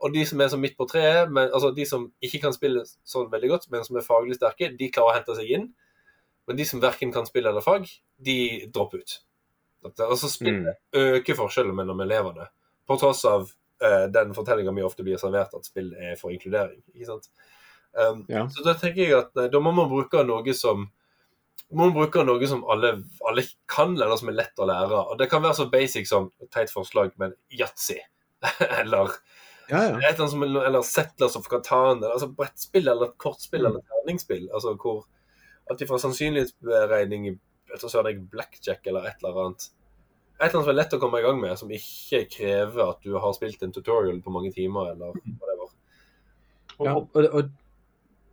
Og 0.05 0.13
de 0.13 0.25
som 0.29 0.43
er 0.45 0.51
som 0.53 0.61
midt 0.61 0.77
på 0.77 0.87
treet, 0.91 1.31
men, 1.33 1.49
altså 1.49 1.71
de 1.75 1.87
som 1.89 2.05
ikke 2.21 2.43
kan 2.43 2.53
spille 2.53 2.83
sånn 3.09 3.31
veldig 3.33 3.49
godt, 3.55 3.65
men 3.73 3.87
som 3.87 3.97
er 3.97 4.05
faglig 4.05 4.37
sterke, 4.37 4.69
de 4.77 4.91
klarer 4.93 5.15
å 5.15 5.17
hente 5.17 5.37
seg 5.39 5.55
inn. 5.57 5.65
Men 6.45 6.61
de 6.61 6.67
som 6.69 6.83
verken 6.85 7.15
kan 7.15 7.25
spille 7.25 7.49
eller 7.49 7.65
fag, 7.65 7.89
de 8.29 8.37
dropper 8.75 9.01
ut. 9.01 9.17
Altså 9.89 10.29
spillet 10.29 10.77
mm. 10.77 11.01
øker 11.01 11.39
forskjellen 11.39 11.77
mellom 11.81 12.05
elevene. 12.05 12.51
På 12.85 13.01
tross 13.01 13.25
av 13.29 13.49
uh, 13.49 14.05
den 14.13 14.37
fortellinga 14.37 14.77
mi 14.77 14.85
ofte 14.85 15.09
blir 15.09 15.17
servert 15.21 15.57
at 15.57 15.67
spill 15.73 15.95
er 15.97 16.21
for 16.21 16.37
inkludering. 16.37 16.83
ikke 16.93 17.09
sant? 17.09 17.33
Um, 17.97 18.27
ja. 18.29 18.45
Så 18.53 18.61
da 18.67 18.77
tenker 18.77 19.07
jeg 19.07 19.17
at 19.17 19.33
nei, 19.41 19.49
da 19.49 19.65
må 19.65 19.73
man 19.73 19.89
bruke 19.89 20.21
noe 20.29 20.53
som 20.57 20.91
man 21.77 21.93
bruke 21.93 22.23
noe 22.25 22.49
som 22.49 22.63
alle, 22.71 22.95
alle, 23.29 23.45
kan, 23.69 23.93
eller 23.97 24.17
som 24.17 24.31
er 24.31 24.39
lett 24.39 24.61
å 24.61 24.69
lære. 24.69 25.03
Og 25.13 25.19
Det 25.21 25.29
kan 25.31 25.43
være 25.45 25.59
så 25.59 25.69
basic 25.73 26.09
som 26.09 26.31
et 26.41 26.51
teit 26.55 26.73
forslag, 26.73 27.13
men 27.21 27.35
yatzy. 27.53 27.99
eller 28.81 29.13
ja, 29.69 29.83
ja. 29.83 29.97
et 29.99 30.15
eller, 30.15 30.31
som, 30.33 30.45
eller 30.45 30.85
Settlers 30.87 31.37
of 31.37 31.49
Catan, 31.51 32.05
altså 32.07 32.31
brettspill 32.33 32.89
eller 32.89 33.13
kortspill 33.21 33.67
mm. 33.67 33.71
eller 33.71 33.85
terningspill. 33.93 34.49
Altså 34.55 34.77
hvor 34.81 35.07
Alt 35.69 35.83
fra 35.85 35.99
sannsynlighetsberegning 36.01 37.27
i 37.29 37.35
blackjack 38.33 38.87
eller 38.89 39.05
et 39.05 39.19
eller 39.21 39.41
annet 39.43 39.67
et 40.39 40.47
eller 40.47 40.55
annet 40.55 40.65
som 40.65 40.71
er 40.71 40.77
lett 40.79 40.95
å 40.95 41.01
komme 41.03 41.19
i 41.19 41.25
gang 41.27 41.41
med, 41.43 41.53
som 41.59 41.73
ikke 41.75 42.23
krever 42.31 42.85
at 42.85 43.03
du 43.03 43.17
har 43.19 43.35
spilt 43.35 43.63
en 43.67 43.75
tutorial 43.75 44.21
på 44.23 44.33
mange 44.33 44.53
timer, 44.55 44.93
eller 44.93 45.17
whatever. 45.41 45.73
Ja, 46.79 46.95
og, 46.95 47.17
og, 47.27 47.49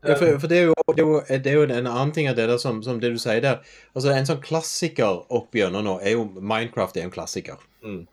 ja, 0.08 0.18
for, 0.20 0.40
for 0.42 0.52
det, 0.52 0.58
er 0.58 0.68
jo, 0.70 0.76
det, 0.90 1.02
er 1.02 1.08
jo, 1.08 1.22
det, 1.30 1.52
er 1.52 1.58
jo, 1.58 1.64
en 1.66 1.90
annen 1.90 2.12
ting 2.16 2.30
av 2.30 2.38
det 2.38 2.48
der 2.52 2.60
som, 2.62 2.82
som, 2.86 3.00
det 3.02 3.14
du 3.14 3.18
sier 3.22 3.42
der. 3.44 3.64
Altså 3.94 4.14
En 4.14 4.28
sånn 4.28 4.44
klassiker 4.44 5.24
opp 5.34 5.56
gjennom 5.56 5.86
nå 5.88 5.96
er 6.02 6.16
jo 6.16 6.28
Minecraft 6.36 7.00
er 7.00 7.08
en 7.08 7.14
klassiker. 7.14 7.64
Mm. 7.86 8.04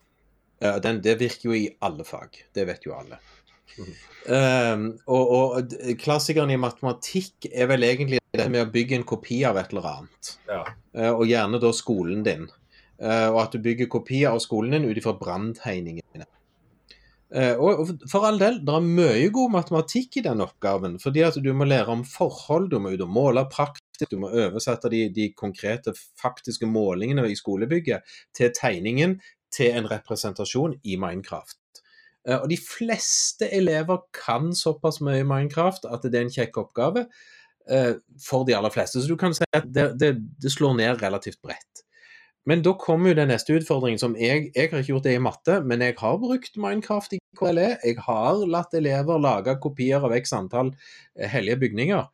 Uh, 0.62 0.78
den, 0.84 1.02
det 1.04 1.18
virker 1.20 1.50
jo 1.50 1.58
i 1.58 1.66
alle 1.84 2.06
fag. 2.06 2.42
Det 2.54 2.66
vet 2.68 2.86
jo 2.86 2.96
alle. 2.96 3.20
Mm. 3.78 3.92
Um, 4.22 4.82
og, 5.10 5.30
og, 5.34 5.72
klassikeren 5.98 6.52
i 6.52 6.60
matematikk 6.60 7.48
er 7.50 7.66
vel 7.72 7.86
egentlig 7.86 8.20
det 8.36 8.46
med 8.52 8.62
å 8.62 8.70
bygge 8.70 9.00
en 9.00 9.06
kopi 9.08 9.40
av 9.48 9.58
et 9.60 9.72
eller 9.74 9.88
annet. 9.90 10.34
Ja. 10.50 10.62
Uh, 10.94 11.12
og 11.12 11.24
gjerne 11.30 11.60
da 11.62 11.72
skolen 11.74 12.22
din. 12.26 12.46
Uh, 13.02 13.32
og 13.32 13.40
at 13.46 13.56
du 13.56 13.64
bygger 13.64 13.90
kopier 13.90 14.30
av 14.30 14.42
skolen 14.44 14.76
din 14.76 14.86
ut 14.86 14.98
ifra 14.98 15.16
branntegningene. 15.18 16.28
Eh, 17.32 17.56
og 17.56 17.94
for 18.10 18.26
all 18.28 18.36
del, 18.40 18.58
det 18.60 18.74
er 18.76 18.84
mye 18.84 19.28
god 19.32 19.54
matematikk 19.54 20.18
i 20.20 20.24
den 20.26 20.42
oppgaven. 20.44 20.98
fordi 21.00 21.22
at 21.24 21.38
du 21.40 21.52
må 21.56 21.64
lære 21.64 21.88
om 21.88 22.04
forhold, 22.04 22.70
du 22.70 22.78
må 22.78 22.92
ut 22.92 23.00
og 23.00 23.08
måle 23.08 23.46
praktisk, 23.48 24.10
du 24.10 24.18
må 24.20 24.28
oversette 24.28 24.90
de, 24.92 25.06
de 25.08 25.32
konkrete 25.32 25.94
faktiske 26.20 26.66
målingene 26.66 27.24
i 27.30 27.36
skolebygget 27.38 28.02
til 28.36 28.52
tegningen 28.52 29.20
til 29.52 29.72
en 29.72 29.88
representasjon 29.88 30.76
i 30.84 30.96
Minecraft. 30.96 31.56
Eh, 32.28 32.36
og 32.36 32.48
de 32.52 32.58
fleste 32.60 33.48
elever 33.54 34.04
kan 34.12 34.52
såpass 34.54 35.00
mye 35.00 35.24
Minecraft 35.24 35.88
at 35.88 36.04
det 36.04 36.18
er 36.18 36.26
en 36.26 36.34
kjekk 36.36 36.60
oppgave 36.66 37.06
eh, 37.70 37.94
for 38.20 38.44
de 38.44 38.56
aller 38.58 38.74
fleste. 38.74 39.00
Så 39.00 39.08
du 39.08 39.16
kan 39.16 39.32
si 39.34 39.48
at 39.56 39.72
det, 39.72 39.94
det, 40.00 40.14
det 40.42 40.52
slår 40.52 40.76
ned 40.82 41.00
relativt 41.00 41.40
bredt. 41.40 41.86
Men 42.48 42.62
da 42.66 42.72
kommer 42.74 43.12
jo 43.12 43.18
den 43.20 43.30
neste 43.30 43.54
utfordringen 43.54 44.00
som 44.02 44.16
jeg, 44.18 44.48
jeg 44.50 44.70
har 44.72 44.80
ikke 44.80 44.96
gjort 44.96 45.06
det 45.06 45.14
i 45.14 45.22
matte, 45.22 45.60
men 45.62 45.84
jeg 45.84 45.94
har 46.00 46.18
brukt 46.18 46.58
Minecraft 46.58 47.14
i 47.14 47.20
KLE. 47.38 47.68
Jeg 47.84 48.02
har 48.02 48.42
latt 48.50 48.74
elever 48.74 49.22
lage 49.22 49.54
kopier 49.62 50.02
av 50.02 50.14
x 50.16 50.34
antall 50.34 50.72
eh, 50.72 51.28
hellige 51.30 51.60
bygninger. 51.62 52.08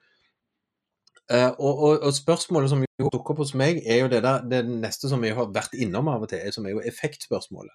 Uh, 1.28 1.52
og, 1.60 1.72
og, 1.84 1.94
og, 2.08 2.12
spørsmålet 2.16 2.70
som 2.72 2.84
dukker 3.00 3.34
opp 3.34 3.40
hos 3.42 3.52
meg, 3.56 3.82
er 3.84 3.98
jo 4.00 4.12
det, 4.12 4.22
der, 4.24 4.44
det 4.48 4.62
neste 4.68 5.10
som 5.10 5.24
jeg 5.24 5.36
har 5.36 5.50
vært 5.52 5.76
innom 5.76 6.08
av 6.08 6.24
og 6.24 6.30
til, 6.32 6.44
som 6.52 6.64
er 6.64 6.76
jo 6.76 6.84
effektspørsmålet. 6.88 7.74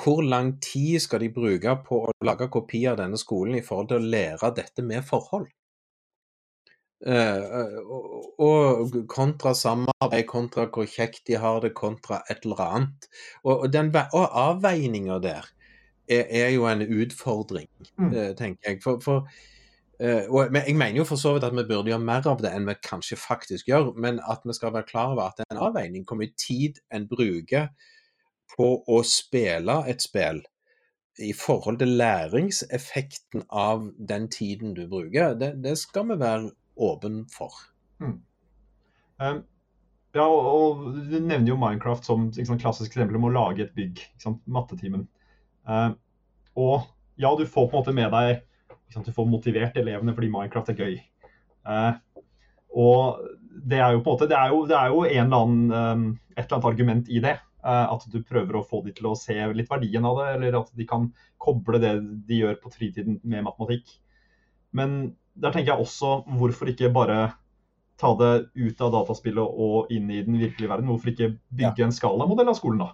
Hvor 0.00 0.22
lang 0.22 0.52
tid 0.62 1.00
skal 1.02 1.22
de 1.24 1.32
bruke 1.34 1.74
på 1.86 1.98
å 2.06 2.12
lage 2.24 2.46
kopi 2.50 2.84
av 2.86 3.00
denne 3.02 3.18
skolen 3.18 3.58
i 3.58 3.64
forhold 3.66 3.90
til 3.90 3.98
å 3.98 4.12
lære 4.14 4.52
dette 4.58 4.86
med 4.86 5.02
forhold? 5.06 5.50
Uh, 7.00 7.80
og, 8.36 8.96
kontra 9.08 9.54
samarbeid, 9.56 10.26
kontra 10.28 10.66
hvor 10.68 10.84
kjekt 10.84 11.22
de 11.30 11.38
har 11.40 11.62
det, 11.64 11.72
kontra 11.76 12.20
et 12.28 12.44
eller 12.44 12.60
annet. 12.60 13.08
Og, 13.44 13.54
og, 13.54 13.70
den, 13.72 13.88
og 14.12 14.26
avveininga 14.42 15.16
der 15.24 15.48
er, 16.10 16.26
er, 16.28 16.50
jo 16.52 16.66
en 16.68 16.84
utfordring, 16.84 17.70
mm. 17.96 18.10
uh, 18.12 18.28
tenker 18.36 18.74
jeg. 18.74 18.82
For, 18.84 19.00
for 19.04 19.24
og, 20.00 20.54
jeg 20.56 20.76
mener 20.80 20.96
jo 20.96 21.04
for 21.04 21.20
så 21.20 21.34
vidt 21.34 21.44
at 21.44 21.52
vi 21.52 21.66
burde 21.68 21.90
gjøre 21.92 22.00
mer 22.00 22.24
av 22.28 22.40
det 22.40 22.54
enn 22.56 22.64
vi 22.64 22.72
kanskje 22.84 23.18
faktisk 23.20 23.68
gjør, 23.68 23.90
men 24.00 24.16
at 24.32 24.46
vi 24.48 24.56
skal 24.56 24.72
være 24.72 24.88
klar 24.88 25.12
over 25.12 25.26
at 25.26 25.36
det 25.36 25.44
er 25.44 25.56
en 25.58 25.66
avveining. 25.66 26.06
Hvor 26.08 26.16
mye 26.16 26.32
tid 26.40 26.80
en 26.88 27.04
bruker 27.08 27.68
på 28.56 28.70
å 28.88 29.02
spille 29.04 29.76
et 29.92 30.00
spill 30.00 30.40
i 31.20 31.34
forhold 31.36 31.82
til 31.82 31.92
læringseffekten 32.00 33.44
av 33.52 33.90
den 34.08 34.28
tiden 34.32 34.72
du 34.76 34.86
bruker, 34.88 35.34
det, 35.36 35.52
det 35.64 35.76
skal 35.78 36.08
vi 36.08 36.16
være 36.20 36.48
åpen 36.76 37.24
for. 37.32 37.54
Mm. 38.00 38.18
Um, 39.20 39.40
ja, 40.16 40.26
og, 40.26 40.46
og, 40.50 40.84
Du 41.06 41.18
nevner 41.18 41.52
jo 41.52 41.58
Minecraft 41.60 42.06
som 42.06 42.28
liksom, 42.34 42.58
klassisk 42.62 42.94
eksempel 42.94 43.18
om 43.18 43.28
å 43.28 43.34
lage 43.34 43.66
et 43.66 43.74
bygg. 43.76 44.00
Mattetimen. 44.50 45.06
Um, 45.68 45.96
og 46.58 46.88
ja, 47.20 47.30
du 47.36 47.44
får 47.46 47.68
på 47.68 47.76
en 47.76 47.82
måte 47.82 47.92
med 47.94 48.10
deg 48.14 48.40
Du 49.04 49.12
får 49.14 49.26
motivert 49.28 49.76
elevene 49.78 50.14
fordi 50.16 50.32
Minecraft 50.32 50.72
er 50.72 50.80
gøy. 50.80 50.96
Uh, 51.68 52.24
og 52.70 53.20
det 53.60 53.78
er 53.82 53.94
jo 53.94 54.02
på 54.02 54.10
en 54.10 54.16
måte, 54.16 54.28
det 54.30 54.38
er 54.38 54.50
jo, 54.50 54.64
det 54.66 54.76
er 54.78 54.90
jo 54.90 55.04
en 55.04 55.24
eller 55.26 55.44
annen, 55.44 55.70
um, 55.70 56.04
et 56.36 56.44
eller 56.44 56.58
annet 56.58 56.68
argument 56.72 57.10
i 57.10 57.22
det. 57.22 57.36
Uh, 57.60 57.92
at 57.92 58.06
du 58.08 58.22
prøver 58.24 58.56
å 58.56 58.64
få 58.64 58.80
dem 58.86 58.94
til 58.96 59.10
å 59.10 59.16
se 59.18 59.36
litt 59.52 59.68
verdien 59.70 60.06
av 60.08 60.16
det, 60.18 60.28
eller 60.36 60.62
at 60.62 60.70
de 60.78 60.86
kan 60.88 61.10
koble 61.40 61.80
det 61.82 61.92
de 62.28 62.38
gjør 62.40 62.56
på 62.62 62.72
fritiden 62.72 63.18
med 63.22 63.44
matematikk. 63.46 63.90
Men 64.76 65.12
der 65.40 65.54
tenker 65.54 65.72
jeg 65.72 65.84
også 65.84 66.20
hvorfor 66.38 66.70
ikke 66.72 66.90
bare 66.94 67.20
ta 68.00 68.14
det 68.16 68.32
ut 68.56 68.80
av 68.80 68.92
dataspillet 68.94 69.60
og 69.66 69.92
inn 69.92 70.08
i 70.12 70.22
den 70.24 70.38
virkelige 70.40 70.70
verden? 70.70 70.88
Hvorfor 70.88 71.12
ikke 71.12 71.34
bygge 71.48 71.84
ja. 71.84 71.88
en 71.88 71.94
skalamodell 71.94 72.52
av 72.52 72.58
skolen, 72.58 72.82
da? 72.84 72.90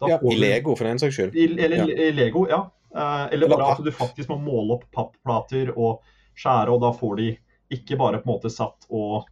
da 0.00 0.12
ja, 0.14 0.18
I 0.22 0.38
Lego, 0.40 0.76
for 0.78 0.88
den 0.88 1.00
saks 1.00 1.16
skyld. 1.18 1.36
I, 1.36 1.48
eller 1.58 1.82
ja. 1.82 1.88
i 2.08 2.12
Lego, 2.16 2.46
ja. 2.50 2.62
Eh, 2.94 3.24
eller 3.36 3.50
bare 3.52 3.72
at 3.74 3.82
du 3.84 3.90
faktisk 3.92 4.30
må 4.32 4.38
måle 4.40 4.78
opp 4.78 4.86
papplater 4.94 5.74
og 5.74 6.04
skjære, 6.38 6.72
og 6.72 6.80
da 6.84 6.92
får 6.96 7.18
de 7.20 7.32
ikke 7.76 7.98
bare 8.00 8.22
på 8.22 8.28
en 8.28 8.32
måte 8.32 8.52
satt 8.52 8.86
og 8.88 9.26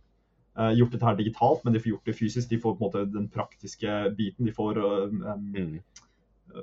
eh, 0.59 0.73
gjort 0.77 0.97
dette 0.97 1.09
her 1.09 1.21
digitalt, 1.21 1.63
men 1.65 1.77
de 1.77 1.81
får 1.81 1.95
gjort 1.95 2.11
det 2.11 2.17
fysisk. 2.19 2.51
De 2.51 2.61
får 2.61 2.77
på 2.77 2.83
en 2.83 2.89
måte 2.89 3.05
den 3.13 3.31
praktiske 3.33 4.01
biten. 4.19 4.49
De 4.49 4.53
får 4.57 4.83
um, 4.83 5.23
mm. 5.55 5.71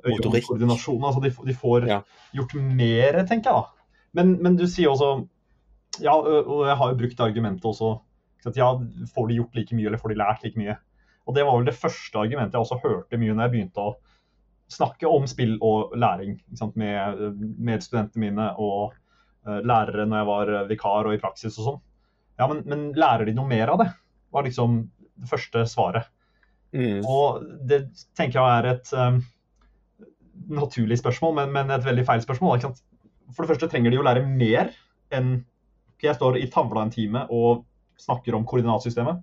øyekoordinasjon. 0.03 1.01
Altså 1.01 1.23
de, 1.23 1.33
de 1.49 1.57
får 1.57 1.89
ja. 1.89 2.03
gjort 2.37 2.53
mer, 2.61 3.23
tenker 3.25 3.49
jeg 3.49 3.63
da. 3.63 3.87
Men, 4.13 4.35
men, 4.45 4.59
du 4.59 4.67
sier 4.69 4.93
også 4.93 5.23
Ja, 6.01 6.15
og 6.17 6.63
jeg 6.65 6.77
har 6.79 6.89
jo 6.89 6.97
brukt 6.97 7.21
argumentet 7.21 7.67
også. 7.69 7.97
At 8.47 8.57
ja, 8.59 8.71
får 9.13 9.29
de 9.29 9.37
gjort 9.37 9.55
like 9.55 9.75
mye, 9.77 9.87
eller 9.87 10.01
får 10.01 10.13
de 10.13 10.19
lært 10.19 10.41
like 10.43 10.59
mye? 10.59 10.75
Og 11.27 11.37
det 11.37 11.45
var 11.47 11.55
vel 11.55 11.69
det 11.69 11.77
første 11.77 12.19
argumentet 12.19 12.57
jeg 12.57 12.65
også 12.65 12.81
hørte 12.83 13.19
mye 13.19 13.35
når 13.35 13.45
jeg 13.45 13.53
begynte 13.53 13.85
å 13.85 13.93
snakke 14.73 15.07
om 15.07 15.27
spill 15.29 15.55
og 15.63 15.93
læring 15.99 16.35
med, 16.79 17.21
med 17.39 17.83
studentene 17.85 18.23
mine 18.25 18.47
og 18.59 18.95
uh, 19.47 19.59
lærere 19.63 20.07
når 20.09 20.17
jeg 20.19 20.29
var 20.31 20.53
vikar 20.71 21.07
og 21.07 21.15
i 21.15 21.21
praksis 21.21 21.59
og 21.61 21.67
sånn. 21.69 21.79
Ja, 22.41 22.49
men, 22.49 22.63
men, 22.67 22.87
lærer 22.97 23.29
de 23.29 23.35
noe 23.37 23.47
mer 23.47 23.71
av 23.75 23.83
det? 23.83 23.91
var 24.33 24.47
liksom 24.47 24.79
det 25.21 25.29
første 25.29 25.65
svaret. 25.69 26.09
Mm. 26.73 27.03
Og 27.05 27.43
det 27.69 27.83
tenker 28.17 28.39
jeg 28.39 28.59
er 28.59 28.67
et 28.71 28.93
um, 28.97 29.19
naturlig 30.57 30.97
spørsmål, 30.97 31.35
men, 31.37 31.51
men, 31.53 31.73
et 31.75 31.85
veldig 31.85 32.05
feil 32.07 32.23
spørsmål. 32.23 32.63
For 33.29 33.45
det 33.45 33.51
første 33.53 33.69
trenger 33.69 33.93
de 33.93 33.99
å 34.01 34.05
lære 34.07 34.25
mer 34.25 34.73
enn 35.13 35.35
jeg 36.01 36.17
står 36.17 36.39
i 36.41 36.49
tavla 36.51 36.83
en 36.83 36.91
time 36.93 37.25
og 37.31 37.63
snakker 37.99 38.35
om 38.35 38.45
koordinatsystemet. 38.47 39.21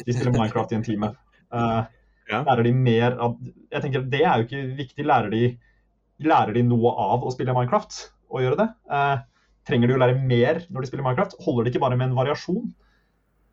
De 0.00 0.14
spiller 0.14 0.32
Minecraft 0.32 0.72
i 0.72 0.78
en 0.78 0.86
time. 0.86 1.10
Uh, 1.52 1.82
ja. 2.30 2.42
Lærer 2.46 2.64
de 2.64 2.72
mer 2.72 3.18
av 3.20 3.34
Jeg 3.42 3.82
tenker 3.84 4.06
Det 4.08 4.22
er 4.24 4.40
jo 4.40 4.46
ikke 4.46 4.62
viktig. 4.78 5.06
Lærer 5.08 5.32
de, 5.32 5.42
lærer 6.24 6.56
de 6.56 6.64
noe 6.66 6.94
av 7.10 7.26
å 7.26 7.32
spille 7.34 7.54
Minecraft 7.56 7.98
og 8.32 8.44
gjøre 8.44 8.60
det? 8.62 8.68
Uh, 8.88 9.18
trenger 9.68 9.90
de 9.90 9.96
å 9.96 10.02
lære 10.02 10.20
mer 10.20 10.62
når 10.68 10.84
de 10.84 10.92
spiller 10.92 11.06
Minecraft? 11.06 11.36
Holder 11.44 11.66
det 11.66 11.74
ikke 11.74 11.84
bare 11.84 11.98
med 11.98 12.10
en 12.10 12.18
variasjon? 12.18 12.70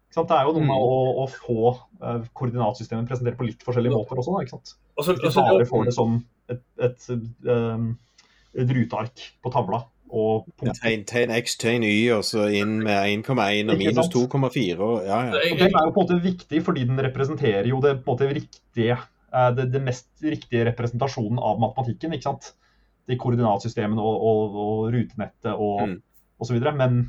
Det 0.09 0.23
er 0.33 0.47
jo 0.47 0.55
noe 0.55 0.65
med 0.65 0.73
mm. 0.73 0.85
å, 0.89 1.01
å, 1.21 1.25
få 1.29 1.71
uh, 2.01 2.23
koordinatsystemet 2.33 3.11
presentert 3.11 3.37
på 3.37 3.45
litt 3.45 3.61
forskjellige 3.65 3.93
måter 3.93 4.17
også. 4.17 4.33
Da, 4.33 4.45
ikke 4.45 4.55
sant? 4.55 4.71
Også, 4.97 5.13
ikke 5.19 5.33
bare 5.37 5.67
får 5.69 5.83
det 5.85 5.93
som 5.95 6.15
et, 6.49 6.63
et, 6.81 7.05
et, 7.13 7.91
et 8.63 8.73
ruteark 8.73 9.27
på 9.43 9.51
tavla. 9.53 9.83
Og 10.09 10.47
tegn, 10.79 11.03
tegn 11.05 11.31
X, 11.37 11.55
tegn 11.61 11.83
Y, 11.85 12.09
og 12.15 12.23
så 12.25 12.47
inn 12.55 12.79
med 12.81 12.97
1,1 12.97 13.69
og 13.69 13.77
minus 13.77 14.09
2,4. 14.09 14.89
Ja, 15.05 15.19
ja. 15.29 15.41
Den 15.59 15.69
er 15.69 15.85
jo 15.85 15.93
på 15.93 16.01
en 16.01 16.07
måte 16.07 16.17
viktig 16.23 16.63
fordi 16.65 16.85
den 16.89 17.01
representerer 17.05 17.69
jo 17.69 17.81
det, 17.83 17.99
på 18.01 18.15
en 18.15 18.15
måte 18.15 18.29
riktige, 18.39 18.97
eh, 19.29 19.51
det, 19.57 19.67
det 19.73 19.83
mest 19.85 20.09
riktige 20.25 20.65
representasjonen 20.71 21.37
av 21.37 21.61
matematikken. 21.61 22.17
ikke 22.17 22.29
sant? 22.31 22.51
De 23.09 23.17
koordinatsystemene 23.21 24.01
og, 24.01 24.25
og, 24.31 24.59
og 24.65 24.81
rutenettet 24.95 25.53
og 25.53 25.85
mm. 25.85 25.95
osv. 26.41 26.59
Men 26.81 26.99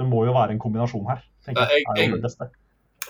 det 0.00 0.10
må 0.10 0.24
jo 0.26 0.34
være 0.34 0.56
en 0.56 0.62
kombinasjon 0.62 1.06
her. 1.10 1.24
tenker 1.46 1.70
jeg, 1.70 1.86
er 1.94 2.10
jo 2.10 2.20
det 2.22 2.50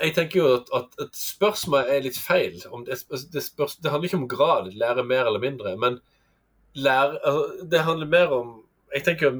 Jeg 0.00 0.14
tenker 0.16 0.40
jo 0.40 0.54
at, 0.58 0.72
at, 0.76 0.96
at 1.06 1.16
spørsmålet 1.16 1.96
er 1.96 2.04
litt 2.04 2.20
feil. 2.20 2.60
Det, 2.86 3.00
det, 3.32 3.44
spørs, 3.44 3.80
det, 3.80 3.92
handler 3.92 4.10
ikke 4.10 4.20
om 4.20 4.28
grad, 4.28 4.72
lære 4.76 5.04
mer 5.08 5.24
eller 5.24 5.40
mindre. 5.40 5.76
Men 5.80 6.02
lære, 6.74 7.16
altså, 7.24 7.68
det 7.70 7.86
handler 7.88 8.06
mer 8.06 8.34
om 8.36 8.58
jeg 8.90 9.04
tenker 9.06 9.34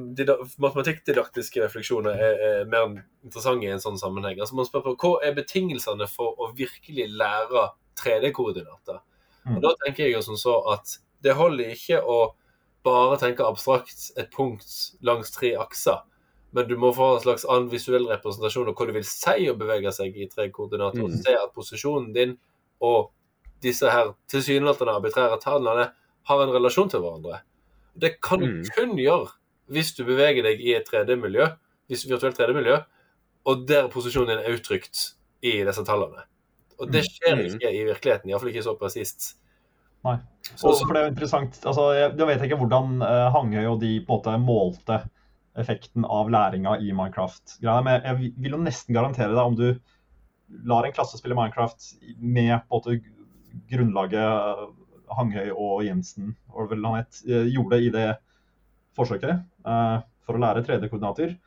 Matematikkdidaktiske 0.63 1.63
refleksjoner 1.65 2.15
er, 2.15 2.43
er, 2.47 2.59
mer 2.71 2.87
interessante 3.25 3.67
i 3.67 3.71
en 3.73 3.81
sånn 3.83 3.99
sammenheng. 3.99 4.39
Altså 4.39 4.55
Man 4.55 4.67
spør 4.67 4.85
på 4.85 4.93
Hva 5.01 5.13
er 5.27 5.35
betingelsene 5.35 6.07
for 6.11 6.39
å 6.39 6.51
virkelig 6.55 7.09
lære 7.19 7.65
3D-koordinater? 7.99 9.01
Mm. 9.43 9.57
Og 9.57 9.65
Da 9.65 9.73
tenker 9.83 10.05
jeg 10.05 10.15
jo 10.15 10.21
som 10.23 10.39
så 10.39 10.55
at 10.71 10.95
det 11.21 11.35
holder 11.37 11.73
ikke 11.75 11.99
å 11.99 12.21
bare 12.85 13.19
tenke 13.21 13.45
abstrakt 13.45 14.07
et 14.17 14.31
punkt 14.33 14.95
langs 15.05 15.33
tre 15.35 15.53
akser. 15.59 15.99
Men 16.55 16.67
du 16.67 16.77
må 16.79 16.93
få 16.95 17.13
en 17.15 17.23
slags 17.23 17.45
annen 17.47 17.69
visuell 17.71 18.07
representasjon 18.09 18.71
av 18.71 18.75
hva 18.75 18.87
du 18.87 18.95
vil 18.95 19.07
si 19.07 19.49
å 19.51 19.57
bevege 19.59 19.91
seg 19.95 20.15
i 20.15 20.29
tre 20.31 20.47
koordinater. 20.51 21.03
Mm. 21.03 21.11
Og 21.11 21.27
se 21.27 21.35
at 21.35 21.53
posisjonen 21.55 22.11
din 22.15 22.37
og 22.81 23.11
disse 23.61 23.91
her 23.91 24.15
tilsynelatende 24.31 24.95
arbitrære 24.95 25.37
tallene 25.43 25.91
har 26.29 26.41
en 26.41 26.55
relasjon 26.55 26.89
til 26.89 27.03
hverandre. 27.03 27.43
Det 27.93 28.15
kan 28.23 28.41
du 28.41 28.47
mm. 28.47 28.65
kun 28.75 28.97
gjøre 28.99 29.29
hvis 29.71 29.93
du 29.97 30.03
beveger 30.07 30.45
deg 30.45 30.61
i 30.63 30.75
et 30.77 30.89
3D-miljø, 30.89 31.47
hvis 31.91 32.07
virtuelt 32.09 32.37
3D-miljø, 32.39 32.81
og 33.49 33.63
der 33.69 33.89
posisjonen 33.91 34.35
din 34.35 34.43
er 34.43 34.57
uttrykt 34.57 35.13
i 35.41 35.61
disse 35.65 35.85
tallene. 35.87 36.25
Og 36.81 36.89
det 36.89 37.03
mm. 37.03 37.07
skjer 37.13 37.45
ikke 37.47 37.71
i 37.71 37.85
virkeligheten, 37.87 38.31
iallfall 38.31 38.51
ikke 38.51 38.65
så 38.65 38.75
presist. 38.77 39.31
Nei. 40.05 40.17
Og 40.65 40.77
for 40.81 40.93
det 40.93 41.01
er 41.01 41.07
jo 41.07 41.13
interessant. 41.13 41.57
Altså, 41.61 41.87
jeg, 41.93 42.13
jeg 42.17 42.29
vet 42.29 42.45
ikke 42.45 42.57
hvordan 42.61 43.01
uh, 43.03 43.29
Hangøy 43.33 43.65
og 43.69 43.81
de 43.83 43.95
på 44.05 44.17
en 44.17 44.17
måte 44.17 44.37
målte 44.41 44.99
effekten 45.61 46.05
av 46.07 46.29
læringa 46.31 46.77
i 46.79 46.93
Minecraft. 46.95 47.57
Men 47.61 48.05
jeg 48.05 48.31
vil 48.39 48.55
jo 48.55 48.61
nesten 48.61 48.95
garantere 48.95 49.33
deg 49.33 49.41
om 49.43 49.57
du 49.59 49.67
lar 50.67 50.87
en 50.87 50.95
klasse 50.95 51.19
spille 51.19 51.35
Minecraft 51.37 51.91
med 52.17 52.53
på 52.67 52.79
en 52.79 53.01
måte 53.01 53.61
grunnlaget 53.71 54.67
Hangøy 55.11 55.51
og 55.51 55.83
Jensen 55.85 56.35
og 56.53 56.71
vel 56.71 56.85
han 56.87 57.01
het, 57.01 57.19
eh, 57.27 57.49
gjorde 57.51 57.81
i 57.83 57.89
det 57.91 58.07
forsøket 58.97 59.41
uh, 59.65 60.01
for 60.25 60.37
å 60.37 60.41
lære 60.43 60.63
3D-koordinater, 60.67 61.37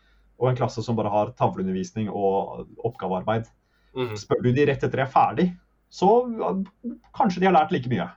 og 0.40 0.48
en 0.50 0.56
klasse 0.58 0.82
som 0.82 0.96
bare 0.98 1.12
har 1.12 1.30
tavleundervisning 1.38 2.08
og 2.10 2.66
oppgavearbeid. 2.84 3.46
Mm. 3.94 4.14
Spør 4.18 4.42
du 4.42 4.50
de 4.52 4.66
rett 4.66 4.82
etter 4.82 4.98
de 4.98 5.04
er 5.04 5.12
ferdig, 5.12 5.46
så 5.94 6.08
kanskje 7.14 7.40
de 7.42 7.46
har 7.46 7.54
lært 7.54 7.70
like 7.74 7.90
mye. 7.92 8.08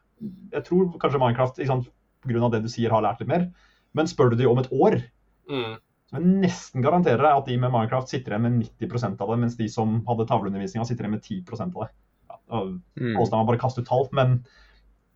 Jeg 0.53 0.65
tror 0.65 0.95
kanskje 0.97 1.19
Minecraft 1.21 1.59
sant, 1.67 1.91
pga. 2.25 2.49
det 2.55 2.63
du 2.63 2.71
sier, 2.73 2.89
har 2.89 3.03
lært 3.05 3.19
litt 3.21 3.29
mer. 3.29 3.51
Men 3.93 4.09
spør 4.09 4.31
du 4.31 4.39
de 4.39 4.47
om 4.49 4.57
et 4.59 4.71
år, 4.71 5.01
Mm. 5.47 5.77
så 6.09 6.17
jeg 6.17 6.25
nesten 6.43 6.83
garanterer 6.83 7.21
deg 7.23 7.37
at 7.37 7.45
de 7.45 7.55
med 7.57 7.71
Minecraft 7.71 8.09
sitter 8.09 8.33
igjen 8.33 8.41
med 8.41 8.65
90% 8.81 9.21
av 9.21 9.29
det, 9.29 9.37
mens 9.39 9.55
de 9.55 9.67
som 9.71 10.01
hadde 10.09 10.25
tavleundervisninga, 10.27 10.83
sitter 10.85 11.05
igjen 11.05 11.11
med 11.11 11.23
10 11.23 11.61
av 11.61 11.85
det. 11.85 11.91
Ja, 12.27 12.35
og 12.49 12.81
Mm. 12.97 13.45
bare 13.47 13.57
kaste 13.57 13.79
ut 13.79 13.87
tall, 13.87 14.09
men 14.11 14.43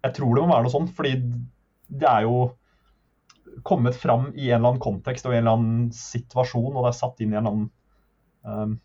jeg 0.05 0.14
tror 0.14 0.36
det 0.36 0.43
må 0.43 0.53
være 0.53 0.64
noe 0.64 0.72
sånt, 0.72 0.89
fordi 0.95 1.20
det 1.89 2.07
er 2.07 2.22
jo 2.22 2.53
kommet 3.64 3.95
fram 3.95 4.30
i 4.36 4.49
en 4.49 4.60
eller 4.60 4.74
annen 4.74 4.84
kontekst 4.84 5.26
og 5.26 5.34
i 5.34 5.38
en 5.39 5.43
eller 5.45 5.58
annen 5.58 5.91
situasjon, 5.95 6.72
og 6.76 6.86
det 6.86 6.93
er 6.93 6.97
satt 6.99 7.22
inn 7.22 7.34
i 7.34 7.38
en 7.38 7.41
eller 7.41 7.52
annen 7.52 8.72
um, 8.72 8.80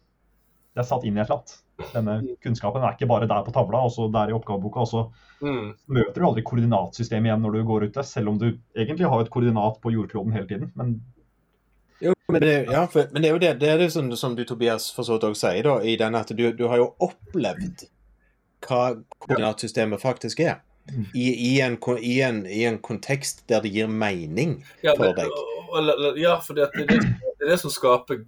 Det 0.77 0.83
er 0.83 0.89
satt 0.91 1.05
inn 1.09 1.17
i 1.17 1.21
et 1.23 1.31
eller 1.31 1.41
annet. 1.41 1.57
Denne 1.93 2.37
kunnskapen 2.45 2.85
er 2.85 2.95
ikke 2.97 3.09
bare 3.09 3.29
der 3.29 3.45
på 3.45 3.53
tavla, 3.53 3.83
også 3.85 4.09
der 4.13 4.33
i 4.33 4.37
oppgaveboka. 4.37 4.81
og 4.81 4.89
så 4.89 5.07
Mm. 5.37 5.75
møter 5.93 6.17
du 6.17 6.27
aldri 6.27 6.43
koordinatsystemet 6.49 7.29
igjen 7.29 7.43
når 7.45 7.53
du 7.53 7.65
går 7.69 7.83
ute, 7.91 8.03
selv 8.09 8.31
om 8.31 8.39
du 8.41 8.47
egentlig 8.75 9.05
har 9.05 9.21
et 9.21 9.29
koordinat 9.29 9.81
på 9.83 9.93
jordkloden 9.93 10.33
hele 10.33 10.47
tiden. 10.49 10.73
Men 10.75 11.03
Jo, 12.01 12.15
men 12.29 12.41
det, 12.41 12.67
ja, 12.73 12.87
for, 12.87 13.09
men 13.13 13.23
det 13.23 13.29
er 13.29 13.35
jo 13.35 13.39
det, 13.39 13.51
det, 13.61 13.69
er 13.69 13.79
det 13.79 13.91
som, 13.93 14.09
som 14.17 14.37
du 14.37 14.45
Tobias 14.45 14.91
for 14.93 15.05
så 15.05 15.17
vidt 15.17 15.25
også 15.29 15.51
sier, 15.51 15.63
da, 15.65 15.75
i 15.85 15.97
den 15.97 16.15
at 16.15 16.33
du, 16.33 16.53
du 16.53 16.67
har 16.69 16.77
jo 16.81 16.95
opplevd 17.01 17.87
hva 18.67 18.81
koordinatsystemet 19.19 20.01
faktisk 20.01 20.41
er. 20.41 20.63
I, 21.15 21.27
i, 21.57 21.61
en, 21.61 21.79
i, 21.99 22.21
en, 22.23 22.45
I 22.47 22.65
en 22.69 22.79
kontekst 22.79 23.45
der 23.49 23.61
det 23.65 23.73
gir 23.75 23.89
mening 23.91 24.65
Ja, 24.85 24.95
for 24.95 25.13
deg. 25.17 25.27
og- 25.27 25.91
og- 25.91 26.19
ja 26.19 26.37
for 26.41 26.55
det, 26.55 26.69
det, 26.77 26.87
det 26.89 27.49
det 27.49 27.59
som 27.61 27.71
skaper 27.71 28.25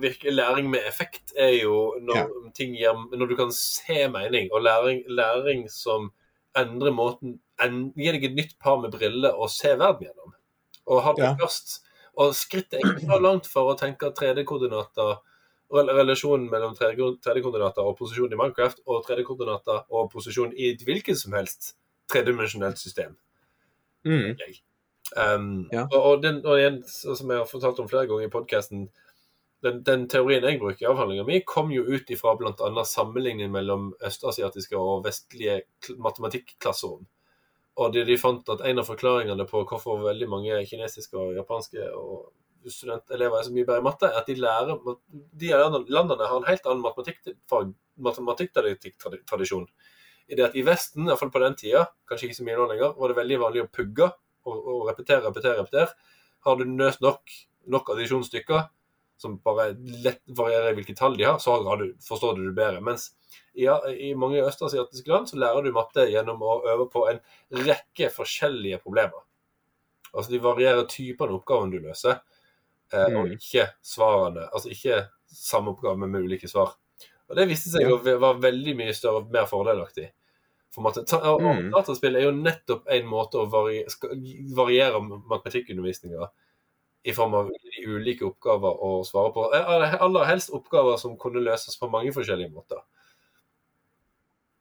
virke, 0.00 0.30
læring 0.30 0.70
med 0.70 0.80
effekt, 0.86 1.32
er 1.36 1.50
jo 1.62 1.96
når, 2.00 2.28
ting 2.54 2.76
gir, 2.76 2.94
når 3.16 3.26
du 3.26 3.36
kan 3.36 3.50
se 3.52 4.06
mening, 4.08 4.48
og 4.52 4.62
læring, 4.62 5.02
læring 5.08 5.68
som 5.70 6.12
endrer 6.56 6.92
måten 6.94 7.40
en, 7.62 7.92
Gir 7.98 8.12
deg 8.12 8.24
et 8.24 8.34
nytt 8.36 8.54
par 8.62 8.78
med 8.80 8.92
briller 8.94 9.34
å 9.34 9.48
se 9.50 9.74
verden 9.76 10.06
gjennom. 10.06 10.32
Og 10.86 11.02
ha 11.02 11.12
det 11.12 11.24
Ja. 11.24 11.34
først. 11.40 11.80
Og 12.16 12.32
skrittet 12.34 12.74
er 12.74 12.86
ikke 12.94 13.06
så 13.10 13.18
langt 13.20 13.46
for 13.50 13.74
å 13.74 13.78
tenke 13.78 14.12
3D-koordinater 14.14 15.16
rel- 15.16 15.18
Relasjonen 15.72 16.50
mellom 16.50 16.74
3D-koordinater 16.76 17.82
og 17.82 17.96
posisjon 17.98 18.32
i 18.32 18.38
Minecraft 18.38 18.84
og 18.86 19.06
3D-koordinater 19.08 19.86
og 19.90 20.10
posisjon 20.12 20.52
i 20.54 20.74
et 20.74 20.84
hvilket 20.84 21.18
som 21.18 21.34
helst 21.34 21.72
tredimensjonelt 22.12 22.78
system. 22.78 23.16
Mm. 24.04 24.36
Um, 25.16 25.68
Ja. 25.72 25.86
og, 25.92 26.02
og, 26.02 26.22
den, 26.22 26.44
og 26.46 26.58
igjen, 26.58 26.82
som 26.88 27.30
jeg 27.30 27.38
har 27.38 27.48
fortalt 27.48 27.80
om 27.80 27.88
flere 27.88 28.06
ganger 28.06 28.28
i 28.28 28.32
podkasten, 28.32 28.86
den, 29.64 29.80
den 29.86 30.08
teorien 30.08 30.44
jeg 30.44 30.60
bruker 30.60 30.84
i 30.84 30.88
avhandlinga 30.90 31.24
mi, 31.24 31.40
kom 31.48 31.72
jo 31.72 31.86
ut 31.88 32.10
ifra 32.12 32.34
bl.a. 32.36 32.84
sammenligning 32.84 33.52
mellom 33.52 33.94
østasiatiske 34.04 34.76
og 34.76 35.04
vestlige 35.06 35.62
matematikkklasserom. 35.96 37.06
Og 37.74 37.92
de, 37.94 38.04
de 38.06 38.18
fant 38.20 38.48
at 38.52 38.62
en 38.68 38.78
av 38.78 38.86
forklaringene 38.86 39.46
på 39.48 39.64
hvorfor 39.66 40.04
veldig 40.04 40.28
mange 40.30 40.60
kinesiske 40.68 41.18
og 41.18 41.34
japanske 41.38 41.88
og 41.96 42.28
studentelever 42.72 43.38
er 43.38 43.46
så 43.46 43.52
mye 43.54 43.66
bedre 43.66 43.82
i 43.82 43.84
matte, 43.84 44.08
at 44.08 44.28
de 44.28 44.36
lærer 44.38 44.78
De 45.40 45.50
landene 45.52 46.28
har 46.28 46.36
en 46.38 46.48
helt 46.48 46.66
annen 46.70 47.74
matematikktradisjon. 48.08 49.66
I 50.28 50.38
det 50.38 50.46
at 50.46 50.54
i 50.56 50.64
Vesten, 50.64 51.08
iallfall 51.08 51.32
på 51.32 51.42
den 51.42 51.56
tida, 51.60 51.84
kanskje 52.08 52.30
ikke 52.30 52.38
så 52.38 52.46
mye 52.46 52.56
nå 52.56 52.68
lenger, 52.70 52.94
var 52.96 53.12
det 53.12 53.18
veldig 53.18 53.40
vanlig 53.42 53.64
å 53.64 53.72
pugge 53.72 54.06
og, 54.08 54.54
og 54.56 54.86
repetere, 54.88 55.24
repetere, 55.26 55.58
repetere. 55.60 56.14
Har 56.44 56.56
du 56.56 56.64
nøst 56.68 57.04
nok, 57.04 57.34
nok 57.72 57.92
addisjonsstykker, 57.92 58.64
som 59.20 59.36
bare 59.44 59.70
lett 60.04 60.22
varierer 60.36 60.72
i 60.72 60.78
hvilke 60.78 60.96
tall 60.96 61.16
de 61.16 61.26
har, 61.28 61.38
så 61.38 61.58
har 61.62 61.80
du, 61.80 61.92
forstår 62.02 62.38
du 62.38 62.46
det 62.48 62.56
bedre. 62.56 62.80
Mens 62.84 63.10
i, 63.54 63.68
i 63.68 64.14
mange 64.18 64.42
østasiatiske 64.42 65.12
land 65.12 65.30
så 65.30 65.38
lærer 65.40 65.64
du 65.64 65.74
matte 65.76 66.08
gjennom 66.10 66.42
å 66.42 66.58
øve 66.72 66.88
på 66.92 67.06
en 67.12 67.20
rekke 67.64 68.10
forskjellige 68.12 68.80
problemer. 68.84 69.22
Altså 70.14 70.34
De 70.34 70.42
varierer 70.42 70.86
typene 70.90 71.36
oppgaven 71.36 71.72
du 71.72 71.80
løser, 71.82 72.20
eh, 72.94 73.10
og 73.18 73.26
Mm. 73.28 73.32
ikke 73.36 73.66
svarene. 73.82 74.46
Altså 74.54 74.70
ikke 74.70 75.08
samme 75.34 75.74
oppgave, 75.74 75.98
med 75.98 76.22
ulike 76.22 76.48
svar. 76.48 76.76
Og 77.28 77.36
Det 77.36 77.48
viste 77.48 77.70
seg 77.72 77.82
Ja. 77.82 77.88
å 77.96 78.02
være 78.02 78.40
veldig 78.40 78.76
mye 78.76 78.94
større 78.94 79.22
og 79.22 79.30
mer 79.32 79.46
fordelaktig. 79.50 80.10
For 80.74 80.82
og, 80.86 80.96
og 81.24 81.40
Mm. 81.40 81.70
Dataspill 81.70 82.16
er 82.16 82.22
jo 82.26 82.32
nettopp 82.32 82.86
en 82.90 83.06
måte 83.06 83.34
å 83.38 83.46
variere 84.56 85.00
matematikkundervisninga 85.00 86.28
i 87.04 87.12
form 87.12 87.34
av 87.34 87.50
ulike 87.86 88.22
oppgaver 88.24 88.80
å 88.82 89.04
svare 89.06 89.32
på. 89.32 89.44
Eh, 89.54 89.94
Aller 90.02 90.24
helst 90.24 90.50
oppgaver 90.50 90.96
som 90.98 91.16
kunne 91.16 91.40
løses 91.44 91.76
på 91.78 91.90
mange 91.90 92.12
forskjellige 92.12 92.52
måter. 92.52 92.80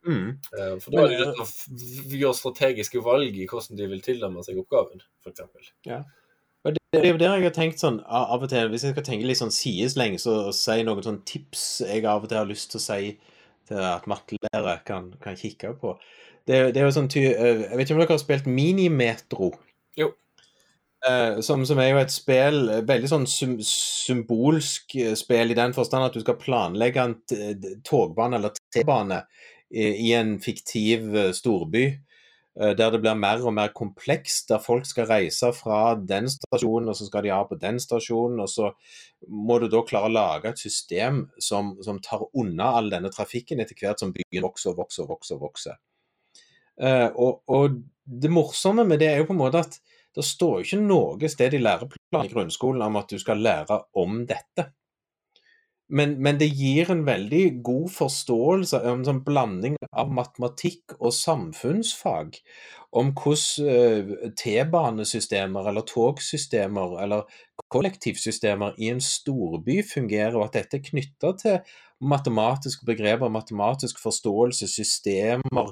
Mm. 0.05 0.29
Eh, 0.59 0.79
For 0.79 0.91
da 0.91 1.03
er 1.05 1.07
det 1.07 1.19
jo 1.19 1.31
til 1.31 1.43
å 1.43 2.19
gjøre 2.19 2.35
strategiske 2.35 3.01
valg 3.03 3.37
i 3.39 3.47
hvordan 3.47 3.77
de 3.79 3.87
vil 3.87 4.01
tilnærme 4.03 4.43
seg 4.43 4.57
oppgaven, 4.59 5.01
f.eks. 5.23 5.39
Og 5.39 6.05
det, 6.71 6.79
det 6.95 7.03
er 7.03 7.11
jo 7.11 7.19
der 7.19 7.37
jeg 7.37 7.49
har 7.49 7.55
tenkt 7.55 7.81
sånn 7.81 7.99
av 8.07 8.43
og 8.43 8.49
til, 8.51 8.69
Hvis 8.71 8.85
jeg 8.85 8.95
skal 8.95 9.03
tenke 9.03 9.27
litt 9.27 9.41
sånn 9.41 9.51
sidesleng, 9.51 10.15
så 10.21 10.53
si 10.55 10.79
noen 10.85 11.03
sånn 11.03 11.21
tips 11.27 11.83
jeg 11.83 12.05
av 12.07 12.23
og 12.23 12.31
til 12.31 12.39
har 12.39 12.47
lyst 12.49 12.71
til 12.71 12.79
å 12.79 12.85
si 12.85 13.15
til 13.67 13.79
at 13.79 14.07
mattelærere 14.11 14.79
kan, 14.87 15.11
kan 15.23 15.37
kikke 15.39 15.73
på. 15.79 15.95
Det, 16.47 16.73
det 16.75 16.81
er 16.81 16.89
jo 16.89 16.95
sånn 16.95 17.11
ty, 17.11 17.23
Jeg 17.23 17.71
vet 17.71 17.87
ikke 17.87 17.95
om 17.95 18.01
dere 18.03 18.15
har 18.15 18.21
spilt 18.21 18.49
Minimetro? 18.51 19.53
Jo. 19.99 20.09
Eh, 21.07 21.39
som, 21.43 21.63
som 21.67 21.79
er 21.83 21.93
jo 21.93 22.01
et 22.01 22.13
spill, 22.13 22.61
veldig 22.87 23.11
sånn 23.11 23.27
sym, 23.27 23.57
symbolsk 23.67 24.95
eh, 24.99 25.15
spill 25.19 25.51
i 25.51 25.57
den 25.59 25.75
forstand 25.75 26.07
at 26.07 26.15
du 26.15 26.23
skal 26.23 26.39
planlegge 26.39 27.03
en 27.03 27.17
togbane 27.83 28.39
eller 28.39 28.55
T-bane 28.75 29.23
i, 29.71 29.89
i 30.07 30.13
en 30.15 30.37
fiktiv 30.43 31.09
eh, 31.11 31.31
storby. 31.35 31.89
Eh, 32.59 32.73
Der 32.77 32.91
det 32.91 33.01
blir 33.01 33.15
mer 33.19 33.45
og 33.45 33.53
mer 33.53 33.71
komplekst, 33.75 34.49
der 34.49 34.61
folk 34.63 34.85
skal 34.85 35.09
reise 35.09 35.53
fra 35.53 35.95
den 35.95 36.29
stasjonen, 36.29 36.89
og 36.89 36.97
så 36.97 37.07
skal 37.07 37.23
de 37.23 37.33
av 37.35 37.47
på 37.49 37.59
den 37.61 37.79
stasjonen. 37.79 38.39
Og 38.43 38.49
så 38.49 38.71
må 39.29 39.59
du 39.59 39.69
da 39.71 39.83
klare 39.87 40.11
å 40.11 40.13
lage 40.13 40.53
et 40.53 40.59
system 40.59 41.25
som, 41.39 41.75
som 41.83 42.01
tar 42.03 42.27
unna 42.33 42.73
all 42.77 42.91
denne 42.93 43.11
trafikken 43.13 43.63
etter 43.63 43.79
hvert 43.79 44.03
som 44.03 44.13
byen 44.15 44.45
vokser 44.45 44.73
og 44.73 44.83
vokser 44.83 45.07
og 45.07 45.15
vokser. 45.17 45.41
vokser. 45.41 45.81
Eh, 46.81 47.09
og, 47.15 47.43
og 47.47 47.81
det 48.03 48.31
morsomme 48.33 48.85
med 48.87 49.01
det 49.01 49.11
er 49.11 49.21
jo 49.21 49.27
på 49.29 49.35
en 49.35 49.43
måte 49.43 49.61
at 49.61 49.77
det 50.13 50.25
står 50.25 50.59
jo 50.59 50.67
ikke 50.67 50.85
noe 50.85 51.29
sted 51.31 51.55
i 51.57 51.61
læreplanen 51.61 52.27
i 52.27 52.31
grunnskolen 52.31 52.85
om 52.85 52.97
at 52.99 53.09
du 53.09 53.21
skal 53.21 53.41
lære 53.41 53.79
om 53.97 54.23
dette. 54.29 54.69
Men, 55.93 56.15
men 56.25 56.39
det 56.41 56.49
gir 56.57 56.89
en 56.89 57.03
veldig 57.05 57.43
god 57.65 57.89
forståelse, 57.93 58.79
en 58.89 59.03
sånn 59.05 59.21
blanding 59.25 59.75
av 59.91 60.09
matematikk 60.09 60.95
og 60.97 61.13
samfunnsfag, 61.13 62.39
om 62.97 63.11
hvordan 63.17 63.69
eh, 63.69 64.31
T-banesystemer 64.37 65.69
eller 65.69 65.85
togsystemer 65.89 66.97
eller 67.03 67.29
kollektivsystemer 67.73 68.77
i 68.81 68.89
en 68.93 69.01
storby 69.01 69.79
fungerer, 69.85 70.37
og 70.37 70.47
at 70.47 70.59
dette 70.59 70.79
er 70.79 70.87
knytta 70.89 71.33
til 71.41 71.75
matematiske 72.03 72.85
begreper, 72.89 73.33
matematisk 73.33 74.01
forståelse, 74.01 74.69
systemer. 74.69 75.71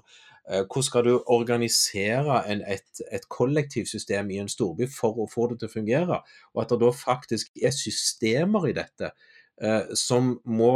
eh, 0.49 0.63
Hvordan 0.65 0.87
skal 0.89 1.05
du 1.09 1.13
organisere 1.25 2.43
en, 2.51 2.61
et, 2.61 3.05
et 3.11 3.27
kollektivsystem 3.29 4.29
i 4.29 4.41
en 4.41 4.49
storby 4.49 4.89
for 4.89 5.17
å 5.17 5.29
få 5.29 5.49
det 5.51 5.61
til 5.61 5.69
å 5.69 5.75
fungere? 5.79 6.21
Og 6.53 6.63
at 6.65 6.73
det 6.73 6.81
da 6.85 6.93
faktisk 6.93 7.53
er 7.57 7.73
systemer 7.75 8.69
i 8.69 8.77
dette 8.77 9.13
eh, 9.61 9.93
som 9.97 10.35
må 10.45 10.73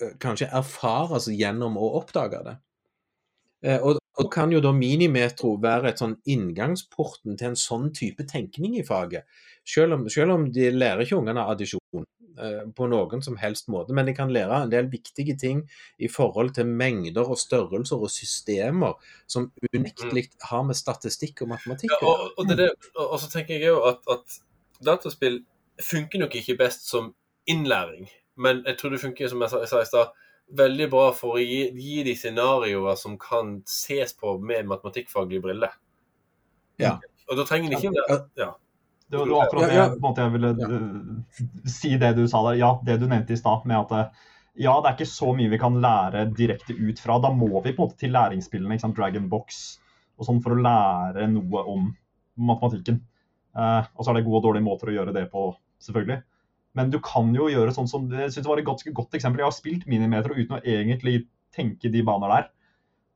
eh, 0.00 0.14
kanskje 0.22 0.50
erfares 0.54 1.28
gjennom 1.32 1.78
å 1.80 1.94
oppdage 2.00 2.42
det. 2.46 2.56
Eh, 3.66 3.80
og, 3.80 3.98
og 4.20 4.28
kan 4.32 4.52
jo 4.52 4.60
da 4.64 4.72
Minimetro 4.76 5.54
være 5.62 5.90
et 5.90 6.02
sånn 6.02 6.18
inngangsporten 6.28 7.38
til 7.38 7.52
en 7.52 7.58
sånn 7.60 7.88
type 7.96 8.26
tenkning 8.28 8.76
i 8.78 8.84
faget. 8.86 9.26
Selv 9.66 9.96
om, 9.96 10.04
selv 10.12 10.36
om 10.36 10.50
de 10.52 10.68
lærer 10.70 11.02
ikke 11.04 11.18
ungene 11.18 11.46
addisjon 11.50 12.04
eh, 12.04 12.62
på 12.76 12.88
noen 12.92 13.24
som 13.24 13.38
helst 13.40 13.70
måte, 13.72 13.96
men 13.96 14.08
de 14.08 14.14
kan 14.16 14.32
lære 14.32 14.62
en 14.62 14.72
del 14.72 14.90
viktige 14.92 15.38
ting 15.40 15.64
i 15.98 16.10
forhold 16.12 16.54
til 16.58 16.68
mengder 16.68 17.26
og 17.26 17.40
størrelser 17.40 18.04
og 18.06 18.12
systemer 18.12 18.94
som 19.26 19.50
unektelig 19.72 20.28
har 20.50 20.64
med 20.68 20.78
statistikk 20.78 21.42
og 21.42 21.54
matematikk 21.56 21.96
Ja, 21.96 22.00
å 22.04 22.30
og, 22.36 22.54
og 22.54 23.04
og 23.06 23.18
så 23.22 23.32
tenker 23.32 23.56
jeg 23.56 23.72
jo 23.72 23.82
at, 23.88 24.04
at 24.12 24.38
dataspill 24.84 25.42
funker 25.82 26.22
nok 26.22 26.36
ikke 26.38 26.60
best 26.60 26.86
som 26.88 27.14
innlæring, 27.50 28.06
men 28.36 28.62
jeg 28.66 28.78
tror 28.78 28.92
det 28.92 29.02
funker, 29.02 29.28
som 29.32 29.42
jeg 29.44 29.68
sa, 29.70 29.80
i 29.80 29.88
stad, 29.88 30.12
veldig 30.56 30.86
bra 30.92 31.08
for 31.16 31.36
å 31.36 31.42
gi, 31.42 31.70
gi 31.74 32.04
de 32.06 32.14
scenarioer 32.18 32.98
som 33.00 33.16
kan 33.18 33.58
ses 33.70 34.14
på 34.18 34.36
med 34.38 34.68
matematikkfaglige 34.70 35.42
briller. 35.48 35.74
Ja. 36.80 36.96
Og 37.26 37.40
da 37.40 37.46
trenger 37.48 37.72
det 37.72 37.80
ikke 37.80 37.96
være 37.96 38.20
ja. 38.38 38.52
Det 39.06 39.18
var, 39.20 39.32
akkurat 39.44 39.68
det 39.70 39.74
Ja, 39.74 39.82
ja. 39.84 39.90
på 39.90 39.96
en 39.96 40.02
måte 40.02 40.24
jeg 40.24 40.32
ville 40.34 40.48
ja. 40.58 40.78
si 41.70 41.92
det 42.02 42.12
du 42.18 42.24
sa 42.30 42.42
der. 42.48 42.58
Ja, 42.58 42.70
det 42.86 42.98
du 43.00 43.06
nevnte 43.06 43.36
i 43.36 43.38
stad. 43.38 43.66
med 43.66 43.78
at 43.78 43.94
eh, 43.94 44.24
ja, 44.66 44.72
det 44.80 44.90
er 44.90 44.96
ikke 44.96 45.10
så 45.10 45.32
mye 45.36 45.52
vi 45.52 45.60
kan 45.62 45.78
lære 45.82 46.24
direkte 46.34 46.74
ut 46.74 47.00
fra. 47.02 47.20
Da 47.22 47.30
må 47.30 47.50
vi 47.60 47.72
på 47.72 47.84
en 47.84 47.84
måte 47.84 48.00
til 48.00 48.14
læringsspillene, 48.16 48.74
ikke 48.74 48.86
sant? 48.86 48.98
Dragon 48.98 49.28
Box 49.30 49.78
og 50.16 50.26
sånn, 50.26 50.40
for 50.42 50.56
å 50.56 50.62
lære 50.64 51.28
noe 51.28 51.62
om 51.70 51.90
matematikken. 52.48 53.02
Eh, 53.56 53.90
og 53.94 54.02
så 54.02 54.10
er 54.10 54.18
det 54.18 54.26
gode 54.26 54.40
og 54.40 54.48
dårlige 54.48 54.66
måter 54.66 54.90
å 54.90 54.96
gjøre 54.96 55.14
det 55.16 55.26
på, 55.32 55.50
selvfølgelig. 55.86 56.22
Men 56.76 56.92
du 56.92 56.98
kan 57.04 57.32
jo 57.34 57.48
gjøre 57.48 57.72
sånn 57.72 57.88
som 57.88 58.06
Jeg 58.12 58.30
synes 58.30 58.44
det 58.44 58.50
var 58.50 58.60
et 58.60 58.68
godt, 58.68 58.84
godt 58.94 59.16
eksempel. 59.16 59.40
Jeg 59.40 59.48
har 59.48 59.56
spilt 59.56 59.86
Minimetro 59.88 60.36
uten 60.36 60.58
å 60.58 60.62
egentlig 60.62 61.22
tenke 61.56 61.88
de 61.92 62.02
baner 62.04 62.32
der. 62.34 62.48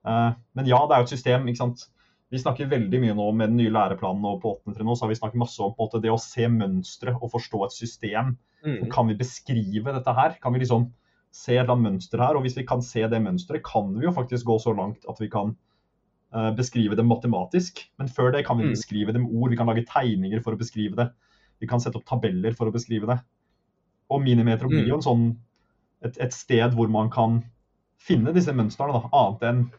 Eh, 0.08 0.30
men 0.56 0.70
ja, 0.70 0.80
det 0.88 0.96
er 0.96 1.02
jo 1.02 1.10
et 1.10 1.16
system. 1.16 1.48
ikke 1.48 1.64
sant? 1.64 1.88
vi 2.30 2.38
snakker 2.38 2.68
veldig 2.70 3.00
mye 3.02 3.14
nå 3.18 3.24
med 3.34 3.50
den 3.50 3.58
nye 3.58 3.72
læreplanen 3.74 4.26
og 4.28 4.38
på 4.44 4.52
8. 4.60 4.74
trinn 4.76 4.90
så 4.94 5.04
har 5.04 5.10
vi 5.10 5.18
snakket 5.18 5.40
masse 5.42 5.62
om 5.64 5.72
måte, 5.78 5.98
det 6.02 6.12
å 6.12 6.18
se 6.22 6.46
mønstre 6.46 7.16
og 7.18 7.32
forstå 7.32 7.64
et 7.66 7.74
system. 7.74 8.36
Mm. 8.62 8.84
Kan 8.92 9.10
vi 9.10 9.16
beskrive 9.18 9.94
dette 9.96 10.14
her? 10.14 10.36
Kan 10.42 10.54
vi 10.54 10.62
liksom 10.62 10.92
se 11.34 11.56
et 11.56 11.64
eller 11.64 11.74
annet 11.74 11.88
mønster 11.88 12.22
her? 12.22 12.38
Og 12.38 12.46
hvis 12.46 12.54
vi 12.60 12.66
kan 12.68 12.84
se 12.86 13.02
det 13.10 13.20
mønsteret, 13.24 13.64
kan 13.66 13.90
vi 13.96 14.06
jo 14.06 14.14
faktisk 14.14 14.46
gå 14.46 14.60
så 14.62 14.74
langt 14.78 15.08
at 15.10 15.18
vi 15.18 15.26
kan 15.32 15.56
uh, 16.30 16.52
beskrive 16.54 16.94
det 16.98 17.06
matematisk. 17.08 17.82
Men 17.98 18.12
før 18.14 18.30
det 18.36 18.44
kan 18.46 18.62
vi 18.62 18.68
Mm. 18.68 18.76
beskrive 18.78 19.12
det 19.12 19.24
med 19.24 19.34
ord. 19.34 19.50
Vi 19.50 19.58
kan 19.58 19.66
lage 19.66 19.86
tegninger 19.90 20.44
for 20.44 20.54
å 20.54 20.60
beskrive 20.62 20.94
det. 21.02 21.10
Vi 21.58 21.66
kan 21.66 21.82
sette 21.82 21.98
opp 21.98 22.06
tabeller 22.06 22.54
for 22.54 22.70
å 22.70 22.72
beskrive 22.78 23.10
det. 23.10 23.18
Og 24.10 24.22
Minimeter 24.24 24.68
blir 24.68 24.84
Mm. 24.84 24.88
jo 24.90 25.00
sånn, 25.04 25.26
et, 26.02 26.16
et 26.18 26.32
sted 26.34 26.74
hvor 26.74 26.88
man 26.90 27.10
kan 27.12 27.42
finne 28.00 28.32
disse 28.34 28.52
mønstrene, 28.56 28.96
da, 28.96 29.10
annet 29.12 29.42
enn 29.50 29.70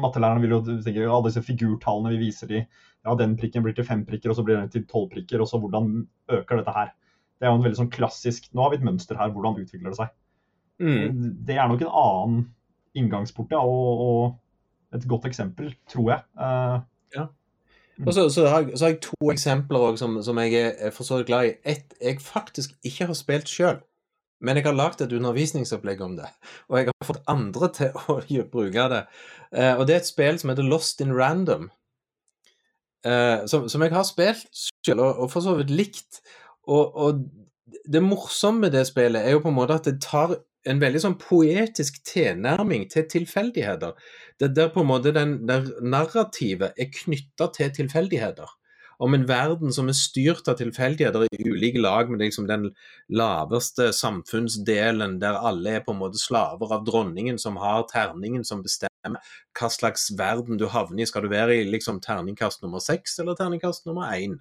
Mattelærerne 0.00 0.42
vil 0.42 0.50
jo 0.50 0.60
tenke 0.82 1.04
alle 1.06 1.28
disse 1.28 1.42
figurtallene 1.46 2.10
vi 2.16 2.24
viser 2.26 2.48
de, 2.50 2.64
ja, 3.06 3.12
den 3.14 3.36
prikken 3.38 3.62
blir 3.62 3.74
til 3.76 3.86
fem 3.86 4.02
prikker, 4.04 4.32
og 4.32 4.36
så 4.36 4.42
blir 4.42 4.58
den 4.58 4.72
til 4.72 4.82
tolv 4.90 5.06
prikker, 5.12 5.40
og 5.40 5.46
så 5.46 5.60
hvordan 5.62 6.06
øker 6.28 6.58
dette 6.58 6.74
her? 6.74 6.90
Det 7.38 7.46
er 7.46 7.52
jo 7.52 7.60
en 7.60 7.64
veldig 7.64 7.78
sånn 7.78 7.92
klassisk 7.94 8.50
Nå 8.52 8.64
har 8.64 8.72
vi 8.72 8.80
et 8.80 8.84
mønster 8.88 9.16
her, 9.16 9.30
hvordan 9.30 9.60
utvikler 9.62 9.92
det 9.92 10.00
seg? 10.00 10.10
Mm. 10.82 11.20
Det 11.46 11.56
er 11.56 11.70
nok 11.70 11.84
en 11.86 11.94
annen 12.02 12.42
inngangsport, 12.98 13.54
ja, 13.54 13.60
og, 13.62 14.02
og 14.04 14.96
et 14.98 15.06
godt 15.08 15.28
eksempel, 15.30 15.70
tror 15.88 16.10
jeg. 16.16 16.26
Eh, 16.42 16.76
Og 18.06 18.14
så, 18.14 18.28
så, 18.32 18.46
har 18.48 18.70
så 18.76 18.84
har 18.84 18.92
jeg 18.94 19.00
to 19.04 19.30
eksempler 19.32 19.78
også, 19.78 20.04
som, 20.04 20.22
som 20.22 20.38
jeg 20.38 20.74
er 20.78 20.90
for 20.94 21.04
så 21.04 21.20
vidt 21.20 21.26
glad 21.26 21.50
i. 21.50 21.54
Ett 21.64 21.94
jeg 22.00 22.20
faktisk 22.24 22.72
ikke 22.84 23.10
har 23.10 23.18
spilt 23.18 23.48
sjøl, 23.48 23.80
men 24.40 24.56
jeg 24.56 24.64
har 24.64 24.76
lagd 24.76 25.02
et 25.04 25.12
undervisningsopplegg 25.12 26.00
om 26.00 26.16
det. 26.16 26.30
Og 26.68 26.78
jeg 26.78 26.88
har 26.88 27.06
fått 27.06 27.22
andre 27.28 27.68
til 27.76 27.98
å 28.08 28.20
bruke 28.54 28.88
det. 28.94 29.02
Eh, 29.52 29.74
og 29.74 29.86
det 29.86 29.94
er 29.96 30.02
et 30.04 30.08
spill 30.08 30.40
som 30.40 30.52
heter 30.52 30.68
Lost 30.68 31.00
in 31.04 31.12
Random. 31.16 31.70
eh, 33.04 33.46
som, 33.46 33.68
som 33.68 33.82
jeg 33.82 33.92
har 33.92 34.04
spilt 34.08 34.48
sjøl, 34.86 35.00
og, 35.00 35.24
og 35.24 35.30
for 35.32 35.44
så 35.44 35.54
vidt 35.60 35.70
likt. 35.70 36.20
Og, 36.68 36.96
og 36.96 37.24
det 37.92 38.02
morsomme 38.02 38.66
med 38.66 38.74
det 38.76 38.86
spillet 38.88 39.26
er 39.26 39.36
jo 39.36 39.42
på 39.44 39.48
en 39.52 39.56
måte 39.56 39.76
at 39.76 39.84
det 39.88 40.00
tar 40.02 40.36
en 40.68 40.80
veldig 40.82 41.00
sånn 41.02 41.18
poetisk 41.20 42.00
tilnærming 42.08 42.86
til 42.92 43.06
tilfeldigheter. 43.08 43.94
Det 44.40 44.52
der 44.56 44.72
på 44.74 44.84
en 44.84 44.90
måte 44.90 45.14
den 45.16 45.38
der 45.48 45.68
narrativet 45.80 46.76
er 46.76 46.90
knytta 47.00 47.50
til 47.56 47.72
tilfeldigheter. 47.76 48.56
Om 49.00 49.16
en 49.16 49.24
verden 49.28 49.72
som 49.72 49.88
er 49.88 49.96
styrt 49.96 50.48
av 50.52 50.58
tilfeldigheter 50.58 51.24
i 51.32 51.46
ulike 51.48 51.80
lag, 51.80 52.10
med 52.12 52.20
liksom 52.20 52.44
den 52.50 52.66
laveste 53.08 53.88
samfunnsdelen 53.96 55.16
der 55.22 55.38
alle 55.40 55.78
er 55.78 55.86
på 55.86 55.94
en 55.94 56.02
måte 56.02 56.20
slaver 56.20 56.74
av 56.76 56.84
dronningen 56.84 57.40
som 57.40 57.56
har 57.62 57.86
terningen 57.88 58.44
som 58.44 58.60
bestemmer 58.66 59.32
hva 59.56 59.70
slags 59.72 60.10
verden 60.18 60.60
du 60.60 60.66
havner 60.68 61.06
i. 61.06 61.08
Skal 61.08 61.24
du 61.24 61.32
være 61.32 61.56
i 61.56 61.64
liksom 61.72 62.02
terningkast 62.04 62.60
nummer 62.60 62.84
seks 62.84 63.16
eller 63.24 63.40
terningkast 63.40 63.88
nummer 63.88 64.12
én? 64.12 64.36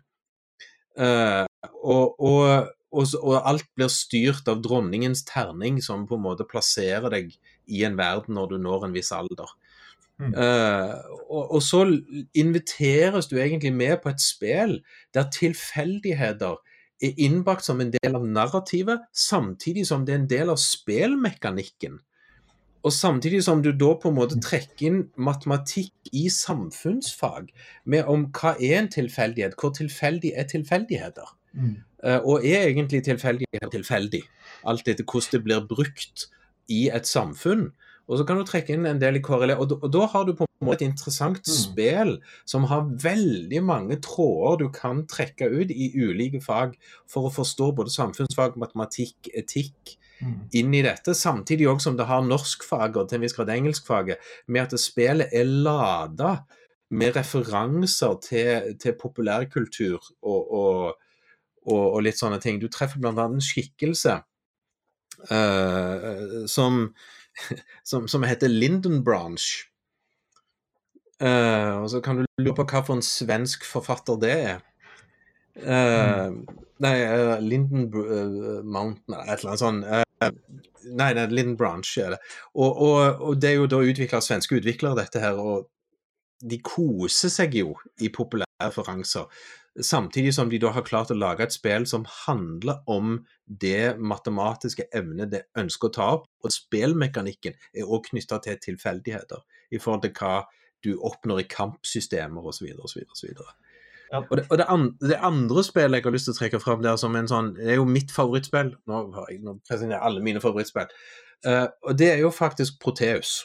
Uh, 0.99 1.47
og, 1.79 2.19
og, 2.19 2.67
og, 2.89 3.13
og 3.21 3.35
alt 3.37 3.67
blir 3.77 3.91
styrt 3.93 4.49
av 4.49 4.63
dronningens 4.65 5.23
terning, 5.27 5.79
som 5.83 6.07
på 6.09 6.17
en 6.17 6.25
måte 6.25 6.47
plasserer 6.49 7.11
deg 7.13 7.33
i 7.69 7.83
en 7.85 7.97
verden 7.99 8.37
når 8.37 8.53
du 8.53 8.57
når 8.63 8.87
en 8.87 8.95
viss 8.95 9.11
alder. 9.15 9.51
Mm. 10.19 10.33
Uh, 10.35 10.95
og, 11.29 11.43
og 11.55 11.61
så 11.63 11.85
inviteres 12.35 13.29
du 13.31 13.37
egentlig 13.39 13.71
med 13.71 14.01
på 14.03 14.11
et 14.11 14.19
spill 14.19 14.81
der 15.15 15.29
tilfeldigheter 15.31 16.57
er 16.99 17.21
innbakt 17.23 17.63
som 17.63 17.79
en 17.79 17.93
del 17.93 18.17
av 18.17 18.25
narrativet, 18.27 19.05
samtidig 19.15 19.85
som 19.87 20.03
det 20.05 20.15
er 20.15 20.19
en 20.19 20.31
del 20.33 20.51
av 20.51 20.59
spillmekanikken. 20.59 22.01
Og 22.83 22.93
samtidig 22.95 23.41
som 23.43 23.61
du 23.63 23.71
da 23.75 23.93
på 23.99 24.11
en 24.11 24.15
måte 24.15 24.39
trekker 24.43 24.87
inn 24.87 24.99
matematikk 25.19 26.11
i 26.15 26.27
samfunnsfag, 26.31 27.49
med 27.83 28.07
om 28.11 28.27
hva 28.35 28.55
er 28.55 28.81
en 28.81 28.91
tilfeldighet, 28.91 29.55
hvor 29.59 29.73
tilfeldig 29.75 30.31
er 30.35 30.47
tilfeldigheter? 30.51 31.31
Eh, 31.55 31.77
og 32.23 32.45
er 32.45 32.69
egentlig 32.69 33.03
tilfeldighet 33.03 33.71
tilfeldig? 33.71 34.23
Alt 34.65 34.87
etter 34.87 35.03
hvordan 35.03 35.31
det 35.31 35.43
blir 35.43 35.67
brukt 35.67 36.27
i 36.69 36.89
et 36.93 37.07
samfunn. 37.09 37.71
Og 38.09 38.17
så 38.17 38.25
kan 38.25 38.37
du 38.39 38.43
trekke 38.43 38.73
inn 38.73 38.87
en 38.89 38.97
del 38.99 39.17
i 39.19 39.21
KRL. 39.21 39.51
og, 39.59 39.67
da- 39.69 39.77
og 39.83 39.91
da 39.93 40.05
har 40.07 40.23
du 40.25 40.33
på 40.33 40.45
en 40.47 40.65
måte 40.65 40.81
et 40.81 40.89
interessant 40.89 41.45
Mm. 41.45 41.53
spill 41.53 42.17
som 42.45 42.63
har 42.63 42.81
veldig 42.81 43.61
mange 43.63 43.97
tråder 44.01 44.57
du 44.63 44.69
kan 44.69 45.05
trekke 45.05 45.45
ut 45.45 45.69
i 45.69 45.91
ulike 45.95 46.41
fag 46.41 46.73
for 47.07 47.29
å 47.29 47.33
forstå 47.33 47.75
både 47.75 47.89
samfunnsfag, 47.93 48.55
matematikk, 48.57 49.29
etikk 49.37 49.97
Mm. 50.21 50.49
inn 50.53 50.73
i 50.73 50.81
dette, 50.81 51.13
samtidig 51.13 51.67
også 51.67 51.81
som 51.81 51.97
det 51.97 52.07
har 52.07 52.21
norskfaget 52.21 52.97
og 52.97 53.09
til 53.09 53.15
en 53.17 53.21
viss 53.21 53.33
grad 53.33 53.47
engelskfaget, 53.49 54.17
med 54.47 54.61
at 54.73 54.79
spillet 54.79 55.29
er 55.31 55.45
lada 55.45 56.43
med 56.91 57.13
referanser 57.15 58.19
til, 58.21 58.75
til 58.79 58.93
populærkultur 58.93 59.99
og, 60.23 60.51
og, 60.53 60.93
og, 61.69 61.85
og 61.95 62.03
litt 62.05 62.19
sånne 62.19 62.39
ting. 62.43 62.59
Du 62.59 62.67
treffer 62.71 63.01
annet 63.03 63.23
en 63.25 63.43
skikkelse 63.43 64.19
uh, 65.31 66.45
som, 66.49 66.81
som, 67.89 68.07
som 68.11 68.25
heter 68.27 68.51
Lindenbranch. 68.51 69.49
Uh, 71.19 71.83
og 71.83 71.89
så 71.91 71.99
kan 72.03 72.21
du 72.21 72.25
lure 72.39 72.55
på 72.55 72.67
hva 72.69 72.83
for 72.85 72.97
en 72.97 73.05
svensk 73.05 73.67
forfatter 73.67 74.19
det 74.21 74.35
er. 74.53 74.65
Eh, 75.59 76.29
Nei, 76.79 76.93
uh, 77.03 77.33
Linden 77.43 77.89
Mountain 78.63 79.17
eller 79.17 79.25
et 79.33 79.41
eller 79.41 79.49
annet 79.49 79.63
sånt. 79.65 80.05
Nei, 80.87 81.09
det 81.11 81.25
er 81.25 81.33
Linden 81.33 81.57
Branch 81.59 81.89
er 81.99 82.15
det. 82.15 82.19
Og, 82.53 82.69
og, 82.69 83.19
og 83.27 83.41
det 83.41 83.49
er 83.49 83.57
jo 83.57 83.67
da 83.67 83.81
utvikla 83.83 84.21
svenske 84.23 84.55
utviklere, 84.55 84.95
dette 85.01 85.19
her. 85.19 85.35
Og 85.35 85.67
de 86.39 86.59
koser 86.63 87.31
seg 87.33 87.57
jo 87.59 87.73
i 87.99 88.11
populære 88.15 88.69
referanser. 88.69 89.27
Samtidig 89.81 90.33
som 90.35 90.49
de 90.49 90.59
da 90.59 90.71
har 90.75 90.85
klart 90.87 91.11
å 91.13 91.17
lage 91.17 91.45
et 91.45 91.55
spill 91.55 91.85
som 91.87 92.05
handler 92.25 92.81
om 92.89 93.19
det 93.45 93.95
matematiske 93.97 94.89
evnet 94.95 95.31
det 95.31 95.43
ønsker 95.59 95.89
å 95.89 95.95
ta 95.95 96.07
opp. 96.17 96.27
Og 96.43 96.53
spillmekanikken 96.53 97.55
er 97.73 97.85
også 97.87 98.11
knytta 98.11 98.41
til 98.45 98.59
tilfeldigheter 98.65 99.43
i 99.71 99.81
forhold 99.81 100.05
til 100.05 100.15
hva 100.19 100.43
du 100.83 100.93
oppnår 100.95 101.43
i 101.43 101.47
kampsystemer 101.51 102.45
osv. 102.51 102.71
osv. 102.79 103.31
Ja. 104.11 104.23
Og, 104.23 104.37
det, 104.37 104.45
og 104.49 104.57
det, 104.57 104.65
andre, 104.67 105.09
det 105.09 105.19
andre 105.21 105.63
spillet 105.63 105.99
jeg 105.99 106.07
har 106.07 106.15
lyst 106.15 106.29
til 106.29 106.35
å 106.35 106.39
trekke 106.39 106.61
fram 106.63 106.81
der 106.81 106.95
som 106.97 107.15
en 107.15 107.27
sånn 107.29 107.51
Det 107.59 107.67
er 107.75 107.77
jo 107.77 107.85
mitt 107.85 108.11
favorittspill. 108.11 108.73
Nå 108.89 109.01
har 109.15 109.29
jeg 109.29 109.43
nå 109.45 109.59
presenterer 109.67 110.05
alle 110.05 110.23
mine 110.25 110.41
favorittspill. 110.43 110.89
Uh, 111.45 111.67
og 111.87 111.99
det 111.99 112.09
er 112.15 112.23
jo 112.23 112.33
faktisk 112.33 112.81
Proteus. 112.83 113.43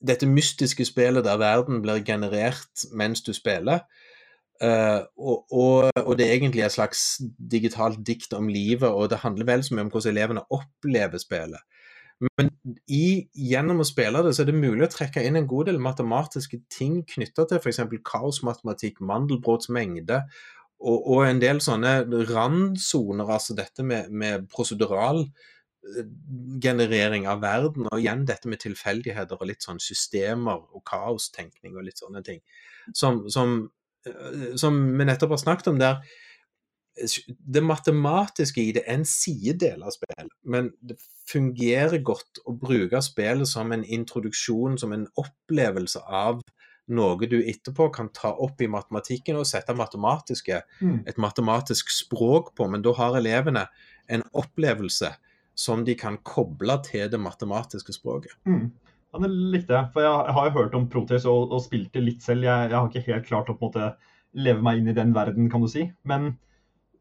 Dette 0.00 0.26
mystiske 0.30 0.86
spillet 0.86 1.26
der 1.26 1.40
verden 1.40 1.82
blir 1.82 2.02
generert 2.06 2.86
mens 2.94 3.22
du 3.26 3.34
spiller. 3.36 3.84
Eh, 4.58 5.00
og, 5.16 5.44
og, 5.54 5.90
og 6.02 6.14
det 6.18 6.26
er 6.26 6.34
egentlig 6.34 6.64
et 6.66 6.74
slags 6.74 7.20
digitalt 7.38 8.00
dikt 8.06 8.34
om 8.34 8.48
livet, 8.50 8.88
og 8.88 9.10
det 9.12 9.22
handler 9.22 9.46
vel 9.46 9.64
så 9.64 9.76
mye 9.76 9.86
om 9.86 9.92
hvordan 9.92 10.14
elevene 10.14 10.46
opplever 10.54 11.22
spillet. 11.22 11.62
Men 12.18 12.50
i, 12.90 13.28
gjennom 13.38 13.84
å 13.84 13.86
spille 13.86 14.24
det, 14.26 14.32
så 14.34 14.42
er 14.42 14.48
det 14.50 14.58
mulig 14.58 14.88
å 14.88 14.90
trekke 14.90 15.22
inn 15.22 15.38
en 15.38 15.46
god 15.50 15.68
del 15.70 15.78
matematiske 15.82 16.58
ting 16.74 17.04
knytta 17.06 17.46
til 17.46 17.60
f.eks. 17.60 17.84
kaosmatematikk, 18.08 18.98
Mandelbrots 19.06 19.70
mengde, 19.74 20.24
og, 20.78 20.98
og 20.98 21.22
en 21.26 21.42
del 21.42 21.62
sånne 21.62 22.00
randsoner, 22.30 23.30
altså 23.38 23.54
dette 23.58 23.86
med, 23.86 24.10
med 24.10 24.46
prosedural 24.50 25.24
eh, 25.24 26.04
generering 26.62 27.26
av 27.30 27.42
verden, 27.42 27.86
og 27.90 28.02
igjen 28.02 28.26
dette 28.26 28.50
med 28.50 28.62
tilfeldigheter 28.62 29.38
og 29.38 29.50
litt 29.50 29.66
sånn 29.66 29.82
systemer 29.82 30.58
og 30.58 30.82
kaostenkning 30.90 31.78
og 31.78 31.86
litt 31.86 32.02
sånne 32.02 32.22
ting. 32.26 32.42
Som, 32.94 33.26
som, 33.30 33.60
som 34.60 34.78
vi 34.98 35.06
nettopp 35.08 35.36
har 35.36 35.42
snakket 35.44 35.70
om 35.72 35.78
der, 35.80 36.02
det 37.26 37.62
matematiske 37.62 38.62
i 38.62 38.72
det 38.74 38.82
er 38.86 38.98
en 38.98 39.06
sidedel 39.06 39.84
av 39.86 39.94
spillet, 39.94 40.30
men 40.42 40.72
det 40.82 40.98
fungerer 41.30 42.00
godt 42.02 42.40
å 42.48 42.54
bruke 42.58 43.00
spillet 43.04 43.48
som 43.48 43.72
en 43.72 43.84
introduksjon, 43.84 44.78
som 44.80 44.94
en 44.96 45.06
opplevelse 45.20 46.02
av 46.02 46.40
noe 46.88 47.28
du 47.28 47.36
etterpå 47.42 47.90
kan 47.94 48.08
ta 48.16 48.32
opp 48.32 48.62
i 48.64 48.70
matematikken 48.70 49.36
og 49.36 49.46
sette 49.46 49.74
matematiske, 49.76 50.62
Mm. 50.80 51.04
et 51.06 51.18
matematisk 51.18 51.90
språk 51.90 52.54
på, 52.56 52.68
men 52.70 52.82
da 52.82 52.92
har 52.92 53.16
elevene 53.16 53.66
en 54.08 54.22
opplevelse 54.32 55.14
som 55.54 55.84
de 55.84 55.94
kan 55.94 56.18
koble 56.18 56.82
til 56.84 57.10
det 57.10 57.20
matematiske 57.20 57.92
språket. 57.92 58.32
Mm. 58.46 58.72
Ja, 59.08 59.20
det 59.24 59.30
likte 59.32 59.72
jeg. 59.72 59.90
For 59.94 60.04
jeg, 60.04 60.34
har 60.36 60.48
jo 60.48 60.56
hørt 60.58 60.74
om 60.76 60.88
Proteus 60.92 61.24
og, 61.30 61.52
og 61.54 61.62
spilt 61.64 61.94
det 61.96 62.04
litt 62.04 62.24
selv. 62.24 62.44
Jeg, 62.44 62.68
jeg 62.68 62.76
har 62.76 62.90
ikke 62.90 63.06
helt 63.08 63.28
klart 63.28 63.48
å 63.48 63.56
på 63.56 63.68
en 63.68 63.70
måte 63.70 63.88
leve 64.36 64.64
meg 64.64 64.80
inn 64.80 64.90
i 64.92 64.96
den 64.96 65.14
verden, 65.16 65.48
kan 65.52 65.64
du 65.64 65.70
si. 65.72 65.86
Men 66.08 66.34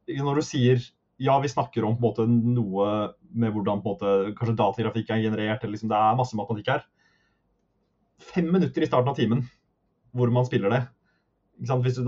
når 0.08 0.40
du 0.40 0.48
sier 0.48 0.80
ja, 1.18 1.40
vi 1.42 1.50
snakker 1.50 1.86
om 1.86 1.98
måte 2.00 2.28
noe 2.30 2.90
med 3.34 3.54
hvordan 3.54 3.82
måte, 3.82 4.12
kanskje 4.38 4.58
datagrafikk 4.60 5.10
er 5.12 5.24
generert, 5.24 5.64
eller 5.64 5.74
liksom, 5.74 5.90
det 5.90 5.98
er 5.98 6.20
masse 6.20 6.38
matematikk 6.38 6.70
her. 6.76 6.86
Fem 8.22 8.48
minutter 8.54 8.86
i 8.86 8.90
starten 8.90 9.12
av 9.12 9.18
timen 9.18 9.44
hvor 10.18 10.32
man 10.34 10.46
spiller 10.48 10.74
det. 10.74 10.84
Hvis 11.58 11.98
du 11.98 12.06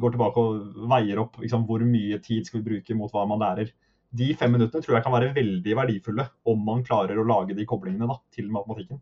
går 0.00 0.14
tilbake 0.14 0.42
og 0.44 0.88
veier 0.92 1.22
opp 1.22 1.40
sant? 1.48 1.66
hvor 1.68 1.82
mye 1.88 2.20
tid 2.20 2.46
skal 2.46 2.60
vi 2.60 2.68
bruke 2.68 2.96
mot 2.96 3.12
hva 3.12 3.24
man 3.28 3.40
lærer. 3.40 3.72
De 4.12 4.32
fem 4.36 4.52
minuttene 4.52 4.84
tror 4.84 4.98
jeg 4.98 5.06
kan 5.06 5.14
være 5.14 5.32
veldig 5.36 5.76
verdifulle 5.78 6.26
om 6.52 6.64
man 6.66 6.84
klarer 6.84 7.20
å 7.20 7.24
lage 7.24 7.56
de 7.56 7.64
koblingene 7.68 8.08
da, 8.10 8.18
til 8.34 8.50
matematikken. 8.52 9.00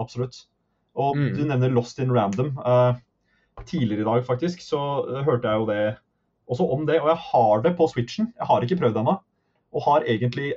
Absolutt. 0.00 0.44
Og 0.98 1.16
Mm. 1.16 1.36
du 1.36 1.44
nevner 1.46 1.72
Lost 1.72 2.00
in 2.02 2.12
Random. 2.12 2.56
Uh, 2.58 2.98
tidligere 3.66 4.00
i 4.00 4.04
dag 4.04 4.26
faktisk, 4.26 4.62
så 4.64 4.80
eh, 5.08 5.24
hørte 5.24 5.48
jeg 5.48 5.60
jo 5.60 5.66
det 5.68 5.96
også 6.50 6.66
om 6.72 6.86
det. 6.86 7.00
Og 7.00 7.08
jeg 7.12 7.20
har 7.30 7.62
det 7.62 7.76
på 7.76 7.88
Switchen. 7.90 8.32
Jeg 8.38 8.46
har 8.46 8.64
ikke 8.64 8.78
prøvd 8.80 8.94
det 8.96 9.02
ennå. 9.04 9.16
Og 9.72 9.82
har 9.86 10.06
egentlig 10.08 10.54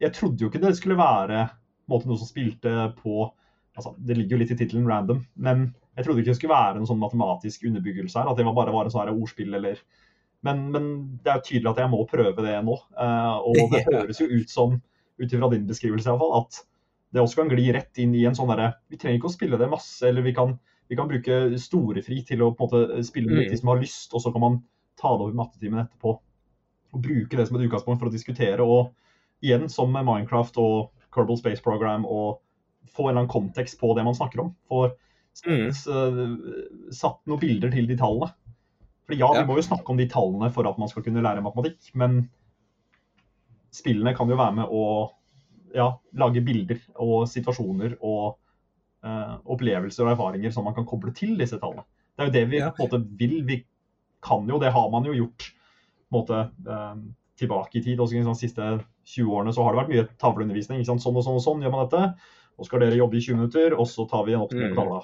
Jeg 0.00 0.12
trodde 0.12 0.42
jo 0.42 0.48
ikke 0.50 0.60
det 0.60 0.76
skulle 0.76 0.98
være 0.98 1.48
måte, 1.88 2.08
noe 2.08 2.18
som 2.18 2.26
spilte 2.26 2.92
på 2.98 3.30
altså, 3.76 3.94
Det 3.96 4.16
ligger 4.16 4.36
jo 4.36 4.40
litt 4.42 4.50
i 4.50 4.56
tittelen 4.58 4.86
'random', 4.86 5.24
men 5.36 5.74
jeg 5.96 6.04
trodde 6.04 6.20
ikke 6.20 6.32
det 6.32 6.36
skulle 6.36 6.54
være 6.54 6.74
noen 6.74 6.86
sånn 6.86 6.98
matematisk 6.98 7.64
underbyggelse 7.64 8.18
her. 8.18 8.28
At 8.28 8.36
det 8.36 8.44
bare 8.44 8.72
var 8.74 8.84
en 8.84 8.90
sånn 8.90 9.12
ordspill 9.14 9.54
eller 9.54 9.78
men, 10.44 10.70
men, 10.72 10.84
det 11.24 11.30
er 11.30 11.38
jo 11.38 11.46
tydelig 11.46 11.70
at 11.70 11.78
jeg 11.78 11.90
må 11.90 12.04
prøve 12.04 12.42
det 12.44 12.58
nå. 12.64 12.74
Uh, 12.98 13.38
og 13.48 13.56
det 13.72 13.86
høres 13.86 14.20
jo 14.20 14.26
ut 14.28 14.50
som, 14.50 14.82
ut 15.16 15.32
ifra 15.32 15.48
din 15.48 15.66
beskrivelse 15.66 16.10
iallfall, 16.10 16.42
at 16.42 16.58
det 17.14 17.22
også 17.22 17.42
kan 17.42 17.50
gli 17.52 17.68
rett 17.74 17.98
inn 18.02 18.14
i 18.18 18.24
en 18.26 18.34
sånn 18.34 18.50
derre 18.50 18.72
Vi 18.90 18.98
trenger 18.98 19.20
ikke 19.20 19.30
å 19.30 19.34
spille 19.36 19.58
det 19.60 19.70
masse, 19.70 20.02
eller 20.08 20.24
vi 20.26 20.34
kan, 20.34 20.56
vi 20.90 20.98
kan 20.98 21.10
bruke 21.10 21.40
storefri 21.62 22.24
til 22.26 22.42
å 22.42 22.50
på 22.56 22.66
en 22.66 22.72
måte 22.72 23.04
spille 23.06 23.30
med 23.30 23.52
de 23.52 23.58
som 23.60 23.70
har 23.70 23.82
lyst, 23.82 24.10
og 24.12 24.24
så 24.24 24.32
kan 24.34 24.42
man 24.42 24.58
ta 24.98 25.12
det 25.14 25.28
over 25.28 25.38
mattetimen 25.38 25.84
etterpå. 25.84 26.16
Og 26.94 27.04
bruke 27.04 27.38
det 27.38 27.46
som 27.46 27.58
et 27.58 27.66
utgangspunkt 27.68 28.02
for 28.02 28.10
å 28.10 28.14
diskutere. 28.14 28.66
Og 28.66 28.90
igjen, 29.46 29.68
som 29.70 29.94
med 29.94 30.06
Minecraft 30.08 30.58
og 30.62 31.06
Kerbal 31.14 31.38
Space 31.38 31.62
Program, 31.62 32.06
og 32.06 32.40
få 32.90 33.08
en 33.08 33.14
eller 33.14 33.24
annen 33.24 33.32
kontekst 33.32 33.78
på 33.80 33.94
det 33.94 34.04
man 34.06 34.16
snakker 34.18 34.44
om. 34.44 34.52
Få 34.70 34.86
mm. 35.46 35.70
satt 36.94 37.22
noen 37.30 37.42
bilder 37.42 37.74
til 37.74 37.90
de 37.90 37.98
tallene. 37.98 38.30
For 39.04 39.18
ja, 39.18 39.28
vi 39.36 39.46
må 39.46 39.58
jo 39.58 39.66
snakke 39.66 39.92
om 39.92 39.98
de 40.00 40.08
tallene 40.10 40.48
for 40.54 40.66
at 40.66 40.78
man 40.80 40.90
skal 40.90 41.04
kunne 41.04 41.22
lære 41.22 41.44
matematikk, 41.44 41.90
men 41.98 42.24
spillene 43.74 44.14
kan 44.16 44.30
jo 44.30 44.38
være 44.38 44.62
med 44.62 44.70
å 44.72 44.84
ja, 45.74 45.88
lage 46.20 46.42
bilder 46.46 46.80
og 47.02 47.26
situasjoner 47.30 47.96
og 48.00 48.36
uh, 49.04 49.34
opplevelser 49.50 50.06
og 50.06 50.14
erfaringer 50.14 50.54
som 50.54 50.66
man 50.68 50.76
kan 50.76 50.86
koble 50.88 51.12
til 51.16 51.34
disse 51.40 51.58
tallene. 51.60 51.84
Det 52.14 52.22
er 52.22 52.30
jo 52.30 52.36
det 52.36 52.44
vi 52.52 52.60
ja. 52.60 52.70
på 52.70 52.84
en 52.84 52.88
måte 52.88 53.18
vil. 53.18 53.40
Vi 53.48 53.58
kan 54.24 54.46
jo, 54.48 54.60
det 54.62 54.72
har 54.72 54.88
man 54.92 55.06
jo 55.08 55.16
gjort 55.16 55.48
på 55.50 56.14
en 56.14 56.20
måte, 56.20 56.40
uh, 56.68 56.94
tilbake 57.40 57.80
i 57.80 57.82
tid. 57.82 58.00
Også 58.00 58.16
i 58.16 58.22
de 58.22 58.36
siste 58.38 58.70
20 59.16 59.34
årene 59.34 59.54
så 59.54 59.66
har 59.66 59.74
det 59.74 59.82
vært 59.82 59.92
mye 59.92 60.06
tavleundervisning. 60.22 60.84
Sånn 60.86 61.02
og 61.02 61.24
sånn 61.26 61.40
og 61.40 61.44
sånn 61.44 61.64
gjør 61.64 61.74
man 61.74 61.88
dette. 61.88 62.30
Nå 62.54 62.68
skal 62.68 62.84
dere 62.84 63.00
jobbe 63.00 63.18
i 63.18 63.24
20 63.24 63.40
minutter, 63.40 63.74
og 63.74 63.88
så 63.90 64.06
tar 64.06 64.28
vi 64.28 64.36
en 64.36 64.44
oppskrift 64.44 64.76
på 64.76 64.78
tavla. 64.78 65.02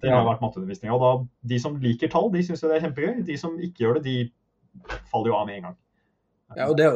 Det 0.00 0.08
har 0.08 0.24
vært 0.24 0.40
matteundervisninga. 0.40 0.94
Og 0.96 1.02
da, 1.02 1.10
de 1.52 1.58
som 1.60 1.76
liker 1.80 2.08
tall, 2.12 2.30
de 2.32 2.40
syns 2.46 2.64
det 2.64 2.78
er 2.78 2.86
kjempegøy. 2.86 3.18
De 3.28 3.36
som 3.36 3.58
ikke 3.60 3.84
gjør 3.84 3.98
det, 3.98 4.04
de 4.06 4.94
faller 5.10 5.28
jo 5.28 5.36
av 5.36 5.44
med 5.50 5.58
en 5.58 5.66
gang. 5.68 5.76
Ja, 6.56 6.68
og 6.68 6.78
det, 6.80 6.88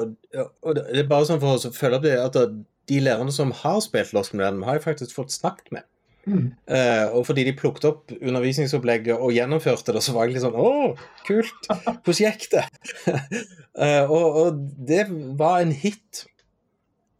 og 0.64 0.76
det 0.76 1.02
er 1.02 1.08
bare 1.08 1.28
sånn 1.28 1.42
for 1.42 1.56
å 1.56 1.72
følge 1.76 1.98
opp 1.98 2.06
det, 2.06 2.16
at 2.20 2.38
de 2.88 3.02
lærerne 3.02 3.34
som 3.34 3.52
har 3.62 3.80
spilt 3.84 4.14
Lost 4.14 4.34
Modern, 4.34 4.62
har 4.66 4.78
jeg 4.78 4.86
faktisk 4.86 5.16
fått 5.16 5.34
snakket 5.34 5.72
med. 5.74 5.86
Mm. 6.26 6.46
Uh, 6.66 7.14
og 7.14 7.26
fordi 7.28 7.44
de 7.46 7.54
plukket 7.54 7.84
opp 7.86 8.10
undervisningsopplegget 8.16 9.14
og 9.14 9.34
gjennomførte 9.34 9.94
det, 9.94 10.02
så 10.02 10.14
var 10.14 10.26
jeg 10.26 10.34
litt 10.34 10.42
sånn 10.42 10.58
Å, 10.58 10.94
kult! 11.26 11.68
Prosjektet! 12.06 12.80
uh, 13.06 14.10
og, 14.16 14.24
og, 14.24 14.64
det 14.88 15.04
var 15.38 15.62
en 15.62 15.74
hit. 15.74 16.24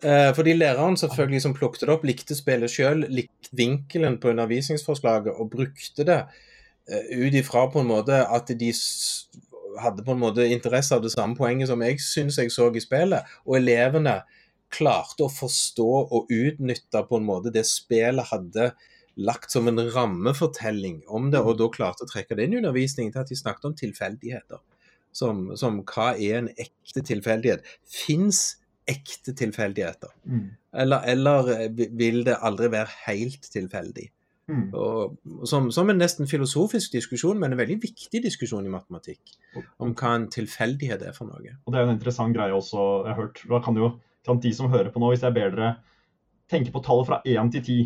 Uh, 0.04 0.32
fordi 0.36 0.56
læreren 0.58 0.98
selvfølgelig 0.98 1.44
som 1.44 1.54
plukket 1.56 1.86
det 1.86 1.94
opp, 1.94 2.06
likte 2.06 2.36
spillet 2.38 2.72
sjøl, 2.72 3.06
likte 3.06 3.54
vinkelen 3.56 4.18
på 4.22 4.32
undervisningsforslaget 4.34 5.38
og 5.38 5.54
brukte 5.54 6.06
det 6.06 6.20
uh, 6.26 7.04
ut 7.14 7.38
ifra 7.38 7.68
på 7.70 7.82
en 7.82 7.92
måte 7.94 8.24
at 8.26 8.50
de 8.58 8.72
hadde 9.82 10.02
på 10.02 10.16
en 10.16 10.22
måte 10.22 10.48
interesse 10.50 10.94
av 10.96 11.04
det 11.04 11.12
samme 11.14 11.38
poenget 11.38 11.70
som 11.70 11.82
jeg 11.84 12.00
syns 12.02 12.40
jeg 12.40 12.50
så 12.50 12.72
i 12.74 12.82
spillet. 12.82 13.38
Og 13.46 13.60
elevene 13.60 14.18
klarte 14.72 15.26
å 15.26 15.32
forstå 15.32 15.88
og 15.88 16.32
utnytte 16.32 17.02
på 17.08 17.20
en 17.20 17.26
måte 17.28 17.52
det 17.54 17.66
spillet 17.68 18.30
hadde 18.32 18.72
lagt 19.16 19.50
som 19.50 19.68
en 19.68 19.80
rammefortelling 19.80 21.00
om 21.08 21.30
det, 21.32 21.40
og 21.40 21.56
da 21.60 21.68
klarte 21.72 22.04
å 22.04 22.10
trekke 22.10 22.36
det 22.36 22.46
inn 22.46 22.56
i 22.56 22.60
undervisningen 22.60 23.14
til 23.14 23.22
at 23.22 23.32
de 23.32 23.38
snakket 23.38 23.70
om 23.70 23.76
tilfeldigheter. 23.78 24.60
Som, 25.16 25.46
som 25.56 25.80
hva 25.88 26.10
er 26.12 26.42
en 26.42 26.50
ekte 26.60 27.00
tilfeldighet? 27.08 27.64
Fins 27.88 28.58
ekte 28.86 29.32
tilfeldigheter? 29.38 30.12
Mm. 30.28 30.50
Eller, 30.76 31.06
eller, 31.14 31.48
eh, 31.54 31.86
vil 31.96 32.20
det 32.26 32.36
aldri 32.44 32.68
være 32.74 32.92
helt 33.06 33.48
tilfeldig? 33.52 34.10
Mm. 34.46 34.66
Og, 34.78 35.16
som, 35.48 35.70
som, 35.74 35.88
en 35.90 35.98
nesten 35.98 36.28
filosofisk 36.30 36.92
diskusjon, 36.94 37.40
men 37.40 37.54
en 37.54 37.58
veldig 37.58 37.80
viktig 37.82 38.20
diskusjon 38.22 38.68
i 38.68 38.70
matematikk. 38.70 39.32
Om 39.82 39.96
hva 39.96 40.12
en 40.18 40.28
tilfeldighet 40.30 41.02
er 41.08 41.16
for 41.16 41.32
noe. 41.32 41.56
Og 41.64 41.72
Det 41.72 41.80
er 41.80 41.88
en 41.88 41.96
interessant 41.96 42.36
greie 42.36 42.54
også. 42.54 42.84
jeg 43.08 43.14
har 43.14 43.22
hørt, 43.24 43.42
da 43.50 43.62
kan 43.64 43.80
jo 43.80 43.94
kan 44.26 44.42
De 44.42 44.52
som 44.54 44.70
hører 44.72 44.90
på 44.92 45.02
nå, 45.02 45.12
hvis 45.12 45.24
jeg 45.24 45.34
ber 45.36 45.54
dere 45.54 45.76
tenke 46.50 46.72
på 46.74 46.82
tallet 46.84 47.08
fra 47.08 47.20
1 47.26 47.52
til 47.56 47.62
10 47.62 47.78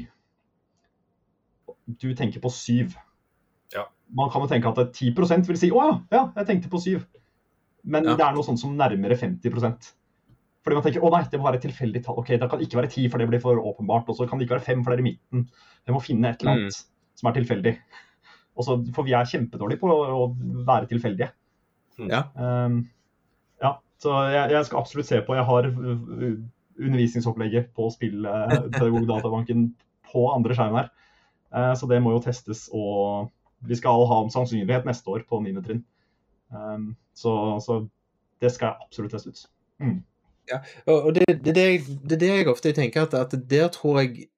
Du 2.01 2.11
tenker 2.15 2.43
på 2.43 2.51
7. 2.53 2.93
Ja. 3.75 3.87
Man 4.15 4.31
kan 4.31 4.45
jo 4.45 4.51
tenke 4.51 4.69
at 4.69 4.93
10% 4.97 5.49
vil 5.49 5.59
si 5.59 5.71
'Å 5.71 5.87
ja, 5.87 5.95
ja, 6.13 6.23
jeg 6.37 6.47
tenkte 6.47 6.73
på 6.73 6.83
7'. 6.83 7.07
Men 7.85 8.05
ja. 8.05 8.15
det 8.17 8.25
er 8.27 8.37
noe 8.37 8.45
sånt 8.45 8.61
som 8.61 8.77
nærmere 8.77 9.17
50% 9.17 9.95
fordi 10.61 10.77
man 10.77 10.85
tenker 10.85 11.05
å 11.05 11.11
nei, 11.13 11.23
det 11.33 11.39
må 11.41 11.47
være 11.49 11.57
et 11.57 11.63
tilfeldig 11.65 12.03
tall. 12.05 12.19
Ok, 12.21 12.35
Det 12.37 12.49
kan 12.53 12.61
ikke 12.61 12.77
være 12.83 12.93
ti, 12.93 13.07
for 13.09 13.19
det 13.19 13.29
blir 13.31 13.41
for 13.41 13.57
åpenbart. 13.57 14.09
Og 14.13 14.17
så 14.19 14.27
kan 14.29 14.39
det 14.39 14.45
ikke 14.45 14.59
være 14.59 14.67
fem, 14.67 14.83
for 14.85 14.93
det 14.93 14.99
er 14.99 15.05
i 15.05 15.09
midten. 15.09 15.47
Vi 15.89 15.95
må 15.95 16.03
finne 16.05 16.29
et 16.29 16.43
eller 16.43 16.53
annet 16.53 16.77
mm. 16.77 16.89
som 17.21 17.31
er 17.31 17.37
tilfeldig. 17.39 17.73
Også, 18.61 18.77
for 18.93 19.09
vi 19.09 19.15
er 19.17 19.31
kjempedårlige 19.31 19.81
på 19.81 19.89
å, 19.89 20.03
å 20.21 20.65
være 20.69 20.91
tilfeldige. 20.91 21.31
Ja. 22.11 22.27
Um, 22.37 22.83
ja. 23.63 23.73
Så 24.01 24.17
jeg, 24.33 24.51
jeg, 24.55 24.65
skal 24.67 24.81
absolutt 24.81 25.09
se 25.11 25.21
på. 25.27 25.37
Jeg 25.37 25.45
har 25.45 25.69
undervisningsopplegget 26.81 27.71
på 27.77 27.91
spillpedagogdatabanken 27.93 29.67
på 30.13 30.27
andre 30.33 30.57
skjerm 30.57 30.79
her. 30.79 30.91
Uh, 31.53 31.75
så 31.77 31.89
det 31.91 32.01
må 32.03 32.15
jo 32.15 32.23
testes. 32.25 32.69
Og 32.73 33.29
vi 33.69 33.77
skal 33.77 34.07
ha 34.09 34.21
om 34.25 34.31
sannsynlighet 34.33 34.89
neste 34.89 35.13
år 35.13 35.27
på 35.29 35.43
9. 35.45 35.57
trinn. 35.67 35.85
Um, 36.51 36.95
så, 37.15 37.33
så, 37.65 37.83
det 38.41 38.53
skal 38.55 38.71
jeg 38.71 38.87
absolutt 38.89 39.13
teste 39.13 39.35
ut. 39.35 39.47
Mm. 39.85 39.99
Ja, 40.51 40.59
og 40.87 41.15
det, 41.15 41.27
det, 41.29 41.55
det, 41.55 41.55
det, 41.55 42.13
er 42.17 42.21
det 42.21 42.31
jeg 42.31 42.49
ofte 42.49 42.73
tenker, 42.73 43.03
at, 43.03 43.15
at 43.15 43.51
der 43.51 43.69
tror 43.69 44.01
jeg 44.01 44.31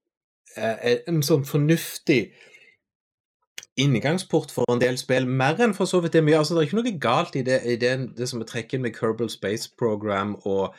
er 0.56 0.98
en 1.08 1.22
sånn 1.24 1.46
fornuftig 1.48 2.32
inngangsport 3.80 4.50
for 4.52 4.68
en 4.72 4.80
del 4.82 4.98
spill, 5.00 5.26
mer 5.28 5.60
enn 5.64 5.76
for 5.76 5.88
så 5.88 6.02
vidt 6.04 6.16
det 6.16 6.24
mye. 6.26 6.38
Altså, 6.40 6.54
det 6.54 6.62
er 6.62 6.68
ikke 6.68 6.80
noe 6.80 6.96
galt 7.02 7.38
i 7.38 7.44
det, 7.46 7.62
i 7.64 7.76
det, 7.80 7.92
det 8.18 8.28
som 8.28 8.42
er 8.42 8.50
trekken 8.50 8.84
med 8.84 8.96
Kerbal 8.96 9.30
Space 9.32 9.70
Program 9.80 10.34
og 10.42 10.74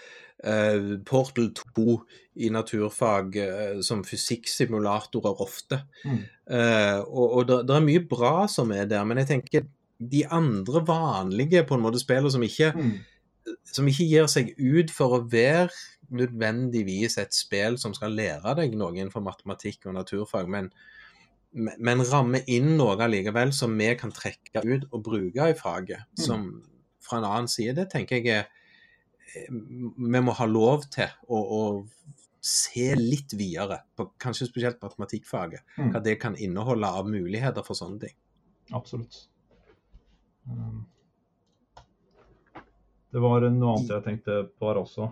uh, 0.45 0.91
Portal 1.09 1.49
2 1.57 1.97
i 2.45 2.51
naturfag 2.53 3.39
uh, 3.39 3.79
som 3.85 4.03
fysikksimulatorer 4.05 5.41
ofte. 5.41 5.81
Mm. 6.05 6.19
Uh, 6.49 6.99
og, 7.07 7.25
og 7.39 7.47
det, 7.49 7.63
det, 7.69 7.79
er 7.79 7.87
mye 7.87 8.03
bra 8.09 8.35
som 8.51 8.75
er 8.75 8.85
der, 8.91 9.07
men 9.09 9.23
jeg 9.23 9.31
tenker 9.31 9.65
de 10.03 10.25
andre 10.27 10.83
vanlige 10.85 11.63
på 11.65 11.77
en 11.77 11.83
måte 11.85 12.01
spillene 12.01 12.31
som 12.33 12.43
ikke 12.45 12.73
mm 12.75 12.93
som 13.67 13.87
ikke 13.89 14.07
gir 14.07 14.29
seg 14.31 14.53
ut 14.57 14.91
for 14.93 15.17
å 15.17 15.23
være 15.29 15.71
nødvendigvis 16.13 17.17
et 17.21 17.35
spill 17.35 17.77
som 17.81 17.95
skal 17.95 18.15
lære 18.15 18.55
deg 18.59 18.75
noe 18.77 18.93
innenfor 18.95 19.23
matematikk 19.25 19.87
og 19.89 19.97
naturfag, 19.97 20.49
men, 20.51 20.69
men 21.53 22.03
ramme 22.09 22.41
inn 22.49 22.73
noe 22.79 22.97
allikevel 23.05 23.53
som 23.53 23.75
vi 23.77 23.91
kan 23.99 24.13
trekke 24.13 24.63
ut 24.65 24.87
og 24.89 25.03
bruke 25.05 25.49
i 25.51 25.57
faget. 25.57 26.07
Mm. 26.17 26.23
Som 26.25 26.47
fra 27.03 27.19
en 27.19 27.27
annen 27.29 27.51
side, 27.51 27.75
det 27.77 27.89
tenker 27.93 28.19
jeg 28.19 28.43
er 28.43 28.51
Vi 29.33 30.19
må 30.21 30.33
ha 30.37 30.45
lov 30.45 30.83
til 30.93 31.09
å, 31.25 31.37
å 31.37 31.61
se 32.43 32.91
litt 32.99 33.33
videre, 33.39 33.79
på, 33.95 34.11
kanskje 34.21 34.49
spesielt 34.49 34.81
matematikkfaget. 34.83 35.63
Mm. 35.77 35.93
Hva 35.93 36.01
det 36.05 36.17
kan 36.21 36.35
inneholde 36.37 36.89
av 36.99 37.07
muligheter 37.09 37.65
for 37.65 37.79
sånne 37.79 38.03
ting. 38.03 38.17
Absolutt. 38.75 39.23
Um, 40.45 40.83
det 43.13 43.21
var 43.23 43.47
noe 43.47 43.77
annet 43.77 43.93
jeg 43.95 44.05
tenkte 44.05 44.37
på 44.53 44.69
her 44.69 44.81
også. 44.83 45.07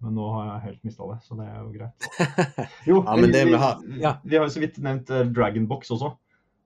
Men 0.00 0.16
nå 0.16 0.26
har 0.32 0.46
jeg 0.46 0.64
helt 0.64 0.84
mista 0.88 1.06
det, 1.10 1.18
så 1.26 1.36
det 1.36 1.46
er 1.46 1.56
jo 1.60 1.72
greit. 1.74 2.06
Jo, 2.88 3.00
ja, 3.04 3.16
vi, 3.20 3.28
vi, 3.32 3.58
har, 3.60 3.82
ja. 4.00 4.12
vi, 4.24 4.36
har 4.38 4.46
jo 4.46 4.54
så 4.54 4.62
vidt 4.62 4.78
nevnt 4.80 5.12
uh, 5.12 5.26
Dragonbox 5.28 5.92
også. 5.96 6.14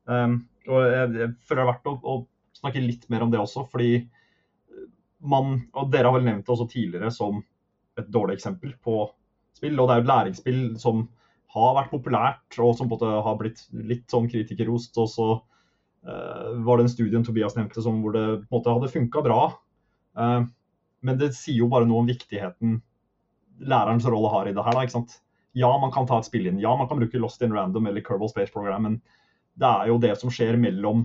Um, 0.07 0.37
og 0.69 0.85
jeg, 0.87 1.09
jeg 1.19 1.33
føler 1.43 1.61
det 1.61 1.65
er 1.65 1.71
verdt 1.73 1.91
å, 1.91 1.95
å, 1.99 2.15
snakke 2.55 2.85
litt 2.85 3.09
mer 3.11 3.25
om 3.25 3.33
det 3.33 3.41
også, 3.41 3.65
fordi 3.67 4.05
man 5.25 5.57
Og 5.73 5.89
dere 5.91 6.07
har 6.07 6.15
vel 6.19 6.27
nevnt 6.27 6.45
det 6.45 6.53
også 6.53 6.67
tidligere 6.69 7.09
som 7.13 7.39
et 7.99 8.07
dårlig 8.13 8.37
eksempel 8.37 8.75
på 8.85 9.07
spill. 9.57 9.79
Og 9.81 9.89
det 9.89 9.95
er 9.95 10.01
jo 10.01 10.05
et 10.05 10.11
læringsspill 10.11 10.63
som 10.81 11.03
har 11.55 11.77
vært 11.79 11.93
populært, 11.95 12.59
og 12.61 12.75
som 12.77 12.91
på 12.91 12.99
en 12.99 13.01
måte 13.01 13.23
har 13.27 13.39
blitt 13.41 13.63
litt 13.73 14.05
sånn 14.13 14.29
kritikerrost. 14.31 14.95
Og 15.01 15.09
så 15.11 15.29
uh, 15.39 16.51
var 16.67 16.79
det 16.79 16.87
en 16.87 16.93
studie 16.93 17.23
Tobias 17.25 17.57
nevnte 17.57 17.83
som 17.83 18.03
hvor 18.05 18.15
det 18.15 18.25
på 18.45 18.53
en 18.53 18.59
måte 18.59 18.77
hadde 18.77 18.93
funka 18.93 19.25
bra. 19.25 19.41
Uh, 20.19 20.45
men 21.05 21.21
det 21.21 21.33
sier 21.39 21.65
jo 21.65 21.71
bare 21.73 21.89
noe 21.89 22.05
om 22.05 22.11
viktigheten 22.11 22.79
lærerens 23.61 24.07
rolle 24.07 24.31
har 24.33 24.49
i 24.49 24.55
det 24.55 24.65
her. 24.65 24.77
Da, 24.77 24.85
ikke 24.85 24.97
sant? 24.99 25.19
Ja, 25.55 25.71
man 25.79 25.93
kan 25.95 26.07
ta 26.07 26.19
et 26.19 26.29
spill 26.29 26.49
inn. 26.51 26.61
Ja, 26.63 26.75
man 26.77 26.89
kan 26.91 26.99
bruke 26.99 27.21
Lost 27.23 27.43
in 27.43 27.55
Random 27.55 27.87
eller 27.87 28.03
Curble 28.05 28.29
Space 28.29 28.53
Program, 28.53 28.89
men 28.89 29.01
det 29.61 29.69
er 29.69 29.91
jo 29.91 29.99
det 30.03 30.15
som 30.19 30.33
skjer 30.35 30.59
mellom 30.59 31.05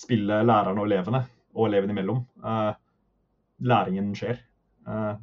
spillet, 0.00 0.46
lærerne 0.48 0.80
og 0.80 0.88
elevene, 0.88 1.20
og 1.54 1.68
elevene 1.68 1.94
imellom. 1.94 2.24
Eh, 2.42 2.72
læringen 3.60 4.14
skjer. 4.16 4.40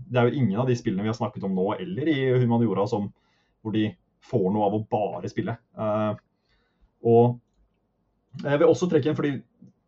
det 0.07 0.19
er 0.19 0.27
jo 0.29 0.37
ingen 0.37 0.59
av 0.61 0.67
de 0.69 0.75
spillene 0.77 1.03
vi 1.03 1.09
har 1.09 1.15
snakket 1.17 1.43
om 1.43 1.55
nå, 1.57 1.63
eller 1.81 2.07
i 2.07 2.19
humaniora, 2.39 2.85
som, 2.87 3.09
hvor 3.65 3.73
de 3.73 3.89
får 4.23 4.45
noe 4.53 4.67
av 4.67 4.75
å 4.77 4.83
bare 4.87 5.27
spille. 5.31 5.57
og 7.03 7.39
Jeg 8.43 8.59
vil 8.61 8.69
også 8.69 8.87
trekke 8.87 9.09
inn, 9.09 9.17
fordi 9.17 9.31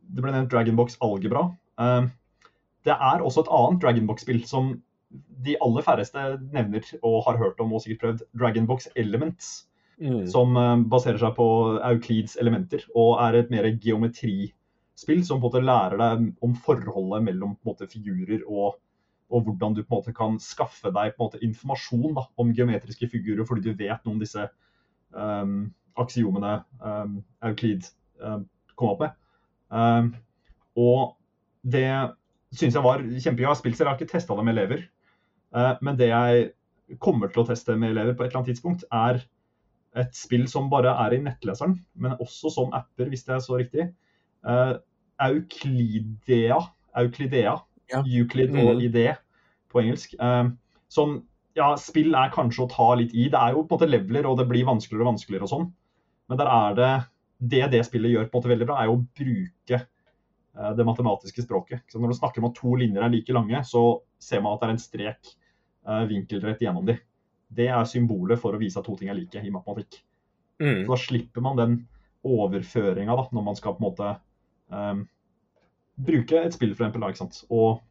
det 0.10 0.24
ble 0.24 0.34
nevnt 0.34 0.52
Dragonbox 0.52 0.98
Algebra. 1.06 1.46
Eh, 1.80 2.10
det 2.88 2.96
er 2.96 3.24
også 3.24 3.44
et 3.44 3.52
annet 3.56 3.82
Dragonbox-spill 3.84 4.44
som 4.50 4.74
de 5.46 5.56
aller 5.64 5.86
færreste 5.86 6.26
nevner 6.54 6.86
og 7.02 7.24
har 7.28 7.40
hørt 7.40 7.62
om 7.64 7.74
og 7.74 7.84
sikkert 7.84 8.02
prøvd. 8.04 8.24
Dragonbox 8.40 8.90
Elements. 8.96 9.70
Mm. 10.00 10.24
Som 10.32 10.56
eh, 10.56 10.76
baserer 10.92 11.20
seg 11.20 11.34
på 11.36 11.46
Euclids 11.84 12.38
elementer 12.40 12.86
og 12.96 13.18
er 13.20 13.36
et 13.42 13.50
mer 13.52 13.66
geometrispill 13.84 15.26
som 15.28 15.42
på 15.42 15.50
en 15.50 15.58
måte 15.58 15.64
lærer 15.66 16.00
deg 16.00 16.30
om 16.46 16.54
forholdet 16.56 17.26
mellom 17.26 17.58
måte, 17.68 17.90
figurer 17.92 18.46
og, 18.46 18.78
og, 19.28 19.44
hvordan 19.44 19.76
du 19.76 19.82
på 19.84 19.92
en 19.92 19.98
måte 19.98 20.14
kan 20.16 20.40
skaffe 20.40 20.94
deg 20.96 21.18
på 21.18 21.20
en 21.20 21.26
måte, 21.26 21.42
informasjon 21.44 22.16
da, 22.16 22.24
om 22.40 22.54
geometriske 22.56 23.10
figurer 23.12 23.48
fordi 23.50 23.68
du 23.68 23.84
vet 23.84 24.00
noe 24.06 24.16
om 24.16 24.24
disse 24.24 24.46
um, 25.12 25.68
aksiomene 26.00 26.62
um, 26.80 27.20
Euclid 27.50 27.92
um, 28.24 28.48
kom 28.80 28.94
opp 28.94 29.04
med. 29.04 29.20
Um, 29.68 30.14
og 30.80 31.18
det 31.68 31.90
syns 32.56 32.78
jeg 32.78 32.86
var 32.86 33.04
kjempegøy. 33.04 33.44
Jeg 33.44 33.52
har 33.52 33.60
spilt 33.60 33.76
selv, 33.76 33.90
jeg 33.90 33.98
har 33.98 34.00
ikke 34.00 34.14
testa 34.14 34.38
det 34.38 34.48
med 34.48 34.56
elever. 34.56 34.88
Uh, 35.56 35.74
men 35.86 35.98
det 36.00 36.12
jeg 36.12 37.00
kommer 37.02 37.32
til 37.32 37.44
å 37.44 37.50
teste 37.50 37.76
med 37.78 37.94
elever 37.94 38.16
på 38.18 38.26
et 38.26 38.32
eller 38.32 38.42
annet 38.42 38.52
tidspunkt, 38.54 38.86
er 38.92 39.22
et 39.98 40.14
spill 40.16 40.46
som 40.50 40.70
bare 40.70 40.94
er 41.06 41.16
i 41.16 41.22
nettleseren, 41.24 41.80
men 41.98 42.18
også 42.22 42.52
som 42.54 42.76
apper, 42.78 43.10
hvis 43.10 43.26
det 43.28 43.36
er 43.38 43.44
så 43.46 43.58
riktig. 43.60 43.90
Uh, 44.46 44.78
Euklidea, 45.20 46.60
Euclidea 47.02 47.58
ja. 47.90 48.04
Euclid 48.06 48.54
og 48.54 48.78
mm. 48.78 48.84
idé 48.86 49.08
på 49.72 49.82
engelsk. 49.84 50.16
Uh, 50.22 50.54
som 50.90 51.20
ja, 51.58 51.74
spill 51.82 52.14
er 52.18 52.34
kanskje 52.34 52.66
å 52.66 52.72
ta 52.72 52.90
litt 52.98 53.14
i. 53.14 53.28
Det 53.32 53.40
er 53.40 53.56
jo 53.56 53.66
på 53.66 53.76
en 53.76 53.80
måte 53.80 53.90
leveler, 53.90 54.30
og 54.30 54.40
det 54.40 54.48
blir 54.50 54.68
vanskeligere 54.68 55.06
og 55.06 55.14
vanskeligere 55.14 55.48
og 55.48 55.54
sånn. 55.54 55.70
Men 56.30 56.40
der 56.40 56.52
er 56.54 56.78
det 56.78 56.92
det 57.40 57.70
det 57.72 57.86
spillet 57.88 58.12
gjør 58.12 58.28
på 58.28 58.36
en 58.36 58.42
måte 58.42 58.52
veldig 58.52 58.68
bra, 58.68 58.78
er 58.80 58.90
jo 58.90 58.98
å 58.98 59.04
bruke 59.16 59.80
det 60.76 60.84
matematiske 60.88 61.46
språket. 61.46 61.86
Så 61.88 62.02
når 62.02 62.12
du 62.12 62.18
snakker 62.18 62.42
om 62.42 62.50
at 62.50 62.58
to 62.58 62.74
linjer 62.76 63.06
er 63.06 63.12
like 63.14 63.36
lange, 63.36 63.62
så 63.64 63.84
ser 64.20 64.42
man 64.44 64.58
at 64.58 64.64
det 64.64 64.68
er 64.68 64.74
en 64.74 64.82
strek 64.84 65.30
vinkelrett 66.10 66.60
gjennom 66.62 66.84
dem 66.86 67.00
det 67.50 67.70
er 67.74 67.88
symbolet 67.90 68.40
for 68.42 68.54
å 68.54 68.62
vise 68.62 68.80
at 68.80 68.86
to 68.86 68.96
ting 68.98 69.10
er 69.10 69.18
like 69.18 69.42
i 69.42 69.54
matematikk. 69.54 70.02
Mm. 70.62 70.84
Så 70.86 70.92
da 70.92 71.00
slipper 71.02 71.46
man 71.46 71.58
den 71.60 71.78
overføringa 72.28 73.16
når 73.32 73.46
man 73.46 73.58
skal 73.58 73.76
på 73.76 73.82
en 73.82 73.88
måte 73.88 74.10
um, 74.70 75.06
bruke 75.96 76.44
et 76.44 76.56
spill, 76.56 76.76
for 76.76 76.86
eksempel, 76.86 77.04
da, 77.04 77.12
ikke 77.12 77.24
sant? 77.24 77.42
Og, 77.50 77.82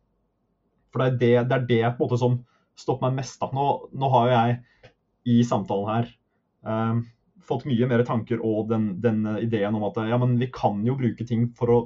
for 0.92 1.02
det 1.02 1.08
er 1.08 1.18
det, 1.18 1.48
det 1.50 1.56
er 1.58 1.68
det, 1.68 1.82
på 1.96 2.04
en 2.04 2.06
måte 2.06 2.20
som 2.20 2.38
stopper 2.78 3.08
meg 3.08 3.22
mest. 3.22 3.40
da. 3.42 3.50
Nå, 3.52 3.66
nå 3.90 4.10
har 4.14 4.28
jo 4.28 4.36
jeg 4.36 4.92
i 5.28 5.38
samtalen 5.44 5.90
her 5.90 6.10
um, 6.62 7.02
fått 7.48 7.66
mye 7.68 7.88
mer 7.90 8.04
tanker 8.06 8.40
og 8.44 8.68
den, 8.70 8.92
den, 9.02 9.24
ideen 9.42 9.74
om 9.74 9.88
at 9.88 9.98
ja, 10.08 10.20
men 10.20 10.36
vi 10.40 10.50
kan 10.54 10.78
jo 10.86 10.96
bruke 11.00 11.26
ting 11.26 11.48
for 11.58 11.72
å 11.72 11.78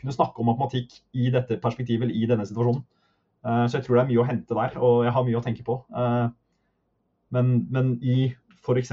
kunne 0.00 0.14
snakke 0.14 0.42
om 0.42 0.50
matematikk 0.50 0.96
i 1.16 1.30
dette 1.34 1.58
perspektivet, 1.62 2.06
eller 2.06 2.16
i 2.16 2.28
denne 2.30 2.46
situasjonen. 2.48 2.82
Uh, 3.46 3.64
så 3.66 3.78
jeg 3.78 3.86
tror 3.86 3.96
det 3.96 4.02
er 4.02 4.10
mye 4.10 4.22
å 4.22 4.28
hente 4.28 4.56
der, 4.58 4.76
og 4.80 5.04
jeg 5.06 5.14
har 5.16 5.26
mye 5.26 5.40
å 5.40 5.44
tenke 5.44 5.64
på. 5.66 5.78
Uh, 5.94 6.28
men, 7.36 7.54
men 7.72 7.94
i 8.02 8.30
f.eks. 8.60 8.92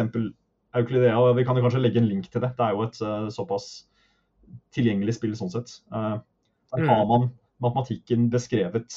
Euclidea, 0.77 1.17
vi 1.33 1.45
kan 1.47 1.57
jo 1.57 1.63
kanskje 1.65 1.81
legge 1.81 2.01
en 2.03 2.09
link 2.09 2.29
til 2.31 2.43
det. 2.43 2.53
Det 2.57 2.65
er 2.65 2.75
jo 2.75 2.85
et 2.85 2.99
uh, 3.03 3.27
såpass 3.33 3.69
tilgjengelig 4.75 5.17
spill 5.17 5.33
sånn 5.35 5.51
sett. 5.51 5.73
Der 5.91 6.83
har 6.87 7.01
mm. 7.03 7.09
man 7.09 7.25
matematikken 7.63 8.29
beskrevet 8.31 8.95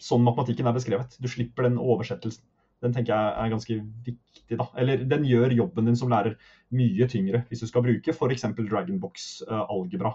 sånn 0.00 0.24
matematikken 0.24 0.68
er 0.68 0.76
beskrevet. 0.76 1.16
Du 1.20 1.28
slipper 1.30 1.68
den 1.68 1.78
oversettelsen. 1.80 2.42
Den 2.80 2.94
tenker 2.96 3.12
jeg 3.12 3.34
er 3.36 3.52
ganske 3.52 3.76
viktig. 4.06 4.56
da. 4.58 4.66
Eller 4.80 5.04
den 5.08 5.26
gjør 5.28 5.52
jobben 5.54 5.90
din 5.90 5.98
som 5.98 6.10
lærer 6.12 6.38
mye 6.74 7.06
tyngre 7.10 7.44
hvis 7.50 7.64
du 7.64 7.68
skal 7.68 7.84
bruke 7.84 8.14
f.eks. 8.14 8.46
Dragonbox-algebra 8.56 10.14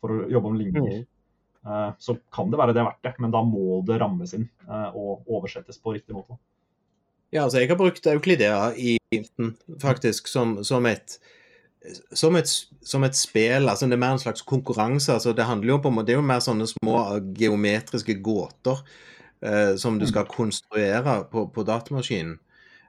for 0.00 0.14
å 0.14 0.26
jobbe 0.30 0.52
om 0.52 0.58
ligninger. 0.58 1.04
Mm. 1.04 1.96
Så 1.98 2.16
kan 2.34 2.50
det 2.50 2.60
være 2.60 2.76
det 2.76 2.82
er 2.82 2.88
verdt 2.88 3.06
det, 3.08 3.14
men 3.22 3.32
da 3.34 3.42
må 3.42 3.80
det 3.86 3.98
rammes 4.00 4.34
inn 4.36 4.46
og 4.94 5.26
oversettes 5.26 5.80
på 5.82 5.96
riktig 5.96 6.14
måte. 6.14 6.38
Ja, 7.34 7.42
altså 7.42 7.58
jeg 7.58 7.72
har 7.72 7.78
brukt 7.80 8.06
Euklidea 8.06 8.70
i 8.78 8.96
faktisk 9.82 10.28
som, 10.30 10.60
som, 10.64 10.86
et, 10.86 11.18
som, 12.14 12.36
et, 12.38 12.52
som 12.86 13.04
et 13.04 13.18
spill. 13.18 13.68
altså 13.68 13.88
Det 13.90 13.98
er 13.98 14.04
mer 14.04 14.14
en 14.14 14.22
slags 14.22 14.46
konkurranse. 14.46 15.12
altså 15.12 15.32
Det 15.32 15.44
handler 15.44 15.74
jo 15.74 15.80
på, 15.82 15.92
det 16.02 16.14
er 16.14 16.20
jo 16.20 16.26
mer 16.26 16.40
sånne 16.44 16.68
små 16.70 17.00
geometriske 17.36 18.18
gåter 18.22 18.82
eh, 19.46 19.76
som 19.80 20.00
du 20.00 20.06
skal 20.08 20.28
konstruere 20.30 21.20
på, 21.30 21.46
på 21.54 21.66
datamaskinen. 21.66 22.36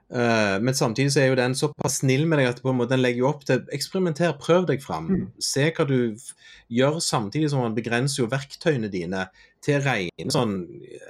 Uh, 0.08 0.56
men 0.64 0.72
samtidig 0.72 1.10
så 1.12 1.20
er 1.20 1.26
jo 1.28 1.36
den 1.36 1.52
såpass 1.58 1.98
snill 2.00 2.22
med 2.24 2.40
deg 2.40 2.46
at 2.48 2.62
på 2.64 2.70
en 2.72 2.78
måte 2.78 2.94
den 2.94 3.02
legger 3.02 3.26
jo 3.26 3.26
opp 3.28 3.42
til 3.44 3.66
eksperimenter, 3.76 4.32
prøv 4.40 4.64
deg 4.70 4.80
fram. 4.80 5.10
Mm. 5.12 5.26
Se 5.44 5.66
hva 5.76 5.84
du 5.84 5.98
gjør, 6.72 6.96
samtidig 7.04 7.50
som 7.52 7.60
man 7.60 7.76
begrenser 7.76 8.22
jo 8.22 8.30
verktøyene 8.32 8.88
dine 8.88 9.26
til 9.64 9.82
rene 9.84 10.32
sånn 10.32 10.62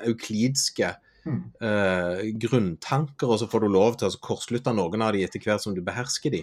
euklidske 0.02 0.96
uh, 1.28 2.24
grunntanker, 2.42 3.30
og 3.30 3.38
så 3.38 3.48
får 3.50 3.64
du 3.64 3.74
lov 3.76 4.00
til 4.00 4.10
å 4.10 4.22
kortslutte 4.24 4.74
noen 4.74 5.04
av 5.06 5.14
de 5.14 5.22
etter 5.26 5.46
hvert 5.46 5.62
som 5.62 5.76
du 5.76 5.82
behersker 5.86 6.34
de. 6.34 6.42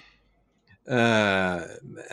Uh, 0.86 1.60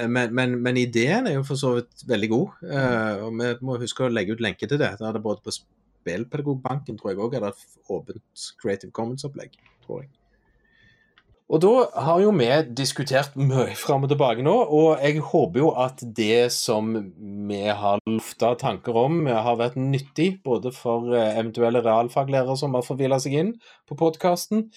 men, 0.09 0.33
men, 0.33 0.57
men, 0.65 0.81
ideen 0.81 1.29
er 1.29 1.37
jo 1.37 1.45
for 1.45 1.61
så 1.61 1.75
vidt 1.77 2.07
veldig 2.09 2.33
god, 2.33 2.59
uh, 2.67 3.27
og 3.29 3.39
vi 3.39 3.53
må 3.69 3.79
huske 3.83 4.07
å 4.07 4.11
legge 4.11 4.35
ut 4.35 4.43
lenke 4.43 4.67
til 4.67 4.81
det. 4.81 4.95
Det 4.99 5.07
er 5.07 5.15
det 5.15 5.23
både 5.23 5.45
på 5.45 5.55
Spillpedagogbanken, 6.03 6.99
tror 6.99 7.15
jeg 7.15 7.23
òg, 7.23 7.39
er 7.39 7.49
et 7.53 7.87
åpent 7.89 8.51
Creative 8.61 8.93
Commons-opplegg. 8.93 9.57
tror 9.87 10.03
jeg. 10.05 10.13
Og 11.53 11.61
da 11.61 11.73
har 12.07 12.21
jo 12.23 12.31
vi 12.33 12.49
diskutert 12.79 13.35
mye 13.37 13.75
fram 13.77 14.07
og 14.07 14.13
tilbake 14.13 14.45
nå, 14.45 14.55
og 14.73 15.03
jeg 15.05 15.21
håper 15.21 15.61
jo 15.61 15.73
at 15.77 16.01
det 16.17 16.47
som 16.55 16.95
vi 17.51 17.61
har 17.83 18.01
lufta 18.09 18.55
tanker 18.61 18.97
om, 18.97 19.27
har 19.29 19.59
vært 19.61 19.77
nyttig 19.77 20.39
både 20.47 20.73
for 20.73 21.13
eh, 21.13 21.35
eventuelle 21.37 21.83
realfaglærere 21.85 22.57
som 22.57 22.73
har 22.79 22.87
forvilla 22.87 23.21
seg 23.21 23.37
inn 23.37 23.53
på 23.89 23.99
podkasten, 24.01 24.71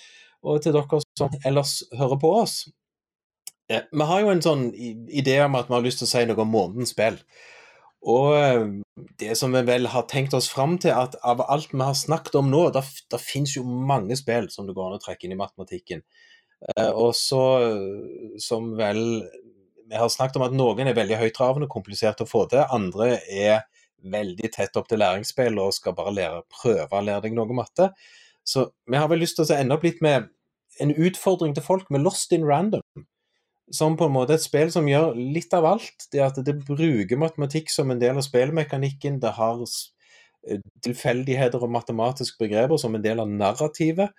og 0.43 0.65
til 0.65 0.75
dere 0.75 0.99
som 1.15 1.39
ellers 1.47 1.77
hører 1.95 2.19
på 2.19 2.33
oss. 2.41 2.57
Vi 3.71 4.09
har 4.11 4.21
jo 4.21 4.33
en 4.33 4.43
sånn 4.43 4.67
idé 4.75 5.39
om 5.45 5.55
at 5.57 5.71
vi 5.71 5.77
har 5.77 5.85
lyst 5.85 6.03
til 6.03 6.09
å 6.09 6.11
si 6.11 6.25
noe 6.27 6.43
om 6.43 6.51
månedens 6.53 6.91
spill. 6.91 7.15
Og 8.03 8.35
eh, 8.35 8.67
det 8.95 9.35
som 9.35 9.51
vi 9.51 9.61
vel 9.67 9.89
har 9.91 10.05
tenkt 10.11 10.33
oss 10.37 10.47
fram 10.51 10.77
til, 10.79 10.93
at 10.95 11.17
av 11.27 11.43
alt 11.51 11.73
vi 11.73 11.81
har 11.83 11.97
snakket 11.97 12.37
om 12.39 12.51
nå, 12.51 12.67
det 12.75 13.19
finnes 13.19 13.57
jo 13.57 13.65
mange 13.65 14.15
spill 14.19 14.47
som 14.51 14.67
det 14.67 14.75
går 14.77 14.89
an 14.89 14.99
å 14.99 15.03
trekke 15.03 15.27
inn 15.27 15.35
i 15.35 15.39
matematikken. 15.39 16.03
Eh, 16.75 16.91
og 16.91 17.11
så, 17.17 17.41
som 18.41 18.71
vel 18.79 19.01
Vi 19.85 19.93
har 19.99 20.07
snakket 20.09 20.39
om 20.39 20.43
at 20.47 20.53
noen 20.57 20.87
er 20.89 20.95
veldig 20.97 21.19
høytravende, 21.19 21.67
komplisert 21.69 22.23
å 22.23 22.25
få 22.25 22.47
til. 22.49 22.63
Andre 22.73 23.19
er 23.29 23.67
veldig 24.01 24.49
tett 24.55 24.77
opp 24.79 24.87
til 24.89 24.97
læringsspill 24.97 25.59
og 25.61 25.75
skal 25.77 25.93
bare 25.93 26.13
lære, 26.15 26.39
prøve 26.49 26.89
å 26.89 27.03
lære 27.05 27.27
deg 27.27 27.35
noe 27.37 27.53
matte. 27.53 27.91
Så 28.41 28.71
vi 28.89 28.97
har 28.97 29.11
vel 29.11 29.21
lyst 29.21 29.37
til 29.37 29.45
å 29.45 29.59
ende 29.59 29.77
opp 29.77 29.85
litt 29.85 30.01
med 30.01 30.31
en 30.81 30.95
utfordring 30.95 31.53
til 31.53 31.65
folk 31.65 31.91
med 31.93 32.01
Lost 32.01 32.33
in 32.33 32.47
Random. 32.49 32.81
Som 33.73 33.97
på 33.97 34.05
en 34.05 34.13
måte 34.13 34.35
er 34.35 34.39
et 34.39 34.45
spill 34.45 34.71
som 34.73 34.87
gjør 34.89 35.15
litt 35.17 35.53
av 35.57 35.65
alt. 35.65 36.07
Det 36.13 36.21
at 36.21 36.37
det 36.45 36.59
bruker 36.67 37.17
matematikk 37.17 37.71
som 37.73 37.91
en 37.91 38.01
del 38.01 38.19
av 38.19 38.25
spillmekanikken. 38.25 39.19
Det 39.23 39.33
har 39.39 39.61
eh, 39.65 40.61
tilfeldigheter 40.85 41.63
og 41.63 41.73
matematiske 41.73 42.41
begreper 42.41 42.81
som 42.81 42.97
en 42.97 43.05
del 43.05 43.23
av 43.23 43.31
narrativet. 43.31 44.13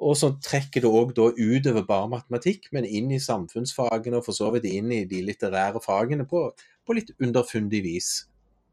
Og 0.00 0.16
så 0.16 0.32
trekker 0.40 0.84
det 0.84 0.90
òg 0.90 1.12
utover 1.36 1.84
bare 1.84 2.08
matematikk, 2.08 2.70
men 2.72 2.88
inn 2.88 3.10
i 3.12 3.20
samfunnsfagene 3.20 4.20
og 4.20 4.24
for 4.28 4.36
så 4.36 4.48
vidt 4.54 4.68
inn 4.68 4.88
i 4.96 5.04
de 5.08 5.20
litterære 5.26 5.82
fagene 5.84 6.24
på, 6.28 6.46
på 6.88 6.96
litt 6.96 7.12
underfundig 7.20 7.82
vis. 7.84 8.10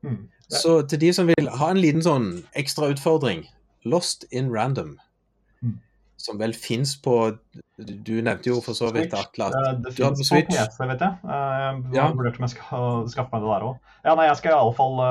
Mm. 0.08 0.28
Så 0.48 0.80
til 0.88 1.02
de 1.02 1.12
som 1.14 1.28
vil 1.28 1.49
ha 1.60 1.72
en 1.72 1.82
liten 1.84 2.04
sånn 2.06 2.30
ekstra 2.56 2.94
utfordring, 2.94 3.44
Lost 3.88 4.24
in 4.32 4.49
Random, 4.56 4.95
mm. 5.60 5.76
som 6.20 6.40
vel 6.40 6.56
fins 6.56 6.95
på 7.04 7.18
Du 7.78 8.16
nevnte 8.26 8.49
jo 8.49 8.58
for 8.66 8.74
så 8.74 8.88
vidt 8.90 9.14
Atle 9.14 9.52
at 9.52 9.82
Det 9.86 9.91
finnes 9.94 10.32
på 10.34 10.40
PC, 10.49 10.80
vet 10.90 11.04
jeg. 11.06 11.20
Jeg 11.30 11.82
ja. 11.94 12.08
vurderte 12.10 12.41
om 12.41 12.48
jeg 12.48 12.56
skal 12.56 13.04
skaffe 13.14 13.36
meg 13.36 13.45
det 13.45 13.52
der 13.54 13.66
òg. 13.68 13.94
Ja, 14.02 14.16
nei, 14.18 14.26
jeg 14.32 14.40
skal 14.40 14.56
i 14.56 14.58
alle 14.58 14.74
fall 14.78 15.02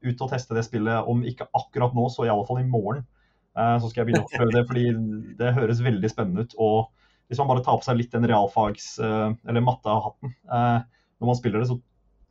ut 0.00 0.22
og 0.24 0.30
teste 0.32 0.56
det 0.56 0.64
spillet, 0.64 1.08
om 1.12 1.20
ikke 1.28 1.48
akkurat 1.56 1.96
nå, 1.96 2.06
så 2.12 2.24
i 2.24 2.32
alle 2.32 2.46
fall 2.48 2.62
i 2.62 2.68
morgen. 2.68 3.04
Eh, 3.58 3.76
så 3.82 3.90
skal 3.90 4.02
jeg 4.02 4.10
begynne 4.10 4.26
å 4.26 4.32
prøve 4.32 4.54
det, 4.54 4.64
fordi 4.68 4.86
det 5.40 5.54
høres 5.56 5.82
veldig 5.84 6.10
spennende 6.12 6.46
ut. 6.46 6.56
Og 6.62 7.30
hvis 7.30 7.40
man 7.42 7.50
bare 7.50 7.64
tar 7.66 7.80
på 7.80 7.86
seg 7.86 7.98
litt 7.98 8.14
den 8.14 8.28
realfags- 8.30 8.96
eh, 9.02 9.28
eller 9.48 9.64
mattehatten 9.66 10.32
eh, 10.32 10.78
når 11.20 11.32
man 11.32 11.38
spiller 11.38 11.62
det, 11.62 11.70
så 11.70 11.80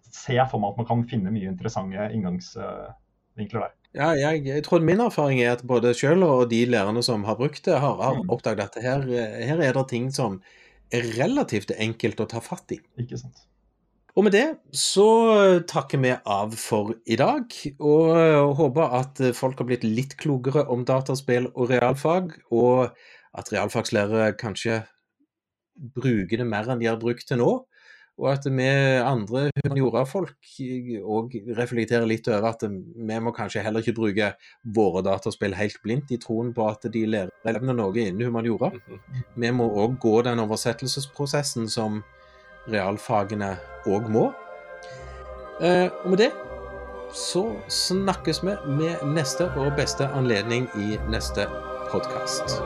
ser 0.10 0.40
jeg 0.40 0.50
for 0.52 0.62
meg 0.62 0.74
at 0.74 0.82
man 0.82 0.90
kan 0.90 1.06
finne 1.10 1.34
mye 1.34 1.52
interessante 1.52 2.10
inngangsvinkler 2.16 3.68
der. 3.68 3.76
Ja, 3.98 4.12
jeg, 4.14 4.44
jeg, 4.46 4.64
tror 4.66 4.84
min 4.86 5.02
erfaring 5.02 5.42
er 5.42 5.56
at 5.56 5.66
både 5.66 5.96
selv 5.98 6.28
og 6.28 6.50
de 6.52 6.62
lærerne 6.70 7.02
som 7.06 7.24
har 7.26 7.38
brukt 7.40 7.64
det, 7.66 7.80
har, 7.82 7.98
har 7.98 8.20
mm. 8.20 8.30
oppdaget 8.30 8.68
at 8.68 8.84
her, 8.84 9.06
her 9.50 9.62
er 9.66 9.74
det 9.74 9.86
ting 9.90 10.12
som 10.14 10.38
er 10.94 11.08
relativt 11.18 11.74
enkelt 11.74 12.22
å 12.22 12.28
ta 12.30 12.42
fatt 12.44 12.76
i. 12.76 12.80
Ikke 13.02 13.18
sant. 13.18 13.46
Og 14.18 14.26
med 14.26 14.34
det 14.36 14.46
så 14.76 15.08
takker 15.70 16.02
vi 16.04 16.12
av 16.12 16.54
for 16.60 16.96
i 17.08 17.18
dag, 17.20 17.54
og 17.80 18.56
håper 18.60 18.96
at 19.00 19.22
folk 19.38 19.62
har 19.62 19.70
blitt 19.70 19.86
litt 19.86 20.18
klokere 20.20 20.66
om 20.74 20.84
dataspill 20.86 21.48
og 21.54 21.70
realfag, 21.72 22.34
og 22.52 22.90
at 23.38 23.52
realfagslærere 23.54 24.34
kanskje 24.38 24.82
bruker 25.96 26.42
det 26.42 26.48
mer 26.50 26.68
enn 26.68 26.82
de 26.82 26.90
har 26.90 27.00
brukt 27.00 27.28
til 27.30 27.40
nå. 27.40 27.52
Og 28.20 28.28
at 28.34 28.46
vi 28.52 28.68
andre 29.00 29.46
humaniora-folk 29.56 30.50
òg 31.00 31.38
reflekterer 31.56 32.08
litt 32.10 32.28
over 32.28 32.50
at 32.52 32.66
vi 32.68 33.20
må 33.24 33.32
kanskje 33.36 33.64
heller 33.64 33.80
ikke 33.80 33.96
bruke 33.96 34.34
våre 34.76 35.04
dataspill 35.08 35.56
helt 35.56 35.80
blindt 35.86 36.12
i 36.12 36.20
troen 36.20 36.52
på 36.56 36.68
at 36.68 36.84
de 36.92 37.06
lærer 37.08 37.32
elevene 37.48 37.78
noe 37.80 37.96
innen 37.96 38.28
humaniora. 38.28 38.74
Vi 39.40 39.54
må 39.56 39.70
òg 39.86 39.96
gå 40.04 40.18
den 40.28 40.44
oversettelsesprosessen 40.44 41.72
som 41.72 42.04
realfagene 42.68 43.56
òg 43.88 44.12
må. 44.12 44.30
Eh, 45.64 45.88
og 46.04 46.12
med 46.12 46.26
det 46.26 46.32
så 47.16 47.56
snakkes 47.68 48.44
vi 48.44 48.54
med 48.68 49.04
neste 49.16 49.50
og 49.58 49.74
beste 49.80 50.08
anledning 50.14 50.70
i 50.78 51.00
neste 51.10 51.48
podkast. 51.92 52.60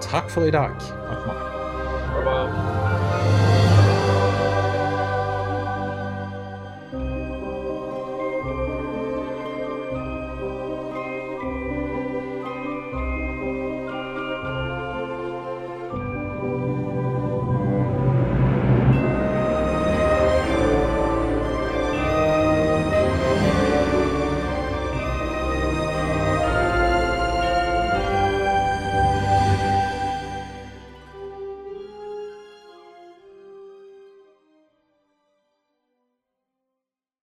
Takk 0.00 0.30
for 0.30 0.48
i 0.48 0.54
dag. 0.54 0.74
Takk 0.80 1.26
for 1.26 1.32
meg. 1.34 2.87